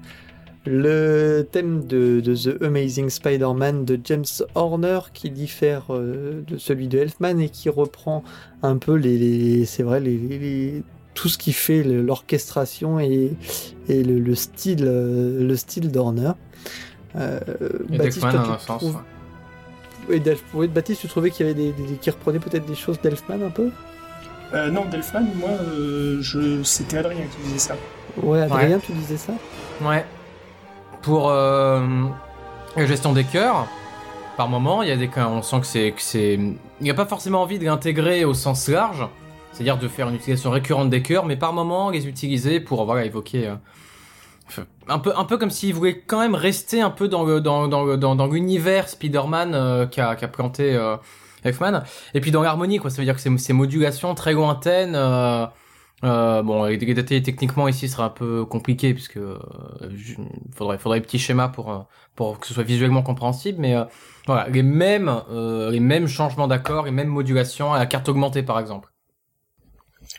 le 0.66 1.48
thème 1.52 1.86
de, 1.86 2.20
de, 2.20 2.36
The 2.36 2.62
Amazing 2.62 3.10
Spider-Man 3.10 3.86
de 3.86 4.00
James 4.04 4.26
Horner 4.56 5.00
qui 5.14 5.30
diffère 5.32 5.86
euh, 5.90 6.42
de 6.48 6.58
celui 6.58 6.88
de 6.88 7.00
Elfman 7.00 7.40
et 7.40 7.50
qui 7.50 7.70
reprend 7.70 8.24
un 8.62 8.78
peu 8.78 8.94
les, 8.94 9.18
les 9.18 9.66
c'est 9.66 9.84
vrai 9.84 10.00
les, 10.00 10.18
les, 10.18 10.84
tout 11.16 11.30
ce 11.30 11.38
qui 11.38 11.52
fait 11.54 11.84
l'orchestration 11.84 13.00
et, 13.00 13.34
et 13.90 14.04
le, 14.04 14.20
le, 14.20 14.36
style 14.36 14.86
euh, 14.88 15.48
le 15.48 15.56
style 15.56 15.92
d'Horner. 15.92 16.32
Euh, 17.16 17.40
et 17.92 17.98
Baptiste, 17.98 18.20
toi, 18.20 18.32
tu 18.32 18.66
sens, 18.66 18.78
trouves... 18.80 18.96
ouais. 20.10 20.36
Oui, 20.54 20.68
Baptiste, 20.68 21.02
tu 21.02 21.08
trouvais 21.08 21.32
qu'il 21.32 21.46
y 21.46 21.50
avait 21.50 21.60
des, 21.60 21.72
des 21.72 21.96
qui 21.96 22.10
reprenaient 22.10 22.40
peut-être 22.40 22.66
des 22.66 22.76
choses 22.76 23.00
d'Elfman 23.02 23.42
un 23.42 23.50
peu? 23.50 23.72
Euh, 24.54 24.70
Non, 24.70 24.86
d'Elfman, 24.86 25.26
moi, 25.36 25.50
euh, 25.52 26.22
je 26.22 26.62
c'était 26.64 26.98
Adrien 26.98 27.26
qui 27.26 27.44
disait 27.44 27.60
ça. 27.60 27.78
Ouais, 28.18 28.42
Adrien, 28.42 28.78
ouais. 28.78 28.80
tu 28.86 28.92
disais 28.94 29.18
ça 29.18 29.34
Ouais. 29.82 30.06
Pour 31.02 31.30
euh, 31.30 31.82
la 32.76 32.86
gestion 32.86 33.14
des 33.14 33.24
cœurs, 33.24 33.68
par 34.38 34.48
moment, 34.48 34.84
il 34.84 34.90
y 34.90 34.92
a 34.92 34.98
des 34.98 35.08
cas, 35.08 35.28
on 35.28 35.42
sent 35.42 35.60
que 35.62 35.66
c'est, 35.66 35.92
que 35.92 36.02
c'est, 36.02 36.34
il 36.34 36.58
n'y 36.82 36.90
a 36.90 36.94
pas 36.94 37.06
forcément 37.06 37.42
envie 37.42 37.60
de 37.60 37.66
l'intégrer 37.66 38.24
au 38.26 38.34
sens 38.34 38.68
large, 38.68 39.08
c'est-à-dire 39.52 39.78
de 39.78 39.88
faire 39.88 40.10
une 40.10 40.16
utilisation 40.16 40.52
récurrente 40.52 40.90
des 40.90 41.02
cœurs, 41.02 41.26
mais 41.26 41.36
par 41.36 41.54
moment 41.54 41.90
les 41.90 42.08
utiliser 42.08 42.60
pour 42.60 42.86
voilà 42.86 43.06
évoquer, 43.06 43.48
euh, 43.48 44.64
un 44.88 45.00
peu, 45.00 45.14
un 45.16 45.26
peu 45.26 45.38
comme 45.38 45.50
s'il 45.50 45.74
voulait 45.74 46.00
quand 46.00 46.20
même 46.20 46.36
rester 46.36 46.82
un 46.82 46.90
peu 46.92 47.08
dans 47.08 47.24
le, 47.24 47.42
dans, 47.42 47.68
dans, 47.68 47.98
dans, 47.98 48.16
dans 48.16 48.28
l'univers 48.28 48.90
Spider-Man 48.90 49.54
euh, 49.56 49.86
qu'a, 49.88 50.16
qu'a 50.16 50.28
planté 50.28 50.78
Elfman. 51.44 51.84
Et 52.14 52.22
puis 52.22 52.32
dans 52.32 52.42
l'harmonie, 52.44 52.78
quoi. 52.78 52.90
Ça 52.90 52.98
veut 52.98 53.06
dire 53.06 53.16
que 53.16 53.22
ces, 53.22 53.36
ces 53.38 53.54
modulations 53.54 54.14
très 54.14 54.34
lointaines. 54.34 54.96
Euh, 56.04 56.40
euh, 56.40 56.44
bon, 56.44 56.66
détails 56.68 57.22
techniquement 57.22 57.68
ici 57.68 57.88
sera 57.88 58.06
un 58.06 58.10
peu 58.10 58.46
compliqué 58.46 58.94
puisque 58.94 59.18
euh, 59.18 59.38
faudrait, 60.56 60.78
faudrait 60.78 61.02
petit 61.02 61.20
schéma 61.20 61.50
pour 61.50 61.72
euh, 61.72 61.80
pour 62.16 62.40
que 62.40 62.48
ce 62.48 62.54
soit 62.54 62.64
visuellement 62.64 63.04
compréhensible. 63.04 63.60
Mais 63.60 63.76
euh, 63.76 63.86
voilà, 64.26 64.50
les 64.50 64.64
mêmes, 64.64 65.12
les 65.30 65.80
mêmes 65.80 66.08
changements 66.08 66.48
d'accords, 66.48 66.86
les 66.86 66.92
mêmes 66.92 67.08
modulations 67.08 67.74
à 67.74 67.80
la 67.80 67.86
carte 67.86 68.10
augmentée 68.10 68.44
par 68.44 68.60
exemple. 68.60 68.90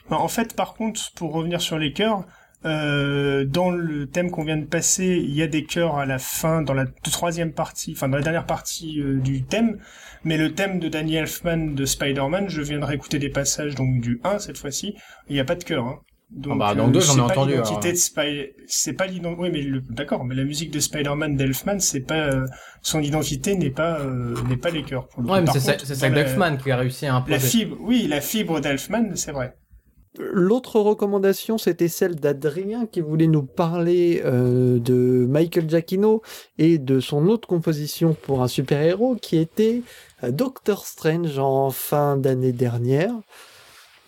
Bah, 0.08 0.18
en 0.18 0.28
fait, 0.28 0.56
par 0.56 0.74
contre, 0.74 1.12
pour 1.14 1.32
revenir 1.32 1.60
sur 1.60 1.78
les 1.78 1.92
chœurs, 1.92 2.24
euh, 2.64 3.44
dans 3.44 3.70
le 3.70 4.06
thème 4.08 4.30
qu'on 4.30 4.44
vient 4.44 4.56
de 4.56 4.64
passer, 4.64 5.20
il 5.22 5.34
y 5.34 5.42
a 5.42 5.48
des 5.48 5.64
chœurs 5.64 5.98
à 5.98 6.06
la 6.06 6.18
fin, 6.18 6.62
dans 6.62 6.74
la 6.74 6.86
troisième 6.86 7.52
partie, 7.52 7.92
enfin 7.96 8.08
dans 8.08 8.16
la 8.16 8.22
dernière 8.22 8.46
partie 8.46 9.00
euh, 9.00 9.18
du 9.18 9.42
thème. 9.42 9.80
Mais 10.24 10.36
le 10.36 10.54
thème 10.54 10.78
de 10.78 10.88
Danny 10.88 11.16
Elfman 11.16 11.74
de 11.74 11.84
Spider-Man, 11.84 12.48
je 12.48 12.62
viendrai 12.62 12.94
écouter 12.94 13.18
des 13.18 13.30
passages 13.30 13.74
donc 13.74 14.00
du 14.00 14.20
1 14.24 14.38
cette 14.38 14.58
fois-ci. 14.58 14.94
Il 15.28 15.34
n'y 15.34 15.40
a 15.40 15.44
pas 15.44 15.54
de 15.54 15.64
chœur. 15.64 15.84
Hein. 15.84 15.98
Donc, 16.30 16.54
ah 16.56 16.58
bah, 16.58 16.74
dans 16.74 16.88
euh, 16.88 16.92
deux, 16.92 17.00
j'en 17.00 17.18
ai 17.18 17.20
entendu. 17.20 17.52
De 17.56 17.94
Spy... 17.94 18.52
C'est 18.66 18.94
pas 18.94 19.06
l'identité. 19.06 19.42
Oui, 19.42 19.50
mais 19.52 19.60
le... 19.60 19.82
d'accord. 19.90 20.24
Mais 20.24 20.34
la 20.34 20.44
musique 20.44 20.70
de 20.70 20.80
Spider-Man 20.80 21.36
d'Elfman, 21.36 21.78
c'est 21.78 22.00
pas 22.00 22.30
son 22.80 23.00
identité 23.00 23.54
n'est 23.56 23.70
pas 23.70 24.00
n'est 24.48 24.56
pas 24.56 24.70
les 24.70 24.82
chœurs. 24.82 25.08
ouais, 25.18 25.42
mais 25.42 25.50
c'est 25.52 25.94
ça 25.94 26.08
d'Elfman 26.08 26.56
qui 26.56 26.70
a 26.70 26.76
réussi 26.76 27.06
à 27.06 27.16
imposer. 27.16 27.32
La 27.32 27.38
fibre, 27.38 27.76
oui, 27.80 28.06
la 28.08 28.20
fibre 28.20 28.60
d'Elfman, 28.60 29.14
c'est 29.14 29.32
vrai. 29.32 29.54
L'autre 30.18 30.78
recommandation, 30.78 31.56
c'était 31.56 31.88
celle 31.88 32.16
d'Adrien 32.16 32.84
qui 32.84 33.00
voulait 33.00 33.26
nous 33.26 33.44
parler 33.44 34.20
euh, 34.26 34.78
de 34.78 35.26
Michael 35.26 35.70
Giacchino 35.70 36.20
et 36.58 36.76
de 36.76 37.00
son 37.00 37.28
autre 37.28 37.48
composition 37.48 38.14
pour 38.20 38.42
un 38.42 38.48
super-héros 38.48 39.16
qui 39.16 39.38
était 39.38 39.80
euh, 39.80 40.11
Doctor 40.30 40.86
Strange 40.86 41.38
en 41.38 41.70
fin 41.70 42.16
d'année 42.16 42.52
dernière. 42.52 43.12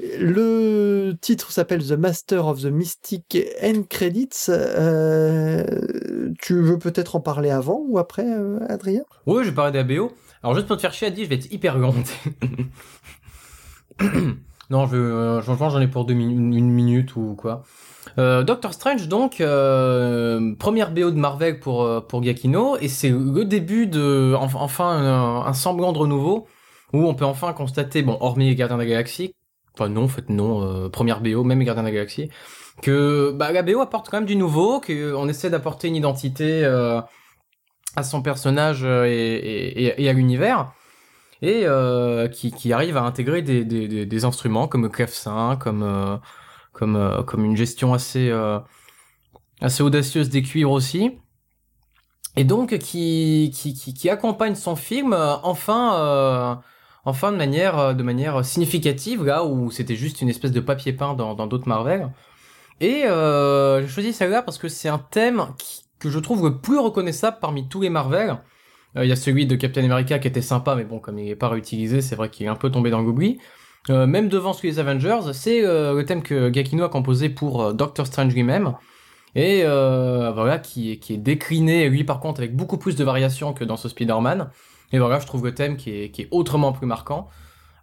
Le 0.00 1.12
titre 1.20 1.52
s'appelle 1.52 1.86
The 1.86 1.92
Master 1.92 2.46
of 2.46 2.62
the 2.62 2.66
Mystic 2.66 3.38
End 3.62 3.82
Credits. 3.88 4.46
Euh, 4.48 5.64
tu 6.40 6.60
veux 6.60 6.78
peut-être 6.78 7.16
en 7.16 7.20
parler 7.20 7.50
avant 7.50 7.84
ou 7.86 7.98
après, 7.98 8.26
Adrien? 8.68 9.04
Oui, 9.26 9.44
je 9.44 9.50
vais 9.50 9.54
parler 9.54 9.72
d'ABO. 9.72 10.12
Alors 10.42 10.54
juste 10.54 10.66
pour 10.66 10.76
te 10.76 10.80
faire 10.82 10.92
chier, 10.92 11.08
Adi, 11.08 11.24
je 11.24 11.28
vais 11.28 11.36
être 11.36 11.52
hyper 11.52 11.74
argumenté. 11.74 12.12
Non, 14.70 14.86
je, 14.86 14.96
euh, 14.96 15.42
j'en 15.42 15.80
ai 15.80 15.88
pour 15.88 16.06
deux 16.06 16.14
une 16.14 16.70
minute 16.70 17.16
ou 17.16 17.34
quoi. 17.34 17.64
Euh, 18.18 18.42
Doctor 18.42 18.72
Strange, 18.72 19.08
donc, 19.08 19.40
euh, 19.40 20.54
première 20.56 20.90
BO 20.90 21.10
de 21.10 21.18
Marvel 21.18 21.60
pour, 21.60 21.82
euh, 21.82 22.00
pour 22.00 22.22
Giacchino, 22.22 22.76
et 22.78 22.88
c'est 22.88 23.10
le 23.10 23.44
début 23.44 23.86
de, 23.86 24.34
enfin, 24.36 25.42
un, 25.46 25.52
semblant 25.52 25.92
de 25.92 25.98
renouveau, 25.98 26.46
où 26.92 27.06
on 27.06 27.14
peut 27.14 27.24
enfin 27.24 27.52
constater, 27.52 28.02
bon, 28.02 28.16
hormis 28.20 28.48
les 28.48 28.54
Gardiens 28.54 28.76
de 28.76 28.82
la 28.82 28.88
Galaxie, 28.88 29.34
enfin 29.74 29.88
non, 29.88 30.04
en 30.04 30.08
fait 30.08 30.28
non, 30.28 30.62
euh, 30.62 30.88
première 30.88 31.20
BO, 31.20 31.44
même 31.44 31.58
les 31.58 31.64
Gardiens 31.64 31.82
de 31.82 31.88
la 31.88 31.94
Galaxie, 31.94 32.28
que 32.82 33.32
bah, 33.32 33.52
la 33.52 33.62
BO 33.62 33.80
apporte 33.80 34.10
quand 34.10 34.18
même 34.18 34.26
du 34.26 34.36
nouveau, 34.36 34.80
qu'on 34.80 35.28
essaie 35.28 35.50
d'apporter 35.50 35.88
une 35.88 35.96
identité 35.96 36.64
à 36.64 38.02
son 38.02 38.22
personnage 38.22 38.84
et, 38.84 39.86
et, 39.86 40.02
et 40.02 40.08
à 40.08 40.12
l'univers 40.12 40.72
et 41.44 41.64
euh, 41.66 42.28
qui, 42.28 42.52
qui, 42.52 42.72
arrive 42.72 42.96
à 42.96 43.02
intégrer 43.02 43.42
des, 43.42 43.64
des, 43.64 44.06
des, 44.06 44.24
instruments 44.24 44.66
comme 44.66 44.82
le 44.82 44.88
clavecin, 44.88 45.56
comme 45.56 45.82
euh, 45.82 46.16
comme 46.74 46.96
euh, 46.96 47.22
comme 47.22 47.44
une 47.44 47.56
gestion 47.56 47.94
assez 47.94 48.30
assez 49.62 49.82
audacieuse 49.82 50.28
des 50.28 50.42
cuivres 50.42 50.72
aussi, 50.72 51.12
et 52.36 52.44
donc 52.44 52.76
qui 52.78 53.50
qui, 53.54 53.72
qui, 53.72 53.94
qui 53.94 54.10
accompagne 54.10 54.54
son 54.54 54.76
film 54.76 55.14
enfin 55.14 56.60
enfin 57.06 57.32
de 57.32 57.36
manière 57.38 57.94
de 57.94 58.02
manière 58.02 58.44
significative 58.44 59.24
là 59.24 59.44
où 59.44 59.70
c'était 59.70 59.96
juste 59.96 60.20
une 60.20 60.28
espèce 60.28 60.52
de 60.52 60.60
papier 60.60 60.92
peint 60.92 61.14
dans 61.14 61.34
dans 61.34 61.46
d'autres 61.46 61.68
Marvel. 61.68 62.10
Et 62.80 63.04
euh, 63.04 63.82
j'ai 63.82 63.88
choisi 63.88 64.12
celle-là 64.12 64.42
parce 64.42 64.58
que 64.58 64.68
c'est 64.68 64.88
un 64.88 64.98
thème 64.98 65.46
qui, 65.58 65.84
que 65.98 66.10
je 66.10 66.18
trouve 66.18 66.44
le 66.44 66.58
plus 66.58 66.78
reconnaissable 66.78 67.38
parmi 67.40 67.68
tous 67.68 67.80
les 67.80 67.90
Marvel. 67.90 68.38
Euh, 68.96 69.04
il 69.04 69.08
y 69.08 69.12
a 69.12 69.16
celui 69.16 69.46
de 69.46 69.56
Captain 69.56 69.84
America 69.84 70.18
qui 70.18 70.28
était 70.28 70.42
sympa, 70.42 70.74
mais 70.74 70.84
bon, 70.84 70.98
comme 70.98 71.18
il 71.18 71.26
n'est 71.26 71.36
pas 71.36 71.48
réutilisé, 71.48 72.00
c'est 72.00 72.16
vrai 72.16 72.30
qu'il 72.30 72.46
est 72.46 72.48
un 72.48 72.56
peu 72.56 72.70
tombé 72.70 72.90
dans 72.90 73.00
l'oubli. 73.00 73.38
Euh, 73.90 74.06
même 74.06 74.28
devant 74.28 74.52
celui 74.52 74.70
des 74.70 74.78
Avengers, 74.78 75.32
c'est 75.32 75.64
euh, 75.64 75.94
le 75.94 76.04
thème 76.04 76.22
que 76.22 76.48
Gakino 76.48 76.84
a 76.84 76.88
composé 76.88 77.28
pour 77.28 77.74
Doctor 77.74 78.06
Strange 78.06 78.34
lui-même. 78.34 78.74
Et 79.34 79.62
voilà, 79.64 80.58
qui, 80.58 80.98
qui 81.00 81.14
est 81.14 81.18
décliné, 81.18 81.88
lui 81.88 82.04
par 82.04 82.20
contre, 82.20 82.40
avec 82.40 82.54
beaucoup 82.54 82.78
plus 82.78 82.94
de 82.94 83.02
variations 83.02 83.52
que 83.52 83.64
dans 83.64 83.76
ce 83.76 83.88
Spider-Man. 83.88 84.50
Et 84.92 84.98
voilà, 84.98 85.18
je 85.18 85.26
trouve 85.26 85.44
le 85.44 85.52
thème 85.52 85.76
qui 85.76 85.90
est, 85.90 86.10
qui 86.10 86.22
est 86.22 86.28
autrement 86.30 86.72
plus 86.72 86.86
marquant. 86.86 87.28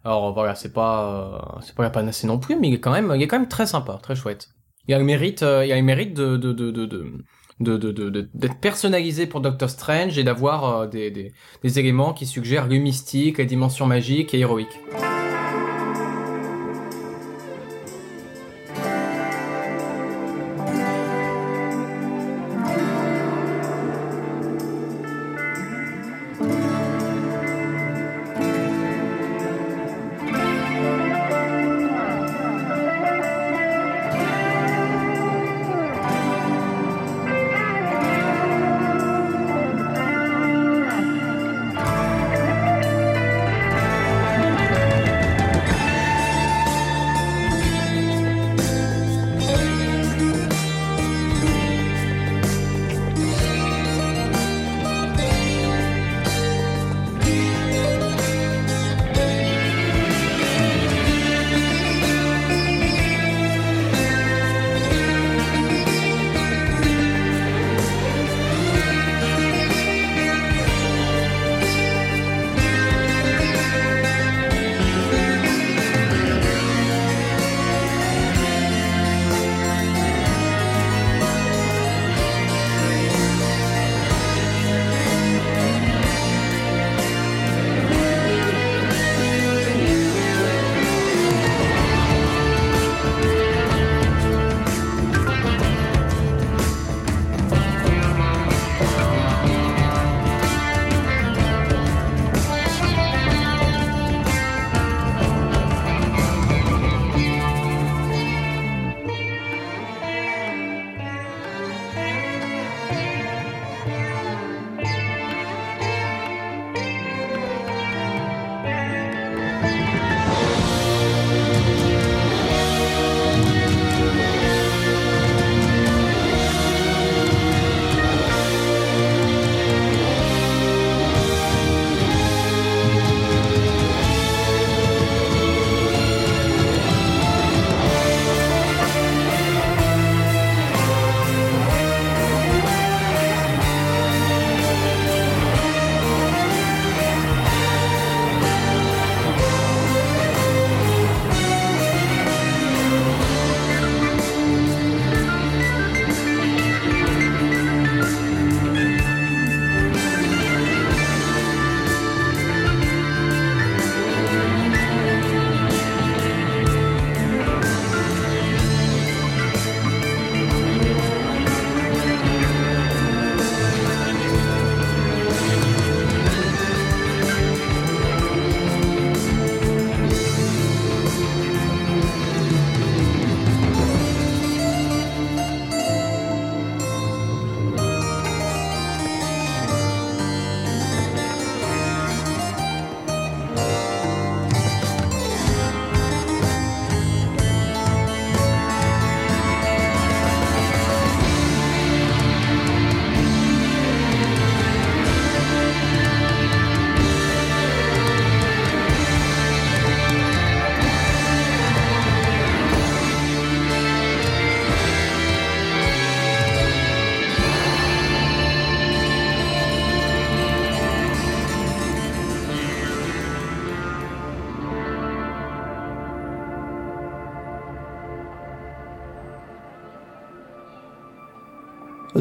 Alors 0.02 0.32
voilà, 0.32 0.54
c'est 0.54 0.72
pas 0.72 1.60
c'est 1.62 1.74
pas 1.74 1.82
la 1.82 1.90
panacée 1.90 2.26
non 2.26 2.38
plus, 2.38 2.58
mais 2.58 2.68
il 2.68 2.74
est 2.74 2.80
quand 2.80 2.90
même 2.90 3.12
il 3.14 3.22
est 3.22 3.28
quand 3.28 3.38
même 3.38 3.48
très 3.48 3.66
sympa, 3.66 3.98
très 4.02 4.16
chouette. 4.16 4.48
Il 4.88 4.94
a 4.94 4.98
le 4.98 5.04
mérite 5.04 5.42
il 5.42 5.70
a 5.70 5.76
le 5.76 5.82
mérite 5.82 6.14
de 6.14 6.38
de, 6.38 6.52
de, 6.52 6.70
de 6.70 8.28
d'être 8.34 8.58
personnalisé 8.60 9.26
pour 9.26 9.40
Doctor 9.40 9.70
Strange 9.70 10.18
et 10.18 10.24
d'avoir 10.24 10.64
euh, 10.64 10.86
des, 10.86 11.10
des, 11.10 11.32
des, 11.62 11.78
éléments 11.78 12.12
qui 12.12 12.26
suggèrent 12.26 12.66
le 12.66 12.78
mystique, 12.78 13.38
les 13.38 13.46
dimensions 13.46 13.86
magiques 13.86 14.34
et 14.34 14.40
héroïques. 14.40 14.80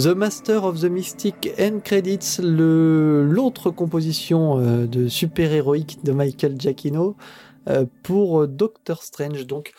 The 0.02 0.16
Master 0.16 0.64
of 0.64 0.80
the 0.80 0.86
Mystic 0.86 1.54
End 1.60 1.82
Credits, 1.84 2.40
l'autre 2.42 3.70
composition 3.70 4.58
euh, 4.58 4.88
de 4.88 5.08
super-héroïque 5.08 6.04
de 6.04 6.12
Michael 6.12 6.60
Giacchino 6.60 7.16
euh, 7.70 7.86
pour 8.02 8.48
Doctor 8.48 9.04
Strange. 9.04 9.46
Donc, 9.46 9.74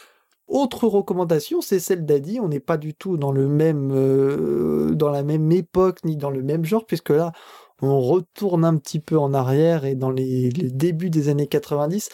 autre 0.46 0.86
recommandation, 0.86 1.60
c'est 1.60 1.80
celle 1.80 2.04
d'Adi. 2.06 2.38
On 2.38 2.48
n'est 2.48 2.60
pas 2.60 2.76
du 2.76 2.94
tout 2.94 3.16
dans 3.16 3.32
le 3.32 3.48
même, 3.48 3.90
euh, 3.92 4.94
dans 4.94 5.10
la 5.10 5.24
même 5.24 5.50
époque 5.50 6.04
ni 6.04 6.16
dans 6.16 6.30
le 6.30 6.42
même 6.42 6.64
genre, 6.64 6.86
puisque 6.86 7.10
là, 7.10 7.32
on 7.80 8.00
retourne 8.00 8.64
un 8.64 8.76
petit 8.76 9.00
peu 9.00 9.18
en 9.18 9.34
arrière 9.34 9.84
et 9.84 9.96
dans 9.96 10.10
les, 10.10 10.50
débuts 10.50 11.10
des 11.10 11.30
années 11.30 11.48
90. 11.48 12.10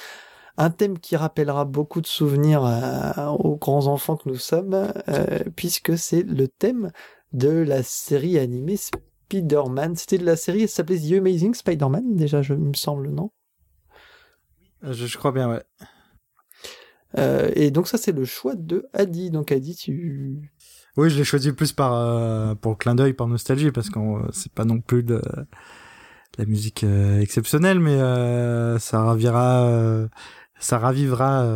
Un 0.56 0.70
thème 0.70 0.98
qui 0.98 1.14
rappellera 1.14 1.66
beaucoup 1.66 2.00
de 2.00 2.06
souvenirs 2.06 2.62
aux 3.38 3.56
grands 3.56 3.86
enfants 3.86 4.16
que 4.16 4.28
nous 4.28 4.38
sommes, 4.38 4.92
puisque 5.54 5.96
c'est 5.96 6.22
le 6.22 6.48
thème 6.48 6.90
de 7.32 7.50
la 7.50 7.82
série 7.82 8.38
animée 8.38 8.76
Spider-Man. 8.76 9.96
C'était 9.96 10.18
de 10.18 10.24
la 10.24 10.36
série, 10.36 10.62
elle 10.62 10.68
s'appelait 10.68 10.98
The 10.98 11.12
Amazing 11.18 11.54
Spider-Man, 11.54 12.16
déjà, 12.16 12.42
je 12.42 12.54
me 12.54 12.74
semble, 12.74 13.10
non? 13.10 13.30
Euh, 14.84 14.92
je, 14.92 15.18
crois 15.18 15.32
bien, 15.32 15.50
ouais. 15.50 15.62
Euh, 17.16 17.50
et 17.54 17.70
donc 17.70 17.88
ça, 17.88 17.98
c'est 17.98 18.12
le 18.12 18.24
choix 18.24 18.54
de 18.54 18.86
Adi. 18.92 19.30
Donc 19.30 19.52
Adi, 19.52 19.74
tu... 19.74 20.52
Oui, 20.96 21.10
je 21.10 21.16
l'ai 21.18 21.24
choisi 21.24 21.52
plus 21.52 21.72
par 21.72 21.94
euh, 21.94 22.54
pour 22.54 22.72
le 22.72 22.76
clin 22.76 22.94
d'œil, 22.94 23.12
par 23.12 23.28
nostalgie, 23.28 23.70
parce 23.70 23.90
que 23.90 23.98
c'est 24.32 24.52
pas 24.52 24.64
non 24.64 24.80
plus 24.80 25.02
de 25.02 25.22
la 26.38 26.44
musique 26.44 26.84
exceptionnelle, 27.20 27.80
mais 27.80 27.98
ça 28.78 29.02
ravira, 29.02 30.08
ça 30.58 30.78
ravivera 30.78 31.46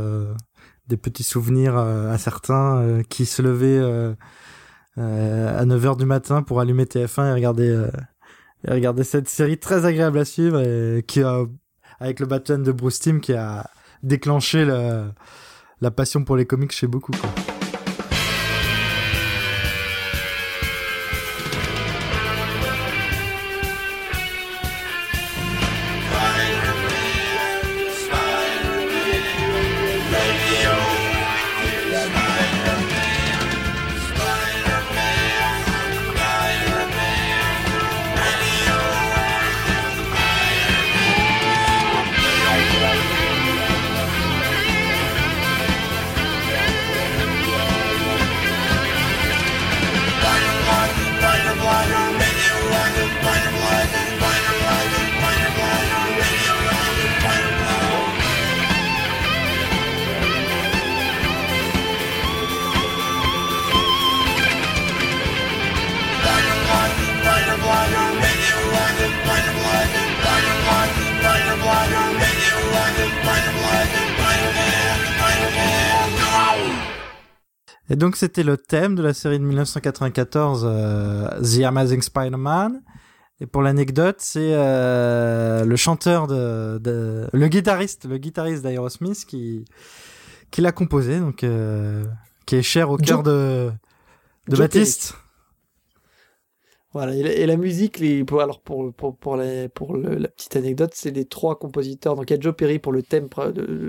des 0.86 0.97
petits 0.97 1.24
souvenirs 1.24 1.77
à 1.77 2.19
certains 2.19 3.03
qui 3.09 3.27
se 3.27 3.43
levaient 3.43 4.15
à 4.97 5.64
9h 5.64 5.97
du 5.97 6.05
matin 6.05 6.43
pour 6.43 6.60
allumer 6.60 6.85
TF1 6.85 7.31
et 7.31 7.32
regarder, 7.32 7.69
euh, 7.69 7.90
et 8.66 8.73
regarder 8.73 9.05
cette 9.05 9.28
série 9.28 9.59
très 9.59 9.86
agréable 9.86 10.19
à 10.19 10.24
suivre 10.24 10.60
et 10.60 11.02
qui 11.06 11.23
a, 11.23 11.44
avec 12.01 12.20
le 12.20 12.27
baptême 12.27 12.62
de 12.62 12.73
Bruce 12.73 13.01
Timm 13.01 13.20
qui 13.20 13.32
a 13.32 13.70
déclenché 14.02 14.64
la, 14.64 15.14
la 15.81 15.90
passion 15.90 16.24
pour 16.24 16.36
les 16.36 16.47
comics 16.47 16.73
chez 16.73 16.86
beaucoup. 16.86 17.12
C'était 78.23 78.44
le 78.44 78.57
thème 78.57 78.94
de 78.94 79.03
la 79.03 79.15
série 79.15 79.40
de 79.40 79.44
1994, 79.44 80.65
euh, 80.65 81.28
The 81.40 81.65
Amazing 81.65 82.03
Spider-Man. 82.03 82.81
Et 83.40 83.47
pour 83.47 83.62
l'anecdote, 83.62 84.19
c'est 84.20 84.53
euh, 84.55 85.65
le 85.65 85.74
chanteur 85.74 86.28
de, 86.28 86.78
de, 86.78 87.28
le 87.32 87.49
guitariste, 87.49 88.05
le 88.05 88.19
guitariste 88.19 88.62
d'Aerosmith 88.62 89.24
qui 89.27 89.65
qui 90.53 90.61
l'a 90.61 90.70
composé, 90.70 91.19
donc 91.19 91.43
euh, 91.43 92.05
qui 92.47 92.55
est 92.55 92.62
cher 92.62 92.90
au 92.90 92.97
cœur 92.97 93.24
de 93.24 93.73
de 94.47 94.57
Baptiste. 94.57 95.16
Voilà, 96.93 97.15
et 97.16 97.47
la, 97.47 97.57
musique, 97.57 97.99
les, 97.99 98.23
pour, 98.23 98.43
alors 98.43 98.61
pour, 98.61 98.93
pour, 98.93 99.16
pour, 99.16 99.39
les, 99.39 99.70
pour 99.70 99.97
la 99.97 100.28
petite 100.28 100.57
anecdote, 100.57 100.93
c'est 100.94 101.11
les 101.11 101.24
trois 101.24 101.59
compositeurs. 101.59 102.15
Donc 102.16 102.31
il 102.31 102.35
y 102.35 102.36
a 102.36 102.40
Joe 102.40 102.55
Perry 102.55 102.78
pour 102.78 102.93
le 102.93 103.03
thème, 103.03 103.28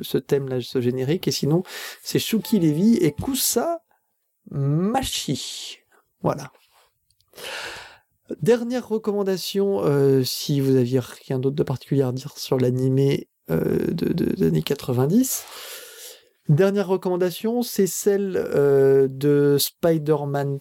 ce 0.01 0.17
thème-là, 0.17 0.61
ce 0.61 0.79
générique, 0.79 1.27
et 1.27 1.31
sinon 1.31 1.63
c'est 2.01 2.17
Shuki 2.17 2.59
Levy 2.59 2.95
et 2.95 3.11
Kusa 3.11 3.82
Machi. 4.51 5.79
Voilà. 6.21 6.51
Dernière 8.41 8.87
recommandation, 8.87 9.83
euh, 9.83 10.23
si 10.23 10.59
vous 10.59 10.75
aviez 10.75 10.99
rien 10.99 11.39
d'autre 11.39 11.55
de 11.55 11.63
particulier 11.63 12.03
à 12.03 12.11
dire 12.11 12.37
sur 12.37 12.57
l'animé 12.57 13.27
euh, 13.51 13.87
de, 13.91 14.13
des 14.13 14.47
années 14.47 14.61
90. 14.61 15.43
Dernière 16.49 16.87
recommandation, 16.87 17.61
c'est 17.61 17.87
celle 17.87 18.35
euh, 18.37 19.07
de 19.09 19.57
Spider-Man 19.59 20.59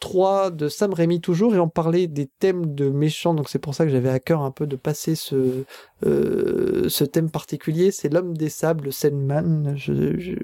3 0.00 0.50
de 0.50 0.68
Sam 0.68 0.92
Raimi 0.92 1.20
toujours, 1.20 1.54
et 1.54 1.58
on 1.58 1.68
parlait 1.68 2.06
des 2.06 2.26
thèmes 2.26 2.74
de 2.74 2.88
méchants, 2.88 3.34
donc 3.34 3.48
c'est 3.48 3.58
pour 3.58 3.74
ça 3.74 3.84
que 3.84 3.90
j'avais 3.90 4.08
à 4.08 4.18
cœur 4.18 4.42
un 4.42 4.50
peu 4.50 4.66
de 4.66 4.76
passer 4.76 5.14
ce, 5.14 5.64
euh, 6.06 6.88
ce 6.88 7.04
thème 7.04 7.30
particulier, 7.30 7.90
c'est 7.90 8.12
l'homme 8.12 8.36
des 8.36 8.48
sables, 8.48 8.92
Sandman, 8.92 9.74
je, 9.76 10.34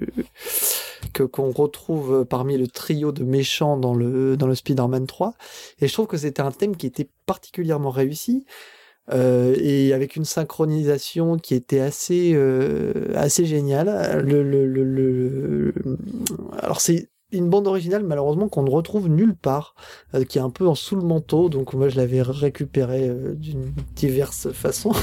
que 1.13 1.23
qu'on 1.23 1.51
retrouve 1.51 2.25
parmi 2.25 2.57
le 2.57 2.67
trio 2.67 3.11
de 3.11 3.23
méchants 3.23 3.77
dans 3.77 3.95
le, 3.95 4.37
dans 4.37 4.47
le 4.47 4.55
Spider-Man 4.55 5.07
3, 5.07 5.33
et 5.81 5.87
je 5.87 5.93
trouve 5.93 6.07
que 6.07 6.17
c'était 6.17 6.41
un 6.41 6.51
thème 6.51 6.77
qui 6.77 6.85
était 6.85 7.09
particulièrement 7.25 7.89
réussi, 7.89 8.45
euh, 9.09 9.55
et 9.57 9.93
avec 9.93 10.17
une 10.17 10.25
synchronisation 10.25 11.37
qui 11.37 11.55
était 11.55 11.79
assez 11.79 12.33
euh, 12.35 13.13
assez 13.15 13.45
géniale. 13.45 14.21
Le, 14.21 14.43
le, 14.43 14.67
le, 14.67 14.83
le... 14.83 15.73
alors 16.59 16.81
c'est 16.81 17.07
une 17.31 17.49
bande 17.49 17.67
originale 17.67 18.03
malheureusement 18.03 18.47
qu'on 18.47 18.63
ne 18.63 18.69
retrouve 18.69 19.09
nulle 19.09 19.35
part, 19.35 19.75
euh, 20.13 20.23
qui 20.23 20.37
est 20.37 20.41
un 20.41 20.49
peu 20.49 20.67
en 20.67 20.75
sous 20.75 20.95
le 20.95 21.03
manteau, 21.03 21.49
donc 21.49 21.73
moi 21.73 21.89
je 21.89 21.97
l'avais 21.97 22.21
récupéré 22.21 23.09
euh, 23.09 23.33
d'une 23.33 23.73
diverse 23.95 24.51
façon. 24.53 24.93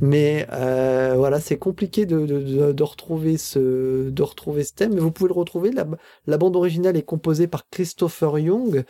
Mais 0.00 0.46
euh, 0.52 1.14
voilà, 1.16 1.38
c'est 1.38 1.58
compliqué 1.58 2.06
de, 2.06 2.82
retrouver 2.82 3.36
ce 3.36 4.08
de 4.08 4.22
retrouver 4.22 4.64
ce 4.64 4.72
thème. 4.72 4.94
Mais 4.94 5.00
vous 5.00 5.10
pouvez 5.10 5.28
le 5.28 5.34
retrouver. 5.34 5.70
La, 5.70 5.86
la 6.26 6.38
bande 6.38 6.56
originale 6.56 6.96
est 6.96 7.02
composée 7.02 7.46
par 7.46 7.68
Christopher 7.68 8.38
Young, 8.38 8.84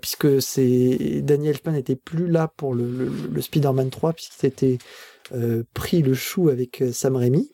puisque 0.00 0.42
c'est 0.42 1.22
Daniel 1.22 1.54
Elfman 1.54 1.72
n'était 1.74 1.96
plus 1.96 2.26
là 2.26 2.52
pour 2.56 2.74
le, 2.74 3.40
Spider-Man 3.40 3.90
3, 3.90 4.12
puisqu'il 4.12 4.40
s'était 4.40 4.78
pris 5.74 6.02
le 6.02 6.12
chou 6.14 6.48
avec 6.48 6.82
Sam 6.92 7.14
Raimi. 7.14 7.52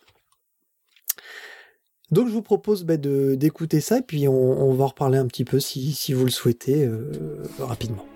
Donc 2.12 2.28
je 2.28 2.32
vous 2.32 2.42
propose 2.42 2.84
bah, 2.84 2.96
d'écouter 2.96 3.80
ça, 3.80 3.98
et 3.98 4.02
puis 4.02 4.28
on, 4.28 4.72
va 4.74 4.84
en 4.84 4.88
reparler 4.88 5.18
un 5.18 5.26
petit 5.26 5.44
peu 5.44 5.58
si, 5.58 5.92
si 5.92 6.12
vous 6.12 6.24
le 6.24 6.30
souhaitez 6.30 6.84
euh, 6.84 7.42
rapidement. 7.58 8.06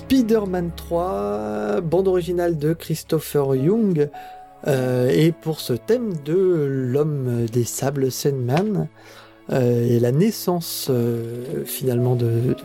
Spider-Man 0.00 0.70
3, 0.74 1.82
bande 1.82 2.08
originale 2.08 2.56
de 2.56 2.72
Christopher 2.72 3.54
Young, 3.54 4.08
et 4.66 5.32
pour 5.42 5.60
ce 5.60 5.74
thème 5.74 6.14
de 6.24 6.34
l'homme 6.34 7.44
des 7.52 7.64
sables, 7.64 8.10
Sandman, 8.10 8.88
et 9.52 10.00
la 10.00 10.10
naissance 10.10 10.90
finalement 11.66 12.16
de, 12.16 12.56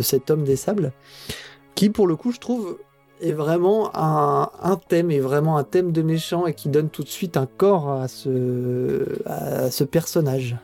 cet 0.00 0.30
homme 0.30 0.44
des 0.44 0.56
sables, 0.56 0.92
qui 1.74 1.90
pour 1.90 2.06
le 2.06 2.16
coup 2.16 2.32
je 2.32 2.40
trouve 2.40 2.78
est 3.20 3.32
vraiment 3.32 3.90
un, 3.94 4.80
thème, 4.88 5.10
est 5.10 5.20
vraiment 5.20 5.58
un 5.58 5.64
thème 5.64 5.92
de 5.92 6.00
méchant 6.00 6.46
et 6.46 6.54
qui 6.54 6.70
donne 6.70 6.88
tout 6.88 7.02
de 7.02 7.08
suite 7.08 7.36
un 7.36 7.46
corps 7.46 7.90
à 7.90 8.08
ce 8.08 9.84
personnage. 9.84 10.56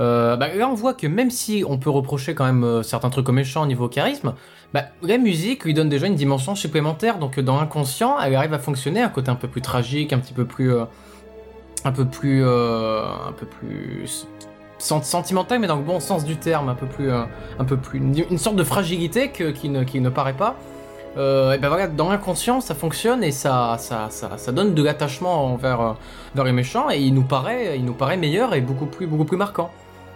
Euh, 0.00 0.36
bah, 0.36 0.54
là, 0.54 0.68
on 0.68 0.74
voit 0.74 0.94
que 0.94 1.06
même 1.06 1.30
si 1.30 1.64
on 1.66 1.78
peut 1.78 1.90
reprocher 1.90 2.34
quand 2.34 2.44
même 2.44 2.64
euh, 2.64 2.82
certains 2.82 3.10
trucs 3.10 3.28
au 3.28 3.32
méchant 3.32 3.62
au 3.62 3.66
niveau 3.66 3.88
charisme, 3.88 4.34
bah, 4.72 4.84
la 5.02 5.18
musique 5.18 5.64
lui 5.64 5.74
donne 5.74 5.88
déjà 5.88 6.06
une 6.06 6.16
dimension 6.16 6.54
supplémentaire. 6.54 7.18
Donc, 7.18 7.38
dans 7.40 7.58
l'inconscient, 7.58 8.18
elle 8.20 8.34
arrive 8.34 8.54
à 8.54 8.58
fonctionner, 8.58 9.02
un 9.02 9.08
côté 9.08 9.30
un 9.30 9.36
peu 9.36 9.48
plus 9.48 9.62
tragique, 9.62 10.12
un 10.12 10.18
petit 10.18 10.32
peu 10.32 10.44
plus, 10.44 10.72
euh, 10.72 10.84
un 11.84 11.92
peu 11.92 12.04
plus, 12.04 12.42
un 12.42 13.32
peu 13.36 13.46
plus 13.46 14.26
sentimental, 14.78 15.60
mais 15.60 15.66
dans 15.66 15.76
le 15.76 15.82
bon 15.82 16.00
sens 16.00 16.24
du 16.24 16.36
terme, 16.36 16.68
un 16.68 16.74
peu 16.74 16.86
plus, 16.86 17.10
un 17.10 17.64
peu 17.64 17.76
plus, 17.76 17.98
une, 17.98 18.38
sorte 18.38 18.56
de 18.56 18.64
fragilité 18.64 19.30
qui, 19.30 19.68
ne, 19.68 20.08
paraît 20.08 20.34
pas. 20.34 20.56
Ben 21.16 21.60
dans 21.94 22.08
l'inconscient, 22.08 22.60
ça 22.60 22.74
fonctionne 22.74 23.22
et 23.22 23.32
ça, 23.32 23.78
donne 24.52 24.74
de 24.74 24.82
l'attachement 24.82 25.52
envers, 25.52 25.96
vers 26.34 26.44
les 26.44 26.52
méchants 26.52 26.90
et 26.90 26.98
il 26.98 27.14
nous 27.14 27.22
paraît, 27.22 27.78
il 27.78 28.18
meilleur 28.18 28.54
et 28.54 28.60
beaucoup 28.62 28.86
plus, 28.86 29.06
beaucoup 29.06 29.26
plus 29.26 29.36
marquant. 29.36 29.70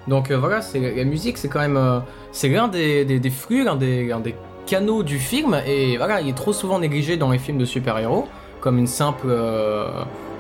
Donc 0.09 0.30
euh, 0.30 0.39
voilà, 0.39 0.62
c'est 0.62 0.80
la 0.80 1.05
musique, 1.05 1.39
c'est 1.39 1.48
quand 1.48 1.60
même, 1.60 1.76
euh, 1.76 2.01
c'est 2.32 2.48
l'un 2.48 2.68
des, 2.68 3.05
des, 3.05 3.30
flux, 3.30 3.64
l'un 3.64 3.76
des, 3.76 4.12
des 4.24 4.35
canaux 4.66 5.02
du 5.02 5.18
film 5.18 5.60
et 5.66 5.97
voilà, 5.97 6.20
il 6.20 6.28
est 6.28 6.36
trop 6.36 6.52
souvent 6.52 6.78
négligé 6.78 7.16
dans 7.16 7.30
les 7.30 7.39
films 7.39 7.59
de 7.59 7.64
super-héros 7.64 8.26
comme 8.60 8.78
une 8.78 8.89
simple, 8.89 9.28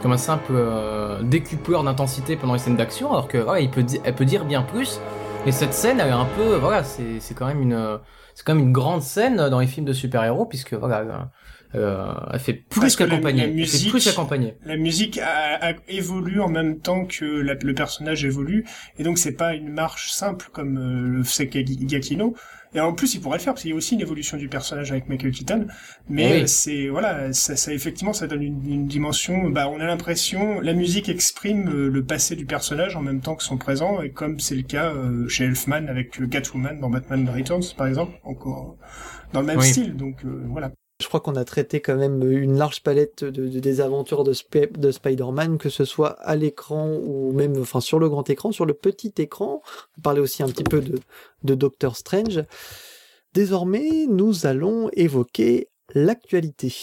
comme 0.02 0.10
un 0.10 0.16
simple 0.16 0.54
décupleur 1.22 1.84
d'intensité 1.84 2.34
pendant 2.34 2.54
les 2.54 2.58
scènes 2.58 2.74
d'action, 2.74 3.12
alors 3.12 3.28
que 3.28 3.38
voilà, 3.38 3.60
il 3.60 3.70
peut, 3.70 3.86
elle 4.02 4.14
peut 4.14 4.24
dire 4.24 4.44
bien 4.44 4.62
plus. 4.62 5.00
Et 5.46 5.52
cette 5.52 5.72
scène, 5.72 6.00
elle 6.00 6.08
est 6.08 6.10
un 6.10 6.26
peu, 6.36 6.56
voilà, 6.56 6.82
c'est 6.82 7.34
quand 7.36 7.46
même 7.46 7.62
une 7.62 7.98
c'est 8.38 8.44
quand 8.44 8.54
même 8.54 8.66
une 8.66 8.72
grande 8.72 9.02
scène 9.02 9.48
dans 9.48 9.58
les 9.58 9.66
films 9.66 9.84
de 9.84 9.92
super-héros 9.92 10.46
puisque 10.46 10.74
voilà 10.74 11.28
euh, 11.74 12.12
elle 12.32 12.40
fait 12.40 12.54
plus 12.54 12.96
qu'accompagner. 12.96 13.46
La, 13.46 13.52
musique, 13.52 13.90
plus 13.90 14.18
La 14.64 14.76
musique 14.76 15.18
a, 15.18 15.74
évolue 15.88 16.40
en 16.40 16.48
même 16.48 16.80
temps 16.80 17.04
que 17.04 17.24
le 17.24 17.74
personnage 17.74 18.24
évolue 18.24 18.64
et 18.98 19.02
donc 19.02 19.18
c'est 19.18 19.32
pas 19.32 19.54
une 19.54 19.68
marche 19.68 20.10
simple 20.10 20.48
comme 20.52 20.78
euh, 20.78 21.08
le 21.08 21.22
fait 21.22 21.50
Giacchino. 21.52 22.34
Et 22.74 22.80
en 22.80 22.92
plus, 22.92 23.14
il 23.14 23.22
pourrait 23.22 23.38
le 23.38 23.42
faire 23.42 23.54
parce 23.54 23.62
qu'il 23.62 23.70
y 23.70 23.74
a 23.74 23.76
aussi 23.76 23.94
une 23.94 24.02
évolution 24.02 24.36
du 24.36 24.46
personnage 24.46 24.90
avec 24.90 25.08
Michael 25.08 25.30
Keaton. 25.30 25.66
Mais 26.10 26.46
c'est 26.46 26.88
voilà, 26.88 27.32
ça, 27.32 27.56
ça, 27.56 27.72
effectivement, 27.72 28.12
ça 28.12 28.26
donne 28.26 28.42
une, 28.42 28.70
une 28.70 28.86
dimension. 28.86 29.48
Bah, 29.48 29.68
on 29.68 29.80
a 29.80 29.86
l'impression, 29.86 30.60
la 30.60 30.74
musique 30.74 31.08
exprime 31.08 31.70
euh, 31.70 31.88
le 31.88 32.04
passé 32.04 32.36
du 32.36 32.44
personnage 32.44 32.94
en 32.94 33.00
même 33.00 33.20
temps 33.20 33.36
que 33.36 33.42
son 33.42 33.56
présent, 33.56 34.02
et 34.02 34.10
comme 34.10 34.38
c'est 34.38 34.54
le 34.54 34.62
cas 34.62 34.92
euh, 34.92 35.26
chez 35.28 35.44
Elfman 35.44 35.88
avec 35.88 36.28
Catwoman 36.28 36.78
dans 36.78 36.90
Batman 36.90 37.28
Returns, 37.34 37.74
par 37.76 37.86
exemple, 37.86 38.12
encore 38.22 38.76
dans 39.32 39.40
le 39.40 39.46
même 39.46 39.62
style. 39.62 39.96
Donc 39.96 40.24
voilà. 40.24 40.70
Je 41.08 41.10
crois 41.10 41.20
qu'on 41.20 41.36
a 41.36 41.44
traité 41.46 41.80
quand 41.80 41.96
même 41.96 42.30
une 42.30 42.58
large 42.58 42.82
palette 42.82 43.24
de, 43.24 43.48
des 43.48 43.80
aventures 43.80 44.24
de, 44.24 44.34
de 44.78 44.90
Spider-Man, 44.90 45.56
que 45.56 45.70
ce 45.70 45.86
soit 45.86 46.10
à 46.20 46.36
l'écran 46.36 46.86
ou 47.02 47.32
même 47.32 47.58
enfin, 47.58 47.80
sur 47.80 47.98
le 47.98 48.10
grand 48.10 48.28
écran, 48.28 48.52
sur 48.52 48.66
le 48.66 48.74
petit 48.74 49.14
écran. 49.16 49.62
On 49.96 50.02
parlait 50.02 50.20
aussi 50.20 50.42
un 50.42 50.48
petit 50.48 50.64
peu 50.64 50.82
de, 50.82 51.54
Doctor 51.54 51.96
Strange. 51.96 52.44
Désormais, 53.32 54.04
nous 54.06 54.44
allons 54.44 54.90
évoquer 54.92 55.70
l'actualité. 55.94 56.74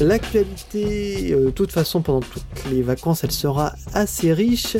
L'actualité, 0.00 1.36
de 1.36 1.50
toute 1.50 1.70
façon, 1.70 2.02
pendant 2.02 2.18
toutes 2.18 2.64
les 2.68 2.82
vacances, 2.82 3.22
elle 3.22 3.30
sera 3.30 3.74
assez 3.94 4.32
riche. 4.32 4.76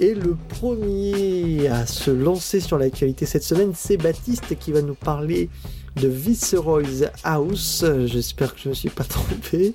Et 0.00 0.14
le 0.14 0.36
premier 0.36 1.66
à 1.66 1.84
se 1.84 2.12
lancer 2.12 2.60
sur 2.60 2.78
l'actualité 2.78 3.26
cette 3.26 3.42
semaine, 3.42 3.72
c'est 3.74 3.96
Baptiste 3.96 4.56
qui 4.56 4.70
va 4.70 4.80
nous 4.80 4.94
parler 4.94 5.50
de 5.96 6.06
Viceroy's 6.06 7.06
House. 7.24 7.84
J'espère 8.04 8.54
que 8.54 8.60
je 8.60 8.68
ne 8.68 8.70
me 8.70 8.74
suis 8.74 8.90
pas 8.90 9.02
trompé. 9.02 9.74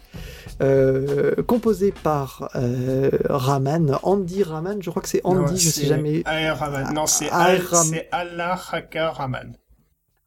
Euh, 0.61 1.35
composé 1.43 1.91
par 1.91 2.49
euh, 2.55 3.11
Raman, 3.29 3.99
Andy 4.03 4.43
Raman, 4.43 4.81
je 4.81 4.89
crois 4.91 5.01
que 5.01 5.09
c'est 5.09 5.19
Andy, 5.25 5.57
je 5.57 5.69
sais 5.69 5.87
jamais. 5.87 6.23
Raman. 6.25 6.93
Non, 6.93 7.05
c'est 7.05 7.29
Allah 7.29 8.55
Raman. 8.55 9.57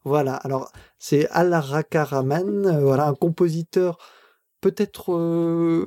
Voilà, 0.05 0.35
alors 0.35 0.71
c'est 0.99 1.27
Allah 1.31 1.61
Raman, 1.61 2.81
voilà, 2.83 3.07
un 3.07 3.15
compositeur 3.15 3.97
peut-être 4.67 5.15
euh, 5.15 5.85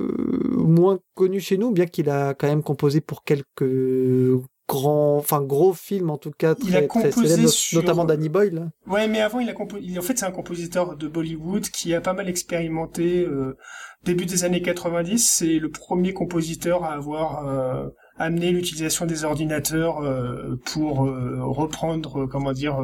moins 0.55 0.99
connu 1.15 1.41
chez 1.41 1.57
nous, 1.57 1.71
bien 1.71 1.85
qu'il 1.85 2.09
a 2.09 2.33
quand 2.33 2.47
même 2.47 2.63
composé 2.63 3.01
pour 3.01 3.25
quelques 3.25 4.39
grands, 4.69 5.17
enfin 5.17 5.41
gros 5.41 5.73
films 5.73 6.11
en 6.11 6.17
tout 6.17 6.31
cas 6.31 6.55
très, 6.55 6.87
très 6.87 7.11
célèbres, 7.11 7.51
notamment 7.73 8.05
Danny 8.05 8.29
Boyle. 8.29 8.69
Ouais, 8.87 9.09
mais 9.09 9.19
avant 9.19 9.41
il 9.41 9.49
a 9.49 9.53
composé. 9.53 9.99
En 9.99 10.01
fait, 10.01 10.17
c'est 10.17 10.25
un 10.25 10.31
compositeur 10.31 10.95
de 10.95 11.07
Bollywood 11.09 11.63
qui 11.63 11.93
a 11.93 11.99
pas 11.99 12.13
mal 12.13 12.29
expérimenté. 12.29 13.25
Euh, 13.25 13.57
début 14.05 14.25
des 14.25 14.45
années 14.45 14.61
90, 14.61 15.17
c'est 15.19 15.59
le 15.59 15.69
premier 15.69 16.13
compositeur 16.13 16.85
à 16.85 16.93
avoir 16.93 17.45
euh, 17.47 17.89
amener 18.19 18.51
l'utilisation 18.51 19.05
des 19.05 19.23
ordinateurs 19.23 19.99
euh, 19.99 20.59
pour 20.65 21.05
euh, 21.05 21.39
reprendre, 21.41 22.23
euh, 22.23 22.27
comment 22.27 22.51
dire, 22.51 22.77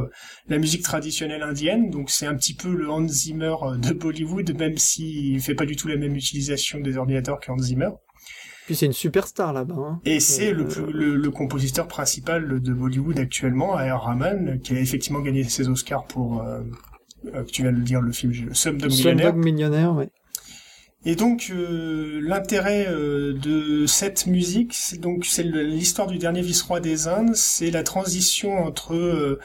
la 0.47 0.57
musique 0.57 0.81
traditionnelle 0.81 1.43
indienne. 1.43 1.89
Donc 1.89 2.09
c'est 2.09 2.25
un 2.25 2.35
petit 2.35 2.55
peu 2.55 2.73
le 2.73 2.89
Hans 2.89 3.07
Zimmer 3.07 3.55
de 3.77 3.93
Bollywood, 3.93 4.57
même 4.57 4.77
s'il 4.77 5.39
fait 5.41 5.53
pas 5.53 5.65
du 5.65 5.75
tout 5.75 5.89
la 5.89 5.97
même 5.97 6.15
utilisation 6.15 6.79
des 6.79 6.97
ordinateurs 6.97 7.39
que 7.39 7.51
Hans 7.51 7.57
Zimmer. 7.57 7.89
Puis 8.65 8.75
c'est 8.75 8.87
une 8.87 8.93
superstar 8.93 9.53
là-bas. 9.53 9.75
Hein. 9.77 9.99
Et 10.05 10.19
c'est 10.19 10.51
le, 10.51 10.65
le, 10.91 11.29
compositeur 11.29 11.87
principal 11.87 12.59
de 12.61 12.73
Bollywood 12.73 13.19
actuellement, 13.19 13.75
A.R. 13.75 14.01
Rahman, 14.01 14.59
qui 14.61 14.73
a 14.73 14.79
effectivement 14.79 15.19
gagné 15.19 15.43
ses 15.43 15.69
Oscars 15.69 16.05
pour, 16.05 16.43
tu 17.51 17.61
viens 17.61 17.71
de 17.71 17.77
le 17.77 17.83
dire, 17.83 18.01
le 18.01 18.11
film 18.11 18.33
Slumdog 18.55 18.89
Millionnaire. 18.89 19.29
Slumdog 19.29 19.45
Millionnaire, 19.45 19.95
oui. 19.95 20.05
Et 21.05 21.15
donc 21.15 21.51
euh, 21.51 22.19
l'intérêt 22.23 22.87
euh, 22.89 23.33
de 23.33 23.85
cette 23.85 24.25
musique, 24.25 24.73
c'est 24.73 24.99
donc 24.99 25.25
c'est 25.25 25.43
l'histoire 25.43 26.07
du 26.07 26.17
dernier 26.17 26.41
vice-roi 26.41 26.79
des 26.79 27.07
Indes, 27.07 27.35
c'est 27.35 27.69
la 27.69 27.83
transition 27.83 28.57
entre 28.57 29.39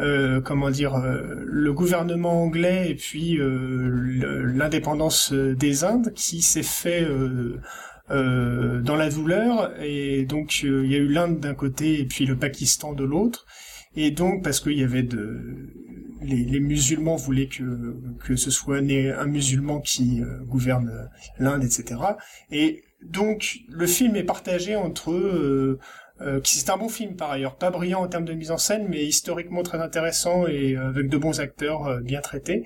euh, 0.00 0.40
comment 0.40 0.70
dire 0.70 0.96
le 0.96 1.72
gouvernement 1.74 2.42
anglais 2.42 2.90
et 2.90 2.94
puis 2.94 3.38
l'indépendance 3.38 5.34
des 5.34 5.84
Indes 5.84 6.14
qui 6.14 6.40
s'est 6.40 6.62
fait 6.62 7.06
dans 8.08 8.96
la 8.96 9.10
douleur. 9.10 9.70
Et 9.82 10.24
donc 10.24 10.62
il 10.62 10.90
y 10.90 10.94
a 10.94 10.98
eu 10.98 11.08
l'Inde 11.08 11.40
d'un 11.40 11.54
côté 11.54 12.00
et 12.00 12.06
puis 12.06 12.24
le 12.24 12.36
Pakistan 12.36 12.94
de 12.94 13.04
l'autre. 13.04 13.44
Et 13.96 14.10
donc 14.10 14.42
parce 14.42 14.60
qu'il 14.60 14.78
y 14.78 14.82
avait 14.82 15.02
de 15.02 15.40
les, 16.24 16.60
musulmans 16.60 17.16
voulaient 17.16 17.48
que, 17.48 17.96
que 18.24 18.36
ce 18.36 18.50
soit 18.50 18.80
né 18.80 19.10
un 19.10 19.26
musulman 19.26 19.80
qui 19.80 20.20
euh, 20.20 20.38
gouverne 20.44 21.08
l'Inde, 21.38 21.64
etc. 21.64 22.00
Et 22.50 22.82
donc 23.04 23.60
le 23.68 23.86
film 23.86 24.16
est 24.16 24.22
partagé 24.22 24.76
entre 24.76 25.12
euh, 25.12 25.78
euh, 26.20 26.40
c'est 26.44 26.70
un 26.70 26.76
bon 26.76 26.88
film 26.88 27.16
par 27.16 27.32
ailleurs, 27.32 27.56
pas 27.56 27.70
brillant 27.70 28.02
en 28.02 28.08
termes 28.08 28.24
de 28.24 28.32
mise 28.32 28.50
en 28.50 28.58
scène, 28.58 28.86
mais 28.88 29.04
historiquement 29.04 29.62
très 29.62 29.78
intéressant 29.78 30.46
et 30.46 30.76
avec 30.76 31.08
de 31.08 31.16
bons 31.16 31.40
acteurs 31.40 32.00
bien 32.00 32.20
traités. 32.20 32.64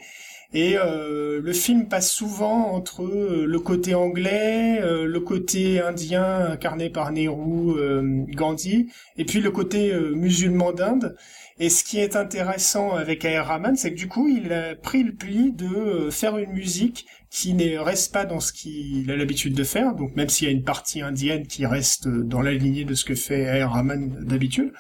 Et 0.52 0.76
euh, 0.76 1.40
le 1.42 1.52
film 1.52 1.88
passe 1.88 2.10
souvent 2.10 2.72
entre 2.72 3.02
le 3.02 3.58
côté 3.58 3.94
anglais, 3.94 4.80
le 4.80 5.20
côté 5.20 5.80
indien 5.80 6.52
incarné 6.52 6.90
par 6.90 7.12
Nehru, 7.12 8.26
Gandhi, 8.28 8.88
et 9.16 9.24
puis 9.24 9.40
le 9.40 9.50
côté 9.50 9.92
musulman 10.14 10.72
d'Inde. 10.72 11.16
Et 11.58 11.70
ce 11.70 11.84
qui 11.84 11.98
est 11.98 12.16
intéressant 12.16 12.94
avec 12.94 13.24
A.R. 13.24 13.46
Rahman, 13.46 13.76
c'est 13.76 13.92
que 13.92 13.96
du 13.96 14.08
coup, 14.08 14.28
il 14.28 14.52
a 14.52 14.74
pris 14.74 15.02
le 15.02 15.14
pli 15.14 15.52
de 15.52 15.66
euh, 15.66 16.10
faire 16.10 16.36
une 16.36 16.52
musique 16.52 17.06
qui 17.30 17.54
ne 17.54 17.78
reste 17.78 18.12
pas 18.12 18.26
dans 18.26 18.40
ce 18.40 18.52
qu'il 18.52 19.10
a 19.10 19.16
l'habitude 19.16 19.54
de 19.54 19.64
faire, 19.64 19.94
donc 19.94 20.14
même 20.16 20.28
s'il 20.28 20.46
y 20.46 20.50
a 20.50 20.52
une 20.52 20.64
partie 20.64 21.00
indienne 21.00 21.46
qui 21.46 21.64
reste 21.64 22.08
dans 22.08 22.42
la 22.42 22.52
lignée 22.52 22.84
de 22.84 22.94
ce 22.94 23.06
que 23.06 23.14
fait 23.14 23.48
A.R. 23.48 23.72
Rahman 23.72 24.24
d'habitude, 24.24 24.72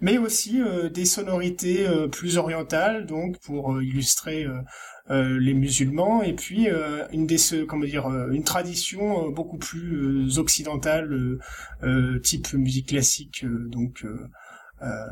mais 0.00 0.16
aussi 0.16 0.60
euh, 0.62 0.88
des 0.88 1.04
sonorités 1.04 1.86
euh, 1.86 2.08
plus 2.08 2.38
orientales, 2.38 3.04
donc 3.04 3.38
pour 3.40 3.80
illustrer 3.82 4.46
les 5.10 5.52
musulmans, 5.52 6.22
et 6.22 6.32
puis 6.32 6.68
une 7.12 7.26
des 7.26 7.36
comment 7.68 7.84
dire 7.84 8.06
une 8.30 8.44
tradition 8.44 9.30
beaucoup 9.30 9.58
plus 9.58 10.38
occidentale, 10.38 11.38
type 12.22 12.54
musique 12.54 12.88
classique, 12.88 13.44
donc 13.44 14.04
euh, 14.04 14.28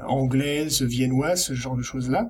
anglaise, 0.06 0.82
viennoise, 0.82 1.44
ce 1.44 1.54
genre 1.54 1.76
de 1.76 1.82
choses-là. 1.82 2.28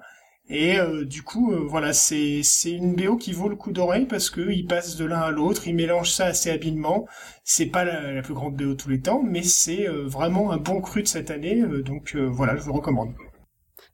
Et 0.51 0.81
euh, 0.81 1.05
du 1.05 1.23
coup, 1.23 1.53
euh, 1.53 1.61
voilà, 1.61 1.93
c'est 1.93 2.43
une 2.65 2.97
BO 2.97 3.17
qui 3.17 3.33
vaut 3.33 3.49
le 3.49 3.55
coup 3.55 3.71
d'oreille 3.71 4.07
parce 4.07 4.31
que 4.31 4.51
il 4.51 4.67
passe 4.67 4.97
de 4.97 5.05
l'un 5.05 5.21
à 5.21 5.31
l'autre, 5.31 5.69
il 5.69 5.77
mélange 5.77 6.11
ça 6.11 6.27
assez 6.27 6.51
habilement. 6.51 7.07
C'est 7.45 7.67
pas 7.67 7.85
la, 7.85 8.21
plus 8.21 8.35
grande 8.35 8.57
BO 8.57 8.75
tous 8.75 8.89
les 8.89 9.01
temps, 9.01 9.23
mais 9.23 9.45
c'est 9.45 9.89
euh, 9.89 10.07
vraiment 10.07 10.51
un 10.51 10.57
bon 10.57 10.81
cru 10.81 11.03
de 11.03 11.09
cette 11.09 11.31
année, 11.31 11.63
donc 11.85 12.17
voilà, 12.17 12.57
je 12.57 12.63
vous 12.63 12.73
recommande. 12.73 13.15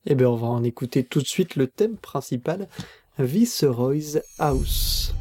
Eh 0.06 0.14
bien, 0.14 0.30
on 0.30 0.36
va 0.36 0.46
en 0.46 0.64
écouter 0.64 1.04
tout 1.04 1.20
de 1.20 1.26
suite 1.26 1.56
le 1.56 1.66
thème 1.66 1.98
principal, 1.98 2.68
Viceroy's 3.18 4.18
House. 4.38 5.14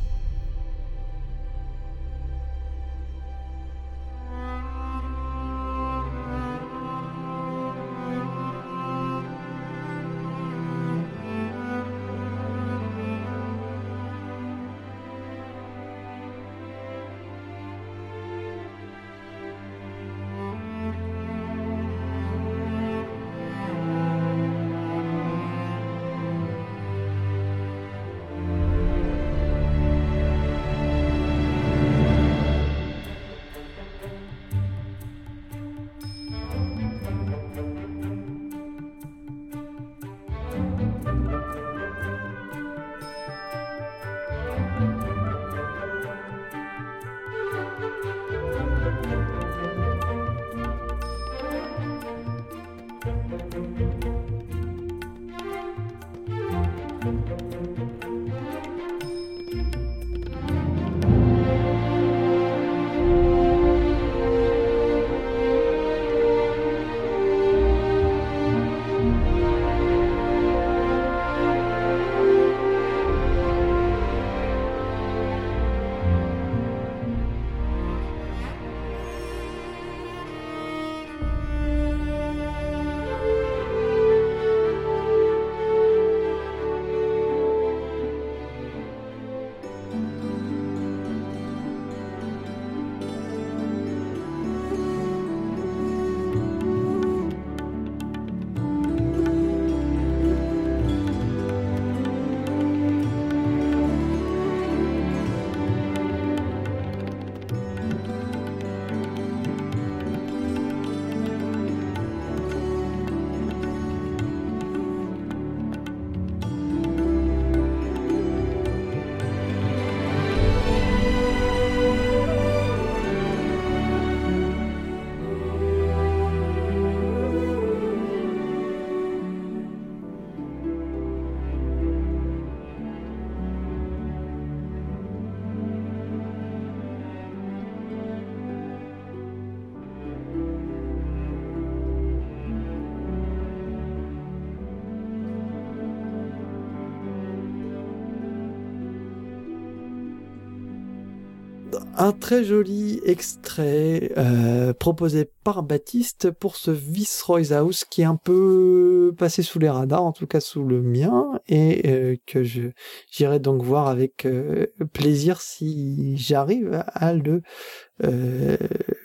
Très 152.26 152.44
joli 152.44 153.00
extrait 153.06 154.12
euh, 154.18 154.74
proposé 154.74 155.30
par 155.44 155.62
Baptiste 155.62 156.32
pour 156.32 156.56
ce 156.56 156.72
Viceroy's 156.72 157.52
House 157.52 157.86
qui 157.88 158.02
est 158.02 158.06
un 158.06 158.16
peu 158.16 159.14
passé 159.16 159.44
sous 159.44 159.60
les 159.60 159.70
radars, 159.70 160.04
en 160.04 160.12
tout 160.12 160.26
cas 160.26 160.40
sous 160.40 160.64
le 160.64 160.82
mien, 160.82 161.40
et 161.48 161.88
euh, 161.88 162.16
que 162.26 162.44
je 162.44 162.70
j'irai 163.12 163.38
donc 163.38 163.62
voir 163.62 163.90
avec 163.90 164.26
euh, 164.26 164.66
plaisir 164.92 165.40
si 165.40 166.18
j'arrive 166.18 166.84
à 166.88 167.14
le, 167.14 167.44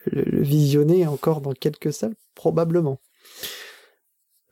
visionner 0.07 1.07
encore 1.07 1.43
dans 1.43 1.53
quelques 1.53 1.93
salles, 1.93 2.17
probablement. 2.35 3.01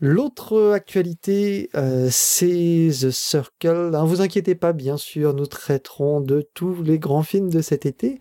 L'autre 0.00 0.72
actualité, 0.74 1.70
euh, 1.74 2.08
c'est 2.10 2.90
The 3.00 3.10
Circle. 3.10 3.90
Ne 3.90 4.06
vous 4.06 4.20
inquiétez 4.20 4.54
pas, 4.54 4.72
bien 4.72 4.96
sûr, 4.96 5.34
nous 5.34 5.46
traiterons 5.46 6.20
de 6.20 6.46
tous 6.54 6.82
les 6.82 7.00
grands 7.00 7.24
films 7.24 7.50
de 7.50 7.62
cet 7.62 7.84
été. 7.84 8.20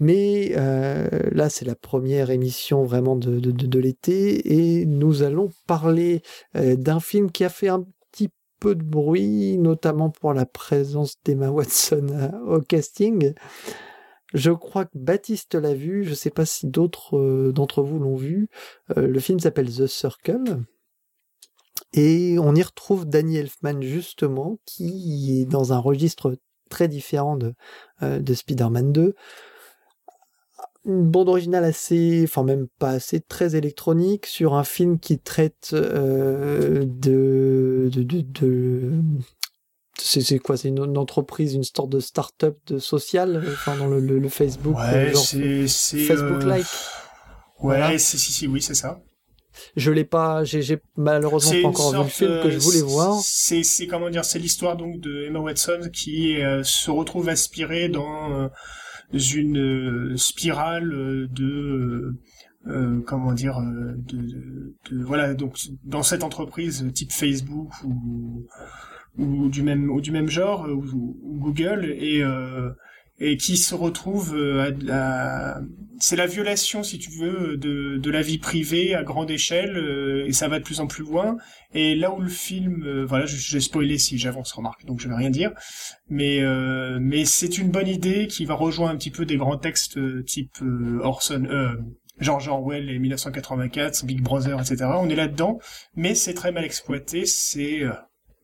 Mais 0.00 0.52
euh, 0.56 1.08
là, 1.32 1.48
c'est 1.48 1.64
la 1.64 1.74
première 1.74 2.30
émission 2.30 2.84
vraiment 2.84 3.16
de, 3.16 3.38
de, 3.40 3.78
l'été 3.78 4.80
et 4.80 4.86
nous 4.86 5.22
allons 5.22 5.50
parler 5.66 6.22
euh, 6.56 6.76
d'un 6.76 7.00
film 7.00 7.30
qui 7.30 7.44
a 7.44 7.48
fait 7.48 7.68
un 7.68 7.86
petit 8.10 8.30
peu 8.60 8.74
de 8.74 8.82
bruit, 8.82 9.58
notamment 9.58 10.10
pour 10.10 10.32
la 10.32 10.46
présence 10.46 11.16
d'Emma 11.24 11.50
Watson 11.50 12.30
au 12.46 12.60
casting. 12.60 13.34
Je 14.34 14.50
crois 14.50 14.84
que 14.84 14.98
Baptiste 14.98 15.54
l'a 15.54 15.74
vu, 15.74 16.04
je 16.04 16.10
ne 16.10 16.14
sais 16.14 16.30
pas 16.30 16.44
si 16.44 16.66
d'autres 16.66 17.52
d'entre 17.52 17.82
vous 17.82 17.98
l'ont 17.98 18.16
vu. 18.16 18.48
le 18.94 19.20
film 19.20 19.40
s'appelle 19.40 19.72
The 19.72 19.86
Circle. 19.86 20.62
Et 21.92 22.38
on 22.38 22.54
y 22.54 22.62
retrouve 22.62 23.06
Danny 23.06 23.36
Elfman 23.36 23.80
justement, 23.80 24.58
qui 24.66 25.40
est 25.40 25.44
dans 25.46 25.72
un 25.72 25.78
registre 25.78 26.36
très 26.68 26.88
différent 26.88 27.36
de, 27.36 27.54
euh, 28.02 28.20
de 28.20 28.34
Spider-Man 28.34 28.92
2. 28.92 29.14
Une 30.86 31.02
bande 31.02 31.28
originale 31.28 31.64
assez, 31.64 32.22
enfin 32.24 32.44
même 32.44 32.68
pas 32.78 32.90
assez, 32.90 33.20
très 33.20 33.56
électronique 33.56 34.26
sur 34.26 34.54
un 34.54 34.64
film 34.64 35.00
qui 35.00 35.18
traite 35.18 35.70
euh, 35.72 36.84
de, 36.86 37.90
de, 37.92 38.02
de, 38.02 38.92
c'est 39.98 40.38
quoi? 40.38 40.56
C'est 40.56 40.68
une, 40.68 40.98
entreprise, 40.98 41.54
une 41.54 41.64
sorte 41.64 41.90
de 41.90 42.00
start-up 42.00 42.58
de 42.66 42.78
social, 42.78 43.42
enfin 43.52 43.76
dans 43.76 43.88
le, 43.88 44.00
le, 44.00 44.28
Facebook, 44.28 44.76
ouais, 44.76 45.12
c'est 45.14 45.66
Facebook-like. 45.66 46.66
Ouais, 47.60 47.98
si, 47.98 48.18
si, 48.18 48.32
si, 48.32 48.46
oui, 48.46 48.60
c'est 48.60 48.74
ça. 48.74 49.00
Je 49.74 49.90
l'ai 49.90 50.04
pas, 50.04 50.44
j'ai 50.44 50.78
malheureusement 50.96 51.62
pas 51.62 51.68
encore 51.68 51.92
vu 51.92 51.98
le 51.98 52.04
film 52.10 52.42
que 52.42 52.50
je 52.50 52.58
voulais 52.58 52.82
voir. 52.82 53.18
C'est 53.22 53.62
c'est 53.62 53.86
comment 53.86 54.10
dire, 54.10 54.24
c'est 54.24 54.38
l'histoire 54.38 54.76
donc 54.76 55.00
de 55.00 55.24
Emma 55.24 55.38
Watson 55.38 55.88
qui 55.92 56.42
euh, 56.42 56.62
se 56.62 56.90
retrouve 56.90 57.30
aspirée 57.30 57.88
dans 57.88 58.32
euh, 58.32 58.48
une 59.12 59.58
euh, 59.58 60.16
spirale 60.16 61.28
de 61.30 62.14
comment 63.06 63.32
dire 63.32 63.60
de, 63.60 64.74
de, 64.90 65.04
voilà 65.04 65.34
donc 65.34 65.56
dans 65.84 66.02
cette 66.02 66.24
entreprise 66.24 66.84
type 66.92 67.12
Facebook 67.12 67.70
ou 67.84 68.44
ou 69.16 69.48
du 69.48 69.62
même 69.62 69.88
ou 69.88 70.00
du 70.00 70.10
même 70.10 70.28
genre 70.28 70.66
ou, 70.68 71.16
ou 71.22 71.38
Google 71.38 71.84
et 71.84 72.24
et 73.18 73.36
qui 73.36 73.56
se 73.56 73.74
retrouve 73.74 74.36
euh, 74.36 74.72
à, 74.90 75.60
c'est 75.98 76.16
la 76.16 76.26
violation 76.26 76.82
si 76.82 76.98
tu 76.98 77.10
veux 77.10 77.56
de, 77.56 77.96
de 77.96 78.10
la 78.10 78.20
vie 78.20 78.36
privée 78.38 78.94
à 78.94 79.02
grande 79.02 79.30
échelle 79.30 79.76
euh, 79.78 80.26
et 80.26 80.32
ça 80.32 80.48
va 80.48 80.58
de 80.58 80.64
plus 80.64 80.80
en 80.80 80.86
plus 80.86 81.04
loin. 81.04 81.36
Et 81.72 81.94
là 81.94 82.12
où 82.12 82.20
le 82.20 82.28
film 82.28 82.84
euh, 82.84 83.06
voilà 83.06 83.24
j'ai 83.26 83.60
spoilé 83.60 83.96
si 83.96 84.18
j'avance 84.18 84.52
remarque 84.52 84.84
donc 84.84 85.00
je 85.00 85.08
vais 85.08 85.14
rien 85.14 85.30
dire. 85.30 85.52
Mais 86.08 86.40
mais 87.00 87.24
c'est 87.24 87.58
une 87.58 87.70
bonne 87.70 87.88
idée 87.88 88.26
qui 88.26 88.44
va 88.44 88.54
rejoindre 88.54 88.92
un 88.92 88.96
petit 88.96 89.10
peu 89.10 89.24
des 89.24 89.36
grands 89.36 89.58
textes 89.58 89.98
type 90.24 90.58
Orson 91.00 91.48
George 92.18 92.48
Orwell 92.48 92.90
et 92.90 92.98
1984 92.98 94.04
Big 94.04 94.20
Brother 94.22 94.60
etc 94.60 94.84
on 94.94 95.08
est 95.08 95.16
là 95.16 95.28
dedans 95.28 95.58
mais 95.96 96.14
c'est 96.14 96.34
très 96.34 96.52
mal 96.52 96.64
exploité 96.64 97.26
c'est 97.26 97.82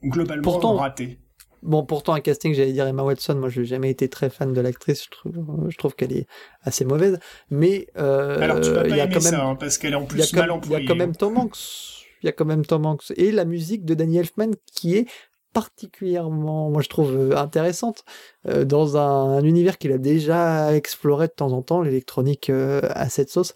globalement 0.02 0.42
Pourtant, 0.42 0.76
raté. 0.76 1.18
Bon, 1.62 1.84
pourtant, 1.84 2.14
un 2.14 2.20
casting, 2.20 2.54
j'allais 2.54 2.72
dire 2.72 2.86
Emma 2.86 3.02
Watson, 3.02 3.36
moi, 3.36 3.48
je 3.48 3.60
n'ai 3.60 3.66
jamais 3.66 3.90
été 3.90 4.08
très 4.08 4.30
fan 4.30 4.52
de 4.52 4.60
l'actrice, 4.60 5.04
je 5.04 5.10
trouve, 5.10 5.68
je 5.68 5.76
trouve 5.76 5.94
qu'elle 5.94 6.12
est 6.12 6.26
assez 6.62 6.84
mauvaise, 6.84 7.18
mais, 7.50 7.86
euh, 7.96 8.40
Alors, 8.40 8.60
tu 8.60 8.70
vas 8.70 8.82
pas 8.82 8.88
y 8.88 9.00
a 9.00 9.06
quand 9.06 9.22
même, 9.22 9.22
ça, 9.22 9.44
hein, 9.44 9.54
parce 9.54 9.78
qu'elle 9.78 9.92
est 9.92 9.96
en 9.96 10.04
plus 10.04 10.32
mal 10.34 10.50
employée. 10.50 10.82
Il 10.82 10.88
y 10.88 10.90
a 10.90 10.92
quand 10.92 10.98
même 10.98 11.14
Tom 11.14 11.38
Hanks. 11.38 12.02
Il 12.22 12.26
y 12.26 12.28
a 12.28 12.32
quand 12.32 12.44
même 12.44 12.64
Tom 12.64 12.86
Hanks. 12.86 13.12
Et 13.16 13.32
la 13.32 13.44
musique 13.44 13.84
de 13.84 13.94
Danny 13.94 14.18
Elfman 14.18 14.50
qui 14.72 14.96
est 14.96 15.06
particulièrement, 15.52 16.70
moi 16.70 16.82
je 16.82 16.88
trouve 16.88 17.14
euh, 17.14 17.36
intéressante 17.36 18.04
euh, 18.48 18.64
dans 18.64 18.96
un, 18.96 19.42
univers 19.44 19.78
qu'il 19.78 19.92
a 19.92 19.98
déjà 19.98 20.74
exploré 20.74 21.28
de 21.28 21.32
temps 21.32 21.52
en 21.52 21.62
temps, 21.62 21.82
l'électronique 21.82 22.50
euh, 22.50 22.80
à 22.90 23.08
cette 23.08 23.30
sauce. 23.30 23.52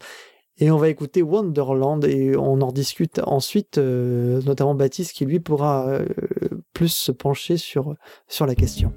Et 0.59 0.71
on 0.71 0.77
va 0.77 0.89
écouter 0.89 1.21
Wonderland 1.21 2.03
et 2.05 2.35
on 2.35 2.61
en 2.61 2.71
discute 2.71 3.19
ensuite, 3.23 3.77
notamment 3.77 4.73
Baptiste 4.73 5.11
qui 5.11 5.23
lui 5.23 5.39
pourra 5.39 5.99
plus 6.77 6.89
se 6.89 7.11
pencher 7.11 7.57
sur, 7.57 7.95
sur 8.27 8.45
la 8.45 8.53
question. 8.53 8.93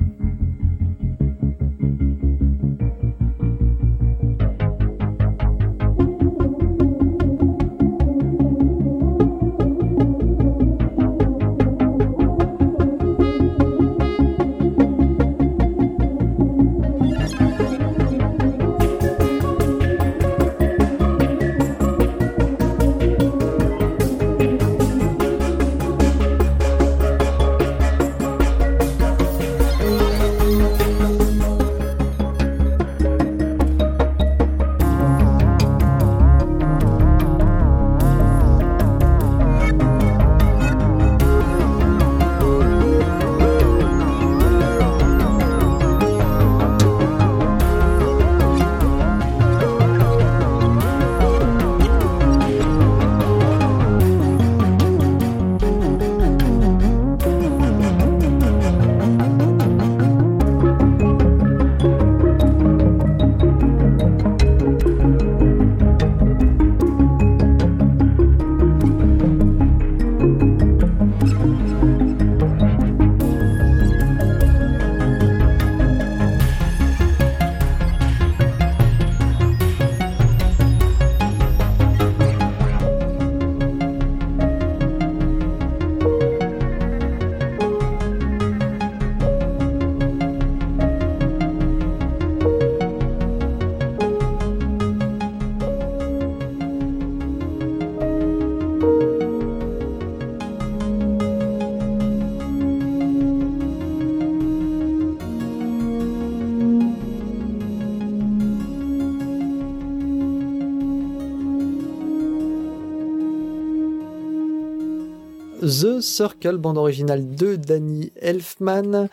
The 115.81 116.01
Circle, 116.01 116.59
bande 116.59 116.77
originale 116.77 117.35
de 117.35 117.57
Danny 117.57 118.13
Elfman, 118.17 119.09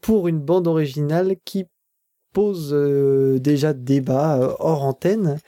pour 0.00 0.26
une 0.26 0.40
bande 0.40 0.66
originale 0.66 1.36
qui 1.44 1.66
pose 2.32 2.70
euh, 2.72 3.38
déjà 3.38 3.72
débat 3.72 4.38
euh, 4.38 4.54
hors 4.58 4.82
antenne. 4.82 5.38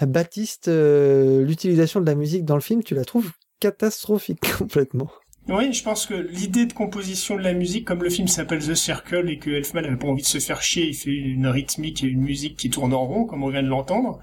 Baptiste, 0.00 0.68
euh, 0.68 1.44
l'utilisation 1.44 2.00
de 2.00 2.06
la 2.06 2.14
musique 2.14 2.44
dans 2.44 2.54
le 2.54 2.62
film, 2.62 2.82
tu 2.82 2.94
la 2.94 3.04
trouves 3.04 3.30
catastrophique 3.60 4.40
complètement. 4.58 5.10
Oui, 5.48 5.72
je 5.72 5.82
pense 5.82 6.06
que 6.06 6.14
l'idée 6.14 6.66
de 6.66 6.72
composition 6.72 7.36
de 7.36 7.42
la 7.42 7.52
musique, 7.52 7.86
comme 7.86 8.02
le 8.02 8.10
film 8.10 8.28
s'appelle 8.28 8.64
The 8.64 8.74
Circle 8.74 9.28
et 9.28 9.38
que 9.38 9.50
Elfman 9.50 9.82
n'avait 9.82 9.96
pas 9.96 10.08
envie 10.08 10.22
de 10.22 10.26
se 10.26 10.38
faire 10.38 10.62
chier, 10.62 10.86
il 10.86 10.94
fait 10.94 11.10
une 11.10 11.46
rythmique 11.46 12.04
et 12.04 12.06
une 12.06 12.20
musique 12.20 12.56
qui 12.56 12.70
tourne 12.70 12.94
en 12.94 13.06
rond, 13.06 13.24
comme 13.24 13.42
on 13.42 13.50
vient 13.50 13.62
de 13.62 13.68
l'entendre. 13.68 14.20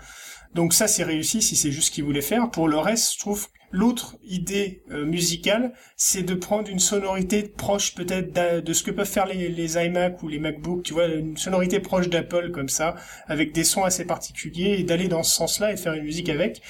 Donc 0.55 0.73
ça, 0.73 0.87
c'est 0.87 1.03
réussi 1.03 1.41
si 1.41 1.57
c'est 1.57 1.71
juste 1.71 1.89
ce 1.89 1.91
qu'il 1.91 2.05
voulait 2.05 2.21
faire. 2.21 2.49
Pour 2.49 2.69
le 2.69 2.77
reste, 2.77 3.13
je 3.13 3.19
trouve 3.19 3.49
L'autre 3.75 4.15
idée 4.23 4.83
euh, 4.89 5.05
musicale, 5.05 5.73
c'est 5.97 6.23
de 6.23 6.33
prendre 6.33 6.69
une 6.69 6.79
sonorité 6.79 7.43
proche 7.43 7.93
peut-être 7.93 8.63
de 8.63 8.73
ce 8.73 8.83
que 8.83 8.91
peuvent 8.91 9.05
faire 9.05 9.25
les, 9.25 9.77
iMac 9.77 10.23
ou 10.23 10.29
les 10.29 10.39
MacBook, 10.39 10.83
tu 10.83 10.93
vois, 10.93 11.07
une 11.07 11.35
sonorité 11.35 11.81
proche 11.81 12.07
d'Apple 12.07 12.51
comme 12.51 12.69
ça, 12.69 12.95
avec 13.27 13.51
des 13.51 13.65
sons 13.65 13.83
assez 13.83 14.05
particuliers, 14.05 14.77
et 14.79 14.83
d'aller 14.83 15.09
dans 15.09 15.23
ce 15.23 15.35
sens-là 15.35 15.73
et 15.73 15.77
faire 15.77 15.93
une 15.93 16.03
musique 16.03 16.29
avec 16.29 16.61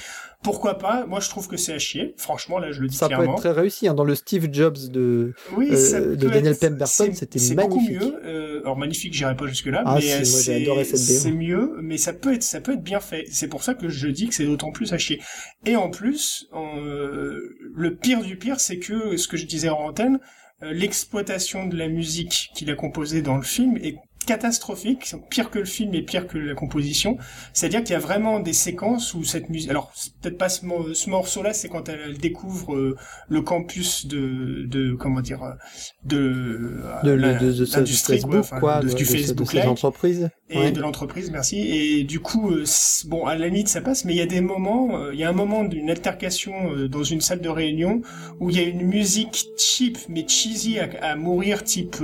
pourquoi 0.43 0.77
pas? 0.77 1.05
Moi, 1.05 1.19
je 1.19 1.29
trouve 1.29 1.47
que 1.47 1.57
c'est 1.57 1.73
à 1.73 1.79
chier. 1.79 2.13
Franchement, 2.17 2.59
là, 2.59 2.71
je 2.71 2.81
le 2.81 2.87
dis 2.87 2.95
ça 2.95 3.07
clairement. 3.07 3.25
Ça 3.25 3.31
peut 3.31 3.35
être 3.35 3.53
très 3.53 3.61
réussi. 3.61 3.87
Hein. 3.87 3.93
Dans 3.93 4.03
le 4.03 4.15
Steve 4.15 4.47
Jobs 4.51 4.77
de, 4.89 5.33
oui, 5.55 5.69
euh, 5.71 6.15
de 6.15 6.29
Daniel 6.29 6.55
Pemberton, 6.55 7.11
c'était 7.13 7.39
magnifique. 7.39 7.39
C'est 7.39 7.55
beaucoup 7.55 7.79
mieux. 7.81 8.19
Euh, 8.25 8.61
alors 8.61 8.77
magnifique, 8.77 9.13
j'irai 9.13 9.35
pas 9.35 9.47
jusque 9.47 9.67
là, 9.67 9.83
ah, 9.85 9.97
mais 9.99 10.25
c'est 10.25 11.31
mieux. 11.31 11.75
Mais 11.81 11.97
ça 11.97 12.13
peut 12.13 12.33
être, 12.33 12.43
ça 12.43 12.61
peut 12.61 12.73
être 12.73 12.83
bien 12.83 12.99
fait. 12.99 13.25
C'est 13.31 13.47
pour 13.47 13.63
ça 13.63 13.73
que 13.73 13.89
je 13.89 14.07
dis 14.07 14.27
que 14.27 14.35
c'est 14.35 14.45
d'autant 14.45 14.71
plus 14.71 14.93
à 14.93 14.97
chier. 14.97 15.21
Et 15.65 15.75
en 15.75 15.89
plus, 15.89 16.47
euh, 16.53 17.39
le 17.73 17.95
pire 17.95 18.21
du 18.21 18.37
pire, 18.37 18.59
c'est 18.59 18.79
que 18.79 19.17
ce 19.17 19.27
que 19.27 19.37
je 19.37 19.45
disais 19.45 19.69
en 19.69 19.79
antenne, 19.79 20.19
l'exploitation 20.61 21.67
de 21.67 21.75
la 21.75 21.87
musique 21.87 22.49
qu'il 22.55 22.71
a 22.71 22.75
composée 22.75 23.21
dans 23.21 23.35
le 23.35 23.43
film 23.43 23.77
est 23.77 23.97
catastrophique, 24.25 25.15
pire 25.29 25.49
que 25.49 25.59
le 25.59 25.65
film 25.65 25.93
et 25.93 26.01
pire 26.01 26.27
que 26.27 26.37
la 26.37 26.55
composition. 26.55 27.17
C'est-à-dire 27.53 27.83
qu'il 27.83 27.93
y 27.93 27.95
a 27.95 27.99
vraiment 27.99 28.39
des 28.39 28.53
séquences 28.53 29.13
où 29.13 29.23
cette 29.23 29.49
musique, 29.49 29.69
alors 29.69 29.91
peut-être 30.21 30.37
pas 30.37 30.49
ce, 30.49 31.09
morceau-là, 31.09 31.53
c'est 31.53 31.69
quand 31.69 31.89
elle, 31.89 32.17
découvre 32.17 32.75
euh, 32.75 32.95
le 33.29 33.41
campus 33.41 34.07
de, 34.07 34.65
de 34.65 34.93
comment 34.93 35.21
dire, 35.21 35.43
euh, 35.43 35.51
de 36.03 36.81
de, 37.03 37.11
l'industrie, 37.11 38.21
quoi, 38.59 38.81
de, 38.81 38.93
du 38.93 39.05
Facebook, 39.05 39.53
de, 39.53 39.59
l'entreprise 39.61 40.29
et 40.49 40.71
de 40.71 40.81
l'entreprise, 40.81 41.31
merci. 41.31 41.59
Et 41.59 42.03
du 42.03 42.19
coup, 42.19 42.51
euh, 42.51 42.65
bon, 43.05 43.25
à 43.25 43.35
la 43.35 43.47
limite 43.47 43.67
ça 43.67 43.81
passe, 43.81 44.05
mais 44.05 44.13
il 44.13 44.17
y 44.17 44.21
a 44.21 44.25
des 44.25 44.41
moments, 44.41 45.11
il 45.11 45.19
y 45.19 45.23
a 45.23 45.29
un 45.29 45.33
moment 45.33 45.63
d'une 45.63 45.89
altercation 45.89 46.53
dans 46.87 47.03
une 47.03 47.21
salle 47.21 47.41
de 47.41 47.49
réunion 47.49 48.01
où 48.39 48.49
il 48.49 48.57
y 48.57 48.59
a 48.59 48.63
une 48.63 48.83
musique 48.83 49.47
cheap 49.57 49.97
mais 50.09 50.27
cheesy 50.27 50.79
à, 50.79 50.89
à 51.01 51.15
mourir, 51.15 51.63
type 51.63 51.97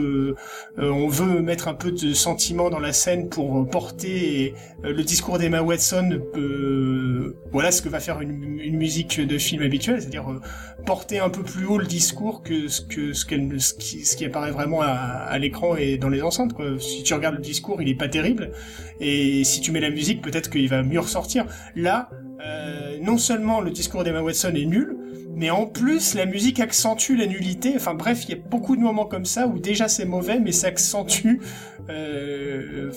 on 0.78 1.08
veut 1.08 1.42
mettre 1.42 1.68
un 1.68 1.74
peu 1.74 1.92
de 1.92 2.11
sentiment 2.14 2.70
dans 2.70 2.80
la 2.80 2.94
scène 2.94 3.30
pour 3.30 3.68
porter 3.70 4.54
euh, 4.84 4.94
le 4.94 5.04
discours 5.04 5.38
d'Emma 5.38 5.62
Watson. 5.62 6.22
Euh, 6.36 7.36
voilà 7.52 7.72
ce 7.72 7.82
que 7.82 7.90
va 7.90 8.00
faire 8.00 8.22
une, 8.22 8.50
musique 8.78 9.20
de 9.20 9.38
film 9.38 9.62
habituelle, 9.62 10.02
c'est-à-dire 10.02 10.32
euh, 10.32 10.42
porter 10.86 11.20
un 11.20 11.30
peu 11.30 11.44
plus 11.44 11.66
haut 11.66 11.78
le 11.78 11.86
discours 11.86 12.42
que 12.42 12.68
ce 12.68 12.82
que 12.82 13.14
ce, 13.14 13.26
qui, 13.26 14.26
apparaît 14.26 14.52
vraiment 14.52 14.82
à, 14.82 15.38
l'écran 15.40 15.76
et 15.76 15.98
dans 15.98 16.10
les 16.10 16.22
enceintes. 16.22 16.54
Quoi. 16.54 16.80
Si 16.80 17.04
tu 17.04 17.14
regardes 17.14 17.36
le 17.36 17.42
discours, 17.42 17.82
il 17.82 17.90
est 17.90 17.96
pas 17.96 18.08
terrible, 18.08 18.52
et 19.00 19.44
si 19.44 19.62
tu 19.62 19.72
mets 19.72 19.82
la 19.82 19.90
musique, 19.90 20.22
peut-être 20.22 20.50
qu'il 20.50 20.68
va 20.70 20.84
mieux 20.84 21.00
ressortir. 21.00 21.46
Là, 21.76 22.10
euh, 22.44 22.98
non 23.02 23.18
seulement 23.18 23.62
le 23.62 23.72
discours 23.72 24.04
d'Emma 24.04 24.22
Watson 24.22 24.54
est 24.56 24.66
nul, 24.66 24.98
mais 25.36 25.50
en 25.50 25.66
plus 25.66 26.14
la 26.14 26.26
musique 26.26 26.60
accentue 26.60 27.16
la 27.16 27.26
nullité. 27.26 27.74
Enfin 27.76 27.94
bref, 27.94 28.26
il 28.26 28.32
y 28.32 28.34
a 28.34 28.42
beaucoup 28.50 28.76
de 28.76 28.82
moments 28.82 29.06
comme 29.06 29.26
ça 29.26 29.48
où 29.48 29.60
déjà 29.60 29.88
c'est 29.88 30.06
mauvais, 30.06 30.40
mais 30.40 30.52
ça 30.52 30.68
accentue 30.68 31.42
euh, 31.90 32.92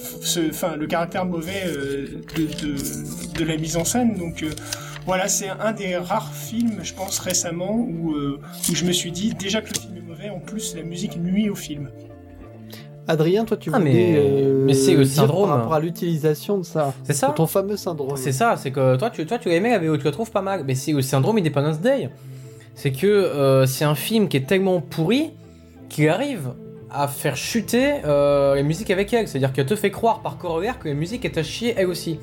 le 0.77 0.87
caractère 0.87 1.25
mauvais 1.25 1.65
euh, 1.67 2.07
de, 3.35 3.45
la 3.45 3.57
mise 3.57 3.77
en 3.77 3.85
scène. 3.85 4.17
Donc 4.17 4.43
euh, 4.43 4.51
voilà, 5.07 5.29
c'est 5.29 5.49
un 5.49 5.73
des 5.73 5.97
rares 5.97 6.35
films, 6.35 6.81
je 6.83 6.95
pense 6.95 7.19
récemment, 7.19 7.75
où, 7.75 8.15
où 8.15 8.75
je 8.75 8.85
me 8.85 8.93
suis 8.93 9.13
dit 9.13 9.35
déjà 9.35 9.61
que 9.61 9.69
le 9.75 9.81
film 9.81 9.97
est 9.97 10.01
mauvais, 10.01 10.31
en 10.31 10.41
plus 10.41 10.75
la 10.75 10.83
musique 10.83 11.17
nuit 11.17 11.51
au 11.51 11.55
film. 11.55 11.91
Adrien, 13.07 13.45
toi, 13.45 13.57
tu 13.57 13.71
ah, 13.73 13.79
mais, 13.79 14.19
mais 14.65 14.75
c'est 14.75 14.95
le 14.95 15.05
syndrome 15.05 15.49
par 15.49 15.59
rapport 15.59 15.75
à 15.75 15.81
l'utilisation 15.81 16.59
de 16.59 16.65
ça. 16.65 16.95
C'est 17.05 17.13
ça. 17.13 17.29
Ton 17.37 17.47
fameux 17.47 17.77
syndrome. 17.77 18.17
C'est 18.17 18.33
ça. 18.33 18.57
C'est 18.57 18.71
que 18.71 18.97
toi, 18.97 19.11
tu, 19.11 19.27
toi, 19.27 19.39
tu 19.39 19.51
aimé, 19.53 19.77
mais 19.81 19.99
tu 19.99 20.05
le 20.05 20.11
trouves 20.11 20.31
pas 20.31 20.43
mal. 20.43 20.65
Mais 20.67 20.75
c'est 20.75 20.93
le 20.93 21.03
syndrome 21.03 21.39
Independence 21.39 21.81
Day. 21.81 22.11
c'est 22.75 22.93
que 22.93 23.65
c'est 23.67 23.85
un 23.85 23.95
film 23.95 24.29
qui 24.29 24.39
est 24.39 24.47
tellement 24.47 24.81
pourri 24.81 25.33
qu'il 25.89 26.09
arrive 26.09 26.55
à 26.91 27.09
faire 27.09 27.37
chuter 27.37 28.01
les 28.55 28.63
musiques 28.63 28.91
avec 28.91 29.13
elle. 29.13 29.29
C'est-à-dire 29.29 29.53
qu'elle 29.53 29.67
te 29.67 29.77
fait 29.77 29.91
croire 29.91 30.21
par 30.21 30.39
corollaire 30.39 30.79
que 30.79 30.89
la 30.89 30.95
musique 30.95 31.25
est 31.25 31.37
à 31.37 31.43
chier 31.43 31.75
elle 31.77 31.89
aussi. 31.89 32.19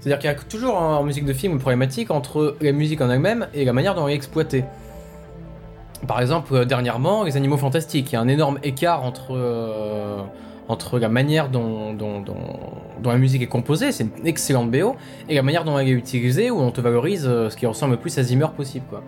C'est-à-dire 0.00 0.18
qu'il 0.18 0.30
y 0.30 0.32
a 0.32 0.36
toujours 0.36 0.76
en 0.76 1.02
musique 1.02 1.24
de 1.24 1.32
film 1.32 1.54
une 1.54 1.58
problématique 1.58 2.10
entre 2.10 2.56
la 2.60 2.72
musique 2.72 3.00
en 3.00 3.10
elle-même 3.10 3.48
et 3.52 3.64
la 3.64 3.72
manière 3.72 3.94
dont 3.94 4.06
elle 4.06 4.14
est 4.14 4.16
exploitée. 4.16 4.64
Par 6.06 6.20
exemple, 6.20 6.54
euh, 6.54 6.64
dernièrement, 6.64 7.24
Les 7.24 7.36
Animaux 7.36 7.56
Fantastiques, 7.56 8.12
il 8.12 8.14
y 8.14 8.16
a 8.16 8.20
un 8.20 8.28
énorme 8.28 8.58
écart 8.62 9.04
entre, 9.04 9.32
euh, 9.32 10.20
entre 10.68 10.98
la 10.98 11.08
manière 11.08 11.48
dont, 11.48 11.92
dont, 11.92 12.20
dont, 12.20 13.10
la 13.10 13.18
musique 13.18 13.42
est 13.42 13.48
composée, 13.48 13.90
c'est 13.90 14.04
une 14.04 14.26
excellente 14.26 14.70
BO, 14.70 14.96
et 15.28 15.34
la 15.34 15.42
manière 15.42 15.64
dont 15.64 15.78
elle 15.78 15.88
est 15.88 15.92
utilisée, 15.92 16.50
où 16.50 16.60
on 16.60 16.70
te 16.70 16.80
valorise 16.80 17.26
euh, 17.26 17.50
ce 17.50 17.56
qui 17.56 17.66
ressemble 17.66 17.92
le 17.92 17.98
plus 17.98 18.16
à 18.18 18.22
Zimmer 18.22 18.46
possible. 18.56 18.84
Quoi. 18.88 19.02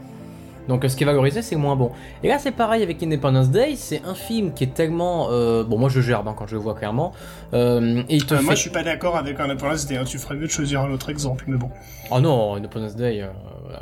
Donc 0.68 0.84
ce 0.86 0.96
qui 0.96 1.02
est 1.02 1.06
valorisé, 1.06 1.42
c'est 1.42 1.56
moins 1.56 1.74
bon. 1.74 1.90
Et 2.22 2.28
là, 2.28 2.38
c'est 2.38 2.52
pareil 2.52 2.82
avec 2.82 3.02
Independence 3.02 3.50
Day, 3.50 3.74
c'est 3.76 4.02
un 4.04 4.14
film 4.14 4.52
qui 4.52 4.64
est 4.64 4.74
tellement... 4.74 5.28
bon, 5.64 5.78
moi 5.78 5.88
je 5.88 6.00
gerbe 6.00 6.28
hein, 6.28 6.34
quand 6.36 6.46
je 6.46 6.54
le 6.54 6.60
vois 6.60 6.74
clairement. 6.74 7.12
et 7.52 8.04
il 8.08 8.24
te 8.24 8.34
Moi 8.34 8.54
je 8.54 8.60
suis 8.60 8.70
pas 8.70 8.84
d'accord 8.84 9.16
avec 9.16 9.40
Independence 9.40 9.86
Day, 9.86 9.96
hein. 9.96 10.04
tu 10.04 10.18
ferais 10.18 10.36
mieux 10.36 10.46
de 10.46 10.50
choisir 10.50 10.82
un 10.82 10.92
autre 10.92 11.08
exemple, 11.10 11.44
mais 11.48 11.56
bon. 11.56 11.70
Oh 12.10 12.20
non, 12.20 12.54
Independence 12.54 12.94
Day... 12.94 13.24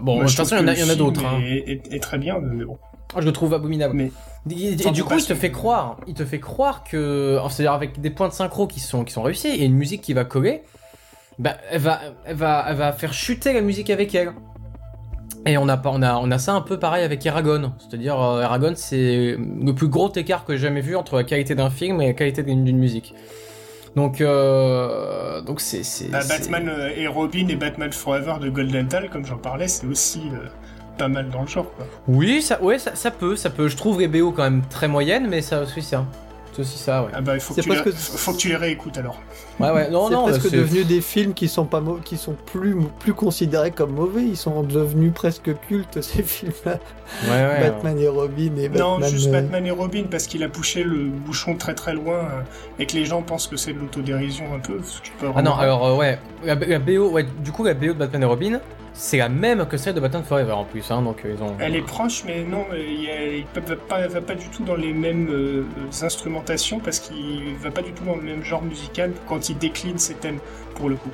Bon, 0.00 0.20
de 0.20 0.26
toute 0.26 0.36
façon, 0.36 0.56
il 0.56 0.78
y 0.78 0.82
en 0.82 0.88
a, 0.88 0.94
d'autres. 0.94 1.26
Hein. 1.26 1.40
est 1.42 2.02
très 2.02 2.18
bien, 2.18 2.38
mais 2.40 2.64
bon. 2.64 2.78
Ah, 3.14 3.20
je 3.20 3.26
le 3.26 3.32
trouve 3.32 3.54
abominable. 3.54 3.94
Mais 3.94 4.12
et, 4.50 4.74
du 4.74 5.04
coup, 5.04 5.14
il 5.18 5.24
te 5.24 5.34
fait 5.34 5.50
croire, 5.50 5.98
il 6.06 6.14
te 6.14 6.24
fait 6.24 6.40
croire 6.40 6.84
que, 6.84 7.38
c'est-à-dire 7.48 7.72
avec 7.72 8.00
des 8.00 8.10
points 8.10 8.28
de 8.28 8.32
synchro 8.32 8.66
qui 8.66 8.80
sont 8.80 9.04
qui 9.04 9.12
sont 9.12 9.22
réussis 9.22 9.48
et 9.48 9.64
une 9.64 9.74
musique 9.74 10.02
qui 10.02 10.12
va 10.12 10.24
coller, 10.24 10.62
bah, 11.38 11.56
elle 11.70 11.80
va, 11.80 12.00
elle 12.24 12.36
va, 12.36 12.66
elle 12.68 12.76
va 12.76 12.92
faire 12.92 13.12
chuter 13.12 13.52
la 13.52 13.60
musique 13.60 13.90
avec 13.90 14.14
elle. 14.14 14.32
Et 15.46 15.56
on 15.56 15.68
a, 15.68 15.80
on 15.84 16.02
a, 16.02 16.16
on 16.16 16.30
a 16.30 16.38
ça 16.38 16.52
un 16.52 16.60
peu 16.60 16.78
pareil 16.78 17.04
avec 17.04 17.24
Eragon. 17.24 17.72
C'est-à-dire, 17.78 18.20
euh, 18.20 18.42
Eragon, 18.42 18.72
c'est 18.76 19.36
le 19.38 19.72
plus 19.72 19.88
gros 19.88 20.12
écart 20.12 20.44
que 20.44 20.54
j'ai 20.54 20.62
jamais 20.62 20.80
vu 20.80 20.96
entre 20.96 21.16
la 21.16 21.24
qualité 21.24 21.54
d'un 21.54 21.70
film 21.70 22.00
et 22.00 22.08
la 22.08 22.12
qualité 22.12 22.42
d'une 22.42 22.76
musique. 22.76 23.14
Donc, 23.96 24.20
euh, 24.20 25.40
donc 25.40 25.60
c'est. 25.60 26.10
Bah, 26.10 26.20
Batman 26.28 26.68
euh, 26.68 26.90
et 26.96 27.06
Robin 27.06 27.48
et 27.48 27.56
Batman 27.56 27.92
Forever 27.92 28.34
de 28.40 28.50
Golden 28.50 28.86
Dawn, 28.86 29.08
comme 29.08 29.24
j'en 29.24 29.38
parlais, 29.38 29.68
c'est 29.68 29.86
aussi 29.86 30.20
pas 30.98 31.08
mal 31.08 31.30
dans 31.30 31.42
le 31.42 31.48
genre, 31.48 31.72
quoi. 31.74 31.86
Oui, 32.08 32.42
ça, 32.42 32.62
ouais, 32.62 32.78
ça, 32.78 33.10
peut, 33.10 33.36
ça 33.36 33.50
peut. 33.50 33.68
Je 33.68 33.76
trouve 33.76 34.00
les 34.00 34.08
BO 34.08 34.32
quand 34.32 34.42
même 34.42 34.62
très 34.68 34.88
moyennes, 34.88 35.28
mais 35.28 35.40
ça 35.40 35.62
aussi 35.62 35.80
ça. 35.82 36.04
C'est 36.52 36.62
aussi 36.62 36.78
ça, 36.78 37.04
ouais. 37.04 37.10
Ah 37.14 37.20
bah, 37.20 37.34
il 37.34 37.40
faut, 37.40 37.54
que 37.54 37.60
tu, 37.60 37.68
les... 37.68 37.92
faut 37.92 38.32
que 38.32 38.38
tu 38.38 38.48
les 38.48 38.56
réécoutes 38.56 38.98
alors. 38.98 39.20
Ouais, 39.60 39.70
ouais, 39.70 39.90
non, 39.90 40.10
non. 40.10 40.26
C'est 40.26 40.40
presque 40.40 40.54
devenu 40.54 40.84
des 40.84 41.00
films 41.00 41.34
qui 41.34 41.46
sont 41.48 41.66
pas 41.66 41.82
qui 42.04 42.16
sont 42.16 42.34
plus, 42.46 42.76
plus 42.98 43.14
considérés 43.14 43.70
comme 43.70 43.92
mauvais. 43.92 44.24
Ils 44.24 44.36
sont 44.36 44.62
devenus 44.62 45.12
presque 45.14 45.56
cultes 45.68 46.00
ces 46.02 46.22
films-là. 46.22 46.78
Ouais, 47.24 47.30
ouais. 47.30 47.70
Batman 47.70 47.98
et 47.98 48.08
Robin 48.08 48.56
et 48.56 48.68
Batman. 48.68 49.00
Non, 49.00 49.06
juste 49.06 49.28
euh, 49.28 49.32
Batman 49.32 49.66
et 49.66 49.70
Robin 49.70 50.04
parce 50.10 50.26
qu'il 50.26 50.42
a 50.42 50.48
poussé 50.48 50.82
le 50.82 51.04
bouchon 51.06 51.54
très 51.54 51.74
très 51.74 51.94
loin 51.94 52.16
euh, 52.16 52.42
et 52.78 52.86
que 52.86 52.94
les 52.94 53.04
gens 53.04 53.22
pensent 53.22 53.46
que 53.46 53.56
c'est 53.56 53.72
de 53.72 53.78
l'autodérision 53.78 54.46
un 54.54 54.58
peu. 54.58 54.80
ah 55.34 55.42
non, 55.42 55.54
alors 55.54 55.86
euh, 55.86 55.96
ouais, 55.96 56.18
la, 56.44 56.54
la, 56.54 56.78
BO, 56.78 57.10
ouais, 57.10 57.26
du 57.44 57.52
coup 57.52 57.62
la 57.62 57.74
BO 57.74 57.86
de 57.86 57.92
Batman 57.92 58.22
et 58.22 58.26
Robin, 58.26 58.60
c'est 58.98 59.18
la 59.18 59.28
même 59.28 59.64
que 59.66 59.76
celle 59.76 59.94
de 59.94 60.00
Batman 60.00 60.24
Forever 60.24 60.52
en 60.52 60.64
plus, 60.64 60.90
hein, 60.90 61.02
donc 61.02 61.24
euh, 61.24 61.32
ils 61.32 61.42
ont. 61.42 61.56
Elle 61.60 61.76
est 61.76 61.82
proche, 61.82 62.24
mais 62.26 62.42
non, 62.42 62.66
il 62.72 63.44
ne 63.54 64.08
va 64.08 64.20
pas, 64.20 64.34
du 64.34 64.48
tout 64.48 64.64
dans 64.64 64.74
les 64.74 64.92
mêmes 64.92 65.28
euh, 65.30 65.64
instrumentations 66.02 66.80
parce 66.80 66.98
qu'il 66.98 67.54
va 67.54 67.70
pas 67.70 67.82
du 67.82 67.92
tout 67.92 68.04
dans 68.04 68.16
le 68.16 68.22
même 68.22 68.42
genre 68.42 68.60
musical 68.60 69.12
quand 69.28 69.50
il 69.50 69.56
décline 69.56 69.98
ses 69.98 70.14
thèmes 70.14 70.40
pour 70.74 70.88
le 70.88 70.96
coup. 70.96 71.10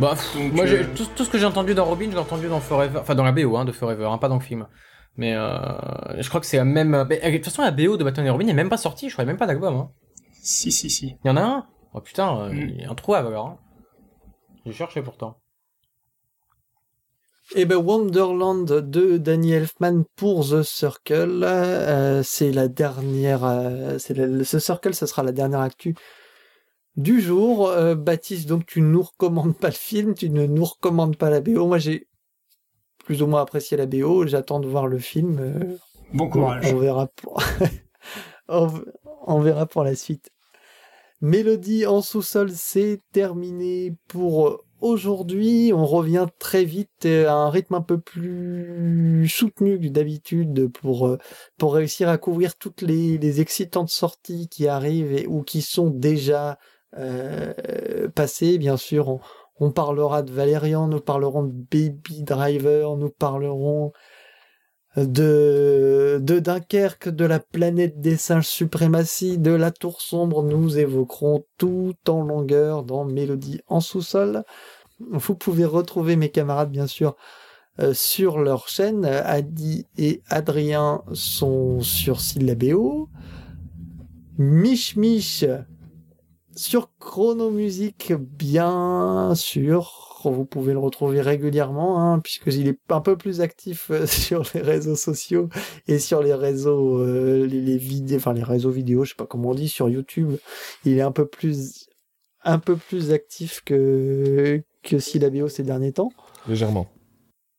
Bah, 0.00 0.14
moi, 0.54 0.64
euh, 0.64 0.84
tout, 0.96 1.24
ce 1.24 1.28
que 1.28 1.36
j'ai 1.36 1.44
entendu 1.44 1.74
dans 1.74 1.84
Robin, 1.84 2.08
j'ai 2.10 2.16
entendu 2.16 2.48
dans 2.48 2.58
Forever, 2.58 3.00
enfin 3.00 3.14
dans 3.14 3.24
la 3.24 3.32
BO 3.32 3.54
hein, 3.54 3.66
de 3.66 3.72
Forever, 3.72 4.06
hein, 4.06 4.16
pas 4.16 4.30
dans 4.30 4.38
le 4.38 4.40
film. 4.40 4.66
Mais 5.18 5.34
je 5.34 6.26
crois 6.28 6.40
que 6.40 6.46
c'est 6.46 6.56
la 6.56 6.64
même. 6.64 6.92
de 6.92 7.36
toute 7.36 7.44
façon, 7.44 7.60
la 7.60 7.70
BO 7.70 7.98
de 7.98 8.04
Batman 8.04 8.26
et 8.26 8.30
Robin 8.30 8.46
n'est 8.46 8.54
même 8.54 8.70
pas 8.70 8.78
sortie, 8.78 9.10
je 9.10 9.14
crois 9.14 9.26
même 9.26 9.36
pas 9.36 9.46
d'album. 9.46 9.74
Hein. 9.76 9.90
Si, 10.42 10.72
si, 10.72 10.88
si. 10.88 11.18
Il 11.22 11.28
y 11.28 11.30
en 11.30 11.36
a 11.36 11.42
un? 11.42 11.66
Oh 11.92 12.00
putain, 12.00 12.48
mm. 12.48 12.56
il 12.56 12.80
y 12.80 12.84
a 12.84 12.90
un 12.90 12.94
trou 12.94 13.12
alors. 13.12 13.46
Hein. 13.46 13.58
J'ai 14.64 14.72
cherché 14.72 15.02
pourtant. 15.02 15.36
Eh 17.56 17.64
ben 17.64 17.78
Wonderland 17.78 18.64
de 18.64 19.16
Danny 19.16 19.52
Elfman 19.52 20.04
pour 20.14 20.48
The 20.48 20.62
Circle, 20.62 21.42
euh, 21.42 22.22
c'est 22.22 22.52
la 22.52 22.68
dernière, 22.68 23.44
euh, 23.44 23.98
c'est 23.98 24.14
The 24.14 24.58
Circle, 24.60 24.94
ce 24.94 25.06
sera 25.06 25.24
la 25.24 25.32
dernière 25.32 25.60
actu 25.60 25.96
du 26.94 27.20
jour. 27.20 27.68
Euh, 27.68 27.96
Baptiste, 27.96 28.48
donc 28.48 28.66
tu 28.66 28.80
ne 28.80 28.86
nous 28.86 29.02
recommandes 29.02 29.56
pas 29.56 29.68
le 29.68 29.74
film, 29.74 30.14
tu 30.14 30.30
ne 30.30 30.46
nous 30.46 30.64
recommandes 30.64 31.16
pas 31.16 31.28
la 31.28 31.40
BO. 31.40 31.66
Moi 31.66 31.78
j'ai 31.78 32.06
plus 33.04 33.20
ou 33.20 33.26
moins 33.26 33.42
apprécié 33.42 33.76
la 33.76 33.86
BO, 33.86 34.28
j'attends 34.28 34.60
de 34.60 34.68
voir 34.68 34.86
le 34.86 34.98
film. 34.98 35.76
bon 36.14 36.28
courage. 36.28 36.72
On, 36.72 36.78
verra 36.78 37.08
pour, 37.08 37.42
on 39.26 39.40
verra 39.40 39.66
pour 39.66 39.82
la 39.82 39.96
suite. 39.96 40.30
Mélodie 41.20 41.84
en 41.84 42.00
sous-sol, 42.00 42.50
c'est 42.54 43.00
terminé 43.10 43.96
pour 44.06 44.64
Aujourd'hui, 44.80 45.72
on 45.74 45.84
revient 45.84 46.26
très 46.38 46.64
vite 46.64 47.04
à 47.04 47.34
un 47.34 47.50
rythme 47.50 47.74
un 47.74 47.82
peu 47.82 48.00
plus 48.00 49.28
soutenu 49.28 49.78
que 49.78 49.88
d'habitude 49.88 50.68
pour, 50.72 51.06
euh, 51.06 51.18
pour 51.58 51.74
réussir 51.74 52.08
à 52.08 52.16
couvrir 52.16 52.56
toutes 52.56 52.80
les, 52.80 53.18
les 53.18 53.40
excitantes 53.42 53.90
sorties 53.90 54.48
qui 54.48 54.68
arrivent 54.68 55.12
et, 55.12 55.26
ou 55.26 55.42
qui 55.42 55.60
sont 55.60 55.90
déjà 55.90 56.58
euh, 56.96 58.08
passées. 58.14 58.56
Bien 58.56 58.78
sûr, 58.78 59.08
on, 59.08 59.20
on, 59.58 59.70
parlera 59.70 60.22
de 60.22 60.32
Valérian, 60.32 60.88
nous 60.88 61.00
parlerons 61.00 61.42
de 61.42 61.52
Baby 61.52 62.22
Driver, 62.22 62.96
nous 62.96 63.10
parlerons 63.10 63.92
de, 65.04 66.20
Dunkerque, 66.22 67.08
de 67.08 67.24
la 67.24 67.38
planète 67.38 68.00
des 68.00 68.16
singes 68.16 68.46
suprématie, 68.46 69.38
de 69.38 69.52
la 69.52 69.70
tour 69.70 70.00
sombre, 70.00 70.42
nous 70.42 70.78
évoquerons 70.78 71.44
tout 71.58 71.94
en 72.08 72.22
longueur 72.22 72.82
dans 72.82 73.04
Mélodie 73.04 73.60
en 73.66 73.80
sous-sol. 73.80 74.44
Vous 74.98 75.34
pouvez 75.34 75.64
retrouver 75.64 76.16
mes 76.16 76.30
camarades, 76.30 76.70
bien 76.70 76.86
sûr, 76.86 77.16
euh, 77.78 77.94
sur 77.94 78.38
leur 78.38 78.68
chaîne. 78.68 79.04
Adi 79.04 79.86
et 79.96 80.22
Adrien 80.28 81.02
sont 81.12 81.80
sur 81.80 82.20
Syllabéo. 82.20 83.08
Mich 84.38 84.96
Mich 84.96 85.44
sur 86.54 86.90
Chronomusique, 86.98 88.12
bien 88.12 89.32
sûr 89.34 90.09
vous 90.28 90.44
pouvez 90.44 90.72
le 90.72 90.78
retrouver 90.78 91.20
régulièrement, 91.20 92.00
hein, 92.00 92.18
puisqu'il 92.18 92.68
est 92.68 92.78
un 92.90 93.00
peu 93.00 93.16
plus 93.16 93.40
actif 93.40 93.90
euh, 93.90 94.06
sur 94.06 94.44
les 94.54 94.60
réseaux 94.60 94.96
sociaux 94.96 95.48
et 95.88 95.98
sur 95.98 96.22
les 96.22 96.34
réseaux, 96.34 96.98
euh, 96.98 97.46
les, 97.46 97.78
vidéos, 97.78 98.18
enfin 98.18 98.34
les 98.34 98.42
réseaux 98.42 98.70
vidéo, 98.70 99.04
je 99.04 99.10
sais 99.10 99.16
pas 99.16 99.26
comment 99.26 99.50
on 99.50 99.54
dit, 99.54 99.68
sur 99.68 99.88
YouTube. 99.88 100.36
Il 100.84 100.98
est 100.98 101.02
un 101.02 101.12
peu 101.12 101.26
plus, 101.26 101.88
un 102.44 102.58
peu 102.58 102.76
plus 102.76 103.12
actif 103.12 103.62
que 103.64 104.62
que 104.82 104.98
Syllabio 104.98 105.48
ces 105.48 105.62
derniers 105.62 105.92
temps. 105.92 106.10
Légèrement. 106.48 106.86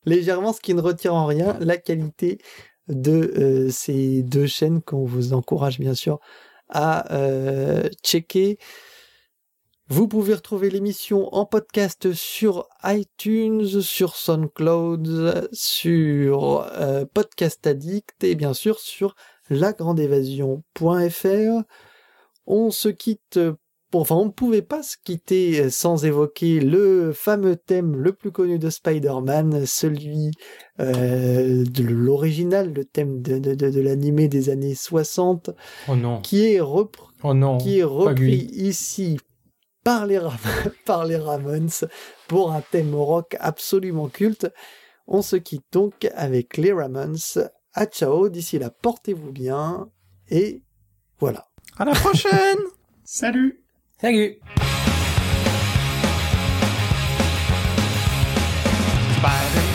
Légèrement, 0.05 0.53
ce 0.53 0.61
qui 0.61 0.73
ne 0.73 0.81
retire 0.81 1.13
en 1.13 1.27
rien 1.27 1.55
la 1.59 1.77
qualité 1.77 2.39
de 2.88 3.33
euh, 3.38 3.69
ces 3.69 4.23
deux 4.23 4.47
chaînes 4.47 4.81
qu'on 4.81 5.05
vous 5.05 5.33
encourage 5.33 5.79
bien 5.79 5.93
sûr 5.93 6.19
à 6.69 7.05
checker. 8.03 8.57
Vous 9.91 10.07
pouvez 10.07 10.34
retrouver 10.35 10.69
l'émission 10.69 11.35
en 11.35 11.45
podcast 11.45 12.13
sur 12.13 12.69
iTunes, 12.85 13.81
sur 13.81 14.15
SoundCloud, 14.15 15.49
sur 15.51 16.65
euh, 16.80 17.03
Podcast 17.13 17.68
Addict 17.68 18.23
et 18.23 18.35
bien 18.35 18.53
sûr 18.53 18.80
sur 18.80 19.15
lagrandeévasion.fr. 19.49 21.63
On 22.47 22.72
se 22.72 22.88
quitte, 22.88 23.38
enfin 23.91 24.15
on 24.15 24.27
ne 24.27 24.31
pouvait 24.31 24.61
pas 24.61 24.81
se 24.81 24.95
quitter 24.95 25.69
sans 25.69 26.05
évoquer 26.05 26.61
le 26.61 27.11
fameux 27.11 27.57
thème 27.57 27.97
le 27.97 28.13
plus 28.13 28.31
connu 28.31 28.59
de 28.59 28.69
Spider-Man, 28.69 29.65
celui 29.65 30.31
euh, 30.80 31.65
de 31.65 31.84
l'original, 31.84 32.72
le 32.72 32.85
thème 32.85 33.22
de, 33.22 33.39
de, 33.39 33.81
l'animé 33.81 34.30
des 34.30 34.47
années 34.47 34.73
60, 34.73 35.49
oh 35.89 35.97
non. 35.97 36.22
qui 36.22 36.53
est, 36.53 36.61
repris, 36.61 37.07
oh 37.23 37.34
non, 37.34 37.57
qui 37.57 37.80
est 37.80 37.84
repris 37.84 38.47
ici 38.53 39.18
par 39.83 40.05
les, 40.05 40.19
par 40.85 41.05
les 41.05 41.17
Ramones 41.17 41.69
pour 42.27 42.51
un 42.51 42.61
thème 42.61 42.95
rock 42.95 43.35
absolument 43.39 44.09
culte. 44.09 44.51
On 45.07 45.21
se 45.21 45.35
quitte 45.35 45.65
donc 45.71 46.07
avec 46.15 46.57
les 46.57 46.73
Ramones. 46.73 47.17
À 47.73 47.85
ciao, 47.85 48.29
d'ici 48.29 48.59
là, 48.59 48.69
portez-vous 48.69 49.31
bien 49.31 49.89
et 50.29 50.61
voilà. 51.19 51.47
À 51.77 51.85
la 51.85 51.93
prochaine 51.93 52.57
Salut 53.03 53.63
Salut 53.99 54.39
Spider 59.17 59.70